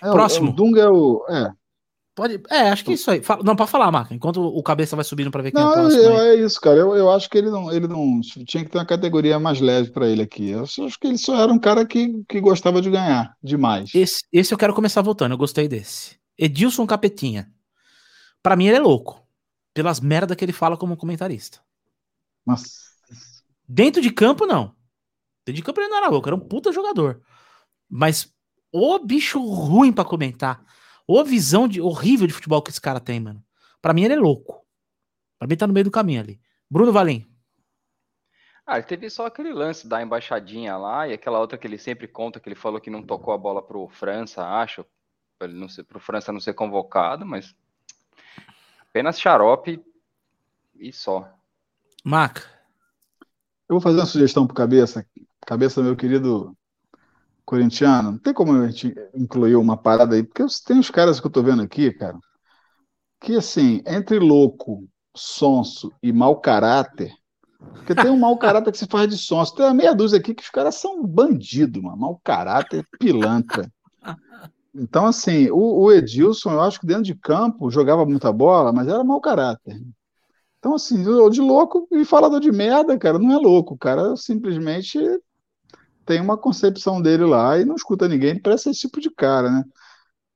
É, 0.01 0.11
Próximo. 0.11 0.49
O, 0.49 0.51
o 0.51 0.55
Dunga 0.55 0.81
é 0.81 0.89
o. 0.89 1.25
É. 1.29 1.51
Pode, 2.17 2.41
é, 2.49 2.69
acho 2.69 2.83
que 2.83 2.91
é 2.91 2.93
isso 2.95 3.11
aí. 3.11 3.21
Não, 3.43 3.55
pode 3.55 3.69
falar, 3.69 3.91
Marca, 3.91 4.13
enquanto 4.13 4.41
o 4.41 4.63
cabeça 4.63 4.95
vai 4.95 5.05
subindo 5.05 5.29
para 5.29 5.43
ver 5.43 5.51
quem 5.51 5.61
não, 5.61 5.69
é 5.69 5.71
o 5.71 5.75
próximo. 5.75 6.01
Eu, 6.01 6.19
é 6.19 6.35
isso, 6.35 6.59
cara. 6.59 6.77
Eu, 6.77 6.95
eu 6.95 7.11
acho 7.11 7.29
que 7.29 7.37
ele 7.37 7.51
não, 7.51 7.71
ele 7.71 7.87
não 7.87 8.21
tinha 8.21 8.63
que 8.63 8.71
ter 8.71 8.77
uma 8.79 8.85
categoria 8.85 9.39
mais 9.39 9.59
leve 9.61 9.91
para 9.91 10.07
ele 10.07 10.23
aqui. 10.23 10.49
Eu 10.49 10.63
acho 10.63 10.99
que 10.99 11.07
ele 11.07 11.17
só 11.17 11.39
era 11.39 11.53
um 11.53 11.59
cara 11.59 11.85
que, 11.85 12.23
que 12.27 12.41
gostava 12.41 12.81
de 12.81 12.89
ganhar 12.89 13.35
demais. 13.43 13.91
Esse, 13.93 14.21
esse 14.33 14.51
eu 14.51 14.57
quero 14.57 14.73
começar 14.73 15.03
voltando, 15.03 15.33
eu 15.33 15.37
gostei 15.37 15.67
desse. 15.67 16.17
Edilson 16.39 16.87
Capetinha. 16.87 17.47
Para 18.47 18.55
mim 18.55 18.67
ele 18.67 18.77
é 18.77 18.79
louco, 18.79 19.27
pelas 19.73 19.99
merda 19.99 20.33
que 20.33 20.45
ele 20.45 20.53
fala 20.53 20.77
como 20.77 20.95
comentarista. 20.95 21.59
Mas 22.45 22.93
dentro 23.67 24.01
de 24.01 24.09
campo 24.09 24.45
não. 24.45 24.73
Dentro 25.45 25.55
de 25.55 25.63
campo 25.63 25.81
ele 25.81 25.89
não 25.89 25.97
era 25.97 26.07
louco, 26.07 26.29
era 26.29 26.35
um 26.37 26.39
puta 26.39 26.71
jogador. 26.71 27.21
Mas 27.89 28.33
o 28.71 28.99
bicho 28.99 29.45
ruim 29.45 29.91
para 29.91 30.07
comentar 30.07 30.65
Ô 31.05 31.25
visão 31.25 31.67
de, 31.67 31.81
horrível 31.81 32.25
de 32.25 32.31
futebol 32.31 32.61
que 32.61 32.69
esse 32.69 32.79
cara 32.79 33.01
tem, 33.01 33.19
mano. 33.19 33.43
Pra 33.81 33.93
mim 33.93 34.05
ele 34.05 34.13
é 34.13 34.17
louco. 34.17 34.65
Pra 35.37 35.45
mim 35.45 35.57
tá 35.57 35.67
no 35.67 35.73
meio 35.73 35.83
do 35.83 35.91
caminho 35.91 36.21
ali. 36.21 36.39
Bruno 36.71 36.93
Valim. 36.93 37.29
Ah, 38.65 38.77
ele 38.77 38.87
teve 38.87 39.09
só 39.09 39.25
aquele 39.25 39.51
lance 39.51 39.85
da 39.85 40.01
embaixadinha 40.01 40.77
lá 40.77 41.05
e 41.05 41.11
aquela 41.11 41.41
outra 41.41 41.57
que 41.57 41.67
ele 41.67 41.77
sempre 41.77 42.07
conta 42.07 42.39
que 42.39 42.47
ele 42.47 42.55
falou 42.55 42.79
que 42.79 42.89
não 42.89 43.03
tocou 43.03 43.33
a 43.33 43.37
bola 43.37 43.61
pro 43.61 43.89
França, 43.89 44.41
acho. 44.47 44.85
Pra 45.37 45.49
ele 45.49 45.59
não 45.59 45.67
ser, 45.67 45.83
pro 45.83 45.99
França 45.99 46.31
não 46.31 46.39
ser 46.39 46.53
convocado, 46.53 47.25
mas 47.25 47.53
apenas 48.97 49.19
xarope 49.19 49.79
e 50.75 50.91
só. 50.91 51.31
Maca. 52.03 52.41
Eu 53.69 53.75
vou 53.75 53.81
fazer 53.81 53.99
uma 53.99 54.07
sugestão 54.07 54.47
pro 54.47 54.55
cabeça. 54.55 55.05
Cabeça, 55.45 55.83
meu 55.83 55.95
querido 55.95 56.57
corintiano, 57.45 58.13
não 58.13 58.17
tem 58.17 58.33
como 58.33 58.53
a 58.53 58.67
gente 58.67 58.95
incluir 59.13 59.55
uma 59.55 59.77
parada 59.77 60.15
aí, 60.15 60.23
porque 60.23 60.43
tem 60.65 60.79
os 60.79 60.89
caras 60.89 61.19
que 61.19 61.27
eu 61.27 61.31
tô 61.31 61.43
vendo 61.43 61.61
aqui, 61.61 61.91
cara, 61.91 62.17
que 63.21 63.35
assim, 63.35 63.81
entre 63.85 64.19
louco, 64.19 64.85
sonso 65.15 65.93
e 66.01 66.11
mau 66.11 66.41
caráter, 66.41 67.13
porque 67.57 67.95
tem 67.95 68.09
um 68.09 68.19
mau 68.19 68.35
caráter 68.39 68.71
que 68.71 68.77
se 68.77 68.87
faz 68.87 69.07
de 69.07 69.17
sonso, 69.17 69.55
tem 69.55 69.65
uma 69.65 69.73
meia 69.73 69.93
dúzia 69.93 70.19
aqui 70.19 70.33
que 70.33 70.43
os 70.43 70.49
caras 70.49 70.75
são 70.75 71.05
bandido, 71.05 71.81
mano, 71.83 71.97
mau 71.97 72.21
caráter, 72.21 72.85
pilantra. 72.99 73.71
Então, 74.78 75.05
assim, 75.07 75.49
o, 75.49 75.86
o, 75.86 75.91
Edilson, 75.91 76.51
eu 76.53 76.61
acho 76.61 76.80
que 76.80 76.86
dentro 76.86 77.03
de 77.03 77.15
campo 77.15 77.71
jogava 77.71 78.05
muita 78.05 78.32
bola, 78.32 78.71
mas 78.71 78.88
era 78.88 79.03
mau 79.03 79.19
caráter. 79.19 79.82
Então, 80.59 80.75
assim, 80.75 81.01
de 81.03 81.41
louco 81.41 81.88
e 81.91 82.05
falador 82.05 82.39
de 82.39 82.51
merda, 82.51 82.97
cara, 82.97 83.19
não 83.19 83.34
é 83.34 83.38
louco, 83.38 83.73
o 83.75 83.78
cara 83.78 84.15
simplesmente 84.15 84.99
tem 86.05 86.21
uma 86.21 86.38
concepção 86.38 87.01
dele 87.01 87.25
lá 87.25 87.57
e 87.59 87.65
não 87.65 87.75
escuta 87.75 88.07
ninguém, 88.07 88.41
parece 88.41 88.69
esse 88.69 88.82
tipo 88.82 89.01
de 89.01 89.09
cara, 89.11 89.51
né? 89.51 89.63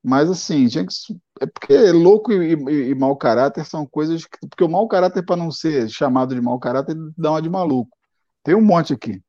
Mas 0.03 0.29
assim, 0.29 0.67
tinha 0.67 0.85
que, 0.85 0.93
é 1.41 1.45
porque 1.45 1.91
louco 1.91 2.31
e, 2.31 2.53
e, 2.55 2.89
e 2.89 2.95
mau 2.95 3.15
caráter 3.15 3.65
são 3.65 3.85
coisas 3.85 4.25
que. 4.25 4.47
Porque 4.47 4.63
o 4.63 4.69
mau 4.69 4.87
caráter, 4.87 5.23
para 5.23 5.37
não 5.37 5.51
ser 5.51 5.89
chamado 5.89 6.33
de 6.35 6.41
mau 6.41 6.59
caráter, 6.59 6.95
dá 7.17 7.31
uma 7.31 7.41
de 7.41 7.49
maluco. 7.49 7.95
Tem 8.43 8.55
um 8.55 8.61
monte 8.63 8.93
aqui. 8.93 9.21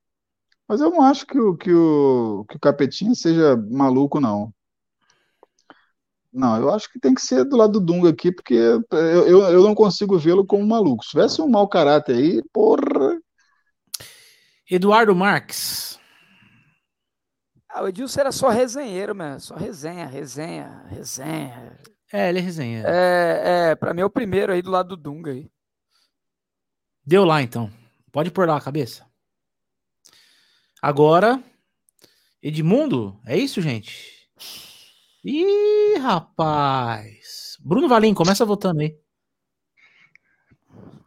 Mas 0.68 0.80
eu 0.80 0.90
não 0.90 1.02
acho 1.02 1.26
que 1.26 1.38
o, 1.38 1.56
que 1.56 1.72
o, 1.72 2.44
que 2.48 2.56
o 2.56 2.60
Capetinha 2.60 3.14
seja 3.14 3.56
maluco, 3.70 4.20
não. 4.20 4.52
Não, 6.32 6.56
eu 6.56 6.70
acho 6.70 6.90
que 6.90 6.98
tem 6.98 7.14
que 7.14 7.20
ser 7.20 7.44
do 7.44 7.56
lado 7.56 7.74
do 7.74 7.80
Dunga 7.80 8.08
aqui, 8.08 8.32
porque 8.32 8.54
eu, 8.54 8.82
eu, 8.90 9.42
eu 9.42 9.62
não 9.62 9.74
consigo 9.74 10.18
vê-lo 10.18 10.46
como 10.46 10.66
maluco. 10.66 11.04
Se 11.04 11.10
tivesse 11.10 11.42
um 11.42 11.48
mau 11.48 11.68
caráter 11.68 12.16
aí, 12.16 12.42
porra. 12.52 13.20
Eduardo 14.70 15.14
Marques. 15.14 16.00
Ah, 17.68 17.82
o 17.82 17.88
Edilson 17.88 18.20
era 18.20 18.32
só 18.32 18.48
resenheiro, 18.48 19.14
mano. 19.14 19.40
Só 19.40 19.54
resenha, 19.54 20.06
resenha, 20.06 20.86
resenha. 20.88 21.78
É, 22.12 22.28
ele 22.28 22.38
é 22.38 22.42
resenha. 22.42 22.84
É, 22.86 23.70
é, 23.70 23.74
pra 23.74 23.92
mim 23.92 24.00
é 24.00 24.04
o 24.04 24.10
primeiro 24.10 24.52
aí 24.52 24.62
do 24.62 24.70
lado 24.70 24.90
do 24.90 24.96
Dunga 24.96 25.32
aí. 25.32 25.50
Deu 27.04 27.24
lá 27.24 27.42
então. 27.42 27.70
Pode 28.10 28.30
pôr 28.30 28.46
lá 28.46 28.56
a 28.56 28.60
cabeça. 28.60 29.06
Agora, 30.80 31.42
Edmundo, 32.42 33.18
é 33.24 33.36
isso, 33.38 33.60
gente? 33.60 34.21
Ih, 35.24 35.98
rapaz. 35.98 37.56
Bruno 37.60 37.88
Valim, 37.88 38.12
começa 38.12 38.44
votando 38.44 38.80
aí. 38.80 38.96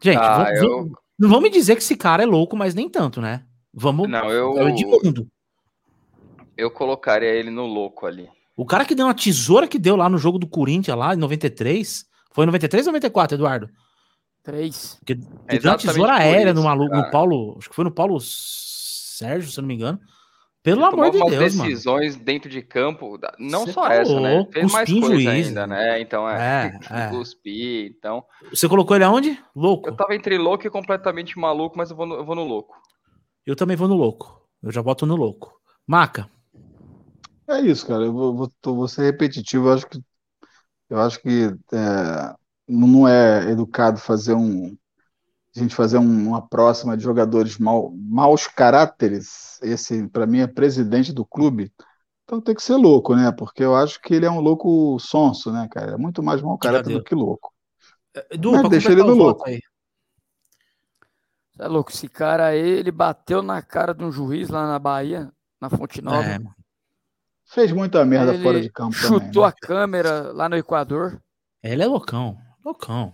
Gente, 0.02 0.18
ah, 0.18 0.38
vamos, 0.38 0.62
eu... 0.62 0.92
não 1.18 1.30
vamos 1.30 1.44
me 1.44 1.50
dizer 1.50 1.76
que 1.76 1.82
esse 1.82 1.96
cara 1.98 2.24
é 2.24 2.26
louco, 2.26 2.56
mas 2.56 2.74
nem 2.74 2.90
tanto, 2.90 3.20
né? 3.20 3.46
Vamos. 3.74 4.10
Não, 4.10 4.30
eu. 4.30 4.58
É 4.58 4.64
o 4.64 4.70
Edmundo. 4.70 5.28
Eu 6.56 6.72
colocaria 6.72 7.30
ele 7.30 7.50
no 7.50 7.66
louco 7.66 8.06
ali. 8.06 8.30
O 8.56 8.66
cara 8.66 8.86
que 8.86 8.96
deu 8.96 9.06
uma 9.06 9.14
tesoura 9.14 9.68
que 9.68 9.78
deu 9.78 9.98
lá 9.98 10.08
no 10.08 10.18
jogo 10.18 10.40
do 10.40 10.48
Corinthians 10.48 10.98
lá 10.98 11.14
em 11.14 11.18
93. 11.18 12.06
Foi 12.32 12.46
em 12.46 12.48
93 12.48 12.88
ou 12.88 12.94
94, 12.94 13.36
Eduardo? 13.36 13.70
3. 14.44 15.00
Que, 15.06 15.16
que 15.16 15.24
é 15.48 15.60
deu 15.60 15.72
uma 15.72 15.78
tesoura 15.78 16.16
aérea 16.16 16.54
no 16.54 16.64
maluco, 16.64 16.96
no 16.96 17.12
Paulo. 17.12 17.56
Acho 17.58 17.70
que 17.70 17.76
foi 17.76 17.84
no 17.84 17.92
Paulo 17.92 18.18
Sérgio, 18.22 19.52
se 19.52 19.60
eu 19.60 19.64
não 19.64 19.68
me 19.68 19.76
engano. 19.76 20.00
Pelo 20.66 20.84
Ele 20.84 20.94
amor 20.96 21.12
de 21.12 21.20
Deus, 21.20 21.54
decisões 21.54 22.14
mano. 22.14 22.26
dentro 22.26 22.50
de 22.50 22.60
campo, 22.60 23.20
não 23.38 23.68
Cê 23.68 23.72
só 23.72 23.84
tá 23.84 23.94
essa, 23.94 24.20
né? 24.20 24.34
louco, 24.34 24.52
né? 24.52 24.62
Fez 24.62 24.74
mais 24.74 24.90
coisa 24.92 25.06
juiz, 25.06 25.28
ainda, 25.28 25.68
né? 25.68 26.02
Então 26.02 26.28
é, 26.28 26.80
é, 26.90 26.90
é. 27.06 27.10
cuspir, 27.10 27.94
então. 27.96 28.24
Você 28.50 28.68
colocou 28.68 28.96
ele 28.96 29.06
aonde? 29.06 29.40
Louco. 29.56 29.88
Eu 29.88 29.96
tava 29.96 30.16
entre 30.16 30.40
louco 30.40 30.66
e 30.66 30.70
completamente 30.72 31.38
maluco, 31.38 31.78
mas 31.78 31.92
eu 31.92 31.96
vou 31.96 32.08
no, 32.08 32.16
eu 32.16 32.26
vou 32.26 32.34
no 32.34 32.44
louco. 32.44 32.76
Eu 33.46 33.56
também 33.56 33.78
vou 33.78 33.88
no 33.88 33.94
louco. 33.94 34.42
Eu 34.64 34.72
já 34.72 34.82
boto 34.82 35.06
no 35.06 35.16
louco. 35.16 35.54
Maca. 35.86 36.28
É 37.48 37.62
isso, 37.62 37.86
cara. 37.86 38.04
Eu 38.04 38.12
vou, 38.12 38.36
vou, 38.36 38.76
vou 38.76 38.88
ser 38.88 39.04
repetitivo. 39.04 39.68
Eu 39.68 39.74
acho 39.74 39.86
que, 39.86 40.00
eu 40.90 41.00
acho 41.00 41.22
que 41.22 41.54
é, 41.74 42.36
não 42.68 43.08
é 43.08 43.52
educado 43.52 44.00
fazer 44.00 44.34
um. 44.34 44.76
A 45.56 45.60
gente 45.60 45.76
fazer 45.76 45.98
um, 45.98 46.28
uma 46.30 46.46
próxima 46.46 46.98
de 46.98 47.04
jogadores 47.04 47.58
mal, 47.58 47.94
maus 47.96 48.46
caráteres. 48.48 49.60
Esse, 49.62 50.08
para 50.10 50.26
mim, 50.26 50.40
é 50.40 50.48
presidente 50.48 51.14
do 51.14 51.26
clube. 51.26 51.72
Então 52.26 52.42
tem 52.42 52.56
que 52.56 52.64
ser 52.64 52.76
louco, 52.76 53.16
né? 53.16 53.32
Porque 53.32 53.64
eu 53.64 53.76
acho 53.76 54.02
que 54.02 54.14
ele 54.14 54.26
é 54.26 54.32
um 54.32 54.40
louco 54.40 54.98
sonso, 55.00 55.52
né, 55.52 55.68
cara? 55.72 55.94
É 55.94 55.98
muito 55.98 56.22
mais 56.22 56.42
mau 56.42 56.58
caráter 56.58 56.92
do 56.92 57.04
que 57.04 57.16
louco. 57.16 57.54
É, 58.16 58.26
Edu, 58.32 58.52
Mas 58.52 58.70
deixa 58.70 58.92
ele 58.92 59.04
do 59.04 59.14
louco. 59.14 59.48
Aí. 59.48 59.62
é 61.60 61.68
louco, 61.68 61.92
esse 61.92 62.10
cara 62.10 62.48
aí, 62.48 62.60
ele 62.60 62.92
bateu 62.92 63.42
na 63.42 63.62
cara 63.62 63.94
de 63.94 64.04
um 64.04 64.12
juiz 64.12 64.50
lá 64.50 64.68
na 64.68 64.80
Bahia, 64.80 65.32
na 65.62 65.70
Fonte 65.70 66.02
Nova. 66.02 66.24
É, 66.24 66.40
Fez 67.46 67.72
muita 67.72 68.04
merda 68.04 68.34
ele 68.34 68.44
fora 68.44 68.60
de 68.60 68.72
campo 68.72 68.94
chutou 68.94 69.20
também. 69.20 69.42
Né? 69.42 69.48
a 69.48 69.52
câmera 69.52 70.34
lá 70.34 70.50
no 70.50 70.58
Equador. 70.58 71.22
Ele 71.62 71.84
é 71.84 71.86
loucão. 71.86 72.38
Loucão. 72.64 73.14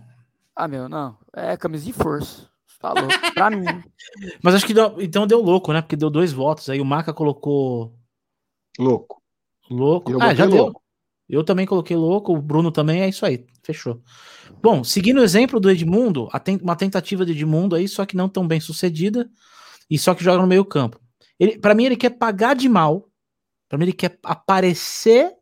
Ah, 0.54 0.68
meu, 0.68 0.88
não. 0.88 1.16
É 1.34 1.56
camisa 1.56 1.84
de 1.84 1.92
força. 1.92 2.48
Falou. 2.80 3.08
Tá 3.08 3.32
pra 3.32 3.50
mim. 3.50 3.64
Mas 4.42 4.54
acho 4.54 4.66
que 4.66 4.74
deu, 4.74 5.00
então 5.00 5.26
deu 5.26 5.40
louco, 5.40 5.72
né? 5.72 5.80
Porque 5.80 5.96
deu 5.96 6.10
dois 6.10 6.32
votos. 6.32 6.68
Aí 6.68 6.80
o 6.80 6.84
Maca 6.84 7.12
colocou. 7.12 7.94
Louco. 8.78 9.22
Louco. 9.70 10.12
Eu 10.12 10.20
ah, 10.20 10.34
já 10.34 10.44
louco. 10.44 10.72
deu. 11.28 11.38
Eu 11.38 11.44
também 11.44 11.66
coloquei 11.66 11.96
louco. 11.96 12.34
O 12.34 12.42
Bruno 12.42 12.70
também. 12.70 13.02
É 13.02 13.08
isso 13.08 13.24
aí. 13.24 13.46
Fechou. 13.62 14.02
Bom, 14.62 14.84
seguindo 14.84 15.20
o 15.20 15.24
exemplo 15.24 15.58
do 15.58 15.70
Edmundo, 15.70 16.28
uma 16.60 16.76
tentativa 16.76 17.24
de 17.24 17.32
Edmundo 17.32 17.74
aí, 17.74 17.88
só 17.88 18.04
que 18.04 18.16
não 18.16 18.28
tão 18.28 18.46
bem 18.46 18.60
sucedida. 18.60 19.30
E 19.88 19.98
só 19.98 20.14
que 20.14 20.24
joga 20.24 20.42
no 20.42 20.48
meio 20.48 20.64
campo. 20.64 21.00
Ele, 21.38 21.58
para 21.58 21.74
mim, 21.74 21.84
ele 21.84 21.96
quer 21.96 22.10
pagar 22.10 22.54
de 22.54 22.68
mal 22.68 23.08
Pra 23.72 23.78
mim, 23.78 23.86
ele 23.86 23.94
quer 23.94 24.18
aparecer 24.22 25.34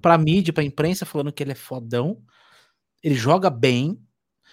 pra 0.00 0.16
mídia, 0.16 0.52
pra 0.52 0.62
imprensa, 0.62 1.04
falando 1.04 1.32
que 1.32 1.42
ele 1.42 1.50
é 1.50 1.56
fodão. 1.56 2.22
Ele 3.02 3.16
joga 3.16 3.50
bem. 3.50 4.00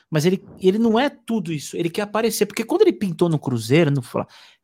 Mas 0.09 0.25
ele, 0.25 0.43
ele 0.59 0.77
não 0.77 0.99
é 0.99 1.09
tudo 1.09 1.51
isso. 1.51 1.75
Ele 1.75 1.89
quer 1.89 2.03
aparecer. 2.03 2.45
Porque 2.45 2.63
quando 2.63 2.81
ele 2.83 2.93
pintou 2.93 3.27
no 3.27 3.39
Cruzeiro, 3.39 3.91
no, 3.91 4.01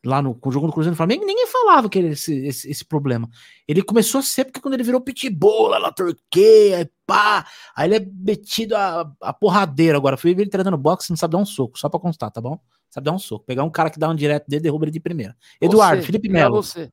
lá 0.05 0.21
no, 0.21 0.39
no 0.43 0.51
jogo 0.51 0.67
do 0.67 0.73
Cruzeiro 0.73 0.93
no 0.93 0.97
Flamengo, 0.97 1.25
ninguém 1.25 1.47
falava 1.47 1.89
que 1.89 1.99
ele 1.99 2.09
esse, 2.09 2.45
esse, 2.45 2.69
esse, 2.69 2.85
problema. 2.85 3.27
Ele 3.67 3.81
começou 3.81 4.19
a 4.19 4.23
ser 4.23 4.45
porque 4.45 4.61
quando 4.61 4.75
ele 4.75 4.83
virou 4.83 5.01
pitbull 5.01 5.69
lá 5.69 5.79
na 5.79 5.91
Turquia, 5.91 6.89
pá, 7.05 7.45
aí 7.75 7.87
ele 7.87 7.95
é 7.95 7.99
metido 7.99 8.75
a, 8.75 9.11
a 9.19 9.33
porradeira 9.33 9.97
agora. 9.97 10.15
Fui 10.15 10.33
ver 10.33 10.43
ele 10.43 10.51
treinando 10.51 10.77
boxe, 10.77 11.09
não 11.09 11.17
sabe 11.17 11.33
dar 11.33 11.39
um 11.39 11.45
soco, 11.45 11.77
só 11.77 11.89
pra 11.89 11.99
constar, 11.99 12.31
tá 12.31 12.39
bom? 12.39 12.59
Sabe 12.89 13.05
dar 13.05 13.13
um 13.13 13.19
soco. 13.19 13.45
Pegar 13.45 13.63
um 13.63 13.69
cara 13.69 13.89
que 13.89 13.99
dá 13.99 14.09
um 14.09 14.15
direto 14.15 14.47
dele, 14.47 14.61
derruba 14.61 14.85
ele 14.85 14.91
de 14.91 14.99
primeira. 14.99 15.35
Eduardo, 15.59 16.03
Felipe 16.03 16.29
Melo. 16.29 16.61
Você. 16.61 16.91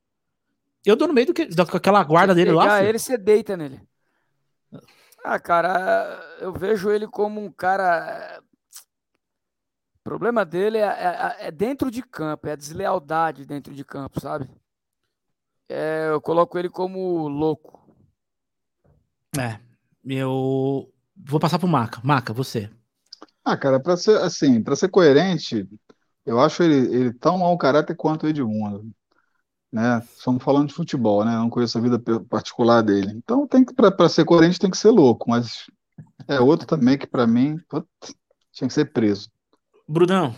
Eu 0.86 0.96
dou 0.96 1.06
no 1.06 1.14
meio 1.14 1.26
do 1.26 1.34
que, 1.34 1.46
daquela 1.46 2.02
guarda 2.02 2.34
dele 2.34 2.52
lá. 2.52 2.78
Filho. 2.78 2.88
ele, 2.88 2.98
você 2.98 3.18
deita 3.18 3.56
nele. 3.56 3.80
Ah, 5.30 5.38
cara, 5.38 6.18
eu 6.40 6.50
vejo 6.54 6.90
ele 6.90 7.06
como 7.06 7.38
um 7.38 7.52
cara. 7.52 8.42
O 10.00 10.02
problema 10.02 10.42
dele 10.42 10.78
é, 10.78 10.86
é, 10.86 11.36
é 11.48 11.50
dentro 11.50 11.90
de 11.90 12.02
campo, 12.02 12.48
é 12.48 12.52
a 12.52 12.56
deslealdade 12.56 13.44
dentro 13.44 13.74
de 13.74 13.84
campo, 13.84 14.18
sabe? 14.20 14.48
É, 15.68 16.08
eu 16.08 16.18
coloco 16.18 16.58
ele 16.58 16.70
como 16.70 17.28
louco. 17.28 17.94
É, 19.38 19.60
eu 20.02 20.90
vou 21.14 21.38
passar 21.38 21.58
pro 21.58 21.68
Maca. 21.68 22.00
Maca, 22.02 22.32
você. 22.32 22.70
Ah, 23.44 23.54
cara, 23.54 23.78
para 23.78 23.98
ser 23.98 24.16
assim, 24.22 24.62
para 24.62 24.76
ser 24.76 24.88
coerente, 24.88 25.68
eu 26.24 26.40
acho 26.40 26.62
ele, 26.62 26.90
ele 26.90 27.12
tão 27.12 27.36
mau 27.36 27.58
caráter 27.58 27.94
quanto 27.94 28.24
o 28.24 28.28
Edmundo, 28.30 28.90
né? 29.72 30.02
Estamos 30.16 30.42
falando 30.42 30.68
de 30.68 30.74
futebol, 30.74 31.24
né? 31.24 31.34
Eu 31.34 31.40
não 31.40 31.50
conheço 31.50 31.78
a 31.78 31.80
vida 31.80 31.98
particular 32.28 32.82
dele. 32.82 33.12
Então 33.14 33.46
tem 33.46 33.64
que 33.64 33.74
para 33.74 34.08
ser 34.08 34.24
coerente 34.24 34.58
tem 34.58 34.70
que 34.70 34.78
ser 34.78 34.90
louco, 34.90 35.30
mas 35.30 35.66
é 36.26 36.40
outro 36.40 36.66
também 36.66 36.96
que 36.96 37.06
para 37.06 37.26
mim 37.26 37.58
putz, 37.68 38.14
tinha 38.52 38.68
que 38.68 38.74
ser 38.74 38.86
preso. 38.86 39.30
Brunão, 39.86 40.34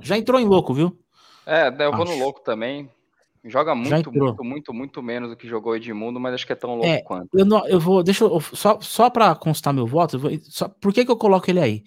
já 0.00 0.16
entrou 0.16 0.40
em 0.40 0.46
louco, 0.46 0.72
viu? 0.72 0.98
É, 1.46 1.68
eu 1.68 1.92
vou 1.92 2.02
acho. 2.02 2.12
no 2.12 2.18
louco 2.18 2.40
também. 2.40 2.90
Joga 3.44 3.74
muito, 3.74 4.12
muito, 4.12 4.44
muito, 4.44 4.74
muito 4.74 5.02
menos 5.02 5.30
do 5.30 5.36
que 5.36 5.48
jogou 5.48 5.76
Edmundo, 5.76 6.18
mas 6.18 6.34
acho 6.34 6.46
que 6.46 6.52
é 6.52 6.56
tão 6.56 6.70
louco 6.74 6.86
é, 6.86 7.00
quanto. 7.00 7.28
Eu, 7.32 7.46
não, 7.46 7.66
eu 7.66 7.80
vou, 7.80 8.02
deixa 8.02 8.24
eu, 8.24 8.40
só, 8.40 8.78
só 8.80 9.08
para 9.08 9.34
constar 9.34 9.72
meu 9.72 9.86
voto, 9.86 10.18
vou, 10.18 10.30
só, 10.42 10.68
por 10.68 10.92
que, 10.92 11.04
que 11.04 11.10
eu 11.10 11.16
coloco 11.16 11.48
ele 11.48 11.60
aí? 11.60 11.84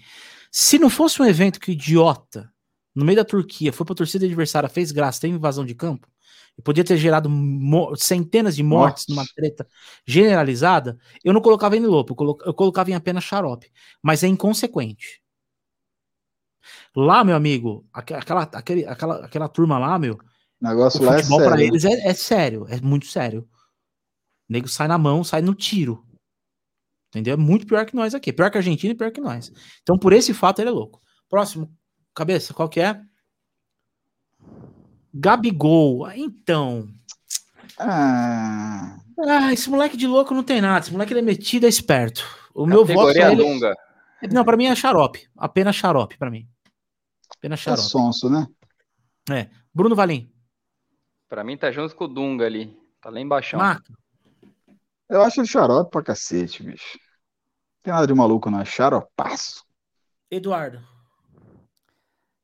Se 0.50 0.80
não 0.80 0.90
fosse 0.90 1.22
um 1.22 1.26
evento 1.26 1.60
que 1.60 1.70
o 1.70 1.74
idiota, 1.74 2.52
no 2.96 3.06
meio 3.06 3.18
da 3.18 3.26
Turquia, 3.26 3.72
foi 3.72 3.86
pra 3.86 3.94
torcida 3.94 4.26
adversária, 4.26 4.70
fez 4.70 4.92
graça, 4.92 5.22
teve 5.22 5.36
invasão 5.36 5.66
de 5.66 5.76
campo, 5.76 6.08
e 6.58 6.62
podia 6.62 6.84
ter 6.84 6.98
gerado 6.98 7.30
centenas 7.98 8.56
de 8.56 8.64
mortes 8.64 9.06
Nossa. 9.08 9.22
numa 9.22 9.28
treta 9.36 9.68
generalizada, 10.06 10.98
eu 11.24 11.34
não 11.34 11.42
colocava 11.42 11.76
ele 11.76 11.88
louco, 11.88 12.16
eu, 12.20 12.38
eu 12.48 12.54
colocava 12.54 12.92
em 12.92 12.96
apenas 12.96 13.24
xarope. 13.24 13.72
Mas 14.02 14.24
é 14.24 14.28
inconsequente. 14.28 15.22
Lá, 16.96 17.24
meu 17.24 17.36
amigo, 17.36 17.88
aquela, 17.94 18.44
aquele, 18.44 18.86
aquela, 18.86 19.26
aquela 19.26 19.48
turma 19.48 19.80
lá, 19.80 19.98
meu, 19.98 20.20
negócio 20.60 21.02
o 21.02 21.06
lá 21.06 21.16
é 21.16 21.24
sério. 21.24 21.46
pra 21.46 21.64
eles 21.64 21.86
é, 21.86 22.10
é, 22.10 22.14
sério, 22.14 22.68
é 22.70 22.80
muito 22.82 23.08
sério. 23.08 23.42
O 24.50 24.54
nego 24.54 24.68
sai 24.68 24.88
na 24.88 24.98
mão, 24.98 25.24
sai 25.24 25.42
no 25.42 25.56
tiro. 25.56 26.06
Entendeu? 27.10 27.34
É 27.34 27.38
muito 27.38 27.66
pior 27.68 27.86
que 27.86 27.96
nós 27.96 28.14
aqui. 28.14 28.32
Pior 28.32 28.50
que 28.50 28.58
a 28.58 28.60
Argentina 28.60 28.94
e 28.94 28.96
pior 28.96 29.12
que 29.12 29.20
nós. 29.20 29.52
Então, 29.82 29.98
por 29.98 30.14
esse 30.14 30.34
fato, 30.34 30.60
ele 30.60 30.70
é 30.70 30.72
louco. 30.72 31.02
Próximo, 31.30 31.74
cabeça, 32.14 32.54
qual 32.54 32.70
que 32.70 32.80
é? 32.80 33.02
Gabigol. 35.14 36.10
Então. 36.12 36.88
Ah. 37.78 39.00
ah, 39.28 39.54
esse 39.54 39.70
moleque 39.70 39.98
de 39.98 40.08
louco 40.08 40.34
não 40.34 40.44
tem 40.44 40.62
nada. 40.62 40.86
Esse 40.86 40.92
moleque 40.92 41.14
ele 41.14 41.20
é 41.20 41.24
metido, 41.24 41.66
é 41.66 41.70
esperto. 41.70 42.24
O 42.54 42.66
meu 42.66 42.86
voto 42.86 43.18
é 43.18 43.32
ele... 43.32 43.44
Dunga. 43.44 43.76
Não, 44.32 44.46
para 44.46 44.58
mim 44.58 44.66
é 44.66 44.76
xarope. 44.76 45.28
Apenas 45.36 45.76
xarope 45.76 46.18
para 46.18 46.30
mim. 46.30 46.48
Apenas 47.36 47.60
é 47.60 47.64
xarope. 47.64 47.82
É 47.82 47.90
sonso, 47.90 48.30
né? 48.30 48.48
É. 49.30 49.50
Bruno 49.74 49.96
Valim. 49.96 50.32
Para 51.28 51.44
mim 51.44 51.58
tá 51.58 51.72
junto 51.72 51.96
com 51.96 52.06
o 52.06 52.08
Dunga 52.08 52.46
ali. 52.46 52.78
Tá 53.02 53.10
lá 53.10 53.20
embaixo. 53.20 53.58
Marco. 53.58 53.94
Eu 55.10 55.22
acho 55.24 55.42
ele 55.42 55.48
xarope 55.48 55.92
pra 55.92 56.04
cacete, 56.04 56.62
bicho. 56.62 56.98
Não 56.98 57.84
tem 57.84 57.94
nada 57.94 58.06
de 58.06 58.14
maluco, 58.14 58.52
não. 58.52 58.62
É 58.62 58.66
xaropaço. 58.66 59.66
Eduardo. 60.30 60.91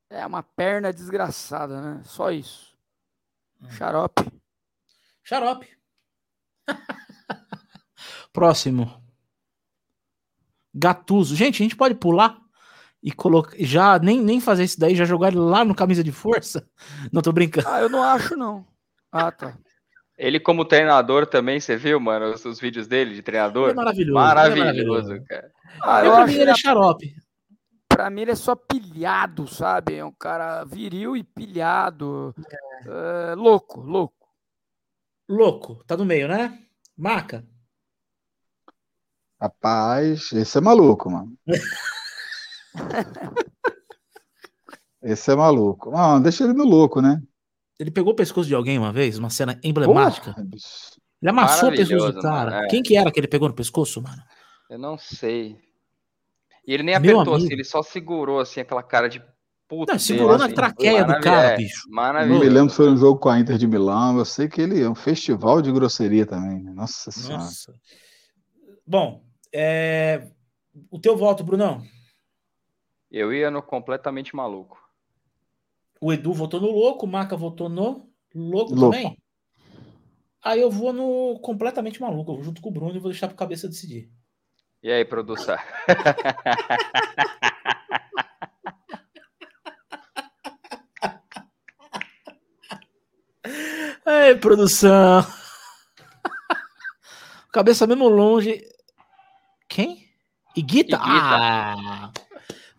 É 0.09 0.25
uma 0.25 0.41
perna 0.41 0.93
desgraçada, 0.93 1.81
né? 1.81 2.01
Só 2.03 2.31
isso. 2.31 2.75
Hum. 3.61 3.69
Xarope. 3.71 4.31
Xarope. 5.23 5.67
Próximo. 8.31 9.01
Gatuso. 10.73 11.35
Gente, 11.35 11.61
a 11.61 11.65
gente 11.65 11.75
pode 11.75 11.95
pular 11.95 12.39
e 13.03 13.11
colocar. 13.11 13.55
Já 13.59 13.99
nem, 13.99 14.21
nem 14.21 14.39
fazer 14.39 14.63
isso 14.63 14.79
daí, 14.79 14.95
já 14.95 15.05
jogar 15.05 15.29
ele 15.29 15.37
lá 15.37 15.65
no 15.65 15.75
camisa 15.75 16.03
de 16.03 16.11
força? 16.11 16.67
Não 17.11 17.21
tô 17.21 17.31
brincando. 17.31 17.67
Ah, 17.67 17.81
eu 17.81 17.89
não 17.89 18.03
acho, 18.03 18.35
não. 18.35 18.65
Ah, 19.11 19.31
tá. 19.31 19.57
Ele, 20.17 20.39
como 20.39 20.65
treinador 20.65 21.27
também, 21.27 21.59
você 21.59 21.77
viu, 21.77 21.99
mano, 21.99 22.33
os, 22.33 22.43
os 22.43 22.59
vídeos 22.59 22.87
dele 22.87 23.13
de 23.13 23.21
treinador? 23.21 23.69
É 23.69 23.73
maravilhoso. 23.73 24.13
Maravilhoso, 24.13 24.61
é 24.61 24.65
maravilhoso. 24.65 25.25
cara. 25.27 25.51
Ah, 25.81 25.99
eu, 25.99 26.05
eu 26.05 26.15
acho 26.15 26.33
que 26.33 26.41
ele 26.41 26.51
é 26.51 26.55
xarope. 26.55 27.15
Pra 27.97 28.11
mim, 28.11 28.21
ele 28.21 28.29
é 28.29 28.35
só 28.35 28.55
pilhado, 28.55 29.47
sabe? 29.47 29.95
É 29.95 30.05
um 30.05 30.11
cara 30.11 30.63
viril 30.63 31.17
e 31.17 31.23
pilhado. 31.23 32.31
É. 32.85 33.31
É, 33.31 33.33
louco, 33.33 33.81
louco. 33.81 34.29
Louco, 35.27 35.83
tá 35.87 35.97
no 35.97 36.05
meio, 36.05 36.27
né? 36.27 36.63
Maca. 36.95 37.43
Rapaz, 39.41 40.31
esse 40.31 40.59
é 40.59 40.61
maluco, 40.61 41.09
mano. 41.09 41.35
esse 45.01 45.31
é 45.31 45.35
maluco. 45.35 45.89
Não, 45.89 46.21
deixa 46.21 46.43
ele 46.43 46.53
no 46.53 46.65
louco, 46.65 47.01
né? 47.01 47.19
Ele 47.79 47.89
pegou 47.89 48.13
o 48.13 48.15
pescoço 48.15 48.47
de 48.47 48.53
alguém 48.53 48.77
uma 48.77 48.93
vez, 48.93 49.17
uma 49.17 49.31
cena 49.31 49.59
emblemática. 49.63 50.35
Porra, 50.35 50.47
ele 51.19 51.31
amassou 51.31 51.69
o 51.69 51.75
pescoço 51.75 52.11
do 52.11 52.21
cara. 52.21 52.63
É. 52.63 52.67
Quem 52.67 52.83
que 52.83 52.95
era 52.95 53.11
que 53.11 53.19
ele 53.19 53.27
pegou 53.27 53.49
no 53.49 53.55
pescoço, 53.55 53.99
mano? 54.03 54.21
Eu 54.69 54.77
não 54.77 54.99
sei. 54.99 55.66
E 56.67 56.73
ele 56.73 56.83
nem 56.83 56.95
apertou, 56.95 57.35
assim, 57.35 57.51
ele 57.51 57.63
só 57.63 57.81
segurou, 57.81 58.41
assim, 58.41 58.59
aquela 58.59 58.83
cara 58.83 59.07
de 59.07 59.23
puta. 59.69 59.93
Não, 59.93 59.99
segurou 59.99 60.37
na 60.37 60.49
traqueia 60.49 61.05
do 61.05 61.17
cara, 61.21 61.53
é, 61.53 61.57
bicho. 61.57 61.89
Maravilhoso. 61.89 62.39
Não 62.39 62.45
me 62.45 62.53
lembro 62.53 62.69
se 62.69 62.75
foi 62.75 62.89
um 62.89 62.97
jogo 62.97 63.19
com 63.19 63.29
a 63.29 63.39
Inter 63.39 63.57
de 63.57 63.65
Milão. 63.65 64.17
Eu 64.17 64.25
sei 64.25 64.49
que 64.49 64.61
ele 64.61 64.81
é 64.81 64.89
um 64.89 64.95
festival 64.95 65.61
de 65.61 65.71
grosseria 65.71 66.25
também. 66.25 66.61
Nossa 66.63 67.09
Senhora. 67.09 67.43
Nossa. 67.43 67.73
Bom, 68.85 69.23
é... 69.53 70.27
o 70.91 70.99
teu 70.99 71.15
voto, 71.15 71.41
Brunão? 71.41 71.81
Eu 73.09 73.33
ia 73.33 73.49
no 73.49 73.61
completamente 73.61 74.35
maluco. 74.35 74.77
O 76.01 76.11
Edu 76.11 76.33
votou 76.33 76.59
no 76.59 76.67
louco, 76.69 77.05
o 77.05 77.09
Maca 77.09 77.37
votou 77.37 77.69
no 77.69 78.09
louco, 78.35 78.75
louco. 78.75 78.91
também. 78.91 79.17
Aí 80.43 80.61
eu 80.61 80.69
vou 80.69 80.93
no 80.93 81.39
completamente 81.39 81.99
maluco, 82.01 82.31
eu 82.31 82.35
vou 82.35 82.43
junto 82.43 82.61
com 82.61 82.69
o 82.69 82.71
Bruno 82.71 82.95
e 82.95 82.99
vou 82.99 83.09
deixar 83.09 83.27
pro 83.27 83.37
cabeça 83.37 83.67
decidir. 83.67 84.11
E 84.87 84.89
aí, 84.89 85.03
produção? 85.03 85.57
Ei, 94.07 94.35
produção. 94.35 95.27
Cabeça 97.51 97.85
mesmo 97.85 98.07
longe. 98.07 98.65
Quem? 99.67 100.09
Iguita? 100.55 100.95
Iguita. 100.95 101.03
Ah! 101.03 102.09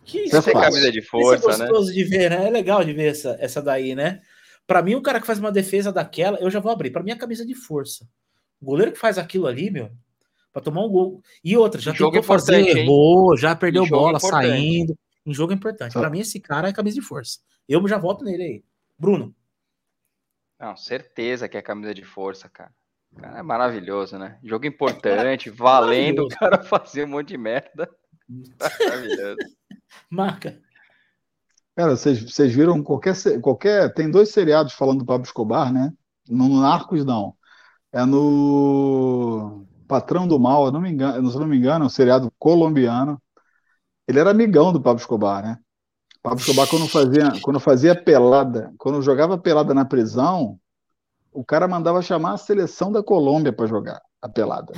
Que 0.06 0.22
isso, 0.22 0.39
é 0.39 0.52
camisa 0.55 0.90
de 0.90 1.02
força, 1.02 1.51
isso 1.51 1.62
é 1.62 1.66
gostoso 1.66 1.90
né? 1.90 1.94
de 1.94 2.05
ver, 2.05 2.30
né? 2.30 2.47
É 2.47 2.51
legal 2.51 2.82
de 2.82 2.94
ver 2.94 3.10
essa, 3.10 3.36
essa 3.39 3.60
daí, 3.60 3.94
né? 3.94 4.22
Para 4.66 4.80
mim, 4.80 4.94
o 4.94 5.02
cara 5.02 5.20
que 5.20 5.26
faz 5.26 5.39
uma 5.39 5.52
defesa 5.52 5.93
daquela, 5.93 6.39
eu 6.39 6.51
já 6.51 6.59
vou 6.59 6.72
abrir. 6.72 6.90
Para 6.90 7.02
mim, 7.02 7.10
é 7.10 7.16
camisa 7.16 7.44
de 7.44 7.55
força. 7.55 8.09
O 8.59 8.64
goleiro 8.64 8.93
que 8.93 8.98
faz 8.98 9.18
aquilo 9.18 9.47
ali, 9.47 9.70
meu, 9.70 9.93
para 10.53 10.62
tomar 10.62 10.85
um 10.85 10.89
gol. 10.89 11.23
E 11.45 11.57
outra, 11.57 11.81
já 11.81 11.93
tentou 11.93 12.23
fazer, 12.23 12.79
errou, 12.79 13.37
já 13.37 13.55
perdeu 13.55 13.87
bola 13.87 14.19
importante. 14.19 14.47
saindo. 14.47 14.99
Em 15.25 15.35
jogo 15.35 15.53
é 15.53 15.57
importante. 15.57 15.93
Para 15.93 16.11
mim, 16.11 16.20
esse 16.20 16.41
cara 16.41 16.69
é 16.69 16.73
camisa 16.73 16.95
de 16.95 17.03
força. 17.03 17.39
Eu 17.69 17.87
já 17.87 17.99
voto 17.99 18.25
nele 18.25 18.43
aí. 18.43 18.65
Bruno. 18.99 19.35
Não, 20.59 20.77
certeza 20.77 21.49
que 21.49 21.57
é 21.57 21.62
camisa 21.62 21.95
de 21.95 22.05
força, 22.05 22.49
cara. 22.49 22.73
O 23.12 23.20
cara 23.20 23.39
é 23.39 23.43
maravilhoso, 23.43 24.19
né? 24.19 24.39
Jogo 24.43 24.66
importante, 24.66 25.49
é 25.49 25.53
valendo 25.53 26.25
o 26.25 26.29
cara 26.29 26.62
fazer 26.62 27.05
um 27.05 27.09
monte 27.09 27.29
de 27.29 27.39
merda. 27.39 27.89
Maravilhoso. 28.81 29.37
Marca. 30.11 30.61
Cara, 31.77 31.97
vocês 31.97 32.53
viram 32.53 32.83
qualquer, 32.83 33.15
qualquer. 33.41 33.95
Tem 33.95 34.11
dois 34.11 34.31
seriados 34.31 34.73
falando 34.73 34.99
do 35.01 35.07
Pablo 35.07 35.25
Escobar, 35.25 35.73
né? 35.73 35.93
No 36.29 36.61
Narcos, 36.61 37.05
não. 37.05 37.37
É 37.93 38.05
no 38.05 39.65
Patrão 39.89 40.28
do 40.28 40.39
Mal, 40.39 40.70
não 40.70 40.81
me 40.81 40.90
engano, 40.90 41.31
se 41.31 41.39
não 41.39 41.47
me 41.47 41.56
engano, 41.56 41.86
um 41.86 41.89
seriado 41.89 42.31
colombiano. 42.39 43.20
Ele 44.06 44.20
era 44.20 44.31
amigão 44.31 44.73
do 44.73 44.81
Pablo 44.81 45.01
Escobar, 45.01 45.43
né? 45.43 45.59
Pablo 46.23 46.40
Escobar, 46.40 46.69
quando 46.69 46.86
fazia, 46.86 47.32
quando 47.43 47.59
fazia 47.59 47.94
pelada, 47.94 48.73
quando 48.78 49.02
jogava 49.02 49.39
pelada 49.39 49.73
na 49.73 49.85
prisão, 49.85 50.59
o 51.32 51.43
cara 51.43 51.66
mandava 51.66 52.02
chamar 52.02 52.35
a 52.35 52.36
seleção 52.36 52.93
da 52.93 53.02
Colômbia 53.02 53.52
para 53.52 53.66
jogar 53.66 54.01
a 54.20 54.28
pelada. 54.28 54.73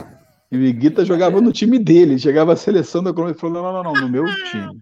E 0.50 0.56
o 0.56 0.62
Iguita 0.62 1.04
jogava 1.04 1.40
no 1.40 1.52
time 1.52 1.78
dele, 1.78 2.18
chegava 2.18 2.52
a 2.52 2.56
seleção 2.56 3.02
da 3.02 3.12
Colômbia 3.12 3.36
e 3.36 3.40
falou: 3.40 3.62
não, 3.62 3.72
não, 3.72 3.82
não, 3.82 4.00
no 4.02 4.08
meu 4.08 4.24
time. 4.50 4.80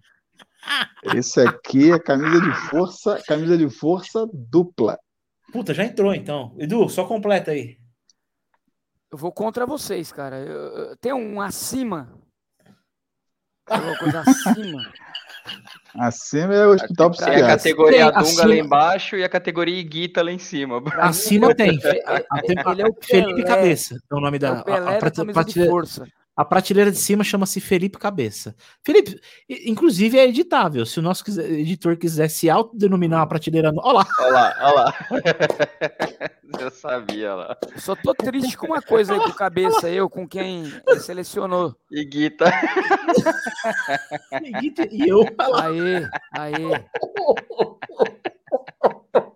Esse 1.14 1.40
aqui 1.40 1.90
é 1.90 1.98
camisa 1.98 2.40
de 2.40 2.52
força, 2.68 3.22
camisa 3.26 3.56
de 3.56 3.70
força 3.70 4.26
dupla. 4.32 4.98
Puta, 5.52 5.72
já 5.72 5.84
entrou 5.84 6.14
então. 6.14 6.54
Edu, 6.58 6.88
só 6.88 7.04
completa 7.04 7.52
aí. 7.52 7.78
Eu 9.10 9.16
vou 9.18 9.32
contra 9.32 9.64
vocês, 9.66 10.12
cara. 10.12 10.36
Eu, 10.38 10.62
eu, 10.90 10.96
tem 10.96 11.12
um 11.12 11.40
acima. 11.40 12.12
Alguma 13.68 13.98
coisa 13.98 14.20
acima. 14.20 14.92
Acima 15.98 16.54
é 16.54 16.66
o 16.66 16.70
hospital 16.74 17.10
Tem 17.10 17.24
a 17.24 17.26
psiquiátrico. 17.26 17.46
categoria 17.56 17.98
Tem, 17.98 18.06
Dunga 18.06 18.18
acima- 18.20 18.46
lá 18.48 18.54
embaixo 18.56 19.16
e 19.16 19.24
a 19.24 19.28
categoria 19.28 19.78
Iguita 19.78 20.22
lá 20.22 20.30
em 20.30 20.38
cima. 20.38 20.82
Acima 21.00 21.54
tem. 21.54 21.70
Ele 21.70 22.82
é 22.82 22.86
o 22.86 22.94
Felipe 23.00 23.34
Pelé. 23.42 23.42
Cabeça 23.44 23.94
é 24.10 24.14
o 24.14 24.20
nome 24.20 24.36
É 24.36 24.40
da. 24.40 24.60
o 24.60 24.64
Pelé 24.64 24.78
a, 24.78 24.82
a 24.82 24.92
da 24.92 24.98
prate- 24.98 25.16
camisa 25.16 25.44
de 25.44 25.66
força. 25.66 26.06
A 26.38 26.44
prateleira 26.44 26.92
de 26.92 26.98
cima 26.98 27.24
chama-se 27.24 27.60
Felipe 27.60 27.98
Cabeça. 27.98 28.54
Felipe, 28.84 29.20
inclusive 29.48 30.16
é 30.16 30.24
editável. 30.24 30.86
Se 30.86 31.00
o 31.00 31.02
nosso 31.02 31.24
editor 31.40 31.96
quiser 31.96 32.28
se 32.28 32.48
autodenominar 32.48 33.18
uma 33.18 33.26
prateleira. 33.26 33.72
Olha 33.76 33.98
lá, 33.98 34.06
Olha 34.20 34.30
lá, 34.30 34.54
olha 34.60 34.74
lá. 34.74 34.94
Eu 36.60 36.70
sabia 36.70 37.34
lá. 37.34 37.56
Só 37.76 37.96
tô 37.96 38.14
triste 38.14 38.56
com 38.56 38.68
uma 38.68 38.80
coisa 38.80 39.14
aí 39.14 39.20
com 39.20 39.32
cabeça, 39.32 39.90
eu 39.90 40.08
com 40.08 40.26
quem 40.26 40.64
ele 40.86 41.00
selecionou. 41.00 41.76
Iguita. 41.92 42.46
e 44.90 45.08
eu. 45.08 45.26
Olha 45.38 45.48
lá. 45.48 45.66
Aê, 45.66 46.08
aê. 46.32 46.84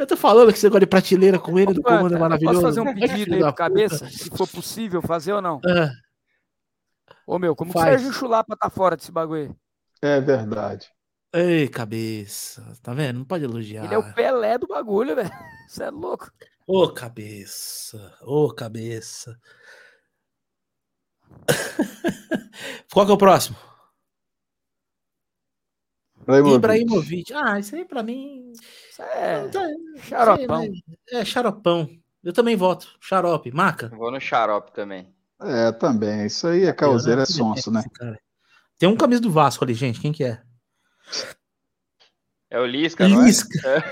Eu 0.00 0.06
tô 0.06 0.16
falando 0.16 0.50
que 0.50 0.58
você 0.58 0.66
gosta 0.70 0.80
de 0.80 0.86
prateleira 0.86 1.38
com 1.38 1.58
ele 1.58 1.74
do 1.74 1.82
comando 1.82 2.16
é 2.16 2.18
maravilhoso. 2.18 2.62
Posso 2.62 2.74
fazer 2.74 2.80
um 2.80 2.94
pedido 2.94 3.34
aí 3.34 3.40
pro 3.40 3.52
cabeça? 3.52 4.08
Se 4.08 4.30
for 4.30 4.48
possível 4.48 5.02
fazer 5.02 5.34
ou 5.34 5.42
não? 5.42 5.60
Ah, 5.66 5.90
Ô 7.26 7.38
meu, 7.38 7.54
como 7.54 7.70
que 7.70 7.76
o 7.76 7.80
Faz. 7.82 8.00
Sérgio 8.00 8.12
Chulapa 8.14 8.56
tá 8.56 8.70
fora 8.70 8.96
desse 8.96 9.12
bagulho 9.12 9.42
aí? 9.42 9.54
É 10.00 10.18
verdade. 10.18 10.90
Ei, 11.34 11.68
cabeça. 11.68 12.72
Tá 12.82 12.94
vendo? 12.94 13.18
Não 13.18 13.26
pode 13.26 13.44
elogiar. 13.44 13.84
Ele 13.84 13.94
é 13.94 13.98
o 13.98 14.14
Pelé 14.14 14.56
do 14.56 14.66
bagulho, 14.66 15.14
velho. 15.14 15.30
Você 15.68 15.84
é 15.84 15.90
louco. 15.90 16.32
Ô, 16.66 16.88
cabeça. 16.88 18.16
Ô, 18.22 18.50
cabeça. 18.54 19.38
Qual 22.90 23.04
que 23.04 23.12
é 23.12 23.14
o 23.14 23.18
próximo? 23.18 23.56
Ibrahimovic. 26.30 26.56
Ibrahimovic. 26.56 27.32
Ah, 27.34 27.58
isso 27.58 27.74
aí 27.74 27.84
pra 27.84 28.02
mim. 28.02 28.52
É 28.98 29.48
tá- 29.48 29.68
xaropão. 30.02 30.60
sei, 30.60 30.70
né? 30.70 30.78
É, 31.10 31.24
xaropão. 31.24 31.90
Eu 32.22 32.32
também 32.32 32.56
voto. 32.56 32.96
Xarope. 33.00 33.50
Maca. 33.50 33.88
Vou 33.88 34.10
no 34.10 34.20
xarope 34.20 34.72
também. 34.72 35.12
É, 35.42 35.72
também. 35.72 36.26
Isso 36.26 36.46
aí 36.46 36.64
é 36.64 36.72
causeira, 36.72 37.22
é 37.22 37.26
sonso, 37.26 37.70
né? 37.70 37.82
Cara. 37.94 38.18
Tem 38.78 38.88
um 38.88 38.96
camisa 38.96 39.20
do 39.20 39.30
Vasco 39.30 39.64
ali, 39.64 39.74
gente. 39.74 40.00
Quem 40.00 40.12
que 40.12 40.24
é? 40.24 40.42
É 42.50 42.58
o 42.58 42.66
Lisca, 42.66 43.08
não 43.08 43.22
é? 43.22 43.26
Lisca. 43.26 43.84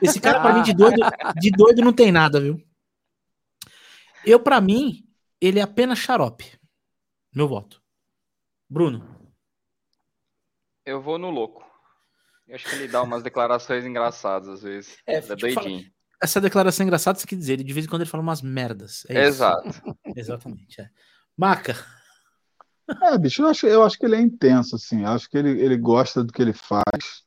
Esse 0.00 0.20
cara, 0.20 0.40
pra 0.40 0.54
mim, 0.54 0.62
de 0.62 0.72
doido, 0.72 1.00
de 1.36 1.50
doido 1.50 1.82
não 1.82 1.92
tem 1.92 2.12
nada, 2.12 2.40
viu? 2.40 2.62
Eu, 4.24 4.40
pra 4.40 4.60
mim, 4.60 5.04
ele 5.40 5.58
é 5.58 5.62
apenas 5.62 5.98
xarope. 5.98 6.58
Meu 7.34 7.48
voto. 7.48 7.82
Bruno. 8.70 9.04
Eu 10.86 11.02
vou 11.02 11.18
no 11.18 11.30
louco. 11.30 11.64
Eu 12.46 12.54
acho 12.56 12.68
que 12.68 12.74
ele 12.76 12.88
dá 12.88 13.02
umas 13.02 13.22
declarações 13.22 13.84
engraçadas 13.84 14.48
às 14.48 14.62
vezes. 14.62 14.96
É, 15.06 15.16
É, 15.16 15.20
tipo, 15.20 15.36
doidinho. 15.36 15.84
Essa 16.22 16.40
declaração 16.40 16.84
engraçada, 16.84 17.18
você 17.18 17.26
quer 17.26 17.36
dizer, 17.36 17.54
ele 17.54 17.64
de 17.64 17.72
vez 17.72 17.86
em 17.86 17.88
quando 17.88 18.02
ele 18.02 18.10
fala 18.10 18.22
umas 18.22 18.40
merdas. 18.42 19.04
É 19.08 19.14
isso. 19.20 19.28
Exato. 19.28 19.62
Exatamente. 20.16 20.80
É. 20.80 20.88
Maca. 21.36 21.74
É, 23.02 23.16
bicho, 23.18 23.42
eu 23.42 23.48
acho, 23.48 23.66
eu 23.66 23.82
acho 23.82 23.98
que 23.98 24.04
ele 24.06 24.16
é 24.16 24.20
intenso, 24.20 24.76
assim. 24.76 25.02
Eu 25.02 25.08
acho 25.08 25.28
que 25.28 25.36
ele, 25.38 25.50
ele 25.60 25.76
gosta 25.76 26.22
do 26.22 26.32
que 26.32 26.40
ele 26.42 26.52
faz. 26.52 27.24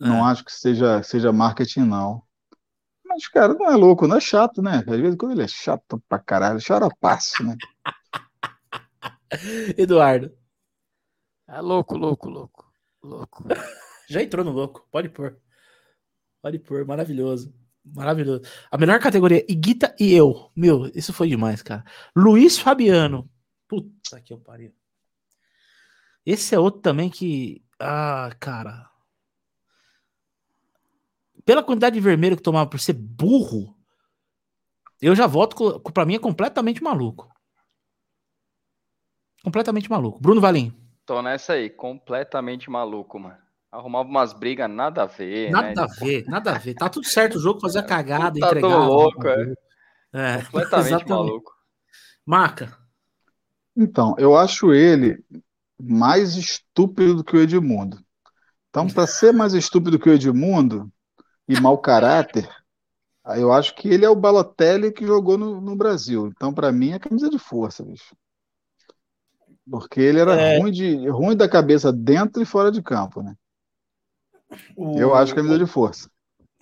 Não 0.00 0.26
É. 0.26 0.30
acho 0.32 0.44
que 0.44 0.52
seja, 0.52 1.02
seja 1.02 1.32
marketing, 1.32 1.80
não. 1.80 2.22
Mas, 3.04 3.26
cara, 3.28 3.54
não 3.54 3.66
é 3.70 3.76
louco, 3.76 4.06
não 4.06 4.16
é 4.16 4.20
chato, 4.20 4.60
né? 4.62 4.82
Às 4.86 5.00
vezes 5.00 5.16
quando 5.16 5.32
ele 5.32 5.42
é 5.42 5.48
chato 5.48 6.02
pra 6.08 6.18
caralho, 6.18 6.60
xaropaço, 6.60 7.42
né? 7.42 7.56
Eduardo. 9.76 10.32
É 11.48 11.60
louco, 11.60 11.96
louco, 11.96 12.28
louco. 12.28 12.72
Louco. 13.02 13.44
Já 14.08 14.22
entrou 14.22 14.44
no 14.44 14.52
louco. 14.52 14.86
Pode 14.90 15.08
pôr. 15.08 15.38
Pode 16.42 16.58
pôr. 16.58 16.84
Maravilhoso. 16.86 17.54
Maravilhoso. 17.84 18.42
A 18.70 18.76
melhor 18.78 18.98
categoria, 19.00 19.44
Iguita 19.50 19.94
e 19.98 20.12
eu. 20.14 20.50
Meu, 20.56 20.86
isso 20.94 21.12
foi 21.12 21.28
demais, 21.28 21.62
cara. 21.62 21.84
Luiz 22.16 22.58
Fabiano. 22.58 23.30
Puta 23.66 24.20
que 24.20 24.32
eu 24.32 24.38
pariu. 24.38 24.74
Esse 26.24 26.54
é 26.54 26.58
outro 26.58 26.80
também 26.80 27.08
que. 27.10 27.62
Ah, 27.80 28.30
cara. 28.40 28.90
Pela 31.44 31.62
quantidade 31.62 31.94
de 31.94 32.00
vermelho 32.00 32.36
que 32.36 32.42
tomava 32.42 32.68
por 32.68 32.78
ser 32.80 32.92
burro, 32.92 33.74
eu 35.00 35.14
já 35.14 35.26
voto. 35.26 35.56
co- 35.56 35.80
Pra 35.92 36.04
mim 36.04 36.14
é 36.14 36.18
completamente 36.18 36.82
maluco. 36.82 37.30
Completamente 39.42 39.88
maluco. 39.90 40.20
Bruno 40.20 40.40
Valim. 40.40 40.74
Tô 41.06 41.22
nessa 41.22 41.54
aí, 41.54 41.70
completamente 41.70 42.68
maluco, 42.68 43.18
mano. 43.18 43.38
Arrumava 43.70 44.08
umas 44.08 44.32
brigas 44.32 44.70
nada 44.70 45.02
a 45.02 45.06
ver, 45.06 45.50
Nada 45.50 45.82
né? 45.82 45.82
a 45.82 45.86
ver, 45.86 46.24
nada 46.26 46.52
a 46.52 46.58
ver. 46.58 46.74
Tá 46.74 46.88
tudo 46.88 47.06
certo 47.06 47.36
o 47.36 47.40
jogo, 47.40 47.60
fazia 47.60 47.82
cagada, 47.86 48.38
Tá 48.38 48.46
entregava. 48.46 48.84
do 48.84 48.92
louco, 48.92 49.26
é. 49.28 49.54
É, 50.12 50.42
Completamente 50.50 50.88
exatamente. 50.88 51.08
maluco. 51.08 51.52
Marca. 52.26 52.78
Então, 53.76 54.14
eu 54.18 54.36
acho 54.36 54.72
ele 54.72 55.22
mais 55.80 56.34
estúpido 56.36 57.16
do 57.16 57.24
que 57.24 57.36
o 57.36 57.40
Edmundo. 57.40 57.98
Então, 58.70 58.86
para 58.88 59.06
ser 59.06 59.32
mais 59.32 59.54
estúpido 59.54 59.98
que 59.98 60.08
o 60.08 60.14
Edmundo 60.14 60.90
e 61.48 61.60
mau 61.60 61.78
caráter, 61.78 62.48
eu 63.36 63.52
acho 63.52 63.74
que 63.76 63.88
ele 63.88 64.04
é 64.04 64.10
o 64.10 64.16
Balotelli 64.16 64.92
que 64.92 65.06
jogou 65.06 65.38
no, 65.38 65.60
no 65.60 65.76
Brasil. 65.76 66.28
Então, 66.28 66.54
para 66.54 66.72
mim, 66.72 66.92
é 66.92 66.98
camisa 66.98 67.30
de 67.30 67.38
força, 67.38 67.84
bicho. 67.84 68.14
Porque 69.70 70.00
ele 70.00 70.18
era 70.20 70.34
É. 70.34 70.58
ruim, 70.58 70.72
de, 70.72 71.08
ruim 71.08 71.36
da 71.36 71.48
cabeça 71.48 71.92
dentro 71.92 72.42
e 72.42 72.46
fora 72.46 72.70
de 72.72 72.82
campo, 72.82 73.22
né? 73.22 73.34
Eu 74.76 75.14
acho 75.14 75.32
que 75.34 75.40
é 75.40 75.42
camisa 75.42 75.58
de 75.58 75.66
força. 75.70 76.08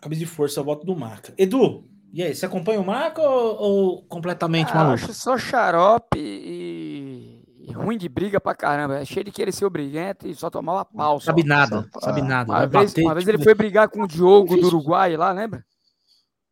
Camisa 0.01 0.19
de 0.21 0.27
força, 0.27 0.61
eu 0.61 0.65
voto 0.65 0.85
do 0.87 0.97
Marca. 0.97 1.33
Edu, 1.39 1.85
e 2.13 2.23
aí, 2.23 2.35
você 2.35 2.47
acompanha 2.47 2.81
o 2.81 2.85
Marca 2.87 3.21
ou, 3.23 3.57
ou 3.57 4.03
completamente 4.07 4.71
Ah, 4.73 4.77
maluco? 4.77 4.95
acho 4.95 5.13
só 5.15 5.37
xarope 5.37 6.19
e... 6.19 7.43
e 7.69 7.73
ruim 7.73 7.99
de 7.99 8.09
briga 8.09 8.41
pra 8.41 8.55
caramba. 8.55 8.99
É 8.99 9.05
cheio 9.05 9.25
de 9.25 9.31
querer 9.33 9.53
ser 9.53 9.65
obrigante 9.65 10.29
e 10.29 10.35
só 10.35 10.49
tomava 10.49 10.85
pau. 10.85 11.21
Só. 11.21 11.27
Sabe 11.27 11.43
nada, 11.45 11.89
só- 11.93 12.01
sabe 12.01 12.21
ah, 12.21 12.25
nada. 12.25 12.53
Uma 12.53 12.67
vez, 12.67 12.91
bater, 12.93 13.03
uma 13.05 13.15
vez 13.15 13.25
tipo, 13.25 13.37
ele 13.37 13.45
foi 13.45 13.55
brigar 13.55 13.89
com 13.89 14.03
o 14.03 14.09
Diogo 14.09 14.57
do. 14.57 14.67
Uruguai 14.67 15.17
lá, 15.17 15.31
lembra? 15.33 15.65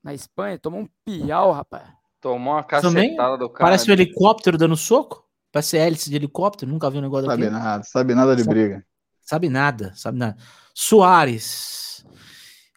Na 0.03 0.13
Espanha, 0.13 0.59
tomou 0.59 0.81
um 0.81 0.89
piau, 1.05 1.51
rapaz. 1.53 1.85
Tomou 2.21 2.55
uma 2.55 2.63
Também 2.63 3.09
cacetada 3.11 3.39
do 3.39 3.49
cara. 3.49 3.65
Parece 3.71 3.91
um 3.91 3.93
helicóptero 3.95 4.59
dando 4.59 4.77
soco. 4.77 5.25
Parece 5.53 5.77
hélice 5.79 6.11
de 6.11 6.17
helicóptero, 6.17 6.71
nunca 6.71 6.91
vi 6.91 6.99
um 6.99 7.03
negócio 7.03 7.27
Sabe 7.27 7.45
daquele. 7.45 7.63
nada, 7.63 7.83
sabe 7.85 8.15
nada 8.15 8.35
de 8.37 8.43
Sabe- 8.43 8.55
briga. 8.55 8.85
Sabe 9.23 9.49
nada, 9.49 9.93
sabe 9.95 10.19
nada. 10.19 10.37
Soares. 10.75 12.05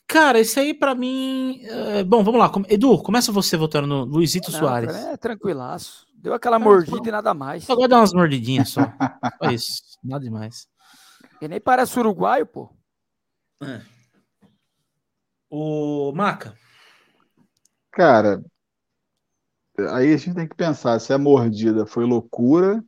Cara, 0.07 0.39
esse 0.39 0.57
aí 0.59 0.73
pra 0.73 0.95
mim. 0.95 1.59
é, 1.63 2.03
Bom, 2.03 2.23
vamos 2.23 2.39
lá. 2.39 2.49
Edu, 2.69 2.97
começa 3.01 3.31
você 3.31 3.57
votando 3.57 3.87
no 3.87 4.05
Luizito 4.05 4.51
Não, 4.51 4.59
Soares. 4.59 4.91
cara, 4.93 5.13
é 5.13 5.17
tranquilaço. 5.17 6.05
Deu 6.13 6.33
aquela 6.33 6.57
mordida 6.57 7.09
e 7.09 7.11
nada 7.11 7.33
mais. 7.33 7.63
Só 7.63 7.75
gosto 7.75 7.87
de 7.87 7.89
dar 7.89 7.99
umas 7.99 8.13
mordidinhas 8.13 8.69
só. 8.69 8.81
Só 9.43 9.51
isso. 9.51 9.81
Nada 10.03 10.23
demais. 10.23 10.67
E 11.41 11.47
nem 11.47 11.59
parece 11.59 11.99
uruguaio, 11.99 12.45
pô. 12.45 12.73
O 15.49 16.11
Maca. 16.13 16.55
Cara, 17.91 18.43
aí 19.91 20.13
a 20.13 20.17
gente 20.17 20.35
tem 20.35 20.47
que 20.47 20.55
pensar 20.55 20.99
se 20.99 21.13
a 21.13 21.17
mordida 21.17 21.85
foi 21.85 22.05
loucura 22.05 22.83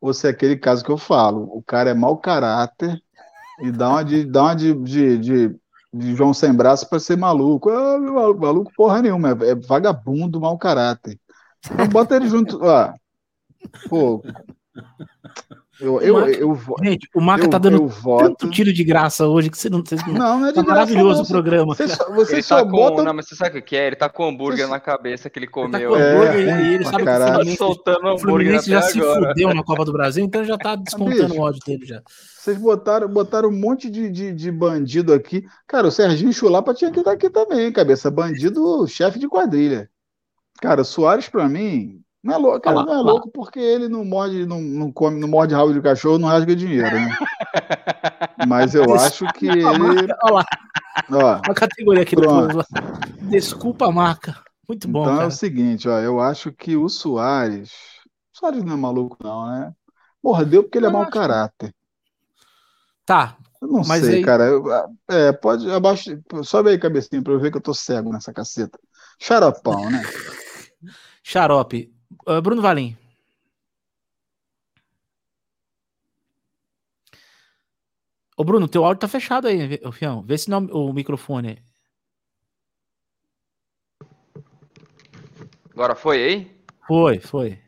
ou 0.00 0.12
se 0.12 0.26
é 0.26 0.30
aquele 0.30 0.56
caso 0.56 0.84
que 0.84 0.90
eu 0.90 0.98
falo. 0.98 1.48
O 1.56 1.62
cara 1.62 1.90
é 1.90 1.94
mau 1.94 2.18
caráter 2.18 3.00
e 3.60 3.70
dá 3.70 3.90
uma 3.90 4.04
de, 4.04 4.24
dá 4.24 4.42
uma 4.44 4.54
de, 4.54 4.74
de, 4.74 5.18
de, 5.18 5.56
de 5.92 6.14
João 6.14 6.32
sem 6.32 6.52
braço 6.52 6.88
para 6.88 6.98
ser 7.00 7.16
maluco. 7.16 7.70
Ah, 7.70 7.98
maluco, 7.98 8.72
porra 8.76 9.02
nenhuma, 9.02 9.30
é, 9.30 9.50
é 9.50 9.54
vagabundo, 9.54 10.40
mau 10.40 10.58
caráter. 10.58 11.18
Então 11.70 11.88
bota 11.88 12.16
ele 12.16 12.28
junto. 12.28 12.58
Ó, 12.62 12.92
pô, 13.88 14.22
eu, 15.82 16.00
eu, 16.00 16.18
eu, 16.20 16.26
eu, 16.28 16.54
vo- 16.54 16.76
Gente, 16.82 17.08
o 17.14 17.20
Maca 17.20 17.44
eu, 17.44 17.50
tá 17.50 17.58
dando 17.58 17.82
eu 17.82 18.16
tanto 18.18 18.48
tiro 18.50 18.72
de 18.72 18.84
graça 18.84 19.26
hoje 19.26 19.50
que 19.50 19.58
você 19.58 19.68
não. 19.68 19.80
Vocês 19.84 20.00
não... 20.06 20.14
Não, 20.14 20.38
não 20.40 20.46
é 20.46 20.50
de 20.50 20.54
Tá 20.54 20.62
graça, 20.62 20.74
maravilhoso 20.80 21.18
não. 21.18 21.24
o 21.24 21.28
programa. 21.28 21.74
Você 21.74 21.88
só, 21.88 22.10
você 22.14 22.34
Ele 22.34 22.42
só 22.42 22.56
tá 22.56 22.64
com. 22.64 22.70
bota. 22.70 23.02
Não, 23.02 23.12
mas 23.14 23.28
você 23.28 23.34
sabe 23.34 23.58
o 23.58 23.62
que 23.62 23.76
é? 23.76 23.88
Ele 23.88 23.96
tá 23.96 24.08
com 24.08 24.24
hambúrguer 24.28 24.66
Você- 24.66 24.70
na 24.72 24.80
cabeça 24.80 25.28
que 25.28 25.38
ele 25.38 25.46
Ele 25.46 25.52
tá 25.52 25.60
comeu. 25.78 25.90
com 25.90 25.96
É, 25.96 26.12
hambúrguer 26.14 26.66
e 26.66 26.74
ele 26.74 26.84
sabe 26.84 26.96
que 26.98 27.02
o. 27.02 27.04
Tá 27.04 27.26
Fluminense, 27.32 27.56
soltando 27.56 27.96
o 28.04 28.08
hambúrguer 28.08 28.20
Fluminense 28.20 28.70
já 28.70 28.82
se 28.82 29.00
agora. 29.00 29.28
fudeu 29.28 29.54
na 29.54 29.62
Copa 29.64 29.84
do 29.84 29.92
Brasil, 29.92 30.24
então 30.24 30.44
já 30.44 30.56
tá 30.56 30.76
descontando 30.76 31.28
bicho. 31.28 31.34
o 31.40 31.42
ódio 31.42 31.60
dele 31.66 31.84
já. 31.86 32.02
Vocês 32.38 32.56
botaram, 32.58 33.08
botaram 33.08 33.48
um 33.48 33.52
monte 33.60 33.88
de, 33.90 34.10
de, 34.10 34.32
de 34.32 34.50
bandido 34.50 35.12
aqui. 35.12 35.44
Cara, 35.66 35.86
o 35.86 35.90
Serginho 35.92 36.32
Chulapa 36.32 36.74
tinha 36.74 36.90
que 36.90 36.98
estar 36.98 37.12
aqui 37.12 37.30
também, 37.30 37.70
cabeça. 37.72 38.10
Bandido, 38.10 38.86
chefe 38.88 39.18
de 39.18 39.28
quadrilha. 39.28 39.88
Cara, 40.60 40.82
o 40.82 40.84
Soares, 40.84 41.28
pra 41.28 41.48
mim, 41.48 42.00
Não 42.22 42.34
é 42.34 42.36
louco, 42.36 42.60
cara, 42.60 42.84
não 42.84 42.94
é 42.94 43.02
louco 43.02 43.30
porque 43.30 43.58
ele 43.58 43.88
não 43.88 44.04
morde, 44.04 44.46
não, 44.46 44.60
não 44.60 44.92
come, 44.92 45.18
não 45.18 45.26
morde 45.26 45.54
rabo 45.54 45.72
de 45.72 45.82
cachorro, 45.82 46.18
não 46.18 46.28
rasga 46.28 46.54
dinheiro, 46.54 46.94
né? 46.94 47.16
Mas 48.46 48.76
eu 48.76 48.94
acho 48.94 49.26
que 49.32 49.48
ele. 49.48 49.64
Olha 49.64 50.16
lá. 50.30 50.44
Ó, 51.10 51.40
a 51.50 51.54
categoria 51.54 52.02
aqui 52.02 52.14
pronto. 52.14 52.58
do 52.58 52.64
Desculpa 53.28 53.86
a 53.86 53.92
marca. 53.92 54.36
Muito 54.68 54.86
bom. 54.86 55.02
Então 55.02 55.14
cara. 55.14 55.24
é 55.24 55.28
o 55.28 55.32
seguinte, 55.32 55.88
ó, 55.88 55.98
eu 55.98 56.20
acho 56.20 56.52
que 56.52 56.76
o 56.76 56.88
Soares. 56.88 57.72
O 58.32 58.38
Soares 58.38 58.62
não 58.62 58.74
é 58.74 58.76
maluco, 58.76 59.16
não, 59.20 59.46
né? 59.50 59.72
Mordeu 60.22 60.62
porque 60.62 60.78
ele 60.78 60.86
é 60.86 60.90
mau 60.90 61.08
caráter. 61.10 61.74
Tá. 63.04 63.36
Eu 63.60 63.68
não 63.68 63.84
sei, 63.84 64.16
aí... 64.16 64.24
cara. 64.24 64.44
Eu, 64.44 64.64
é, 65.08 65.32
pode. 65.32 65.68
Abaixo, 65.70 66.18
sobe 66.44 66.70
aí, 66.70 66.78
cabecinha, 66.78 67.20
pra 67.20 67.32
eu 67.32 67.40
ver 67.40 67.50
que 67.50 67.56
eu 67.56 67.62
tô 67.62 67.74
cego 67.74 68.12
nessa 68.12 68.32
caceta. 68.32 68.78
Xaropão, 69.20 69.90
né? 69.90 70.02
Xarope. 71.22 71.91
Uh, 72.26 72.40
Bruno 72.40 72.62
Valim. 72.62 72.96
Ô, 78.36 78.44
Bruno, 78.44 78.66
teu 78.66 78.84
áudio 78.84 79.00
tá 79.00 79.08
fechado 79.08 79.46
aí, 79.46 79.78
Fião. 79.92 80.22
Vê 80.22 80.38
se 80.38 80.50
não, 80.50 80.64
o 80.66 80.92
microfone. 80.92 81.62
Agora 85.70 85.94
foi 85.94 86.22
aí? 86.22 86.56
Foi, 86.86 87.18
foi. 87.18 87.58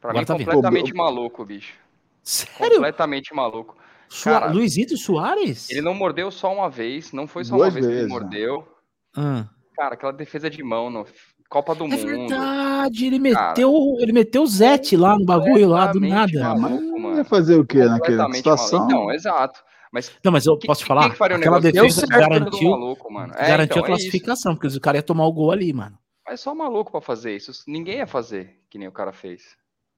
Pra 0.00 0.10
Agora 0.10 0.20
mim, 0.20 0.26
tá 0.26 0.36
completamente 0.36 0.86
vindo. 0.86 0.96
maluco, 0.96 1.44
bicho. 1.44 1.74
Sério? 2.22 2.76
Completamente 2.76 3.34
maluco. 3.34 3.76
Sua... 4.08 4.40
Cara, 4.40 4.52
Luizito 4.52 4.96
Soares? 4.96 5.70
Ele 5.70 5.82
não 5.82 5.94
mordeu 5.94 6.30
só 6.30 6.52
uma 6.52 6.68
vez, 6.70 7.12
não 7.12 7.26
foi 7.26 7.44
só 7.44 7.56
Duas 7.56 7.68
uma 7.68 7.74
vez 7.74 7.86
vezes, 7.86 8.00
que 8.00 8.04
ele 8.04 8.12
mordeu. 8.12 8.68
Hum. 9.16 9.46
Cara, 9.74 9.94
aquela 9.94 10.12
defesa 10.12 10.48
de 10.50 10.62
mão 10.62 10.90
no 10.90 11.06
Copa 11.48 11.74
do 11.74 11.84
é 11.84 11.88
Mundo. 11.88 11.94
É 11.94 12.04
verdade, 12.04 13.06
ele 13.06 13.18
meteu, 13.18 13.96
ele 13.98 14.12
meteu 14.12 14.42
o 14.42 14.46
Zete 14.46 14.96
lá 14.96 15.18
no 15.18 15.24
bagulho 15.24 15.68
lá 15.68 15.86
do 15.86 16.00
nada. 16.00 16.54
Maluco, 16.54 17.00
mano. 17.00 17.16
Ia 17.16 17.24
fazer 17.24 17.56
o 17.56 17.64
quê 17.64 17.84
naquela 17.84 18.30
situação? 18.32 18.80
Maluco. 18.80 18.94
Não, 18.94 19.12
exato. 19.12 19.64
Mas 19.90 20.12
não, 20.22 20.30
mas 20.30 20.44
eu 20.44 20.58
posso 20.58 20.82
te 20.82 20.86
falar, 20.86 21.14
que 21.14 21.22
aquela 21.22 21.60
defesa 21.60 22.06
garantiu, 22.06 22.70
maluco, 22.70 23.10
mano. 23.10 23.32
É, 23.34 23.48
garantiu 23.48 23.78
então, 23.78 23.84
a 23.84 23.86
é 23.86 23.86
classificação, 23.86 24.52
é 24.52 24.54
porque 24.54 24.76
o 24.76 24.80
cara 24.80 24.98
ia 24.98 25.02
tomar 25.02 25.26
o 25.26 25.32
gol 25.32 25.50
ali, 25.50 25.72
mano. 25.72 25.98
Mas 26.26 26.40
só 26.40 26.54
maluco 26.54 26.92
para 26.92 27.00
fazer 27.00 27.34
isso. 27.34 27.50
Ninguém 27.66 27.96
ia 27.96 28.06
fazer 28.06 28.60
que 28.68 28.76
nem 28.76 28.86
o 28.86 28.92
cara 28.92 29.12
fez. 29.12 29.56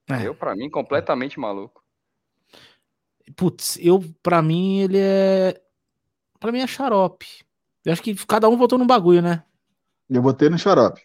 É. 0.09 0.25
Eu, 0.25 0.33
para 0.33 0.55
mim, 0.55 0.69
completamente 0.69 1.37
maluco. 1.37 1.83
Putz, 3.35 3.77
eu, 3.81 4.01
para 4.23 4.41
mim, 4.41 4.79
ele 4.79 4.97
é. 4.97 5.61
Para 6.39 6.53
mim 6.53 6.59
é 6.59 6.67
xarope. 6.67 7.27
Eu 7.83 7.91
acho 7.91 8.01
que 8.01 8.15
cada 8.25 8.47
um 8.47 8.55
votou 8.55 8.79
num 8.79 8.87
bagulho, 8.87 9.21
né? 9.21 9.43
Eu 10.09 10.21
botei 10.21 10.49
no 10.49 10.57
xarope. 10.57 11.01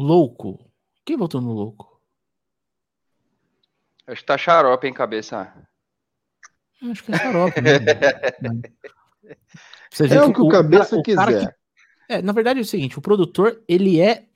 Louco. 0.00 0.70
Quem 1.04 1.16
votou 1.16 1.40
no 1.40 1.52
louco? 1.52 2.00
Acho 4.06 4.20
que 4.20 4.26
tá 4.26 4.36
xarope 4.36 4.86
em 4.86 4.92
cabeça. 4.92 5.52
Acho 6.82 7.02
que 7.02 7.12
é 7.12 7.18
xarope. 7.18 7.60
Né? 7.60 7.70
é 10.14 10.22
o 10.22 10.32
que 10.32 10.40
o, 10.40 10.44
o 10.44 10.48
cabeça 10.48 10.96
o 10.96 11.02
quiser. 11.02 11.48
Que... 11.48 11.54
É, 12.08 12.22
na 12.22 12.32
verdade 12.32 12.60
é 12.60 12.62
o 12.62 12.66
seguinte, 12.66 12.98
o 12.98 13.02
produtor, 13.02 13.62
ele 13.66 14.00
é 14.00 14.26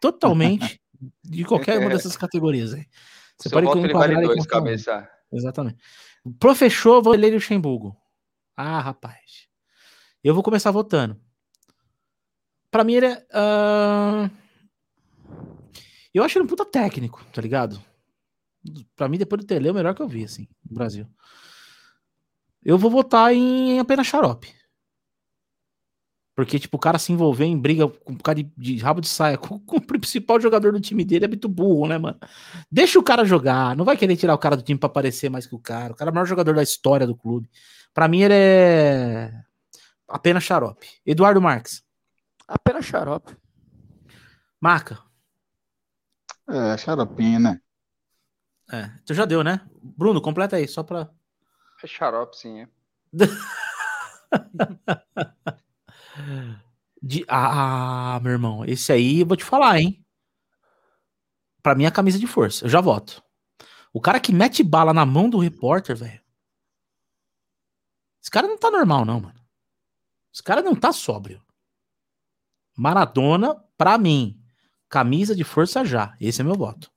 totalmente 0.00 0.80
de 1.22 1.44
qualquer 1.44 1.78
uma 1.78 1.88
dessas 1.90 2.16
categorias 2.16 2.74
aí. 2.74 2.86
Você 3.38 3.48
pode 3.48 3.66
enquadrar 3.66 4.18
ele 4.18 4.26
dois, 4.26 4.46
cabeça. 4.46 5.08
Exatamente. 5.32 5.78
Professor 6.38 7.02
Valério 7.02 7.36
Luxemburgo. 7.36 7.96
Ah, 8.56 8.80
rapaz. 8.80 9.48
Eu 10.22 10.34
vou 10.34 10.42
começar 10.42 10.70
votando. 10.70 11.18
Para 12.70 12.84
mim 12.84 12.94
ele 12.94 13.06
é... 13.06 13.26
Uh... 13.32 14.43
Eu 16.14 16.22
acho 16.22 16.38
ele 16.38 16.44
um 16.44 16.48
puta 16.48 16.64
técnico, 16.64 17.24
tá 17.32 17.42
ligado? 17.42 17.82
Pra 18.94 19.08
mim, 19.08 19.18
depois 19.18 19.42
do 19.42 19.46
Tele, 19.46 19.68
é 19.68 19.70
o 19.72 19.74
melhor 19.74 19.94
que 19.94 20.00
eu 20.00 20.08
vi, 20.08 20.24
assim, 20.24 20.48
no 20.64 20.74
Brasil. 20.74 21.06
Eu 22.64 22.78
vou 22.78 22.90
votar 22.90 23.34
em 23.34 23.78
apenas 23.80 24.06
xarope. 24.06 24.54
Porque, 26.36 26.58
tipo, 26.58 26.76
o 26.76 26.80
cara 26.80 26.98
se 26.98 27.12
envolver 27.12 27.44
em 27.44 27.58
briga 27.58 27.86
com 27.86 28.12
um 28.12 28.16
cara 28.16 28.42
de, 28.42 28.50
de, 28.56 28.76
rabo 28.78 29.00
de 29.00 29.08
saia 29.08 29.36
com, 29.38 29.58
com, 29.58 29.76
o 29.76 29.86
principal 29.86 30.40
jogador 30.40 30.72
do 30.72 30.80
time 30.80 31.04
dele 31.04 31.26
é 31.26 31.28
muito 31.28 31.48
burro, 31.48 31.86
né, 31.86 31.98
mano? 31.98 32.18
Deixa 32.70 32.98
o 32.98 33.02
cara 33.02 33.24
jogar. 33.24 33.76
Não 33.76 33.84
vai 33.84 33.96
querer 33.96 34.16
tirar 34.16 34.34
o 34.34 34.38
cara 34.38 34.56
do 34.56 34.62
time 34.62 34.78
pra 34.78 34.88
aparecer 34.88 35.28
mais 35.28 35.46
que 35.46 35.54
o 35.54 35.60
cara. 35.60 35.92
O 35.92 35.96
cara 35.96 36.10
é 36.10 36.12
o 36.12 36.14
maior 36.14 36.26
jogador 36.26 36.54
da 36.54 36.62
história 36.62 37.06
do 37.06 37.16
clube. 37.16 37.48
Pra 37.92 38.08
mim, 38.08 38.22
ele 38.22 38.34
é 38.34 39.32
apenas 40.08 40.42
xarope. 40.42 40.88
Eduardo 41.06 41.40
Marques. 41.40 41.84
Apenas 42.48 42.84
xarope. 42.84 43.36
Marca. 44.60 44.98
É, 46.48 46.76
xaropinho, 46.76 47.40
né? 47.40 47.60
É, 48.70 48.90
tu 49.04 49.14
já 49.14 49.24
deu, 49.24 49.42
né? 49.42 49.60
Bruno, 49.82 50.20
completa 50.20 50.56
aí, 50.56 50.68
só 50.68 50.82
pra. 50.82 51.10
É 51.82 51.86
xarope, 51.86 52.36
sim, 52.36 52.62
é. 52.62 52.68
De... 57.02 57.24
Ah, 57.28 58.18
meu 58.22 58.32
irmão, 58.32 58.64
esse 58.64 58.90
aí 58.90 59.20
eu 59.20 59.26
vou 59.26 59.36
te 59.36 59.44
falar, 59.44 59.78
hein? 59.78 60.02
Pra 61.62 61.74
mim 61.74 61.84
é 61.84 61.90
camisa 61.90 62.18
de 62.18 62.26
força. 62.26 62.64
Eu 62.64 62.70
já 62.70 62.80
voto. 62.80 63.22
O 63.92 64.00
cara 64.00 64.18
que 64.18 64.32
mete 64.32 64.62
bala 64.62 64.92
na 64.92 65.04
mão 65.04 65.28
do 65.28 65.38
repórter, 65.38 65.96
velho. 65.96 66.20
Esse 68.22 68.30
cara 68.30 68.48
não 68.48 68.58
tá 68.58 68.70
normal, 68.70 69.04
não, 69.04 69.20
mano. 69.20 69.38
Esse 70.32 70.42
cara 70.42 70.62
não 70.62 70.74
tá 70.74 70.92
sóbrio. 70.92 71.42
Maradona, 72.76 73.54
pra 73.76 73.98
mim, 73.98 74.42
camisa 74.94 75.34
de 75.34 75.42
força 75.42 75.84
já. 75.84 76.14
Esse 76.20 76.40
é 76.40 76.44
meu 76.44 76.54
voto. 76.54 76.88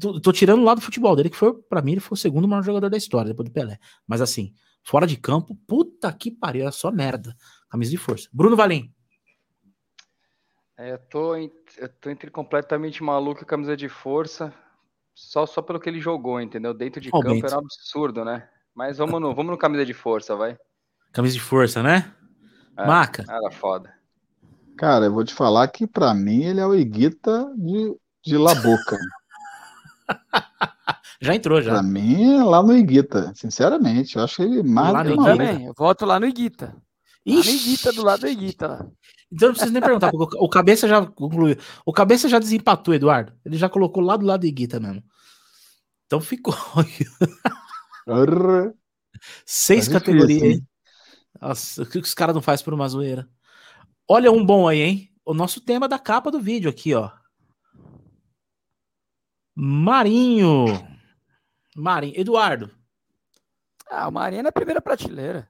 Tô, 0.00 0.20
tô 0.20 0.32
tirando 0.32 0.64
lá 0.64 0.74
do 0.74 0.80
futebol 0.80 1.14
dele, 1.14 1.30
que 1.30 1.36
foi, 1.36 1.54
pra 1.54 1.80
mim, 1.80 1.92
ele 1.92 2.00
foi 2.00 2.16
o 2.16 2.18
segundo 2.18 2.48
maior 2.48 2.64
jogador 2.64 2.90
da 2.90 2.96
história, 2.96 3.28
depois 3.28 3.48
do 3.48 3.52
Pelé. 3.52 3.78
Mas 4.04 4.20
assim, 4.20 4.52
fora 4.82 5.06
de 5.06 5.16
campo, 5.16 5.56
puta 5.68 6.12
que 6.12 6.32
pariu, 6.32 6.62
era 6.62 6.72
só 6.72 6.90
merda. 6.90 7.36
Camisa 7.70 7.92
de 7.92 7.96
força. 7.96 8.28
Bruno 8.32 8.56
Valim. 8.56 8.92
É, 10.76 10.94
eu, 10.94 10.98
tô, 10.98 11.36
eu 11.36 11.88
tô 12.00 12.10
entre 12.10 12.28
completamente 12.28 13.04
maluco 13.04 13.42
e 13.42 13.46
camisa 13.46 13.76
de 13.76 13.88
força, 13.88 14.52
só, 15.14 15.46
só 15.46 15.62
pelo 15.62 15.78
que 15.78 15.88
ele 15.88 16.00
jogou, 16.00 16.40
entendeu? 16.40 16.74
Dentro 16.74 17.00
de 17.00 17.12
campo 17.12 17.46
era 17.46 17.56
um 17.56 17.60
absurdo, 17.60 18.24
né? 18.24 18.48
Mas 18.74 18.98
vamos 18.98 19.20
no, 19.20 19.32
vamos 19.32 19.52
no 19.52 19.56
camisa 19.56 19.86
de 19.86 19.94
força, 19.94 20.34
vai. 20.34 20.58
Camisa 21.12 21.34
de 21.34 21.40
força, 21.40 21.84
né? 21.84 22.12
É, 22.76 22.84
Maca. 22.84 23.24
Era 23.28 23.50
foda. 23.52 23.95
Cara, 24.76 25.06
eu 25.06 25.12
vou 25.12 25.24
te 25.24 25.32
falar 25.32 25.68
que 25.68 25.86
para 25.86 26.12
mim 26.12 26.44
ele 26.44 26.60
é 26.60 26.66
o 26.66 26.74
Iguita 26.74 27.50
de, 27.56 27.96
de 28.24 28.36
La 28.36 28.54
Boca. 28.54 28.98
já 31.20 31.34
entrou, 31.34 31.62
já. 31.62 31.72
Pra 31.72 31.82
mim 31.82 32.36
é 32.36 32.44
lá 32.44 32.62
no 32.62 32.76
Iguita, 32.76 33.32
sinceramente. 33.34 34.16
Eu 34.16 34.24
acho 34.24 34.42
ele 34.42 34.62
mais 34.62 34.92
lá 34.92 35.04
no 35.04 35.16
também. 35.24 35.64
Eu 35.66 35.74
voto 35.76 36.04
lá 36.04 36.20
no 36.20 36.26
Iguita. 36.26 36.76
Ixi. 37.24 37.38
Lá 37.38 37.44
no 37.44 37.60
Iguita, 37.60 37.92
do 37.92 38.04
lado 38.04 38.20
do 38.20 38.28
Iguita. 38.28 38.90
Então 39.32 39.48
não 39.48 39.54
precisa 39.54 39.72
nem 39.72 39.82
perguntar, 39.82 40.10
porque 40.10 40.36
o 40.38 40.48
cabeça 40.48 40.86
já 40.86 41.04
concluiu. 41.04 41.56
O 41.84 41.92
cabeça 41.92 42.28
já 42.28 42.38
desempatou, 42.38 42.94
Eduardo. 42.94 43.32
Ele 43.44 43.56
já 43.56 43.68
colocou 43.68 44.02
lá 44.02 44.16
do 44.16 44.26
lado 44.26 44.42
do 44.42 44.46
Iguita 44.46 44.78
mesmo. 44.78 45.02
Então 46.06 46.20
ficou. 46.20 46.54
Seis 49.44 49.88
tá 49.88 49.94
categorias? 49.94 50.60
Nossa, 51.40 51.82
o 51.82 51.86
que 51.86 51.98
os 51.98 52.14
caras 52.14 52.34
não 52.34 52.42
fazem 52.42 52.64
por 52.64 52.72
uma 52.72 52.88
zoeira? 52.88 53.28
Olha 54.08 54.30
um 54.30 54.44
bom 54.44 54.68
aí, 54.68 54.80
hein? 54.80 55.10
O 55.24 55.34
nosso 55.34 55.60
tema 55.60 55.88
da 55.88 55.98
capa 55.98 56.30
do 56.30 56.40
vídeo 56.40 56.70
aqui, 56.70 56.94
ó. 56.94 57.10
Marinho. 59.54 60.66
Marinho. 61.74 62.14
Eduardo. 62.16 62.70
Ah, 63.90 64.08
o 64.08 64.12
Marinho 64.12 64.40
é 64.40 64.42
na 64.44 64.52
primeira 64.52 64.80
prateleira. 64.80 65.48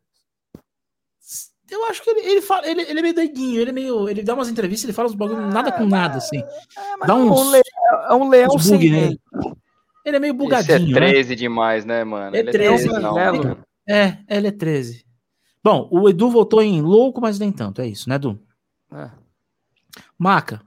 Eu 1.69 1.85
acho 1.87 2.03
que 2.03 2.11
ele, 2.11 2.21
ele, 2.21 2.43
fala, 2.43 2.67
ele, 2.69 2.83
ele 2.83 2.99
é 3.01 3.03
meio 3.03 3.15
doidinho, 3.15 3.61
ele 3.61 3.71
é 3.71 3.73
meio. 3.73 4.09
Ele 4.09 4.23
dá 4.23 4.35
umas 4.35 4.49
entrevistas, 4.49 4.85
ele 4.85 4.93
fala 4.93 5.09
uns 5.09 5.15
bagulho 5.15 5.43
ah, 5.43 5.49
nada 5.49 5.73
com 5.73 5.85
nada, 5.85 6.19
assim. 6.19 6.39
É, 6.39 7.07
dá 7.07 7.15
uns, 7.17 7.41
um 7.41 7.51
leão, 7.51 7.65
é 8.09 8.15
um 8.15 8.29
leão 8.29 8.59
sem 8.59 8.79
bug, 8.79 8.91
né? 8.91 9.17
Ele 10.05 10.17
é 10.17 10.21
meio 10.21 10.35
bugadinho. 10.35 10.77
Esse 10.77 10.93
é 10.93 10.95
13 10.95 11.29
né? 11.31 11.35
demais, 11.35 11.85
né, 11.85 12.05
mano? 12.05 12.37
É 12.37 12.39
ele 12.39 12.53
13, 12.53 12.87
é 12.87 12.91
13 12.91 13.03
não. 13.03 13.19
É, 13.89 14.19
ele 14.29 14.47
é 14.47 14.53
13. 14.53 15.05
Bom, 15.63 15.89
o 15.91 16.09
Edu 16.09 16.31
voltou 16.31 16.63
em 16.63 16.81
louco, 16.81 17.21
mas 17.21 17.41
nem 17.41 17.51
tanto. 17.51 17.83
É 17.83 17.89
isso, 17.89 18.09
né, 18.09 18.15
Edu? 18.15 18.41
É. 18.93 19.11
Maca. 20.19 20.63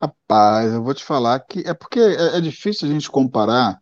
Rapaz, 0.00 0.72
eu 0.72 0.82
vou 0.82 0.94
te 0.94 1.04
falar 1.04 1.40
que 1.40 1.60
é 1.60 1.72
porque 1.72 1.98
é, 1.98 2.36
é 2.36 2.40
difícil 2.40 2.88
a 2.88 2.92
gente 2.92 3.10
comparar. 3.10 3.80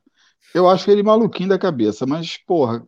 Eu 0.54 0.68
acho 0.68 0.90
ele 0.90 1.02
maluquinho 1.02 1.48
da 1.48 1.58
cabeça, 1.58 2.06
mas, 2.06 2.36
porra, 2.36 2.84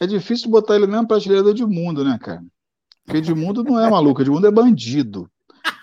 é 0.00 0.06
difícil 0.06 0.50
botar 0.50 0.74
ele 0.74 0.86
na 0.86 0.92
mesma 0.92 1.06
prateleira 1.06 1.42
do 1.42 1.50
Edmundo, 1.50 2.04
né, 2.04 2.18
cara? 2.20 2.44
Porque 3.04 3.18
Edmundo 3.18 3.62
não 3.62 3.78
é 3.78 3.88
maluco, 3.88 4.20
Edmundo 4.20 4.46
é 4.46 4.50
bandido. 4.50 5.30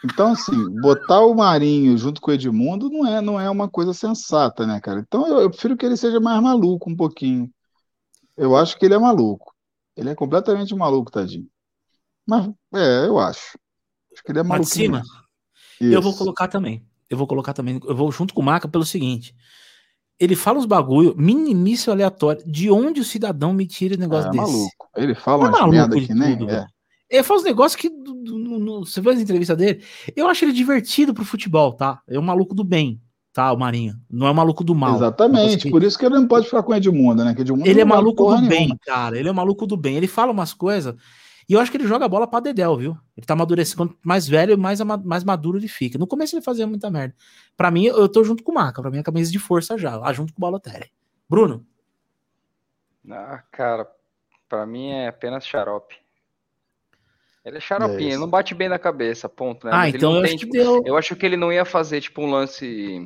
Então, 0.04 0.34
assim, 0.34 0.70
botar 0.82 1.22
o 1.22 1.34
Marinho 1.34 1.98
junto 1.98 2.20
com 2.20 2.30
o 2.30 2.34
Edmundo 2.34 2.90
não 2.90 3.08
é, 3.08 3.22
não 3.22 3.40
é 3.40 3.50
uma 3.50 3.70
coisa 3.70 3.94
sensata, 3.94 4.68
né, 4.68 4.82
cara? 4.82 5.00
Então, 5.00 5.26
eu, 5.26 5.40
eu 5.40 5.50
prefiro 5.50 5.78
que 5.78 5.86
ele 5.86 5.96
seja 5.96 6.20
mais 6.20 6.42
maluco 6.44 6.90
um 6.90 6.96
pouquinho. 6.96 7.50
Eu 8.36 8.56
acho 8.56 8.78
que 8.78 8.86
ele 8.86 8.96
é 8.96 9.00
maluco. 9.00 9.56
Ele 9.96 10.10
é 10.10 10.16
completamente 10.16 10.76
maluco, 10.76 11.12
tadinho. 11.12 11.48
Mas, 12.28 12.50
é, 12.74 13.08
eu 13.08 13.18
acho. 13.18 13.58
Acho 14.24 14.26
que 14.26 14.32
ele 14.32 14.40
é 14.40 14.44
maluco. 14.44 14.70
cima? 14.70 15.04
Eu 15.82 16.02
vou 16.02 16.14
colocar 16.16 16.48
também. 16.48 16.84
eu 17.10 17.18
vou 17.18 17.28
colocar 17.28 17.54
também, 17.54 17.80
eu 17.86 17.96
vou 17.96 18.12
junto 18.12 18.34
com 18.34 18.42
o 18.42 18.44
Maca 18.44 18.68
pelo 18.68 18.86
seguinte. 18.86 19.36
Ele 20.20 20.36
fala 20.36 20.58
uns 20.60 20.66
bagulho, 20.66 21.14
minimício 21.18 21.92
aleatório, 21.92 22.42
de 22.46 22.72
onde 22.72 23.02
o 23.02 23.04
cidadão 23.04 23.52
me 23.54 23.68
tira 23.68 23.96
o 23.96 24.00
negócio 24.00 24.30
É 24.30 24.32
desse. 24.32 24.44
maluco. 24.44 24.90
Ele 24.96 25.14
fala 25.16 25.46
É 25.46 25.50
umas 25.50 25.70
merda 25.70 26.00
que 26.00 26.14
nem. 26.14 26.38
tudo, 26.38 26.50
é. 26.52 26.66
Ele 27.10 27.24
faz 27.24 27.42
uns 27.42 27.46
negócios 27.46 27.80
que. 27.80 27.90
no- 27.90 28.60
no- 28.60 28.86
você 28.86 29.02
vê 29.02 29.12
as 29.12 29.20
entrevistas 29.20 29.58
dele. 29.58 29.84
Eu 30.16 30.28
acho 30.28 30.46
ele 30.46 30.54
divertido 30.54 31.14
pro 31.14 31.26
futebol, 31.26 31.74
tá? 31.74 32.00
É 32.08 32.18
um 32.18 32.22
maluco 32.24 32.56
do 32.56 32.64
bem, 32.64 33.00
tá? 33.34 33.52
O 33.52 33.58
Marinho. 33.60 33.96
Não 34.10 34.26
é 34.28 34.32
um 34.32 34.36
maluco 34.36 34.64
do 34.64 34.74
mal. 34.74 34.96
Exatamente. 34.96 35.64
que- 35.64 35.70
Por 35.72 35.84
isso 35.84 35.98
que 36.00 36.06
ele 36.06 36.16
não 36.16 36.28
pode 36.28 36.46
ficar 36.46 36.64
com 36.64 36.72
o 36.72 36.76
Edmundo, 36.76 37.24
né? 37.26 37.36
Que 37.36 37.42
Edmundo 37.42 37.68
Ele 37.68 37.82
é 37.82 37.86
maluco 37.86 38.24
do 38.24 38.42
bem, 38.48 38.60
nenhuma. 38.62 38.78
cara. 38.84 39.20
Ele 39.20 39.30
é 39.30 39.32
maluco 39.34 39.68
do 39.68 39.76
bem. 39.78 39.98
Ele 39.98 40.08
fala 40.08 40.32
umas 40.32 40.54
coisas. 40.54 40.96
E 41.48 41.54
eu 41.54 41.60
acho 41.60 41.70
que 41.72 41.78
ele 41.78 41.88
joga 41.88 42.06
a 42.06 42.10
bola 42.10 42.28
pra 42.28 42.40
Dedel, 42.40 42.78
viu? 42.78 42.98
Ele 43.18 43.26
tá 43.26 43.34
amadurecendo. 43.34 43.78
Quanto 43.78 43.98
mais 44.04 44.28
velho, 44.28 44.58
mais, 44.58 44.80
mais 44.82 45.24
maduro 45.24 45.58
ele 45.58 45.68
fica. 45.68 45.98
No 45.98 46.08
começo 46.08 46.36
ele 46.36 46.42
fazia 46.44 46.66
muita 46.66 46.90
merda. 46.90 47.16
Pra 47.58 47.70
mim, 47.70 47.86
eu 47.86 48.08
tô 48.10 48.24
junto 48.24 48.44
com 48.44 48.52
o 48.52 48.56
Maca. 48.56 48.82
Pra 48.82 48.90
mim 48.90 48.98
é 49.00 49.04
camisa 49.04 49.32
de 49.32 49.40
força 49.40 49.78
já. 49.78 49.96
Lá 49.98 50.14
junto 50.14 50.34
com 50.34 50.40
o 50.40 50.42
Balotelli. 50.42 50.92
Bruno. 51.30 51.66
Ah, 53.10 53.44
cara, 53.52 53.88
pra 54.48 54.66
mim 54.66 54.90
é 54.92 55.08
apenas 55.10 55.46
xarope. 55.46 55.96
Ele 57.44 57.58
é 57.58 57.60
xaropinho, 57.60 58.00
É 58.10 58.14
ele 58.14 58.18
não 58.18 58.30
bate 58.30 58.56
bem 58.56 58.70
na 58.70 58.80
cabeça, 58.80 59.28
ponto, 59.28 59.66
né? 59.68 59.74
ah, 59.74 59.78
Mas 59.80 59.90
ele 59.90 59.98
então 59.98 60.12
não 60.12 60.20
eu 60.20 60.24
tem, 60.26 60.36
acho 60.36 60.46
que 60.46 60.52
tipo, 60.52 60.64
deu. 60.64 60.82
Eu 60.86 60.96
acho 60.96 61.14
que 61.14 61.26
ele 61.26 61.36
não 61.36 61.52
ia 61.52 61.66
fazer, 61.66 62.00
tipo, 62.00 62.22
um 62.22 62.32
lance. 62.32 63.06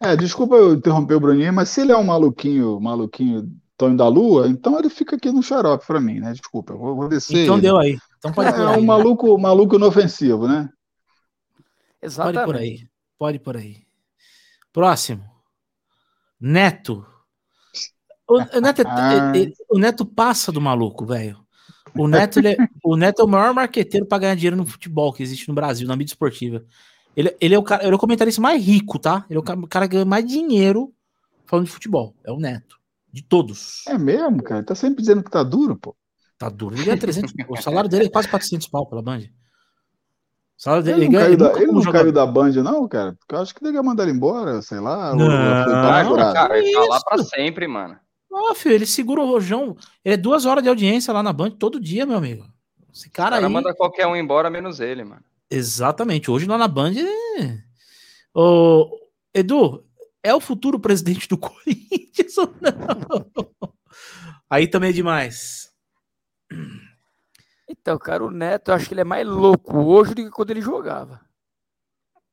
É, 0.00 0.16
desculpa 0.16 0.56
eu 0.56 0.72
interromper 0.72 1.14
o 1.14 1.20
Bruninho, 1.20 1.52
mas 1.52 1.68
se 1.68 1.82
ele 1.82 1.92
é 1.92 1.96
um 1.96 2.04
maluquinho, 2.04 2.80
maluquinho 2.80 3.46
Tonho 3.76 3.96
da 3.96 4.06
Lua, 4.06 4.46
então 4.48 4.78
ele 4.78 4.88
fica 4.88 5.16
aqui 5.16 5.30
no 5.32 5.42
xarope 5.42 5.84
pra 5.86 6.00
mim, 6.00 6.20
né? 6.20 6.32
Desculpa, 6.32 6.72
eu 6.74 6.78
vou, 6.78 6.94
vou 6.94 7.08
descer. 7.08 7.42
Então 7.42 7.56
ele. 7.56 7.62
deu 7.62 7.76
aí. 7.76 7.98
Então 8.18 8.32
pode 8.32 8.48
É, 8.48 8.52
por 8.52 8.60
é 8.60 8.74
aí. 8.74 8.80
um 8.80 8.84
maluco, 8.84 9.38
maluco 9.38 9.74
inofensivo, 9.76 10.46
né? 10.46 10.68
Pode 11.56 11.64
Exatamente. 12.02 12.44
por 12.46 12.56
aí. 12.56 12.88
Pode 13.18 13.38
por 13.40 13.56
aí. 13.56 13.82
Próximo. 14.72 15.24
Neto. 16.40 17.04
O, 18.28 18.34
o 18.38 18.60
Neto, 18.60 18.82
é- 18.82 18.84
Ah. 18.86 19.32
ele- 19.34 19.54
o 19.70 19.78
Neto 19.78 20.04
passa 20.06 20.50
do 20.52 20.60
maluco, 20.60 21.04
velho. 21.04 21.42
O 21.96 22.08
Neto, 22.08 22.38
ele 22.40 22.48
é, 22.48 22.56
o 22.82 22.96
Neto 22.96 23.22
é 23.22 23.24
o 23.24 23.28
maior 23.28 23.54
marqueteiro 23.54 24.06
pra 24.06 24.18
ganhar 24.18 24.34
dinheiro 24.34 24.56
no 24.56 24.66
futebol 24.66 25.12
que 25.12 25.22
existe 25.22 25.48
no 25.48 25.54
Brasil, 25.54 25.86
na 25.86 25.96
mídia 25.96 26.12
esportiva. 26.12 26.64
Ele, 27.16 27.36
ele, 27.40 27.54
é, 27.54 27.58
o 27.58 27.62
cara, 27.62 27.84
ele 27.84 27.92
é 27.92 27.94
o 27.94 27.98
comentarista 27.98 28.40
mais 28.40 28.64
rico, 28.64 28.98
tá? 28.98 29.24
Ele 29.30 29.38
é 29.38 29.40
o 29.40 29.66
cara 29.68 29.86
que 29.86 29.92
ganha 29.94 30.04
mais 30.04 30.26
dinheiro 30.26 30.92
falando 31.46 31.66
de 31.66 31.70
futebol. 31.72 32.14
É 32.24 32.32
o 32.32 32.38
Neto. 32.38 32.76
De 33.14 33.22
todos. 33.22 33.86
É 33.86 33.96
mesmo, 33.96 34.42
cara. 34.42 34.58
Ele 34.58 34.66
tá 34.66 34.74
sempre 34.74 35.00
dizendo 35.00 35.22
que 35.22 35.30
tá 35.30 35.44
duro, 35.44 35.76
pô. 35.76 35.94
Tá 36.36 36.48
duro. 36.48 36.74
Ele 36.74 36.84
ganha 36.84 36.98
300. 36.98 37.32
o 37.48 37.56
salário 37.62 37.88
dele 37.88 38.06
é 38.06 38.10
quase 38.10 38.26
400 38.28 38.66
pau 38.68 38.86
pela 38.88 39.00
Band. 39.02 39.20
O 39.20 40.62
salário 40.62 40.84
dele 40.84 41.04
Ele, 41.04 41.04
ele 41.06 41.12
não, 41.12 41.20
ganha. 41.20 41.36
caiu, 41.36 41.52
da, 41.52 41.62
ele 41.62 41.72
não 41.72 41.80
jogador. 41.80 41.98
caiu 42.02 42.12
da 42.12 42.26
Band, 42.26 42.52
não, 42.62 42.88
cara? 42.88 43.12
Porque 43.14 43.34
eu 43.34 43.38
acho 43.38 43.54
que 43.54 43.62
devia 43.62 43.82
mandar 43.84 44.02
ele 44.02 44.12
embora, 44.12 44.60
sei 44.62 44.80
lá. 44.80 45.12
ou- 45.12 45.20
ou 45.20 45.28
Não, 45.28 46.04
procurado. 46.04 46.34
cara, 46.34 46.58
ele 46.58 46.72
tá 46.72 46.80
lá 46.86 47.00
pra 47.04 47.18
sempre, 47.22 47.68
mano. 47.68 47.96
Ah, 48.32 48.54
filho, 48.56 48.74
ele 48.74 48.86
segura 48.86 49.20
o 49.20 49.26
rojão. 49.26 49.76
Ele 50.04 50.14
é 50.14 50.16
duas 50.16 50.44
horas 50.44 50.62
de 50.64 50.68
audiência 50.68 51.12
lá 51.14 51.22
na 51.22 51.32
Band 51.32 51.52
todo 51.52 51.78
dia, 51.80 52.04
meu 52.04 52.16
amigo. 52.16 52.44
Esse 52.92 53.06
O 53.06 53.12
cara, 53.12 53.36
cara 53.36 53.46
aí. 53.46 53.52
manda 53.52 53.72
qualquer 53.74 54.08
um 54.08 54.16
embora, 54.16 54.50
menos 54.50 54.80
ele, 54.80 55.04
mano. 55.04 55.22
Exatamente. 55.48 56.32
Hoje 56.32 56.46
lá 56.46 56.58
na 56.58 56.66
Band. 56.66 56.94
É... 57.38 57.58
Ô, 58.34 58.90
Edu, 59.32 59.84
é 60.24 60.34
o 60.34 60.40
futuro 60.40 60.80
presidente 60.80 61.28
do 61.28 61.36
Corinthians 61.38 62.38
ou 62.38 62.52
não? 62.60 63.74
Aí 64.48 64.66
também 64.66 64.90
é 64.90 64.92
demais. 64.92 65.70
Então, 67.68 67.98
cara, 67.98 68.24
o 68.24 68.30
Neto, 68.30 68.70
eu 68.70 68.74
acho 68.74 68.88
que 68.88 68.94
ele 68.94 69.02
é 69.02 69.04
mais 69.04 69.26
louco 69.26 69.76
hoje 69.78 70.14
do 70.14 70.24
que 70.24 70.30
quando 70.30 70.50
ele 70.50 70.60
jogava. 70.62 71.20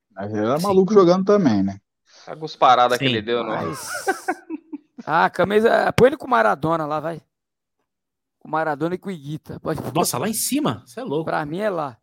Mas 0.09 0.31
ele 0.31 0.45
era 0.45 0.57
Sim. 0.57 0.67
maluco 0.67 0.93
jogando 0.93 1.25
também, 1.25 1.61
né? 1.61 1.79
Sabe 2.05 2.43
os 2.43 2.55
paradas 2.55 2.97
que 2.97 3.05
ele 3.05 3.21
deu, 3.21 3.43
né? 3.43 3.61
Mas. 3.65 3.89
Ah, 5.05 5.29
camisa. 5.29 5.91
Põe 5.93 6.09
ele 6.09 6.17
com 6.17 6.27
o 6.27 6.29
Maradona 6.29 6.85
lá, 6.85 6.99
vai. 6.99 7.21
Com 8.39 8.47
o 8.47 8.51
Maradona 8.51 8.95
e 8.95 8.97
com 8.97 9.09
o 9.09 9.11
Iguita. 9.11 9.59
Pode... 9.59 9.81
Nossa, 9.93 10.17
lá 10.17 10.29
em 10.29 10.33
cima. 10.33 10.83
Você 10.85 10.99
é 10.99 11.03
louco. 11.03 11.25
Pra 11.25 11.43
mim 11.45 11.59
é 11.59 11.69
lá. 11.69 11.97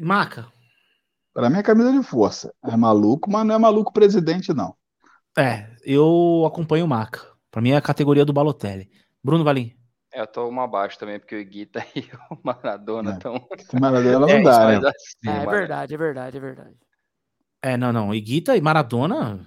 Maca. 0.00 0.46
Pra 1.34 1.50
mim 1.50 1.58
é 1.58 1.62
camisa 1.62 1.90
de 1.90 2.02
força. 2.02 2.54
É 2.62 2.76
maluco, 2.76 3.30
mas 3.30 3.44
não 3.44 3.54
é 3.54 3.58
maluco 3.58 3.92
presidente, 3.92 4.52
não. 4.52 4.76
É, 5.38 5.70
eu 5.84 6.44
acompanho 6.46 6.84
o 6.84 6.88
Maca. 6.88 7.20
Pra 7.50 7.60
mim 7.62 7.70
é 7.70 7.76
a 7.76 7.80
categoria 7.82 8.24
do 8.24 8.32
Balotelli. 8.32 8.90
Bruno 9.22 9.44
Valim. 9.44 9.74
É, 10.12 10.20
eu 10.20 10.26
tô 10.26 10.46
uma 10.48 10.64
abaixo 10.64 10.98
também, 10.98 11.18
porque 11.18 11.36
o 11.40 11.44
Guita 11.44 11.84
e 11.96 12.00
o 12.30 12.38
Maradona 12.42 13.12
É. 13.12 13.14
estão. 13.14 13.38
Que 13.68 13.80
Maradona 13.80 14.18
não 14.20 14.28
É, 14.28 14.42
dá, 14.42 14.66
né? 14.66 14.76
acima, 14.88 14.92
É, 15.32 15.42
é 15.42 15.46
verdade, 15.46 15.94
é 15.94 15.98
verdade, 15.98 16.36
é 16.36 16.40
verdade. 16.40 16.76
É, 17.62 17.76
não, 17.76 17.92
não. 17.92 18.14
Iguita 18.14 18.56
e 18.56 18.60
Maradona. 18.60 19.46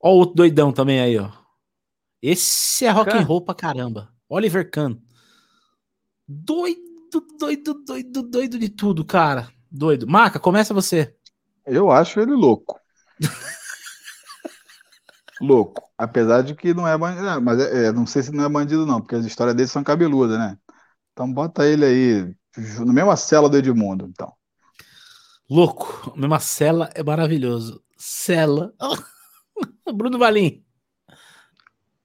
Ó 0.00 0.12
o 0.12 0.18
outro 0.18 0.36
doidão 0.36 0.72
também 0.72 1.00
aí, 1.00 1.18
ó. 1.18 1.30
Esse 2.22 2.84
é 2.86 2.90
rock 2.90 3.10
and 3.10 3.18
Kahn? 3.20 3.24
roll 3.24 3.40
pra 3.40 3.54
caramba. 3.54 4.12
Oliver 4.28 4.70
Kahn. 4.70 4.96
Doido, 6.28 6.80
doido, 7.38 7.74
doido, 7.84 8.22
doido 8.22 8.58
de 8.58 8.68
tudo, 8.68 9.04
cara. 9.04 9.48
Doido. 9.70 10.06
Maca, 10.06 10.38
começa 10.38 10.74
você. 10.74 11.14
Eu 11.64 11.90
acho 11.90 12.20
ele 12.20 12.32
louco. 12.32 12.78
louco. 15.40 15.82
Apesar 15.98 16.42
de 16.42 16.54
que 16.54 16.74
não 16.74 16.86
é 16.86 16.96
bandido. 16.96 17.26
é, 17.28 17.40
Mas 17.40 17.60
é, 17.60 17.86
é, 17.86 17.92
não 17.92 18.06
sei 18.06 18.22
se 18.22 18.32
não 18.32 18.44
é 18.44 18.48
bandido, 18.48 18.86
não, 18.86 19.00
porque 19.00 19.14
as 19.16 19.24
histórias 19.24 19.54
dele 19.56 19.68
são 19.68 19.82
cabeludas, 19.84 20.38
né? 20.38 20.58
Então 21.12 21.32
bota 21.32 21.66
ele 21.66 21.84
aí, 21.84 22.34
na 22.84 22.92
mesma 22.92 23.16
cela 23.16 23.48
do 23.48 23.56
Edmundo, 23.56 24.06
então. 24.06 24.32
Louco. 25.48 26.12
Mesma 26.16 26.40
cela 26.40 26.90
é 26.94 27.02
maravilhoso. 27.02 27.82
Cela. 27.96 28.74
Bruno 29.94 30.18
Valim. 30.18 30.64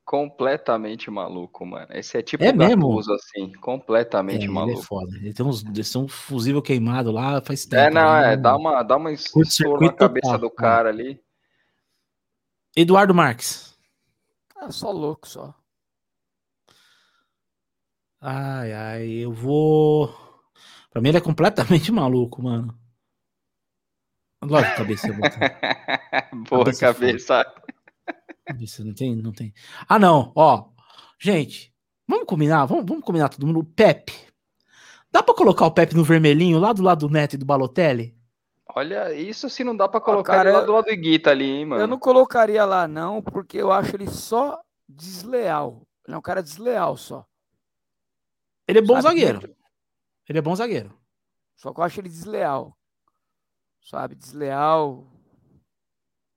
Completamente 0.05 1.09
maluco, 1.09 1.65
mano. 1.65 1.87
Esse 1.91 2.17
é 2.17 2.21
tipo 2.21 2.43
É 2.43 2.51
mesmo? 2.51 2.87
Gattuso, 2.87 3.13
assim. 3.13 3.51
Completamente 3.53 4.45
É, 4.45 4.47
ele 4.47 4.51
é 4.51 4.53
maluco. 4.53 4.81
foda. 4.81 5.15
Ele 5.17 5.33
tem 5.33 5.45
uns, 5.45 5.63
eles 5.63 5.87
são 5.87 6.03
um 6.03 6.07
fusível 6.07 6.61
queimado 6.61 7.11
lá 7.11 7.41
faz 7.41 7.65
tempo. 7.65 7.81
É, 7.81 7.89
não, 7.89 8.11
né? 8.19 8.33
é. 8.33 8.37
Dá 8.37 8.55
uma, 8.57 8.83
dá 8.83 8.97
uma 8.97 9.11
estouro 9.11 9.81
na 9.81 9.93
cabeça 9.93 10.37
total, 10.37 10.39
do 10.39 10.47
é. 10.47 10.49
cara 10.49 10.89
ali. 10.89 11.21
Eduardo 12.75 13.13
Marques. 13.13 13.77
Ah, 14.55 14.71
só 14.71 14.91
louco, 14.91 15.27
só. 15.27 15.53
Ai, 18.19 18.71
ai, 18.71 19.09
eu 19.09 19.33
vou. 19.33 20.15
Pra 20.91 21.01
mim 21.01 21.09
ele 21.09 21.17
é 21.17 21.21
completamente 21.21 21.91
maluco, 21.93 22.41
mano. 22.41 22.77
Lógico, 24.43 24.77
cabeça. 24.77 25.07
Boa 26.49 26.65
Cabeça 26.65 26.79
cabeça. 26.93 27.53
Cabeça, 28.45 28.83
não 28.83 28.93
tem, 28.93 29.15
não 29.15 29.31
tem. 29.31 29.53
Ah, 29.87 29.99
não, 29.99 30.31
ó. 30.35 30.69
Gente, 31.19 31.73
vamos 32.07 32.25
combinar, 32.25 32.65
vamos, 32.65 32.85
vamos 32.87 33.03
combinar 33.03 33.29
todo 33.29 33.45
mundo. 33.45 33.63
Pepe. 33.63 34.13
Dá 35.11 35.21
pra 35.21 35.35
colocar 35.35 35.65
o 35.65 35.71
Pepe 35.71 35.95
no 35.95 36.03
vermelhinho 36.03 36.59
lá 36.59 36.73
do 36.73 36.81
lado 36.81 37.07
do 37.07 37.13
Neto 37.13 37.33
e 37.33 37.37
do 37.37 37.45
Balotelli? 37.45 38.15
Olha, 38.75 39.13
isso 39.13 39.49
se 39.49 39.63
não 39.63 39.75
dá 39.75 39.87
pra 39.87 39.99
colocar 39.99 40.33
cara, 40.37 40.49
ele 40.49 40.55
lá 40.57 40.63
eu- 40.63 40.65
do 40.65 40.71
lado 40.73 40.85
do 40.85 40.95
Guita 40.95 41.29
ali, 41.31 41.45
hein, 41.49 41.65
mano. 41.65 41.81
Eu 41.81 41.87
não 41.87 41.99
colocaria 41.99 42.63
lá, 42.65 42.87
não, 42.87 43.21
porque 43.21 43.57
eu 43.57 43.71
acho 43.71 43.95
ele 43.95 44.07
só 44.09 44.61
desleal. 44.87 45.85
Ele 46.07 46.15
é 46.15 46.17
um 46.17 46.21
cara 46.21 46.41
desleal 46.41 46.95
só. 46.95 47.25
Ele 48.67 48.79
é 48.79 48.81
bom 48.81 48.93
Sabe, 49.01 49.03
zagueiro. 49.19 49.39
muito- 49.41 49.55
Ele 50.29 50.37
é 50.39 50.41
bom 50.41 50.55
zagueiro. 50.55 50.97
Só 51.55 51.73
que 51.73 51.79
eu 51.79 51.83
acho 51.83 51.99
ele 51.99 52.09
desleal. 52.09 52.77
Sabe? 53.81 54.15
Desleal. 54.15 55.05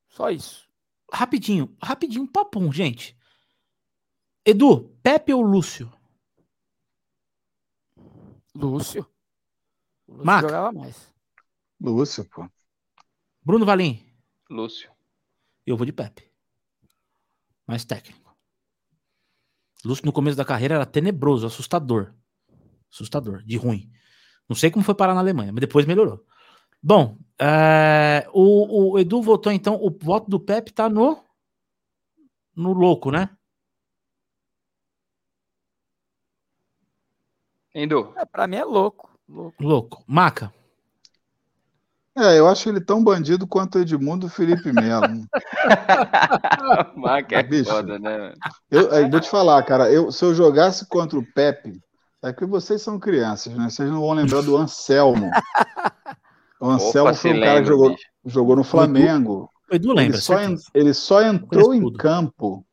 Só 0.08 0.30
isso. 0.30 0.68
Rapidinho, 1.12 1.76
rapidinho, 1.82 2.26
papum, 2.26 2.72
gente. 2.72 3.16
Edu, 4.44 4.88
Pepe 5.02 5.32
ou 5.32 5.40
Lúcio? 5.42 5.92
Lúcio. 8.54 9.06
O 10.06 10.12
Lúcio 10.12 10.26
Maca. 10.26 10.48
jogava 10.48 10.72
mais. 10.72 11.12
Lúcio, 11.80 12.24
pô. 12.24 12.48
Bruno 13.42 13.66
Valim? 13.66 14.04
Lúcio. 14.48 14.90
Eu 15.66 15.76
vou 15.76 15.86
de 15.86 15.92
Pepe. 15.92 16.30
Mais 17.66 17.84
técnico. 17.84 18.34
Lúcio 19.84 20.06
no 20.06 20.12
começo 20.12 20.36
da 20.36 20.44
carreira 20.44 20.76
era 20.76 20.86
tenebroso, 20.86 21.46
assustador. 21.46 22.14
Assustador, 22.90 23.42
de 23.42 23.56
ruim. 23.56 23.90
Não 24.48 24.56
sei 24.56 24.70
como 24.70 24.84
foi 24.84 24.94
parar 24.94 25.14
na 25.14 25.20
Alemanha, 25.20 25.52
mas 25.52 25.60
depois 25.60 25.86
melhorou. 25.86 26.24
Bom, 26.82 27.18
é, 27.38 28.28
o, 28.32 28.92
o 28.92 28.98
Edu 28.98 29.22
votou 29.22 29.52
então, 29.52 29.76
o 29.76 29.90
voto 29.90 30.30
do 30.30 30.38
Pepe 30.38 30.72
tá 30.72 30.88
no 30.88 31.22
no 32.54 32.72
louco, 32.72 33.10
né? 33.10 33.36
Indo. 37.74 38.12
É, 38.16 38.24
pra 38.24 38.46
mim 38.46 38.56
é 38.56 38.64
louco. 38.64 39.10
louco. 39.28 39.62
Louco. 39.62 40.04
Maca. 40.06 40.54
É, 42.16 42.38
eu 42.38 42.46
acho 42.46 42.68
ele 42.68 42.80
tão 42.80 43.02
bandido 43.02 43.46
quanto 43.46 43.76
o 43.76 43.80
Edmundo 43.80 44.28
Felipe 44.28 44.72
Melo. 44.72 45.26
Maca 46.96 47.36
é 47.36 47.42
Bicho. 47.42 47.70
foda, 47.70 47.98
né? 47.98 48.32
Eu, 48.70 48.82
eu 48.82 49.10
vou 49.10 49.20
te 49.20 49.28
falar, 49.28 49.60
cara, 49.64 49.90
eu, 49.90 50.12
se 50.12 50.24
eu 50.24 50.32
jogasse 50.32 50.86
contra 50.88 51.18
o 51.18 51.26
Pepe, 51.34 51.80
é 52.22 52.32
que 52.32 52.46
vocês 52.46 52.80
são 52.80 53.00
crianças, 53.00 53.52
né? 53.54 53.68
Vocês 53.68 53.90
não 53.90 54.00
vão 54.00 54.12
lembrar 54.12 54.42
do 54.42 54.56
Anselmo. 54.56 55.28
O 56.60 56.70
Anselmo 56.70 57.10
Opa, 57.10 57.18
foi 57.18 57.32
um 57.32 57.40
cara 57.40 57.60
que 57.60 57.68
jogou. 57.68 57.96
Jogou 58.24 58.56
no 58.56 58.64
Flamengo. 58.64 59.50
O 59.70 59.74
Edu 59.74 59.88
lembra. 59.88 60.04
Ele 60.04 60.16
só, 60.16 60.40
en- 60.40 60.56
ele 60.72 60.94
só 60.94 61.22
entrou 61.22 61.74
em 61.74 61.92
campo. 61.92 62.64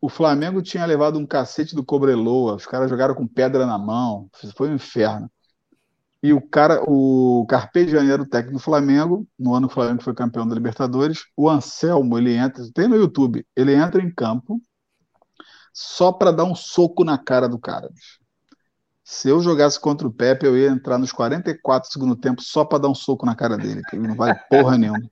O 0.00 0.08
Flamengo 0.08 0.62
tinha 0.62 0.84
levado 0.84 1.18
um 1.18 1.26
cacete 1.26 1.74
do 1.74 1.84
Cobreloa. 1.84 2.54
Os 2.54 2.66
caras 2.66 2.90
jogaram 2.90 3.14
com 3.14 3.26
pedra 3.26 3.66
na 3.66 3.78
mão. 3.78 4.28
Foi 4.56 4.68
um 4.68 4.74
inferno. 4.74 5.28
E 6.24 6.32
o 6.32 6.40
cara, 6.40 6.82
o 6.88 7.44
Carpegiani 7.46 8.10
era 8.10 8.22
o 8.22 8.26
técnico 8.26 8.56
do 8.56 8.64
Flamengo, 8.64 9.28
no 9.38 9.54
ano 9.54 9.68
que 9.68 9.72
o 9.72 9.74
Flamengo 9.74 10.02
foi 10.02 10.14
campeão 10.14 10.48
da 10.48 10.54
Libertadores. 10.54 11.26
O 11.36 11.50
Anselmo, 11.50 12.16
ele 12.16 12.34
entra, 12.34 12.64
tem 12.72 12.88
no 12.88 12.96
YouTube, 12.96 13.46
ele 13.54 13.74
entra 13.74 14.02
em 14.02 14.10
campo 14.10 14.58
só 15.70 16.10
para 16.10 16.32
dar 16.32 16.44
um 16.44 16.54
soco 16.54 17.04
na 17.04 17.18
cara 17.18 17.46
do 17.46 17.58
cara. 17.58 17.90
Se 19.04 19.28
eu 19.28 19.38
jogasse 19.42 19.78
contra 19.78 20.08
o 20.08 20.10
Pepe, 20.10 20.46
eu 20.46 20.56
ia 20.56 20.70
entrar 20.70 20.96
nos 20.96 21.12
44 21.12 21.90
do 21.90 21.92
segundo 21.92 22.16
tempo 22.16 22.40
só 22.40 22.64
para 22.64 22.78
dar 22.78 22.88
um 22.88 22.94
soco 22.94 23.26
na 23.26 23.34
cara 23.34 23.58
dele, 23.58 23.82
que 23.90 23.96
ele 23.96 24.08
não 24.08 24.14
vale 24.14 24.34
porra 24.48 24.78
nenhuma. 24.78 25.06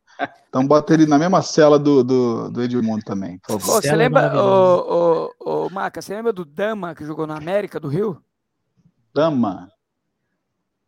Então 0.49 0.67
bota 0.67 0.95
ele 0.95 1.05
na 1.05 1.19
mesma 1.19 1.43
cela 1.43 1.79
do, 1.79 2.03
do, 2.03 2.51
do 2.51 2.63
Edmundo 2.63 3.05
também, 3.05 3.39
Ô, 3.51 3.59
você 3.59 3.95
lembra, 3.95 4.23
maravilhosa. 4.23 4.83
ô, 4.83 5.31
ô, 5.39 5.67
ô, 5.67 5.69
Maca, 5.69 6.01
você 6.01 6.15
lembra 6.15 6.33
do 6.33 6.47
Dama 6.47 6.95
que 6.95 7.05
jogou 7.05 7.27
na 7.27 7.37
América 7.37 7.79
do 7.79 7.89
Rio? 7.89 8.19
Dama, 9.15 9.69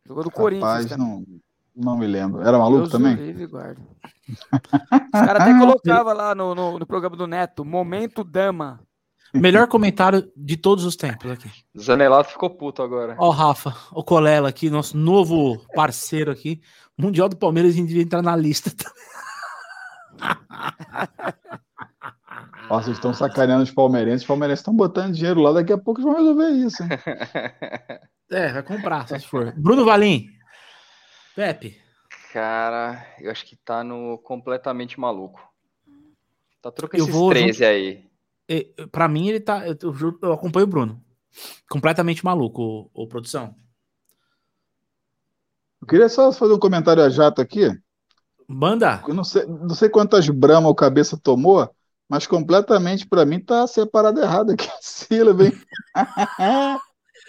Jogou 0.07 0.25
do 0.25 0.31
Corinthians 0.31 0.69
rapaz, 0.69 0.87
também. 0.87 1.07
não, 1.07 1.25
não 1.75 1.99
me 1.99 2.07
lembro. 2.07 2.43
Era 2.43 2.59
maluco 2.59 2.83
Deus 2.83 2.91
também? 2.91 3.15
livre 3.15 3.47
guarde. 3.47 3.81
Os 4.29 5.11
caras 5.11 5.43
até 5.43 5.59
colocavam 5.59 6.15
lá 6.15 6.35
no, 6.35 6.55
no, 6.55 6.79
no 6.79 6.87
programa 6.87 7.17
do 7.17 7.27
Neto, 7.27 7.65
Momento 7.65 8.23
Dama. 8.23 8.81
Melhor 9.35 9.67
comentário 9.67 10.31
de 10.37 10.57
todos 10.57 10.85
os 10.85 10.95
tempos 10.95 11.29
aqui. 11.29 11.51
Zanelato 11.77 12.31
ficou 12.31 12.51
puto 12.51 12.83
agora. 12.83 13.17
Ó, 13.19 13.29
o 13.29 13.31
Rafa, 13.31 13.75
o 13.91 14.05
Colela 14.05 14.49
aqui, 14.49 14.71
nosso 14.71 14.97
novo 14.97 15.59
parceiro 15.75 16.31
aqui. 16.31 16.61
Mundial 16.97 17.29
do 17.29 17.37
Palmeiras, 17.37 17.73
a 17.73 17.75
gente 17.75 17.89
devia 17.89 18.05
entrar 18.05 18.23
na 18.23 18.37
lista. 18.37 18.71
Ó, 22.71 22.81
vocês 22.81 22.97
estão 22.97 23.13
sacaneando 23.13 23.63
os 23.63 23.71
palmeirenses. 23.71 24.23
Os 24.23 24.27
palmeirenses 24.27 24.61
estão 24.61 24.75
botando 24.75 25.15
dinheiro 25.15 25.41
lá, 25.41 25.53
daqui 25.53 25.73
a 25.73 25.79
pouco 25.79 26.01
eles 26.01 26.11
vão 26.11 26.21
resolver 26.21 26.49
isso. 26.51 26.83
hein? 26.83 26.89
É, 28.31 28.53
vai 28.53 28.63
comprar, 28.63 29.07
só 29.07 29.19
se 29.19 29.27
for. 29.27 29.53
Bruno 29.57 29.85
Valim. 29.85 30.29
Pepe. 31.37 31.79
Cara, 32.33 33.07
eu 33.21 33.31
acho 33.31 33.45
que 33.45 33.55
tá 33.55 33.85
no 33.85 34.19
completamente 34.19 34.99
maluco. 34.99 35.41
Tá 36.63 36.73
troca 36.73 36.97
Eu 36.97 37.05
esses 37.05 37.15
vou 37.15 37.31
13 37.31 37.65
aí. 37.65 38.05
E, 38.49 38.75
Pra 38.91 39.07
mim, 39.09 39.29
ele 39.29 39.41
tá. 39.41 39.65
Eu, 39.67 39.77
eu 40.23 40.33
acompanho 40.33 40.65
o 40.67 40.69
Bruno. 40.69 41.05
Completamente 41.69 42.25
maluco, 42.25 42.63
ô, 42.63 43.03
ô, 43.03 43.07
produção. 43.07 43.55
Eu 45.81 45.87
queria 45.87 46.09
só 46.09 46.33
fazer 46.33 46.55
um 46.55 46.59
comentário 46.59 47.03
a 47.03 47.11
jato 47.11 47.43
aqui. 47.43 47.69
Manda. 48.49 49.03
Eu 49.07 49.15
não 49.15 49.25
sei, 49.25 49.45
não 49.45 49.75
sei 49.75 49.89
quantas 49.89 50.29
Brahma 50.29 50.69
o 50.69 50.75
cabeça 50.75 51.19
tomou, 51.19 51.71
mas 52.09 52.27
completamente 52.27 53.07
pra 53.07 53.25
mim 53.25 53.41
tá 53.41 53.67
separado 53.67 54.21
errado 54.21 54.53
aqui 54.53 54.69
a 54.69 54.79
sílaba, 54.81 55.45
hein? 55.45 55.53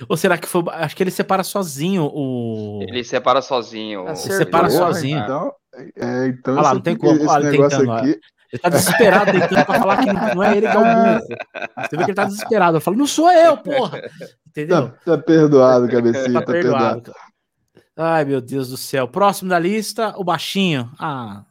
Ou 0.09 0.17
será 0.17 0.37
que 0.37 0.47
foi. 0.47 0.63
Acho 0.71 0.95
que 0.95 1.03
ele 1.03 1.11
separa 1.11 1.43
sozinho 1.43 2.11
o. 2.13 2.81
Ele 2.83 3.03
separa 3.03 3.41
sozinho. 3.41 4.05
Acertou, 4.07 4.37
separa 4.37 4.69
sozinho. 4.69 5.19
Então, 5.19 5.53
é, 5.95 6.27
então 6.27 6.53
Olha 6.53 6.63
lá, 6.63 6.73
não 6.73 6.81
tem 6.81 6.97
como. 6.97 7.29
Olha, 7.29 7.49
tentando, 7.49 7.91
aqui. 7.93 8.19
Ele 8.51 8.61
tá 8.61 8.69
desesperado 8.69 9.31
tentando 9.31 9.65
pra 9.65 9.79
falar 9.79 9.97
que 9.97 10.11
não, 10.11 10.35
não 10.35 10.43
é 10.43 10.57
ele 10.57 10.67
que 10.67 10.75
é 10.75 10.79
o 10.79 10.83
burro. 10.83 11.27
Você 11.77 11.97
vê 11.97 12.03
que 12.03 12.11
ele 12.11 12.13
tá 12.13 12.25
desesperado. 12.25 12.77
Eu 12.77 12.81
falo, 12.81 12.97
não 12.97 13.07
sou 13.07 13.31
eu, 13.31 13.57
porra. 13.57 14.01
Entendeu? 14.47 14.89
Tá, 14.89 14.97
tá 15.05 15.17
perdoado, 15.17 15.87
cabecinha, 15.87 16.33
Tá 16.33 16.39
tá 16.41 16.51
perdoado. 16.51 17.01
perdoado. 17.01 17.13
Ai, 17.97 18.25
meu 18.25 18.41
Deus 18.41 18.69
do 18.69 18.77
céu. 18.77 19.07
Próximo 19.07 19.49
da 19.49 19.57
lista, 19.57 20.13
o 20.17 20.23
baixinho. 20.25 20.91
Ah. 20.99 21.45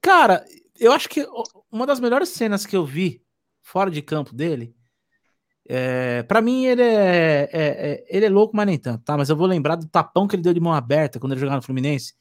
Cara, 0.00 0.42
eu 0.78 0.92
acho 0.92 1.08
que 1.08 1.26
uma 1.76 1.86
das 1.86 2.00
melhores 2.00 2.30
cenas 2.30 2.64
que 2.66 2.76
eu 2.76 2.84
vi 2.84 3.22
fora 3.62 3.90
de 3.90 4.02
campo 4.02 4.34
dele. 4.34 4.74
É, 5.68 6.22
para 6.22 6.40
mim, 6.40 6.64
ele 6.64 6.82
é, 6.82 7.48
é- 7.52 7.90
é- 7.92 8.04
ele 8.08 8.26
é 8.26 8.28
louco, 8.28 8.56
mas 8.56 8.66
nem 8.66 8.78
tanto, 8.78 9.02
tá? 9.04 9.16
Mas 9.16 9.28
eu 9.28 9.36
vou 9.36 9.46
lembrar 9.46 9.74
do 9.76 9.86
tapão 9.88 10.26
que 10.28 10.36
ele 10.36 10.42
deu 10.42 10.54
de 10.54 10.60
mão 10.60 10.72
aberta 10.72 11.18
quando 11.18 11.32
ele 11.32 11.40
jogava 11.40 11.56
no 11.56 11.62
Fluminense. 11.62 12.14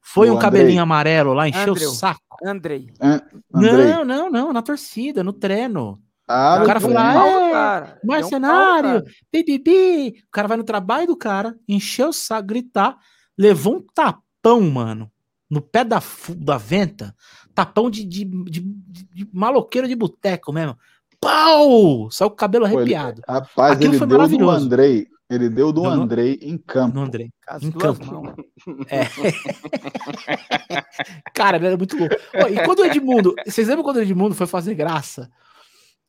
Foi 0.00 0.28
O 0.28 0.34
um 0.34 0.36
Andrei. 0.36 0.50
cabelinho 0.50 0.82
amarelo 0.82 1.32
lá, 1.34 1.48
encheu 1.48 1.72
o 1.74 1.76
saco. 1.76 2.20
Andrei. 2.44 2.92
Andrei. 3.00 3.86
Não, 3.86 4.04
não, 4.04 4.30
não, 4.30 4.52
na 4.52 4.62
torcida, 4.62 5.22
no 5.22 5.32
treino. 5.32 6.00
Ah, 6.26 6.60
O 6.62 6.66
cara 6.66 6.78
um 6.78 6.92
pau, 6.92 7.98
Mercenário, 8.04 9.02
bibibi. 9.32 10.22
O 10.26 10.30
cara 10.30 10.48
vai 10.48 10.56
no 10.56 10.64
trabalho 10.64 11.06
do 11.08 11.16
cara, 11.16 11.56
encheu 11.68 12.08
o 12.08 12.12
saco, 12.12 12.46
gritar, 12.46 12.96
levou 13.36 13.76
um 13.76 13.86
tapão, 13.94 14.60
mano, 14.62 15.10
no 15.52 15.60
pé 15.60 15.84
da, 15.84 16.02
da 16.36 16.56
venta, 16.56 17.14
tapão 17.54 17.90
de, 17.90 18.04
de, 18.04 18.24
de, 18.24 18.60
de- 18.60 19.04
de 19.14 19.28
maloqueiro 19.32 19.86
de 19.86 19.94
boteco 19.94 20.52
mesmo. 20.52 20.76
Pau! 21.20 22.10
Saiu 22.10 22.30
com 22.30 22.34
o 22.34 22.38
cabelo 22.38 22.64
Pô, 22.64 22.70
ele- 22.80 22.94
arrepiado. 22.94 23.22
Rapaz, 23.28 23.72
Aquilo 23.74 23.92
ele 23.92 23.98
foi 23.98 24.06
deu 24.06 24.16
do 24.16 24.20
maravilhoso. 24.22 24.64
Andrei. 24.66 25.06
Ele 25.30 25.48
deu 25.48 25.72
do 25.72 25.82
no- 25.82 25.88
Andrei 25.88 26.38
em 26.42 26.58
campo. 26.58 26.96
No 26.96 27.02
André. 27.04 27.28
Com 27.46 27.54
as 27.54 27.62
Em 27.62 27.70
campo. 27.70 28.04
mãos. 28.06 28.34
É. 28.88 29.02
Cara, 31.34 31.56
ele 31.56 31.66
era 31.66 31.76
muito 31.76 31.96
louco. 31.96 32.14
E 32.50 32.64
quando 32.64 32.80
o 32.80 32.84
Edmundo. 32.84 33.34
Vocês 33.46 33.68
lembram 33.68 33.84
quando 33.84 33.96
o 33.96 34.02
Edmundo 34.02 34.34
foi 34.34 34.46
fazer 34.46 34.74
graça? 34.74 35.30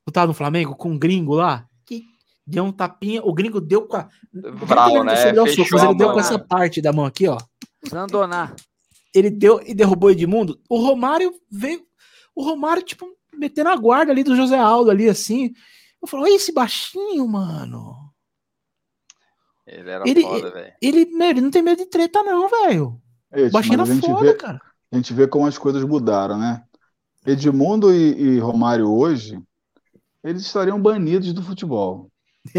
Eu 0.06 0.11
tava 0.11 0.28
no 0.28 0.34
Flamengo 0.34 0.76
com 0.76 0.90
um 0.91 0.99
gringo 0.99 1.36
lá? 1.36 1.65
Que 1.86 2.03
deu 2.45 2.64
um 2.65 2.72
tapinha. 2.72 3.22
O 3.24 3.34
gringo 3.34 3.61
deu 3.61 3.88
com 3.88 3.98
a. 3.98 4.07
Vral, 4.34 4.90
Ele 4.90 5.03
né? 5.03 5.15
soco, 5.15 5.68
mas 5.72 5.84
ele 5.84 5.95
deu 5.95 6.11
com 6.14 6.20
essa 6.20 6.40
parte 6.40 6.82
da 6.82 6.91
mão 6.91 7.06
aqui, 7.06 7.28
ó. 7.28 7.38
Zandoná. 7.88 8.53
Ele 9.14 9.30
deu 9.30 9.61
e 9.65 9.73
derrubou 9.73 10.10
o 10.10 10.11
Edmundo. 10.11 10.60
O 10.69 10.77
Romário 10.80 11.34
veio. 11.49 11.85
O 12.35 12.44
Romário, 12.44 12.81
tipo, 12.81 13.06
metendo 13.34 13.69
a 13.69 13.76
guarda 13.76 14.11
ali 14.11 14.23
do 14.23 14.35
José 14.35 14.57
Aldo 14.57 14.90
ali, 14.90 15.07
assim. 15.07 15.53
Eu 16.02 16.07
falei, 16.07 16.26
olha 16.27 16.35
esse 16.35 16.52
baixinho, 16.52 17.27
mano. 17.27 17.95
Ele 19.65 19.90
era 19.90 20.03
Ele- 20.07 20.22
foda, 20.22 20.52
velho. 20.52 20.73
Ele, 20.81 21.06
meu, 21.06 21.30
ele 21.30 21.41
não 21.41 21.52
tem 21.52 21.61
medo 21.61 21.77
de 21.77 21.85
treta, 21.90 22.22
não, 22.23 22.49
velho. 22.49 22.99
Baixinho 23.52 23.76
era 23.81 23.85
foda, 23.85 24.22
vê, 24.22 24.34
cara. 24.34 24.61
a 24.91 24.95
gente 24.95 25.14
vê 25.14 25.27
como 25.27 25.45
as 25.48 25.57
coisas 25.57 25.84
mudaram, 25.84 26.38
né? 26.38 26.64
Edmundo 27.26 27.94
e, 27.94 28.14
e 28.35 28.40
Romário 28.40 28.91
hoje, 28.91 29.40
eles 30.23 30.41
estariam 30.41 30.80
banidos 30.81 31.31
do 31.34 31.41
futebol. 31.41 32.10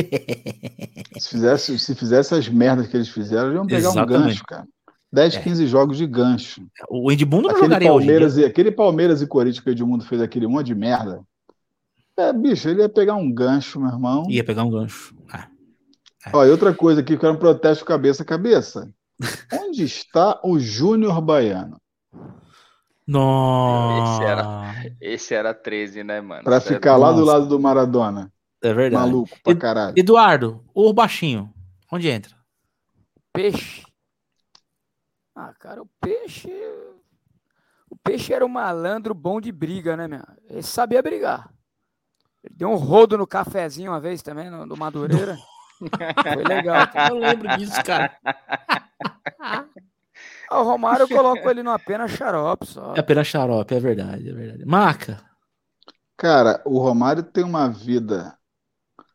Se 1.18 1.28
fizesse, 1.28 1.78
se 1.78 1.94
fizesse 1.94 2.35
as 2.35 2.48
merdas 2.48 2.86
que 2.89 2.97
eles 2.97 3.09
fizeram, 3.09 3.48
eles 3.48 3.56
iam 3.56 3.66
pegar 3.66 3.89
um 3.89 3.93
Exatamente. 3.93 4.26
gancho, 4.28 4.44
cara. 4.44 4.66
10, 5.15 5.36
É. 5.36 5.41
15 5.41 5.66
jogos 5.69 5.97
de 5.97 6.07
gancho. 6.09 6.66
O 6.91 7.11
Edmundo 7.12 7.45
não 7.45 7.51
Aquele 7.51 7.66
jogaria 7.66 7.93
hoje. 7.93 8.05
em 8.05 8.09
dia. 8.09 8.15
Palmeiras, 8.19 8.36
e, 8.36 8.45
aquele 8.45 8.73
Palmeiras 8.73 9.23
e 9.23 9.27
Corinthians 9.28 9.62
que 9.62 9.70
o 9.70 9.73
Edmundo 9.73 10.05
fez 10.05 10.20
aquele 10.20 10.49
monte 10.49 10.66
de 10.66 10.74
merda. 10.74 11.23
É, 12.19 12.32
bicho, 12.32 12.69
ele 12.69 12.82
ia 12.82 12.89
pegar 12.89 13.15
um 13.15 13.32
gancho, 13.32 13.81
meu 13.81 13.91
irmão. 13.91 14.27
Ia 14.28 14.43
pegar 14.43 14.65
um 14.65 14.70
gancho. 14.70 15.15
Ah. 15.32 15.49
Ó, 16.32 16.45
e 16.45 16.51
outra 16.51 16.74
coisa 16.74 17.01
aqui, 17.01 17.12
eu 17.15 17.19
quero 17.19 17.32
um 17.32 17.39
protesto 17.39 17.85
cabeça 17.85 18.24
a 18.24 18.27
cabeça. 18.27 18.91
Onde 19.53 19.85
está 19.85 20.41
o 20.43 20.59
Júnior 20.59 21.20
Baiano? 21.20 21.77
Nossa. 23.07 24.74
Esse 25.01 25.35
era 25.35 25.55
13, 25.55 26.03
né, 26.03 26.20
mano? 26.20 26.43
Pra 26.43 26.57
é 26.57 26.61
ficar 26.61 26.97
lá 26.97 27.12
do 27.12 27.20
Nossa. 27.20 27.32
lado 27.32 27.47
do 27.47 27.61
Maradona. 27.61 28.32
É 28.62 28.73
verdade. 28.73 29.05
Maluco 29.05 29.36
pra 29.45 29.55
caralho. 29.55 29.95
Eduardo, 29.97 30.65
o 30.74 30.93
baixinho. 30.93 31.53
Onde 31.93 32.09
entra? 32.09 32.35
Peixe. 33.32 33.82
Ah, 35.35 35.52
cara, 35.59 35.82
o 35.82 35.89
peixe. 36.01 36.51
O 37.90 37.97
peixe 37.97 38.32
era 38.32 38.44
um 38.44 38.48
malandro 38.48 39.15
bom 39.15 39.40
de 39.40 39.51
briga, 39.51 39.97
né, 39.97 40.06
meu? 40.06 40.23
Ele 40.48 40.62
sabia 40.62 41.02
brigar. 41.02 41.52
Ele 42.43 42.55
deu 42.56 42.69
um 42.69 42.77
rodo 42.77 43.19
no 43.19 43.27
cafezinho 43.27 43.90
uma 43.90 44.01
vez 44.01 44.23
também, 44.23 44.51
no, 44.51 44.66
do 44.66 44.77
Madureira. 44.77 45.36
Foi 45.78 46.44
legal. 46.44 46.86
cara. 46.89 47.15
Eu 47.15 47.19
lembro 47.19 47.56
disso, 47.56 47.82
cara. 47.82 48.16
Ah, 50.51 50.61
o 50.61 50.62
Romário 50.62 51.05
eu 51.05 51.09
coloco 51.09 51.48
ele 51.48 51.62
numa 51.62 51.78
pena 51.78 52.06
xarope 52.06 52.66
só. 52.66 52.94
É 52.94 53.01
apenas 53.01 53.27
xarope, 53.27 53.74
é 53.74 53.81
verdade, 53.81 54.28
é 54.28 54.32
verdade. 54.32 54.65
Maca. 54.65 55.23
Cara, 56.16 56.62
o 56.65 56.78
Romário 56.78 57.23
tem 57.23 57.43
uma 57.43 57.69
vida. 57.69 58.36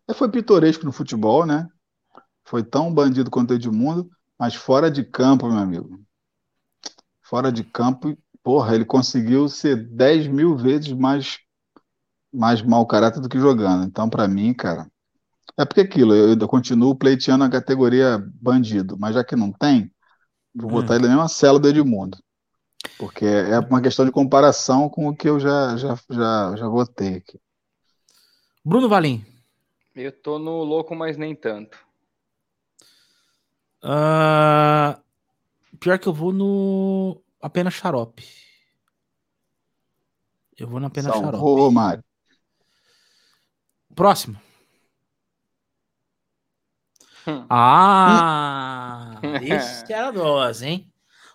Ele 0.08 0.18
foi 0.18 0.30
pitoresco 0.30 0.86
no 0.86 0.92
futebol, 0.92 1.46
né? 1.46 1.68
Foi 2.44 2.64
tão 2.64 2.94
bandido 2.94 3.30
quanto 3.30 3.52
o 3.52 3.54
Edmundo, 3.54 4.10
mas 4.38 4.56
fora 4.56 4.90
de 4.90 5.04
campo, 5.04 5.48
meu 5.48 5.58
amigo. 5.60 6.00
Fora 7.30 7.52
de 7.52 7.64
campo, 7.64 8.18
porra, 8.44 8.74
ele 8.74 8.84
conseguiu 8.84 9.48
ser 9.48 9.76
10 9.76 10.28
mil 10.28 10.58
vezes 10.58 10.92
mais, 10.92 11.38
mais 12.34 12.62
mau 12.62 12.88
caráter 12.88 13.22
do 13.22 13.30
que 13.30 13.40
jogando. 13.40 13.86
Então, 13.86 14.10
pra 14.10 14.28
mim, 14.28 14.54
cara. 14.54 14.90
É 15.58 15.66
porque 15.66 15.82
aquilo, 15.82 16.16
eu, 16.16 16.38
eu 16.40 16.48
continuo 16.48 16.96
pleiteando 16.96 17.44
a 17.44 17.50
categoria 17.50 18.18
bandido, 18.42 18.98
mas 19.00 19.16
já 19.16 19.24
que 19.24 19.36
não 19.36 19.52
tem, 19.52 19.92
vou 20.56 20.72
botar 20.72 20.96
Hum. 20.96 20.98
ele 20.98 21.04
na 21.08 21.10
mesma 21.16 21.30
cela 21.30 21.60
do 21.60 21.68
Edmundo. 21.70 22.18
Porque 22.98 23.26
é 23.26 23.60
uma 23.60 23.82
questão 23.82 24.06
de 24.06 24.12
comparação 24.12 24.90
com 24.90 25.08
o 25.08 25.16
que 25.16 25.30
eu 25.30 25.40
já, 25.40 25.78
já, 25.78 25.96
já, 26.12 26.56
já 26.58 26.68
votei 26.70 27.16
aqui. 27.18 27.40
Bruno 28.64 28.88
Valim. 28.88 29.26
Eu 29.96 30.12
tô 30.12 30.40
no 30.40 30.64
louco, 30.64 30.96
mas 30.96 31.18
nem 31.18 31.36
tanto. 31.36 31.78
Ah, 33.82 35.02
pior 35.78 36.00
que 36.00 36.08
eu 36.08 36.14
vou 36.14 36.32
no 36.32 37.22
apenas 37.42 37.74
xarope. 37.74 38.26
Eu 40.58 40.68
vou 40.68 40.80
na 40.80 40.90
pena 40.90 41.12
São 41.12 41.22
xarope. 41.22 41.44
Romário. 41.44 42.04
Próximo. 43.96 44.40
Hum. 47.28 47.46
Ah! 47.50 49.20
Esse 49.42 49.92
era 49.92 50.12
dose, 50.12 50.66
hein? 50.66 50.92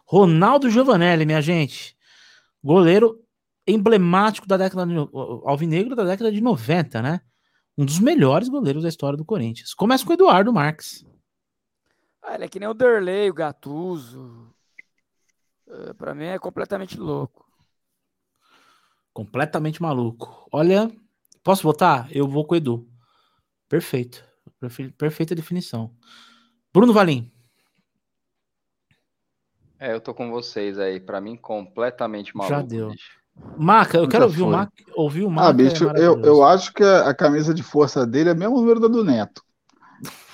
Ronaldo 0.07 0.71
Giovanelli, 0.71 1.25
minha 1.25 1.41
gente. 1.41 1.97
Goleiro 2.63 3.21
emblemático 3.67 4.47
da 4.47 4.57
década 4.57 4.87
de, 4.87 4.95
alvinegro 5.45 5.97
da 5.97 6.05
década 6.05 6.31
de 6.31 6.41
90, 6.41 7.01
né? 7.01 7.21
Um 7.77 7.85
dos 7.85 7.99
melhores 7.99 8.49
goleiros 8.49 8.83
da 8.83 8.89
história 8.89 9.17
do 9.17 9.25
Corinthians. 9.25 9.75
Começa 9.75 10.05
com 10.05 10.11
o 10.11 10.15
Eduardo 10.15 10.53
Marques. 10.53 11.05
Ah, 12.27 12.35
ele 12.37 12.45
é 12.45 12.49
que 12.49 12.59
nem 12.59 12.69
o 12.69 12.75
Derlei, 12.75 13.29
o 13.31 13.35
Gattuso. 13.35 14.51
É, 15.69 15.93
pra 15.93 16.15
mim 16.15 16.25
é 16.25 16.39
completamente 16.39 16.99
louco. 16.99 17.45
Completamente 19.13 19.81
maluco. 19.81 20.49
Olha, 20.51 20.91
posso 21.43 21.63
votar? 21.63 22.09
Eu 22.11 22.27
vou 22.27 22.45
com 22.47 22.55
o 22.55 22.57
Edu. 22.57 22.89
Perfeito. 23.69 24.25
Perfe- 24.59 24.91
Perfeita 24.93 25.35
definição. 25.35 25.95
Bruno 26.73 26.93
Valim. 26.93 27.31
É, 29.79 29.93
eu 29.93 30.01
tô 30.01 30.15
com 30.15 30.31
vocês 30.31 30.79
aí. 30.79 30.99
Pra 30.99 31.21
mim, 31.21 31.37
completamente 31.37 32.37
maluco. 32.37 32.55
Já 32.57 32.63
deu. 32.63 32.91
bicho. 32.91 33.21
Maca, 33.59 33.97
eu 33.99 34.03
Nunca 34.03 34.13
quero 34.13 34.25
ouvir 34.25 34.43
o. 34.43 34.51
Maca. 34.51 34.73
Ouvir 34.95 35.25
o 35.25 35.31
Maca. 35.31 35.49
Ah, 35.49 35.51
é 35.51 35.53
bicho, 35.53 35.85
eu, 35.85 35.89
maravilhoso. 35.89 36.25
eu 36.27 36.45
acho 36.45 36.73
que 36.73 36.83
a, 36.85 37.09
a 37.09 37.15
camisa 37.15 37.53
de 37.53 37.63
força 37.63 38.07
dele 38.07 38.31
é 38.31 38.33
o 38.33 38.37
mesmo 38.37 38.57
número 38.57 38.81
da 38.81 38.89
do 38.89 39.05
Neto. 39.05 39.43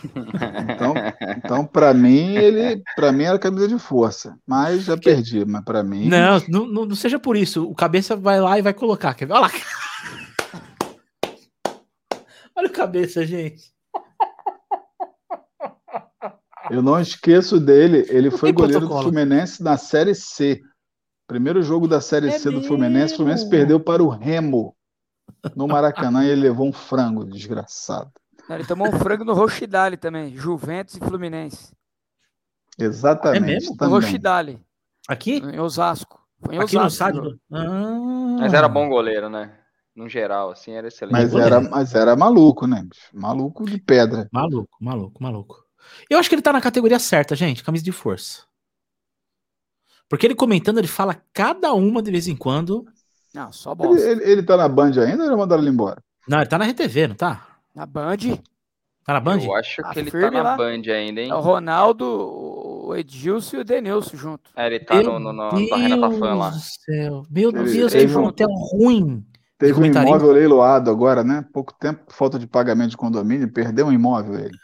Então, 0.04 0.94
então 1.36 1.66
para 1.66 1.92
mim, 1.92 2.34
ele, 2.36 2.82
para 2.96 3.12
mim 3.12 3.24
era 3.24 3.38
camisa 3.38 3.68
de 3.68 3.78
força, 3.78 4.38
mas 4.46 4.84
já 4.84 4.96
perdi, 4.96 5.44
mas 5.44 5.62
para 5.64 5.82
mim, 5.82 6.08
Não, 6.08 6.40
não, 6.48 6.86
não, 6.86 6.96
seja 6.96 7.18
por 7.18 7.36
isso. 7.36 7.64
O 7.64 7.74
cabeça 7.74 8.16
vai 8.16 8.40
lá 8.40 8.58
e 8.58 8.62
vai 8.62 8.72
colocar. 8.72 9.14
Quer 9.14 9.26
ver? 9.26 9.34
Olha 9.34 9.42
lá. 9.42 9.50
Olha 12.56 12.68
o 12.68 12.72
cabeça, 12.72 13.24
gente. 13.24 13.72
eu 16.70 16.82
não 16.82 17.00
esqueço 17.00 17.58
dele, 17.58 18.06
ele 18.08 18.30
Não 18.30 18.36
foi 18.36 18.52
goleiro 18.52 18.80
do 18.80 18.86
protocolo. 18.86 19.10
Fluminense 19.10 19.62
na 19.62 19.76
Série 19.76 20.14
C. 20.14 20.60
Primeiro 21.26 21.62
jogo 21.62 21.86
da 21.86 22.00
Série 22.00 22.28
É 22.28 22.38
C 22.38 22.50
do 22.50 22.62
Fluminense, 22.62 23.14
o 23.14 23.16
Fluminense 23.18 23.48
perdeu 23.48 23.78
para 23.78 24.02
o 24.02 24.08
Remo 24.08 24.74
no 25.54 25.68
Maracanã 25.68 26.24
e 26.24 26.28
ele 26.28 26.42
levou 26.42 26.66
um 26.66 26.72
frango, 26.72 27.24
desgraçado. 27.24 28.10
Ele 28.56 28.66
tomou 28.66 28.88
um 28.88 28.98
frango 28.98 29.24
no 29.24 29.32
Rochidale 29.34 29.96
também. 29.96 30.36
Juventus 30.36 30.96
e 30.96 30.98
Fluminense. 31.00 31.72
Exatamente. 32.78 33.42
É 33.42 33.46
mesmo? 33.46 33.70
No 33.72 33.76
também. 33.76 33.94
Rochidale, 33.94 34.62
Aqui? 35.08 35.36
em 35.38 35.58
Osasco. 35.60 36.20
Foi 36.44 36.54
em 36.54 36.58
Aqui 36.58 36.74
no 36.76 36.84
Osasco. 36.84 36.92
estádio? 37.16 37.22
do- 37.22 37.40
Ah. 37.52 38.36
Mas 38.40 38.52
era 38.54 38.68
bom 38.68 38.88
goleiro, 38.88 39.28
né? 39.28 39.56
No 39.94 40.08
geral, 40.08 40.50
assim, 40.50 40.72
era 40.72 40.88
excelente. 40.88 41.12
Mas 41.12 41.30
goleiro. 41.30 41.54
era, 41.56 41.68
mas 41.68 41.94
era 41.94 42.16
maluco, 42.16 42.66
né? 42.66 42.86
Maluco 43.12 43.64
de 43.66 43.78
pedra. 43.78 44.28
Maluco, 44.32 44.76
maluco, 44.80 45.22
maluco. 45.22 45.64
Eu 46.08 46.18
acho 46.18 46.28
que 46.28 46.34
ele 46.34 46.42
tá 46.42 46.52
na 46.52 46.60
categoria 46.60 46.98
certa, 46.98 47.34
gente. 47.36 47.62
Camisa 47.64 47.84
de 47.84 47.92
força. 47.92 48.44
Porque 50.08 50.26
ele 50.26 50.34
comentando, 50.34 50.78
ele 50.78 50.88
fala 50.88 51.20
cada 51.32 51.72
uma 51.74 52.02
de 52.02 52.10
vez 52.10 52.26
em 52.28 52.36
quando. 52.36 52.84
Não, 53.34 53.52
só 53.52 53.72
Ele, 53.72 53.78
bosta. 53.78 54.08
ele, 54.08 54.24
ele 54.24 54.42
tá 54.42 54.56
na 54.56 54.68
Band 54.68 54.92
ainda 55.00 55.24
ou 55.24 55.28
já 55.30 55.36
mandaram 55.36 55.62
ele 55.62 55.70
embora? 55.70 56.02
Não, 56.26 56.38
ele 56.40 56.48
tá 56.48 56.58
na 56.58 56.64
RTV, 56.66 57.08
não 57.08 57.14
tá? 57.14 57.46
Na 57.74 57.86
Band, 57.86 58.16
Tá 59.04 59.14
na 59.14 59.20
Band? 59.20 59.40
Eu 59.42 59.54
acho 59.54 59.82
Tá 59.82 59.92
que 59.92 60.00
ele 60.00 60.10
tá 60.10 60.30
na 60.30 60.42
lá? 60.42 60.56
Band 60.56 60.82
ainda, 60.92 61.20
hein? 61.20 61.30
é 61.30 61.34
o 61.34 61.40
Ronaldo, 61.40 62.04
o 62.06 62.94
Edilson 62.94 63.56
e 63.56 63.60
o 63.60 63.64
Denilson 63.64 64.16
junto. 64.16 64.50
É, 64.54 64.66
ele 64.66 64.80
tá 64.80 65.02
no, 65.02 65.18
no, 65.18 65.32
no, 65.32 65.50
no 65.52 65.76
Renata 65.76 66.10
Fã 66.18 66.34
lá. 66.34 66.50
Deus 66.50 66.62
do 66.62 66.68
céu. 66.84 67.22
Meu 67.30 67.52
Deus, 67.52 67.94
ele 67.94 68.12
que 68.12 68.18
hotel 68.18 68.48
ruim. 68.50 69.26
Teve 69.58 69.78
um 69.78 69.84
imóvel 69.84 70.32
leiloado 70.32 70.90
agora, 70.90 71.22
né? 71.22 71.44
Pouco 71.52 71.74
tempo, 71.78 72.12
falta 72.12 72.38
de 72.38 72.46
pagamento 72.46 72.90
de 72.90 72.96
condomínio, 72.96 73.52
perdeu 73.52 73.86
um 73.86 73.92
imóvel 73.92 74.38
ele. 74.38 74.56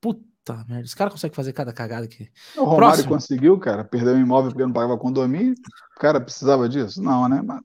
Puta 0.00 0.64
merda. 0.68 0.84
Os 0.84 0.94
caras 0.94 1.12
conseguem 1.12 1.34
fazer 1.34 1.52
cada 1.52 1.72
cagada 1.72 2.04
aqui. 2.06 2.28
O 2.56 2.60
Romário 2.64 2.76
Próximo. 2.76 3.08
conseguiu, 3.08 3.58
cara, 3.58 3.82
perdeu 3.84 4.14
um 4.14 4.20
imóvel 4.20 4.50
porque 4.52 4.64
não 4.64 4.72
pagava 4.72 4.96
condomínio. 4.98 5.54
O 5.96 6.00
cara 6.00 6.20
precisava 6.20 6.68
disso? 6.68 7.02
Não, 7.02 7.28
né? 7.28 7.42
Mas 7.42 7.60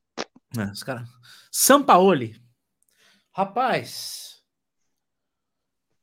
É, 0.57 0.71
os 0.71 0.81
caras. 0.81 1.07
Sampaoli. 1.51 2.35
Rapaz. 3.31 4.30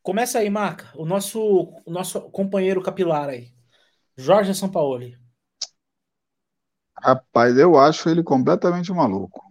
Começa 0.09 0.39
aí, 0.39 0.48
Maca. 0.48 0.89
O 0.97 1.05
nosso, 1.05 1.39
o 1.85 1.90
nosso 1.90 2.18
companheiro 2.30 2.80
capilar 2.80 3.28
aí. 3.28 3.52
Jorge 4.16 4.55
Sampaoli. 4.55 5.18
Rapaz, 6.97 7.59
eu 7.59 7.78
acho 7.78 8.09
ele 8.09 8.22
completamente 8.22 8.90
maluco. 8.90 9.44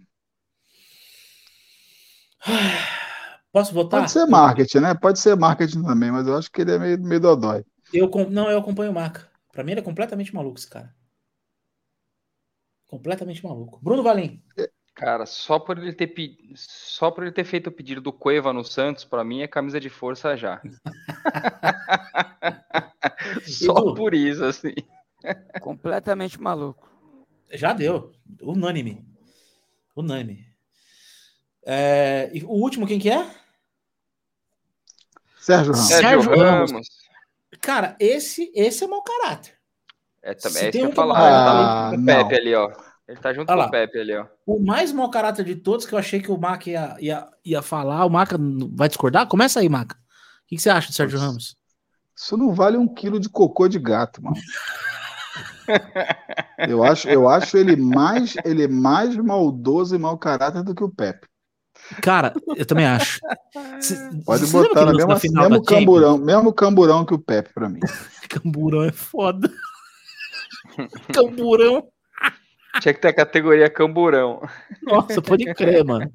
Posso 3.53 3.71
votar? 3.71 3.99
Pode 3.99 4.11
ser 4.11 4.25
marketing, 4.25 4.79
né? 4.79 4.95
Pode 4.95 5.19
ser 5.19 5.35
marketing 5.35 5.83
também, 5.83 6.09
mas 6.09 6.25
eu 6.25 6.35
acho 6.35 6.51
que 6.51 6.61
ele 6.61 6.71
é 6.71 6.79
meio, 6.79 6.99
meio 7.03 7.21
dodói. 7.21 7.63
Eu, 7.93 8.09
não, 8.27 8.49
eu 8.49 8.57
acompanho 8.57 8.89
o 8.89 8.95
Maca. 8.95 9.29
Pra 9.51 9.63
mim, 9.63 9.73
ele 9.73 9.81
é 9.81 9.83
completamente 9.83 10.33
maluco, 10.33 10.57
esse 10.57 10.67
cara. 10.67 10.91
Completamente 12.87 13.45
maluco. 13.45 13.79
Bruno 13.79 14.01
Valim. 14.01 14.41
Cara, 14.97 15.27
só 15.27 15.59
por 15.59 15.77
ele 15.77 15.93
ter 15.93 16.07
pe- 16.07 16.35
só 16.55 17.11
por 17.11 17.21
ele 17.23 17.31
ter 17.31 17.43
feito 17.43 17.67
o 17.67 17.71
pedido 17.71 18.01
do 18.01 18.11
Cueva 18.11 18.51
no 18.51 18.63
Santos, 18.63 19.05
pra 19.05 19.23
mim 19.23 19.41
é 19.43 19.47
camisa 19.47 19.79
de 19.79 19.89
força 19.91 20.35
já. 20.35 20.59
só 23.45 23.77
Edu. 23.77 23.93
por 23.93 24.15
isso, 24.15 24.43
assim. 24.43 24.73
Completamente 25.61 26.41
maluco. 26.41 26.89
Já 27.51 27.73
deu. 27.73 28.11
Unânime. 28.41 29.05
Unânime. 29.95 30.47
É, 31.63 32.31
e 32.33 32.43
o 32.43 32.49
último, 32.51 32.87
quem 32.87 32.97
que 32.99 33.09
é? 33.11 33.23
Sérgio 35.39 35.73
Ramos. 35.73 35.87
Sérgio 35.87 36.35
Ramos. 36.35 36.71
Ramos. 36.71 36.87
Cara, 37.61 37.95
esse, 37.99 38.51
esse 38.55 38.83
é 38.83 38.87
mau 38.87 39.03
caráter. 39.03 39.53
É, 40.23 40.33
também, 40.33 40.57
Se 40.57 40.65
é 40.65 40.69
isso 40.69 40.71
tem 40.71 40.81
que 40.81 40.83
eu 40.85 40.85
um 40.87 40.89
ia 40.89 40.95
falar. 40.95 41.15
tá 41.15 41.87
Ah, 41.89 41.97
não. 41.97 42.03
Pepe 42.05 42.35
ali, 42.35 42.55
ó. 42.55 42.71
Ele 43.07 43.17
tá 43.19 43.33
junto 43.33 43.49
Olha 43.49 43.57
com 43.57 43.61
lá. 43.63 43.67
o 43.67 43.71
Pepe 43.71 43.99
ali, 43.99 44.15
ó. 44.15 44.25
O 44.45 44.59
mais 44.59 44.91
mau 44.91 45.09
caráter 45.09 45.45
de 45.45 45.55
todos 45.55 45.85
que 45.85 45.93
eu 45.93 45.99
achei 45.99 46.21
que 46.21 46.31
o 46.31 46.37
Maca 46.37 46.69
ia, 46.69 46.95
ia, 46.99 47.27
ia 47.45 47.61
falar, 47.61 48.05
o 48.05 48.09
Maca 48.09 48.37
vai 48.73 48.89
discordar? 48.89 49.27
Começa 49.27 49.59
aí, 49.61 49.69
Maca. 49.69 49.95
O 49.95 50.47
que, 50.47 50.55
que 50.57 50.61
você 50.61 50.69
acha 50.69 50.89
do 50.89 50.93
Sérgio. 50.93 51.17
Ramos? 51.19 51.55
Isso 52.15 52.35
não 52.35 52.53
vale 52.53 52.77
um 52.77 52.87
quilo 52.87 53.19
de 53.19 53.29
cocô 53.29 53.67
de 53.67 53.79
gato, 53.79 54.21
mano. 54.23 54.35
Eu 56.67 56.83
acho, 56.83 57.07
eu 57.09 57.27
acho 57.29 57.57
ele 57.57 57.75
mais, 57.75 58.35
ele 58.45 58.63
é 58.63 58.67
mais 58.67 59.15
maldoso 59.17 59.95
e 59.95 59.99
mau 59.99 60.17
caráter 60.17 60.63
do 60.63 60.73
que 60.73 60.83
o 60.83 60.89
Pepe. 60.89 61.27
Cara, 62.01 62.33
eu 62.55 62.65
também 62.65 62.85
acho. 62.87 63.19
Cê- 63.81 63.95
Pode 64.25 64.47
cê 64.47 64.57
botar 64.57 64.85
na 64.85 64.93
mesma, 64.93 65.19
final 65.19 65.49
mesmo 65.49 65.63
Champions? 65.63 65.79
camburão, 65.79 66.17
mesmo 66.17 66.53
camburão 66.53 67.05
que 67.05 67.13
o 67.13 67.19
Pepe 67.19 67.53
pra 67.53 67.69
mim. 67.69 67.79
Camburão 68.29 68.83
é 68.83 68.91
foda. 68.91 69.49
Camburão. 71.13 71.87
Tinha 72.81 72.93
que 72.93 73.01
ter 73.01 73.07
a 73.09 73.13
categoria 73.13 73.69
camburão. 73.69 74.41
Nossa, 74.83 75.21
pode 75.21 75.45
crer, 75.53 75.83
mano. 75.83 76.11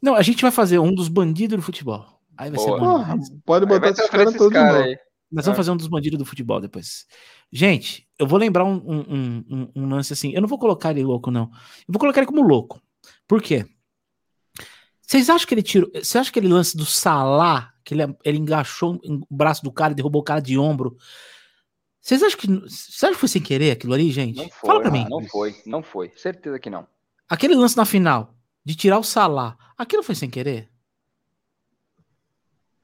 Não, 0.00 0.14
a 0.14 0.22
gente 0.22 0.42
vai 0.42 0.50
fazer 0.50 0.78
um 0.78 0.94
dos 0.94 1.08
bandidos 1.08 1.56
do 1.56 1.62
futebol. 1.62 2.06
Aí 2.36 2.50
vai 2.50 2.58
ser 2.58 2.66
Boa. 2.66 2.78
Porra, 2.78 3.12
demais. 3.12 3.30
pode 3.44 3.66
botar 3.66 3.88
esses 3.90 4.08
caras 4.08 4.26
esses 4.28 4.38
todos 4.38 4.58
novo. 4.58 4.74
aí. 4.76 4.96
Nós 5.30 5.44
vamos 5.46 5.56
É. 5.56 5.60
fazer 5.60 5.70
um 5.70 5.76
dos 5.76 5.86
bandidos 5.86 6.18
do 6.18 6.24
futebol 6.24 6.60
depois. 6.60 7.06
Gente, 7.50 8.06
eu 8.18 8.26
vou 8.26 8.38
lembrar 8.38 8.64
um, 8.64 8.74
um, 8.74 9.44
um- 9.50 9.68
um- 9.76 9.88
lance 9.88 10.12
assim. 10.12 10.32
Eu 10.32 10.40
não 10.40 10.48
vou 10.48 10.58
colocar 10.58 10.90
ele 10.90 11.02
louco, 11.04 11.30
não. 11.30 11.44
Eu 11.44 11.48
vou 11.92 11.98
colocar 12.00 12.20
ele 12.20 12.26
como 12.26 12.42
louco. 12.42 12.80
Por 13.28 13.42
quê? 13.42 13.66
Vocês 15.06 15.28
acham 15.28 15.46
que 15.46 15.54
ele 15.54 15.62
tirou. 15.62 15.90
Você 15.94 16.18
acha 16.18 16.32
que 16.32 16.38
ele 16.38 16.48
lance 16.48 16.76
do 16.76 16.86
Salah, 16.86 17.70
que 17.84 17.92
ele, 17.94 18.02
ele 18.24 18.38
engaixou 18.38 18.98
o 19.04 19.34
braço 19.36 19.62
do 19.62 19.70
cara 19.72 19.92
e 19.92 19.96
derrubou 19.96 20.20
o 20.22 20.24
cara 20.24 20.40
de 20.40 20.58
ombro? 20.58 20.96
Vocês 22.02 22.20
acham 22.20 22.38
que. 22.38 22.48
Você 22.48 23.06
acha 23.06 23.14
que 23.14 23.20
foi 23.20 23.28
sem 23.28 23.40
querer 23.40 23.70
aquilo 23.70 23.94
ali, 23.94 24.10
gente? 24.10 24.36
Não 24.36 24.48
foi, 24.50 24.68
Fala 24.68 24.80
pra 24.80 24.90
mim. 24.90 25.06
Não 25.08 25.22
foi, 25.24 25.54
não 25.64 25.82
foi. 25.84 26.10
Certeza 26.16 26.58
que 26.58 26.68
não. 26.68 26.84
Aquele 27.28 27.54
lance 27.54 27.76
na 27.76 27.84
final, 27.84 28.34
de 28.64 28.74
tirar 28.74 28.98
o 28.98 29.04
Salah, 29.04 29.56
aquilo 29.78 30.02
foi 30.02 30.16
sem 30.16 30.28
querer? 30.28 30.68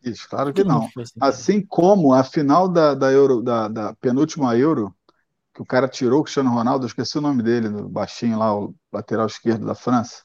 Isso, 0.02 0.28
claro 0.28 0.54
que 0.54 0.62
não. 0.62 0.88
Assim 1.20 1.60
como 1.60 2.14
a 2.14 2.22
final 2.22 2.68
da, 2.68 2.94
da, 2.94 3.10
Euro, 3.10 3.42
da, 3.42 3.66
da 3.66 3.94
penúltima 3.96 4.56
Euro, 4.56 4.94
que 5.52 5.60
o 5.60 5.66
cara 5.66 5.88
tirou 5.88 6.20
o 6.20 6.22
Cristiano 6.22 6.50
Ronaldo, 6.50 6.84
eu 6.84 6.88
esqueci 6.88 7.18
o 7.18 7.20
nome 7.20 7.42
dele, 7.42 7.68
do 7.68 7.88
baixinho 7.88 8.38
lá, 8.38 8.56
o 8.56 8.72
lateral 8.92 9.26
esquerdo 9.26 9.66
da 9.66 9.74
França. 9.74 10.22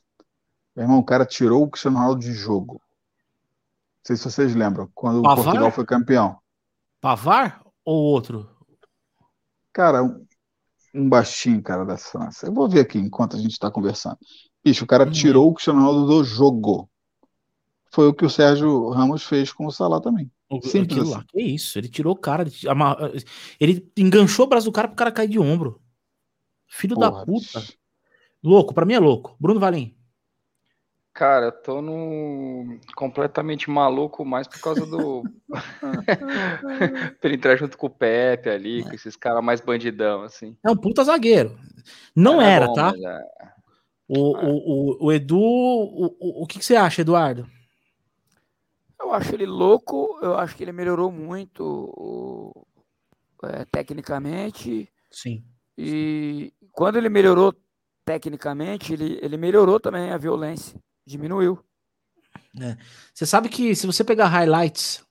Meu 0.75 0.85
irmão, 0.85 0.99
o 0.99 1.03
cara 1.03 1.25
tirou 1.25 1.63
o 1.63 1.69
Cristiano 1.69 1.97
Ronaldo 1.97 2.21
de 2.21 2.31
jogo. 2.31 2.73
Não 2.73 4.05
sei 4.05 4.15
se 4.15 4.23
vocês 4.23 4.53
lembram, 4.53 4.87
quando 4.93 5.19
o 5.19 5.23
Pavar? 5.23 5.43
Portugal 5.43 5.71
foi 5.71 5.85
campeão. 5.85 6.37
Pavar 7.01 7.63
ou 7.83 7.95
outro? 7.95 8.52
Cara, 9.73 10.03
um, 10.03 10.25
um 10.93 11.09
baixinho, 11.09 11.61
cara, 11.61 11.83
da 11.83 11.97
França. 11.97 12.45
Eu 12.47 12.53
vou 12.53 12.69
ver 12.69 12.81
aqui 12.81 12.97
enquanto 12.99 13.35
a 13.35 13.39
gente 13.39 13.51
está 13.51 13.69
conversando. 13.71 14.17
Bicho, 14.63 14.83
o 14.85 14.87
cara 14.87 15.05
Hum. 15.07 15.11
tirou 15.11 15.49
o 15.49 15.53
Cristiano 15.53 15.79
Ronaldo 15.79 16.05
do 16.07 16.23
jogo. 16.23 16.89
Foi 17.91 18.07
o 18.07 18.13
que 18.13 18.25
o 18.25 18.29
Sérgio 18.29 18.89
Ramos 18.89 19.23
fez 19.23 19.51
com 19.51 19.65
o 19.67 19.71
Salah 19.71 19.99
também. 20.01 20.31
Simples 20.63 21.09
lá. 21.09 21.17
assim. 21.17 21.25
Que 21.29 21.41
isso? 21.41 21.77
Ele 21.79 21.89
tirou 21.89 22.13
o 22.13 22.17
cara. 22.17 22.43
Ele, 22.43 22.51
ama- 22.67 22.97
ele 23.59 23.91
enganchou 23.97 24.45
o 24.45 24.49
braço 24.49 24.65
do 24.65 24.71
cara 24.71 24.87
pro 24.87 24.95
cara 24.97 25.11
cair 25.11 25.27
de 25.27 25.39
ombro. 25.39 25.81
Filho 26.67 26.95
da 26.95 27.11
Porra, 27.11 27.25
puta. 27.25 27.59
bicho. 27.59 27.73
Louco, 28.43 28.73
pra 28.73 28.85
mim 28.85 28.93
é 28.93 28.99
louco. 28.99 29.35
Bruno 29.39 29.59
Valim. 29.59 29.95
Cara, 31.13 31.45
eu 31.47 31.51
tô 31.51 31.79
no 31.81 32.79
completamente 32.95 33.69
maluco 33.69 34.25
mais 34.25 34.47
por 34.47 34.59
causa 34.59 34.83
do. 34.85 35.23
pra 35.47 37.29
ele 37.29 37.35
entrar 37.35 37.55
junto 37.55 37.77
com 37.77 37.85
o 37.85 37.89
Pepe 37.89 38.49
ali, 38.49 38.83
com 38.83 38.95
esses 38.95 39.15
caras 39.15 39.43
mais 39.43 39.61
bandidão, 39.61 40.23
assim. 40.23 40.57
É 40.63 40.71
um 40.71 40.75
puta 40.75 41.03
zagueiro. 41.03 41.55
Não 42.15 42.41
É 42.41 42.53
era, 42.53 42.65
bom, 42.65 42.73
tá? 42.73 42.93
é- 42.95 43.53
O, 44.07 44.17
o, 44.17 44.55
o, 45.03 45.05
o 45.05 45.11
Edu, 45.11 45.37
o, 45.39 46.05
o, 46.19 46.43
o 46.43 46.47
que, 46.47 46.57
que 46.59 46.65
você 46.65 46.75
acha, 46.75 47.01
Eduardo? 47.01 47.47
Eu 48.99 49.13
acho 49.13 49.35
ele 49.35 49.45
louco, 49.45 50.17
eu 50.21 50.35
acho 50.37 50.55
que 50.55 50.63
ele 50.63 50.71
melhorou 50.71 51.11
muito 51.11 51.63
o- 51.63 52.65
é, 53.43 53.65
tecnicamente. 53.65 54.89
Sim. 55.11 55.43
E 55.77 56.51
quando 56.71 56.97
ele 56.97 57.09
melhorou 57.09 57.53
tecnicamente, 58.05 58.93
ele, 58.93 59.19
ele 59.21 59.37
melhorou 59.37 59.79
também 59.79 60.09
a 60.11 60.17
violência. 60.17 60.79
Diminuiu. 61.05 61.59
Você 63.13 63.25
sabe 63.25 63.49
que 63.49 63.75
se 63.75 63.85
você 63.87 64.03
pegar 64.03 64.27
highlights, 64.27 65.03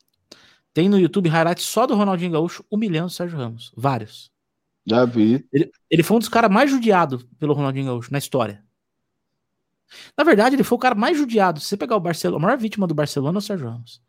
tem 0.73 0.89
no 0.89 0.99
YouTube 0.99 1.29
highlights 1.29 1.65
só 1.65 1.87
do 1.87 1.95
Ronaldinho 1.95 2.33
Gaúcho 2.33 2.65
humilhando 2.71 3.09
o 3.09 3.11
Sérgio 3.11 3.37
Ramos. 3.39 3.73
Vários. 3.77 4.31
Já 4.87 5.05
vi. 5.05 5.47
Ele, 5.53 5.71
ele 5.91 6.03
foi 6.03 6.17
um 6.17 6.21
dos 6.21 6.29
caras 6.29 6.51
mais 6.51 6.71
judiados 6.71 7.25
pelo 7.39 7.53
Ronaldinho 7.55 7.87
Gaúcho 7.87 8.13
na 8.13 8.19
história. 8.19 8.65
Na 10.17 10.25
verdade, 10.25 10.57
ele 10.57 10.65
foi 10.65 10.77
o 10.77 10.81
cara 10.81 10.95
mais 10.95 11.17
judiado. 11.19 11.61
Se 11.61 11.67
você 11.67 11.77
pegar 11.77 11.97
o 11.97 12.01
Barcelona, 12.01 12.43
a 12.43 12.47
maior 12.47 12.59
vítima 12.59 12.87
do 12.87 12.95
Barcelona 12.95 13.39
é 13.39 13.41
o 13.41 13.43
Sérgio 13.43 13.69
Ramos. 13.69 14.01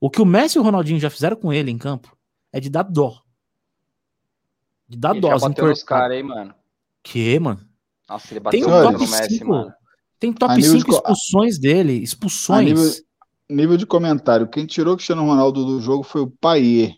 O 0.00 0.10
que 0.10 0.20
o 0.20 0.26
Messi 0.26 0.58
e 0.58 0.60
o 0.60 0.64
Ronaldinho 0.64 0.98
já 0.98 1.10
fizeram 1.10 1.36
com 1.36 1.52
ele 1.52 1.70
em 1.70 1.78
campo 1.78 2.16
é 2.52 2.58
de 2.60 2.68
dar 2.70 2.82
dó. 2.82 3.22
De 4.88 4.96
dar 4.96 5.10
Ele 5.12 5.20
dó. 5.20 5.28
já 5.28 5.34
bateu 5.48 5.66
nos 5.68 5.78
entortar. 5.80 5.98
caras 6.00 6.16
aí, 6.16 6.22
mano. 6.22 6.54
Que, 7.02 7.38
mano? 7.38 7.68
Nossa, 8.08 8.32
ele 8.32 8.40
Tem 8.50 8.60
bateu 8.60 8.60
um 8.60 8.64
Senhores, 8.64 8.88
muito 8.88 8.98
top 8.98 9.10
no 9.12 9.16
Messi, 9.18 9.34
5. 9.38 9.48
mano. 9.48 9.74
Tem 10.18 10.32
top 10.32 10.54
nível 10.56 10.72
de 10.74 10.78
5 10.80 10.90
co- 10.90 10.96
expulsões 10.98 11.58
dele. 11.58 11.92
Expulsões. 12.02 12.64
Nível- 12.66 12.92
Nível 13.50 13.76
de 13.78 13.86
comentário. 13.86 14.46
Quem 14.48 14.66
tirou 14.66 14.92
o 14.92 14.96
Cristiano 14.96 15.24
Ronaldo 15.24 15.64
do 15.64 15.80
jogo 15.80 16.02
foi 16.02 16.20
o 16.20 16.30
Paier. 16.30 16.92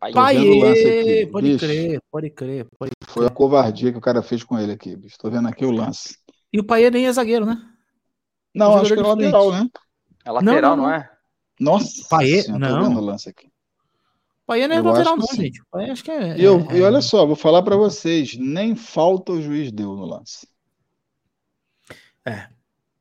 Aí, 0.00 0.12
Pai- 0.12 0.36
vendo 0.36 0.50
o 0.52 0.58
lance 0.60 0.82
Paiê, 0.82 1.00
aqui, 1.22 1.26
pode 1.32 1.46
bicho. 1.52 1.58
crer, 1.66 2.00
pode 2.10 2.30
crer. 2.30 2.66
Pode... 2.78 2.90
Foi 3.06 3.26
a 3.26 3.30
covardia 3.30 3.92
que 3.92 3.98
o 3.98 4.00
cara 4.00 4.22
fez 4.22 4.42
com 4.42 4.58
ele 4.58 4.72
aqui, 4.72 4.96
bicho. 4.96 5.16
Tô 5.18 5.30
vendo 5.30 5.46
aqui 5.48 5.64
o 5.64 5.70
lance. 5.70 6.16
E 6.52 6.58
o 6.58 6.64
Paiê 6.64 6.90
nem 6.90 7.06
é 7.06 7.12
zagueiro, 7.12 7.46
né? 7.46 7.56
Não, 8.54 8.72
Jogador 8.72 8.82
acho 8.82 8.88
que 8.88 8.92
é 8.92 8.96
de 8.96 9.02
frente. 9.02 9.32
lateral, 9.32 9.52
né? 9.52 9.68
É 10.24 10.30
lateral, 10.30 10.76
não, 10.76 10.82
não, 10.84 10.90
não. 10.90 10.94
é? 10.96 11.10
Nossa, 11.60 12.06
Paier? 12.10 12.42
senhora, 12.44 12.68
Não. 12.68 12.78
tô 12.82 12.88
vendo 12.88 13.00
o 13.00 13.04
lance 13.04 13.28
aqui. 13.28 13.48
Paiê 14.46 14.66
não 14.68 14.74
é 14.74 14.78
Eu 14.80 14.84
lateral, 14.84 15.16
não, 15.16 15.26
sim. 15.26 15.42
gente. 15.42 15.62
Paiê 15.70 15.90
acho 15.90 16.02
que 16.04 16.10
é. 16.10 16.36
E, 16.38 16.42
eu, 16.44 16.60
é- 16.70 16.78
e 16.78 16.82
olha 16.82 17.00
só, 17.00 17.24
vou 17.24 17.36
falar 17.36 17.62
pra 17.62 17.76
vocês, 17.76 18.36
nem 18.36 18.74
falta 18.74 19.32
o 19.32 19.40
juiz 19.40 19.70
deu 19.70 19.94
no 19.94 20.04
lance. 20.04 20.46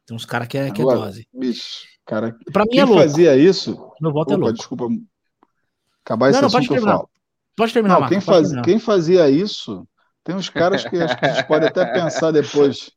Tem 0.06 0.16
uns 0.16 0.26
caras 0.26 0.48
que 0.48 0.58
é, 0.58 0.72
que 0.72 0.82
é 0.82 0.86
dose. 0.86 1.28
bicho, 1.34 1.88
cara, 2.06 2.38
Pra 2.52 2.66
mim 2.66 2.70
quem 2.72 2.80
é 2.80 2.86
louco. 2.86 3.02
fazia 3.02 3.38
isso, 3.38 3.78
Meu 4.00 4.12
voto 4.12 4.34
é 4.34 4.38
opa, 4.38 4.46
louco. 4.46 4.58
desculpa, 4.58 4.86
acabar 6.04 6.30
esse 6.30 6.42
Não, 6.42 6.42
não, 6.42 6.52
pode 6.52 6.66
assunto 6.66 6.72
eu 6.72 6.76
terminar. 6.78 6.98
falo. 6.98 7.10
Pode 7.56 7.74
terminar, 7.74 7.94
Não, 7.96 8.02
Marco, 8.02 8.16
quem, 8.16 8.22
pode 8.26 8.26
faz, 8.26 8.48
terminar. 8.48 8.64
quem 8.64 8.80
fazia 8.80 9.30
isso, 9.30 9.88
tem 10.24 10.36
uns 10.36 10.50
caras 10.50 10.84
que 10.86 10.98
acho 10.98 11.18
que 11.18 11.26
a 11.26 11.34
gente 11.34 11.48
pode 11.48 11.66
até 11.66 11.86
pensar 11.86 12.32
depois, 12.32 12.92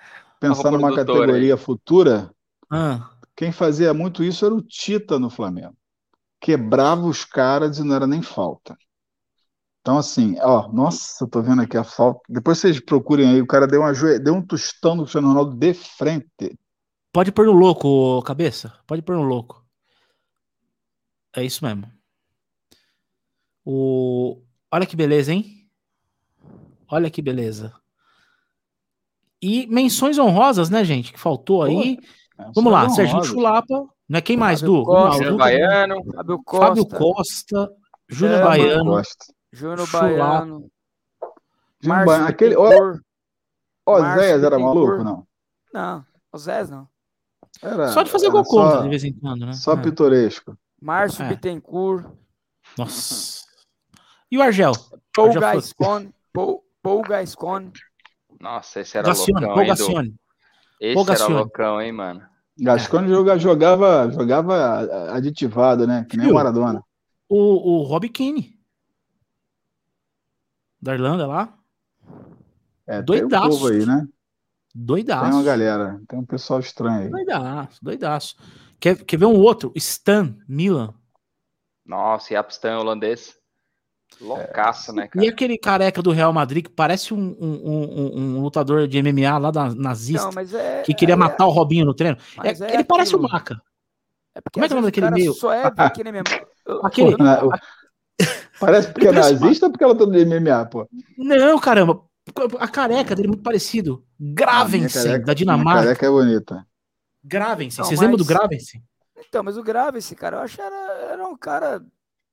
pensar 0.40 0.70
numa 0.70 0.94
categoria 0.94 1.56
futura. 1.56 2.30
Ah, 2.70 3.10
Quem 3.36 3.52
fazia 3.52 3.94
muito 3.94 4.22
isso 4.24 4.44
era 4.44 4.54
o 4.54 4.62
Tita 4.62 5.18
no 5.18 5.30
Flamengo. 5.30 5.76
Quebrava 6.40 7.06
os 7.06 7.24
caras 7.24 7.78
e 7.78 7.84
não 7.84 7.94
era 7.96 8.06
nem 8.06 8.22
falta. 8.22 8.76
Então, 9.88 9.96
assim, 9.96 10.36
ó, 10.42 10.68
nossa, 10.70 11.24
eu 11.24 11.28
tô 11.30 11.40
vendo 11.40 11.62
aqui 11.62 11.74
a 11.74 11.82
falta. 11.82 12.20
Depois 12.28 12.58
vocês 12.58 12.78
procurem 12.78 13.26
aí, 13.26 13.40
o 13.40 13.46
cara 13.46 13.66
deu, 13.66 13.80
uma 13.80 13.90
deu 14.18 14.34
um 14.34 14.42
tostão 14.42 14.94
no 14.94 15.04
Cristiano 15.04 15.28
Ronaldo 15.28 15.56
de 15.56 15.72
frente. 15.72 16.58
pode 17.10 17.32
pôr 17.32 17.46
no 17.46 17.52
louco, 17.52 18.20
cabeça. 18.22 18.78
Pode 18.86 19.00
pôr 19.00 19.16
no 19.16 19.22
louco. 19.22 19.64
É 21.34 21.42
isso 21.42 21.64
mesmo. 21.64 21.90
O... 23.64 24.42
Olha 24.70 24.84
que 24.84 24.94
beleza, 24.94 25.32
hein? 25.32 25.66
Olha 26.90 27.08
que 27.10 27.22
beleza. 27.22 27.72
E 29.40 29.66
menções 29.68 30.18
honrosas, 30.18 30.68
né, 30.68 30.84
gente? 30.84 31.14
Que 31.14 31.18
faltou 31.18 31.62
aí. 31.62 31.96
Vamos 32.54 32.70
lá, 32.70 32.86
Serginho 32.90 33.24
Chulapa. 33.24 33.86
Não 34.06 34.18
é 34.18 34.20
quem 34.20 34.36
mais, 34.36 34.60
Fábio 34.60 34.74
Du? 34.80 34.84
Vamos 34.84 35.00
lá, 35.02 35.08
Costa. 35.08 35.14
o 35.14 35.16
Júnior 35.16 35.32
Du- 35.32 35.38
Baiano. 35.38 36.04
Fábio 36.12 36.42
Costa, 36.44 36.66
Fábio 36.66 36.86
Costa, 36.86 37.70
Júnior 38.06 38.38
É, 38.38 38.44
Baiano. 38.44 38.84
Gosta. 38.84 39.37
Júnior. 39.52 39.88
Baiano, 39.90 40.70
Baiano, 41.84 42.26
aquele, 42.26 42.56
ó, 42.56 42.96
ó, 43.86 44.00
Zéias 44.16 44.42
era 44.42 44.58
maluco, 44.58 45.02
não? 45.04 45.26
Não, 45.72 46.04
o 46.32 46.38
Zés 46.38 46.68
não. 46.70 46.88
Era, 47.62 47.88
Só 47.88 48.02
de 48.02 48.10
fazer 48.10 48.30
gol 48.30 48.44
contra 48.44 48.76
só, 48.78 48.82
de 48.82 48.88
vez 48.88 49.04
em 49.04 49.12
quando, 49.12 49.46
né? 49.46 49.52
só 49.52 49.72
É. 49.72 49.76
pitoresco. 49.76 50.56
Márcio 50.80 51.24
É. 51.24 51.28
Bittencourt, 51.28 52.06
Nossa. 52.76 53.42
E 54.30 54.36
o 54.38 54.42
Argel? 54.42 54.72
Paul 55.14 55.32
Já 55.32 55.40
foi. 55.40 55.54
Gascon, 55.54 56.12
Paul, 56.32 56.64
Paul 56.82 57.02
Gascon. 57.02 57.72
Nossa, 58.40 58.80
esse 58.80 58.96
era 58.98 59.08
Gacione, 59.08 59.32
loucão, 59.32 59.48
Paul 59.54 59.62
hein? 59.62 59.68
Gacione. 59.68 60.14
Esse 60.80 60.94
Paul 60.94 61.04
era 61.04 61.12
Gacione. 61.14 61.34
loucão, 61.34 61.80
hein, 61.80 61.92
mano? 61.92 62.22
Gascone 62.60 63.08
joga- 63.08 63.38
jogava, 63.38 64.10
jogava 64.12 65.12
aditivado, 65.14 65.86
né? 65.86 66.04
Que 66.08 66.16
nem 66.16 66.26
o 66.26 66.28
Viu? 66.28 66.34
Maradona. 66.36 66.82
O, 67.28 67.78
o 67.80 67.82
Rob 67.84 68.08
Keane. 68.08 68.57
Da 70.80 70.94
Irlanda 70.94 71.26
lá. 71.26 71.54
É, 72.86 72.94
tem 72.94 73.00
um 73.02 73.04
Doidaço. 73.28 73.48
povo 73.50 73.68
aí, 73.68 73.84
né? 73.86 74.00
Tem 74.00 74.08
Doidaço. 74.84 75.32
uma 75.36 75.42
galera, 75.42 76.00
tem 76.08 76.18
um 76.18 76.24
pessoal 76.24 76.60
estranho 76.60 77.02
aí. 77.02 77.10
Doidaço, 77.10 77.78
doidaço. 77.84 78.36
Quer, 78.80 78.96
quer 79.04 79.16
ver 79.16 79.26
um 79.26 79.36
outro? 79.38 79.72
Stan 79.74 80.36
Milan. 80.48 80.94
Nossa, 81.84 82.32
e 82.32 82.36
Apstan 82.36 82.78
holandês. 82.78 83.36
Loucaço, 84.20 84.92
né, 84.92 85.06
cara? 85.06 85.24
E 85.24 85.28
aquele 85.28 85.58
careca 85.58 86.00
do 86.00 86.10
Real 86.12 86.32
Madrid 86.32 86.64
que 86.64 86.70
parece 86.70 87.12
um, 87.12 87.36
um- 87.38 87.62
um- 87.64 88.18
um 88.38 88.40
lutador 88.42 88.88
de 88.88 88.98
MMA 89.02 89.36
lá 89.38 89.50
da 89.50 89.74
nazista 89.74 90.26
Não, 90.26 90.32
mas 90.34 90.54
é. 90.54 90.82
que 90.82 90.94
queria 90.94 91.12
é- 91.12 91.16
matar 91.16 91.46
o 91.46 91.50
Robinho 91.50 91.84
no 91.84 91.94
treino. 91.94 92.16
É, 92.42 92.48
é 92.50 92.74
ele 92.74 92.84
parece 92.84 93.14
o. 93.14 93.20
Maca. 93.20 93.60
É 94.34 94.40
porque 94.40 94.54
Como 94.54 94.64
é 94.64 94.68
que 94.68 94.72
é 94.72 94.76
o 94.76 94.80
nome 94.80 94.88
daquele 94.90 95.10
meio? 95.10 95.32
Só 95.34 95.52
é 95.52 95.62
aquele 95.76 96.10
mesmo. 96.12 96.24
Aquele- 96.82 97.16
Parece 98.60 98.88
porque 98.92 99.06
é 99.06 99.10
Ele 99.10 99.20
parece 99.20 99.40
nazista 99.40 99.66
ou 99.66 99.72
porque 99.72 99.84
ela 99.84 99.94
tá 99.96 100.04
do 100.04 100.12
MMA, 100.12 100.66
pô? 100.66 100.88
Não, 101.16 101.58
caramba. 101.58 102.02
A 102.58 102.68
careca 102.68 103.14
dele 103.14 103.28
é 103.28 103.30
muito 103.30 103.42
parecido. 103.42 104.04
A 104.20 104.24
Gravensen, 104.34 105.02
careca- 105.04 105.24
da 105.26 105.34
Dinamarca. 105.34 105.82
careca 105.82 106.06
é 106.06 106.10
bonita. 106.10 106.66
Gravensen. 107.24 107.84
Vocês 107.84 108.00
lembram 108.00 108.16
do 108.18 108.24
mas- 108.24 108.36
Gravensen? 108.36 108.82
Então, 109.28 109.42
mas 109.42 109.56
o 109.56 109.62
grave 109.62 109.98
esse 109.98 110.14
cara, 110.14 110.36
eu 110.36 110.40
acho 110.40 110.56
que 110.56 110.62
era, 110.62 110.92
era 111.12 111.26
um 111.26 111.36
cara 111.36 111.84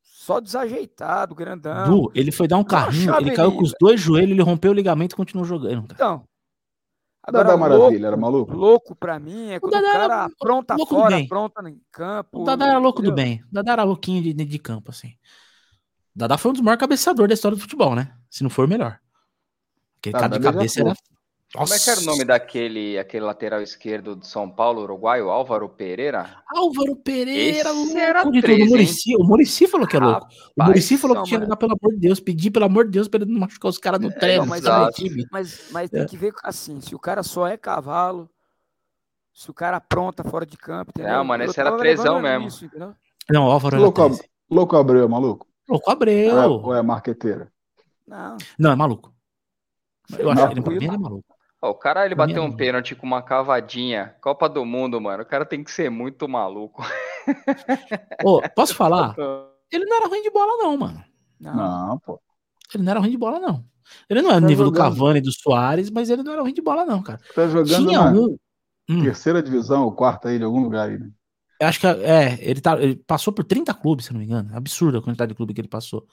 só 0.04 0.40
desajeitado, 0.40 1.34
grandão. 1.36 1.90
Du, 1.90 2.12
ele 2.16 2.32
foi 2.32 2.48
dar 2.48 2.58
um 2.58 2.64
carrinho, 2.64 3.14
ele 3.16 3.32
caiu 3.32 3.52
com 3.52 3.64
os 3.64 3.74
dois 3.80 4.00
joelhos, 4.00 4.32
ele 4.32 4.42
rompeu 4.42 4.72
o 4.72 4.74
ligamento 4.74 5.14
e 5.14 5.16
continuou 5.16 5.46
jogando. 5.46 5.88
cara. 5.88 5.94
Então. 5.94 6.24
Dadá 7.32 7.58
Maravilha, 7.58 7.90
louco, 7.90 8.06
era 8.06 8.18
maluco? 8.18 8.54
Louco 8.56 8.96
pra 8.96 9.20
mim 9.20 9.50
é 9.50 9.60
quando 9.60 9.74
o, 9.74 9.78
era 9.78 9.92
cara 9.94 10.26
apronta 10.26 10.76
louco 10.76 10.94
do 10.94 11.02
fora, 11.02 11.16
bem. 11.16 11.26
apronta 11.26 11.70
em 11.70 11.82
campo. 11.92 12.42
O 12.42 12.44
Dadá 12.44 12.68
era 12.68 12.78
louco 12.78 13.02
do 13.02 13.08
entendeu? 13.10 13.26
bem. 13.38 13.44
O 13.50 13.54
Dadá 13.54 13.72
era 13.74 13.84
louquinho 13.84 14.22
de, 14.22 14.32
de, 14.32 14.46
de 14.46 14.60
campo, 14.60 14.92
assim. 14.92 15.14
Dadá 16.16 16.38
foi 16.38 16.52
um 16.52 16.54
dos 16.54 16.62
maiores 16.62 16.80
cabeçadores 16.80 17.28
da 17.30 17.34
história 17.34 17.56
do 17.58 17.62
futebol, 17.62 17.94
né? 17.96 18.14
Se 18.30 18.42
não 18.44 18.50
for 18.50 18.66
o 18.66 18.68
melhor. 18.68 19.00
Aquele 20.00 20.14
Tá, 20.14 20.20
cara 20.20 20.38
de 20.38 20.40
cabeça 20.44 20.82
era. 20.82 20.94
Como 21.54 21.74
é 21.74 21.80
que 21.80 21.90
era 21.90 22.00
o 22.02 22.04
nome 22.04 22.26
daquele 22.26 22.98
aquele 23.00 23.24
lateral 23.24 23.62
esquerdo 23.62 24.16
de 24.16 24.28
São 24.28 24.50
Paulo, 24.50 24.82
uruguaio, 24.82 25.30
Álvaro 25.30 25.70
Pereira? 25.70 26.42
Álvaro 26.54 26.96
Pereira, 26.98 27.60
Esse 27.70 27.70
louco 27.72 27.98
era 27.98 28.24
de 28.24 28.42
tudo. 28.42 28.54
O? 28.64 28.66
Murici, 28.68 29.16
o 29.16 29.24
Murici 29.24 29.68
falou 29.68 29.88
que 29.88 29.96
é 29.96 30.00
louco. 30.00 30.28
O 30.60 30.64
Murici 30.64 30.98
falou 30.98 31.18
que 31.18 31.24
tinha 31.30 31.40
que 31.40 31.46
jogar, 31.46 31.56
pelo 31.56 31.74
amor 31.82 31.94
de 31.94 32.00
Deus, 32.00 32.20
pedir 32.20 32.52
pelo 32.52 32.66
amor 32.66 32.86
de 32.86 32.92
Deus 32.92 33.08
pra 33.08 33.22
ele 33.22 33.32
não 33.32 33.40
machucar 33.40 33.70
os 33.70 33.78
caras 33.78 34.02
no 34.02 34.12
treino. 34.12 34.42
não, 34.42 34.48
mas 34.50 34.64
sabe, 34.64 34.82
exato. 34.82 34.96
time. 34.96 35.26
Mas, 35.32 35.66
mas 35.72 35.90
tem 35.90 36.02
É. 36.02 36.06
que 36.06 36.18
ver 36.18 36.34
assim, 36.44 36.82
se 36.82 36.94
o 36.94 37.00
cara 37.00 37.24
só 37.24 37.48
é 37.48 37.56
cavalo, 37.56 38.30
se 39.34 39.50
o 39.50 39.54
cara 39.54 39.78
apronta 39.78 40.24
fora 40.26 40.46
de 40.46 40.58
campo, 40.58 40.92
entendeu? 40.94 41.14
Não, 41.14 41.24
mano, 41.24 41.44
esse 41.46 41.60
era 41.60 41.74
levando 41.74 42.22
mesmo. 42.22 42.48
isso? 42.48 42.70
Não, 43.30 43.48
o 43.48 43.52
Álvaro 43.52 43.76
era 43.76 43.84
Louco, 43.84 44.02
13. 44.08 44.24
louco 44.50 44.76
Abreu, 44.76 45.08
maluco? 45.08 45.48
Louco 45.68 45.90
Ou 45.90 45.92
é, 45.92 45.96
Abreu. 45.96 46.52
ou 46.52 46.76
é 46.76 46.82
marqueteiro? 46.82 47.48
Não, 48.08 48.38
Não, 48.58 48.72
é 48.72 48.76
maluco. 48.76 49.14
Eu 50.18 50.30
acho 50.30 50.48
que 50.50 50.60
ele, 50.60 50.76
ele 50.78 50.88
é 50.88 50.98
maluco. 50.98 51.26
O 51.62 51.74
cara, 51.74 52.06
ele 52.06 52.16
Pra 52.16 52.28
bateu 52.28 52.44
é 52.44 52.46
um 52.46 52.56
pênalti 52.56 52.94
com 52.96 53.08
uma 53.08 53.24
cavadinha. 53.24 54.16
Copa 54.22 54.48
do 54.48 54.64
Mundo, 54.64 55.02
mano. 55.02 55.24
O 55.24 55.26
cara 55.26 55.44
tem 55.46 55.64
que 55.64 55.72
ser 55.72 55.90
muito 55.90 56.28
maluco. 56.30 56.84
Ô, 58.24 58.42
posso 58.56 58.76
falar? 58.76 59.16
Ele 59.72 59.84
não 59.86 59.98
era 59.98 60.08
ruim 60.08 60.22
de 60.22 60.30
bola, 60.30 60.58
não, 60.64 60.78
mano. 60.78 61.04
não. 61.40 61.56
Não, 61.56 62.00
pô. 62.00 62.22
Ele 62.74 62.84
não 62.84 62.92
era 62.92 63.00
ruim 63.00 63.10
de 63.10 63.18
bola, 63.18 63.40
não. 63.40 63.66
Ele 64.08 64.22
não 64.22 64.30
é 64.32 64.36
no 64.36 64.42
Tá 64.42 64.48
nível 64.48 64.70
do 64.70 64.78
jogando. 64.78 64.94
Cavani 64.96 65.20
e 65.20 65.22
do 65.24 65.32
Soares, 65.32 65.90
mas 65.90 66.10
ele 66.12 66.22
não 66.22 66.34
era 66.34 66.42
ruim 66.44 66.54
de 66.54 66.62
bola, 66.62 66.86
não, 66.86 67.02
cara. 67.02 67.20
Tá 67.34 67.48
jogando 67.48 67.68
Tinha 67.88 68.12
na 68.12 68.12
um. 68.12 68.38
Hum, 68.88 69.02
terceira 69.04 69.42
divisão 69.42 69.84
ou 69.86 69.92
quarta 69.92 70.30
aí 70.30 70.38
de 70.38 70.44
algum 70.44 70.62
lugar 70.62 70.88
aí, 70.90 71.00
né? 71.00 71.10
Eu 71.60 71.68
acho 71.68 71.80
que 71.80 71.88
é, 71.88 72.38
ele, 72.42 72.62
tá, 72.62 72.82
ele 72.82 72.96
passou 72.96 73.34
por 73.34 73.44
30 73.44 73.74
clubes, 73.74 74.06
se 74.06 74.14
não 74.14 74.20
me 74.20 74.26
engano. 74.26 74.54
É 74.54 74.58
Absurda 74.58 75.00
a 75.00 75.02
quantidade 75.02 75.30
de 75.30 75.36
clube 75.36 75.54
que 75.54 75.62
ele 75.62 75.68
passou. 75.68 76.06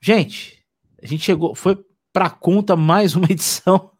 Gente, 0.00 0.64
a 1.02 1.06
gente 1.06 1.22
chegou, 1.22 1.54
foi 1.54 1.78
pra 2.12 2.30
conta 2.30 2.76
mais 2.76 3.14
uma 3.14 3.26
edição 3.30 3.90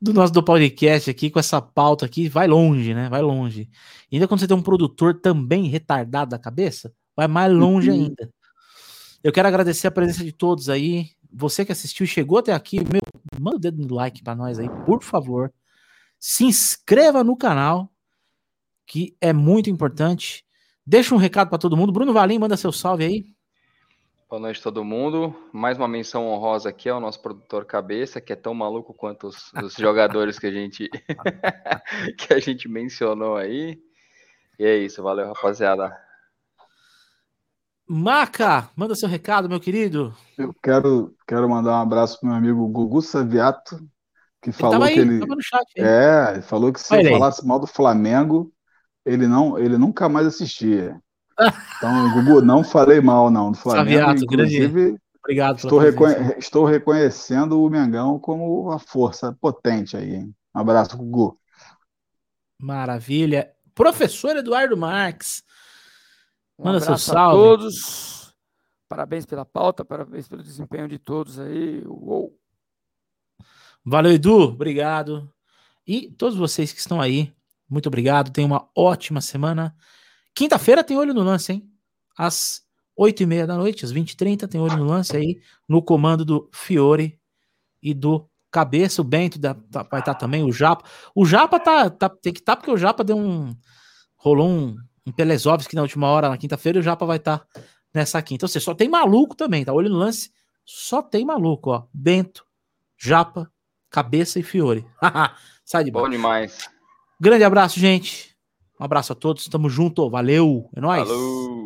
do 0.00 0.12
nosso 0.12 0.32
do 0.32 0.42
podcast 0.42 1.08
aqui, 1.08 1.30
com 1.30 1.38
essa 1.38 1.60
pauta 1.60 2.04
aqui, 2.04 2.28
vai 2.28 2.46
longe, 2.46 2.94
né? 2.94 3.08
Vai 3.08 3.22
longe. 3.22 3.70
E 4.10 4.16
ainda 4.16 4.26
quando 4.26 4.40
você 4.40 4.48
tem 4.48 4.56
um 4.56 4.62
produtor 4.62 5.20
também 5.20 5.68
retardado 5.68 6.30
da 6.30 6.38
cabeça, 6.38 6.92
vai 7.16 7.28
mais 7.28 7.52
longe 7.52 7.90
uhum. 7.90 7.96
ainda. 7.96 8.30
Eu 9.22 9.32
quero 9.32 9.46
agradecer 9.46 9.86
a 9.86 9.90
presença 9.90 10.24
de 10.24 10.32
todos 10.32 10.68
aí. 10.68 11.10
Você 11.32 11.64
que 11.64 11.72
assistiu 11.72 12.06
chegou 12.06 12.38
até 12.38 12.52
aqui, 12.52 12.80
meu, 12.80 13.00
manda 13.40 13.56
o 13.56 13.60
dedo 13.60 13.86
no 13.86 13.94
like 13.94 14.22
para 14.22 14.34
nós 14.34 14.58
aí, 14.58 14.68
por 14.84 15.02
favor. 15.02 15.52
Se 16.18 16.44
inscreva 16.44 17.22
no 17.22 17.36
canal, 17.36 17.91
que 18.86 19.16
é 19.20 19.32
muito 19.32 19.70
importante. 19.70 20.44
Deixa 20.86 21.14
um 21.14 21.18
recado 21.18 21.48
para 21.48 21.58
todo 21.58 21.76
mundo. 21.76 21.92
Bruno 21.92 22.12
Valim, 22.12 22.38
manda 22.38 22.56
seu 22.56 22.72
salve 22.72 23.04
aí. 23.04 23.24
Boa 24.28 24.40
noite 24.40 24.60
a 24.60 24.62
todo 24.62 24.82
mundo. 24.82 25.34
Mais 25.52 25.76
uma 25.76 25.86
menção 25.86 26.26
honrosa 26.26 26.70
aqui 26.70 26.88
ao 26.88 26.98
nosso 26.98 27.20
produtor 27.20 27.66
Cabeça, 27.66 28.20
que 28.20 28.32
é 28.32 28.36
tão 28.36 28.54
maluco 28.54 28.94
quanto 28.94 29.26
os, 29.26 29.52
os 29.62 29.74
jogadores 29.76 30.38
que 30.38 30.46
a 30.46 30.50
gente 30.50 30.88
que 32.16 32.32
a 32.32 32.38
gente 32.38 32.68
mencionou 32.68 33.36
aí. 33.36 33.78
E 34.58 34.64
é 34.64 34.76
isso, 34.76 35.02
valeu, 35.02 35.26
rapaziada. 35.28 35.94
Maca, 37.86 38.70
manda 38.74 38.94
seu 38.94 39.08
recado, 39.08 39.50
meu 39.50 39.60
querido. 39.60 40.14
Eu 40.38 40.54
quero, 40.62 41.14
quero 41.26 41.46
mandar 41.48 41.72
um 41.72 41.82
abraço 41.82 42.18
pro 42.18 42.28
meu 42.28 42.38
amigo 42.38 42.66
Gugu 42.68 43.02
Saviato, 43.02 43.76
que 44.40 44.48
ele 44.48 44.56
falou 44.56 44.82
aí, 44.82 44.94
que 44.94 45.00
ele 45.00 45.20
chat, 45.42 45.72
é, 45.76 46.40
falou 46.40 46.72
que 46.72 46.80
se 46.80 46.96
eu 46.96 47.10
falasse 47.10 47.46
mal 47.46 47.60
do 47.60 47.66
Flamengo, 47.66 48.50
ele 49.04 49.26
não, 49.26 49.58
ele 49.58 49.76
nunca 49.76 50.08
mais 50.08 50.26
assistia. 50.26 51.00
Então, 51.76 52.12
Gugu, 52.12 52.42
não 52.42 52.62
falei 52.62 53.00
mal 53.00 53.30
não 53.30 53.52
do 53.52 53.58
Flamengo, 53.58 53.98
Saviato, 53.98 54.24
inclusive. 54.24 54.96
Obrigado 55.18 55.56
estou, 55.56 55.78
reconhe 55.78 56.14
estou 56.36 56.64
reconhecendo 56.64 57.62
o 57.62 57.70
Mengão 57.70 58.18
como 58.18 58.64
uma 58.64 58.78
força 58.78 59.36
potente 59.40 59.96
aí. 59.96 60.16
Hein? 60.16 60.34
Um 60.54 60.60
abraço, 60.60 60.96
Gugu. 60.96 61.38
Maravilha. 62.60 63.52
Professor 63.74 64.36
Eduardo 64.36 64.76
Marques. 64.76 65.42
Manda 66.58 66.80
seu 66.80 66.98
salve. 66.98 67.36
A 67.36 67.40
todos. 67.40 68.34
Parabéns 68.88 69.24
pela 69.24 69.44
pauta, 69.44 69.84
parabéns 69.84 70.28
pelo 70.28 70.42
desempenho 70.42 70.86
de 70.86 70.98
todos 70.98 71.38
aí. 71.38 71.82
Uou. 71.86 72.36
Valeu, 73.84 74.12
Edu. 74.12 74.42
Obrigado. 74.42 75.32
E 75.86 76.10
todos 76.10 76.36
vocês 76.36 76.72
que 76.72 76.80
estão 76.80 77.00
aí, 77.00 77.32
muito 77.72 77.86
obrigado. 77.86 78.30
Tenham 78.30 78.50
uma 78.50 78.68
ótima 78.76 79.20
semana. 79.20 79.74
Quinta-feira 80.34 80.84
tem 80.84 80.96
olho 80.96 81.14
no 81.14 81.22
lance, 81.22 81.52
hein? 81.52 81.68
Às 82.16 82.62
8 82.96 83.22
e 83.22 83.26
meia 83.26 83.46
da 83.46 83.56
noite, 83.56 83.84
às 83.84 83.90
20 83.90 84.10
e 84.10 84.16
30 84.16 84.48
tem 84.48 84.60
olho 84.60 84.76
no 84.76 84.84
lance 84.84 85.16
aí, 85.16 85.40
no 85.68 85.82
comando 85.82 86.24
do 86.24 86.50
Fiore 86.52 87.18
e 87.82 87.94
do 87.94 88.28
Cabeça. 88.50 89.00
O 89.00 89.04
Bento 89.04 89.38
da, 89.38 89.54
tá, 89.54 89.82
vai 89.82 90.00
estar 90.00 90.14
tá 90.14 90.14
também, 90.14 90.44
o 90.44 90.52
Japa. 90.52 90.84
O 91.14 91.24
Japa 91.24 91.58
tá, 91.58 91.88
tá 91.90 92.08
tem 92.08 92.32
que 92.32 92.40
estar 92.40 92.54
tá 92.54 92.56
porque 92.56 92.70
o 92.70 92.76
Japa 92.76 93.02
deu 93.02 93.16
um. 93.16 93.56
rolou 94.16 94.48
um 94.48 94.76
um 95.06 95.12
Pelezovski 95.12 95.74
na 95.74 95.82
última 95.82 96.08
hora, 96.08 96.28
na 96.28 96.38
quinta-feira, 96.38 96.78
o 96.78 96.82
Japa 96.82 97.04
vai 97.04 97.16
estar 97.16 97.38
tá 97.38 97.60
nessa 97.92 98.20
quinta. 98.22 98.44
Então, 98.44 98.48
você 98.48 98.60
só 98.60 98.74
tem 98.74 98.88
maluco 98.88 99.34
também, 99.34 99.64
tá? 99.64 99.72
Olho 99.72 99.88
no 99.88 99.96
lance, 99.96 100.30
só 100.64 101.02
tem 101.02 101.24
maluco, 101.24 101.70
ó. 101.70 101.86
Bento, 101.92 102.46
Japa, 102.96 103.50
Cabeça 103.90 104.38
e 104.38 104.42
Fiore. 104.42 104.86
Sai 105.64 105.84
de 105.84 105.90
Bom 105.90 106.08
demais. 106.08 106.68
Grande 107.22 107.44
abraço, 107.44 107.78
gente. 107.78 108.34
Um 108.80 108.84
abraço 108.84 109.12
a 109.12 109.14
todos, 109.14 109.46
tamo 109.46 109.70
junto, 109.70 110.10
valeu, 110.10 110.68
é 110.74 110.80
nóis. 110.80 111.06
Falou. 111.06 111.61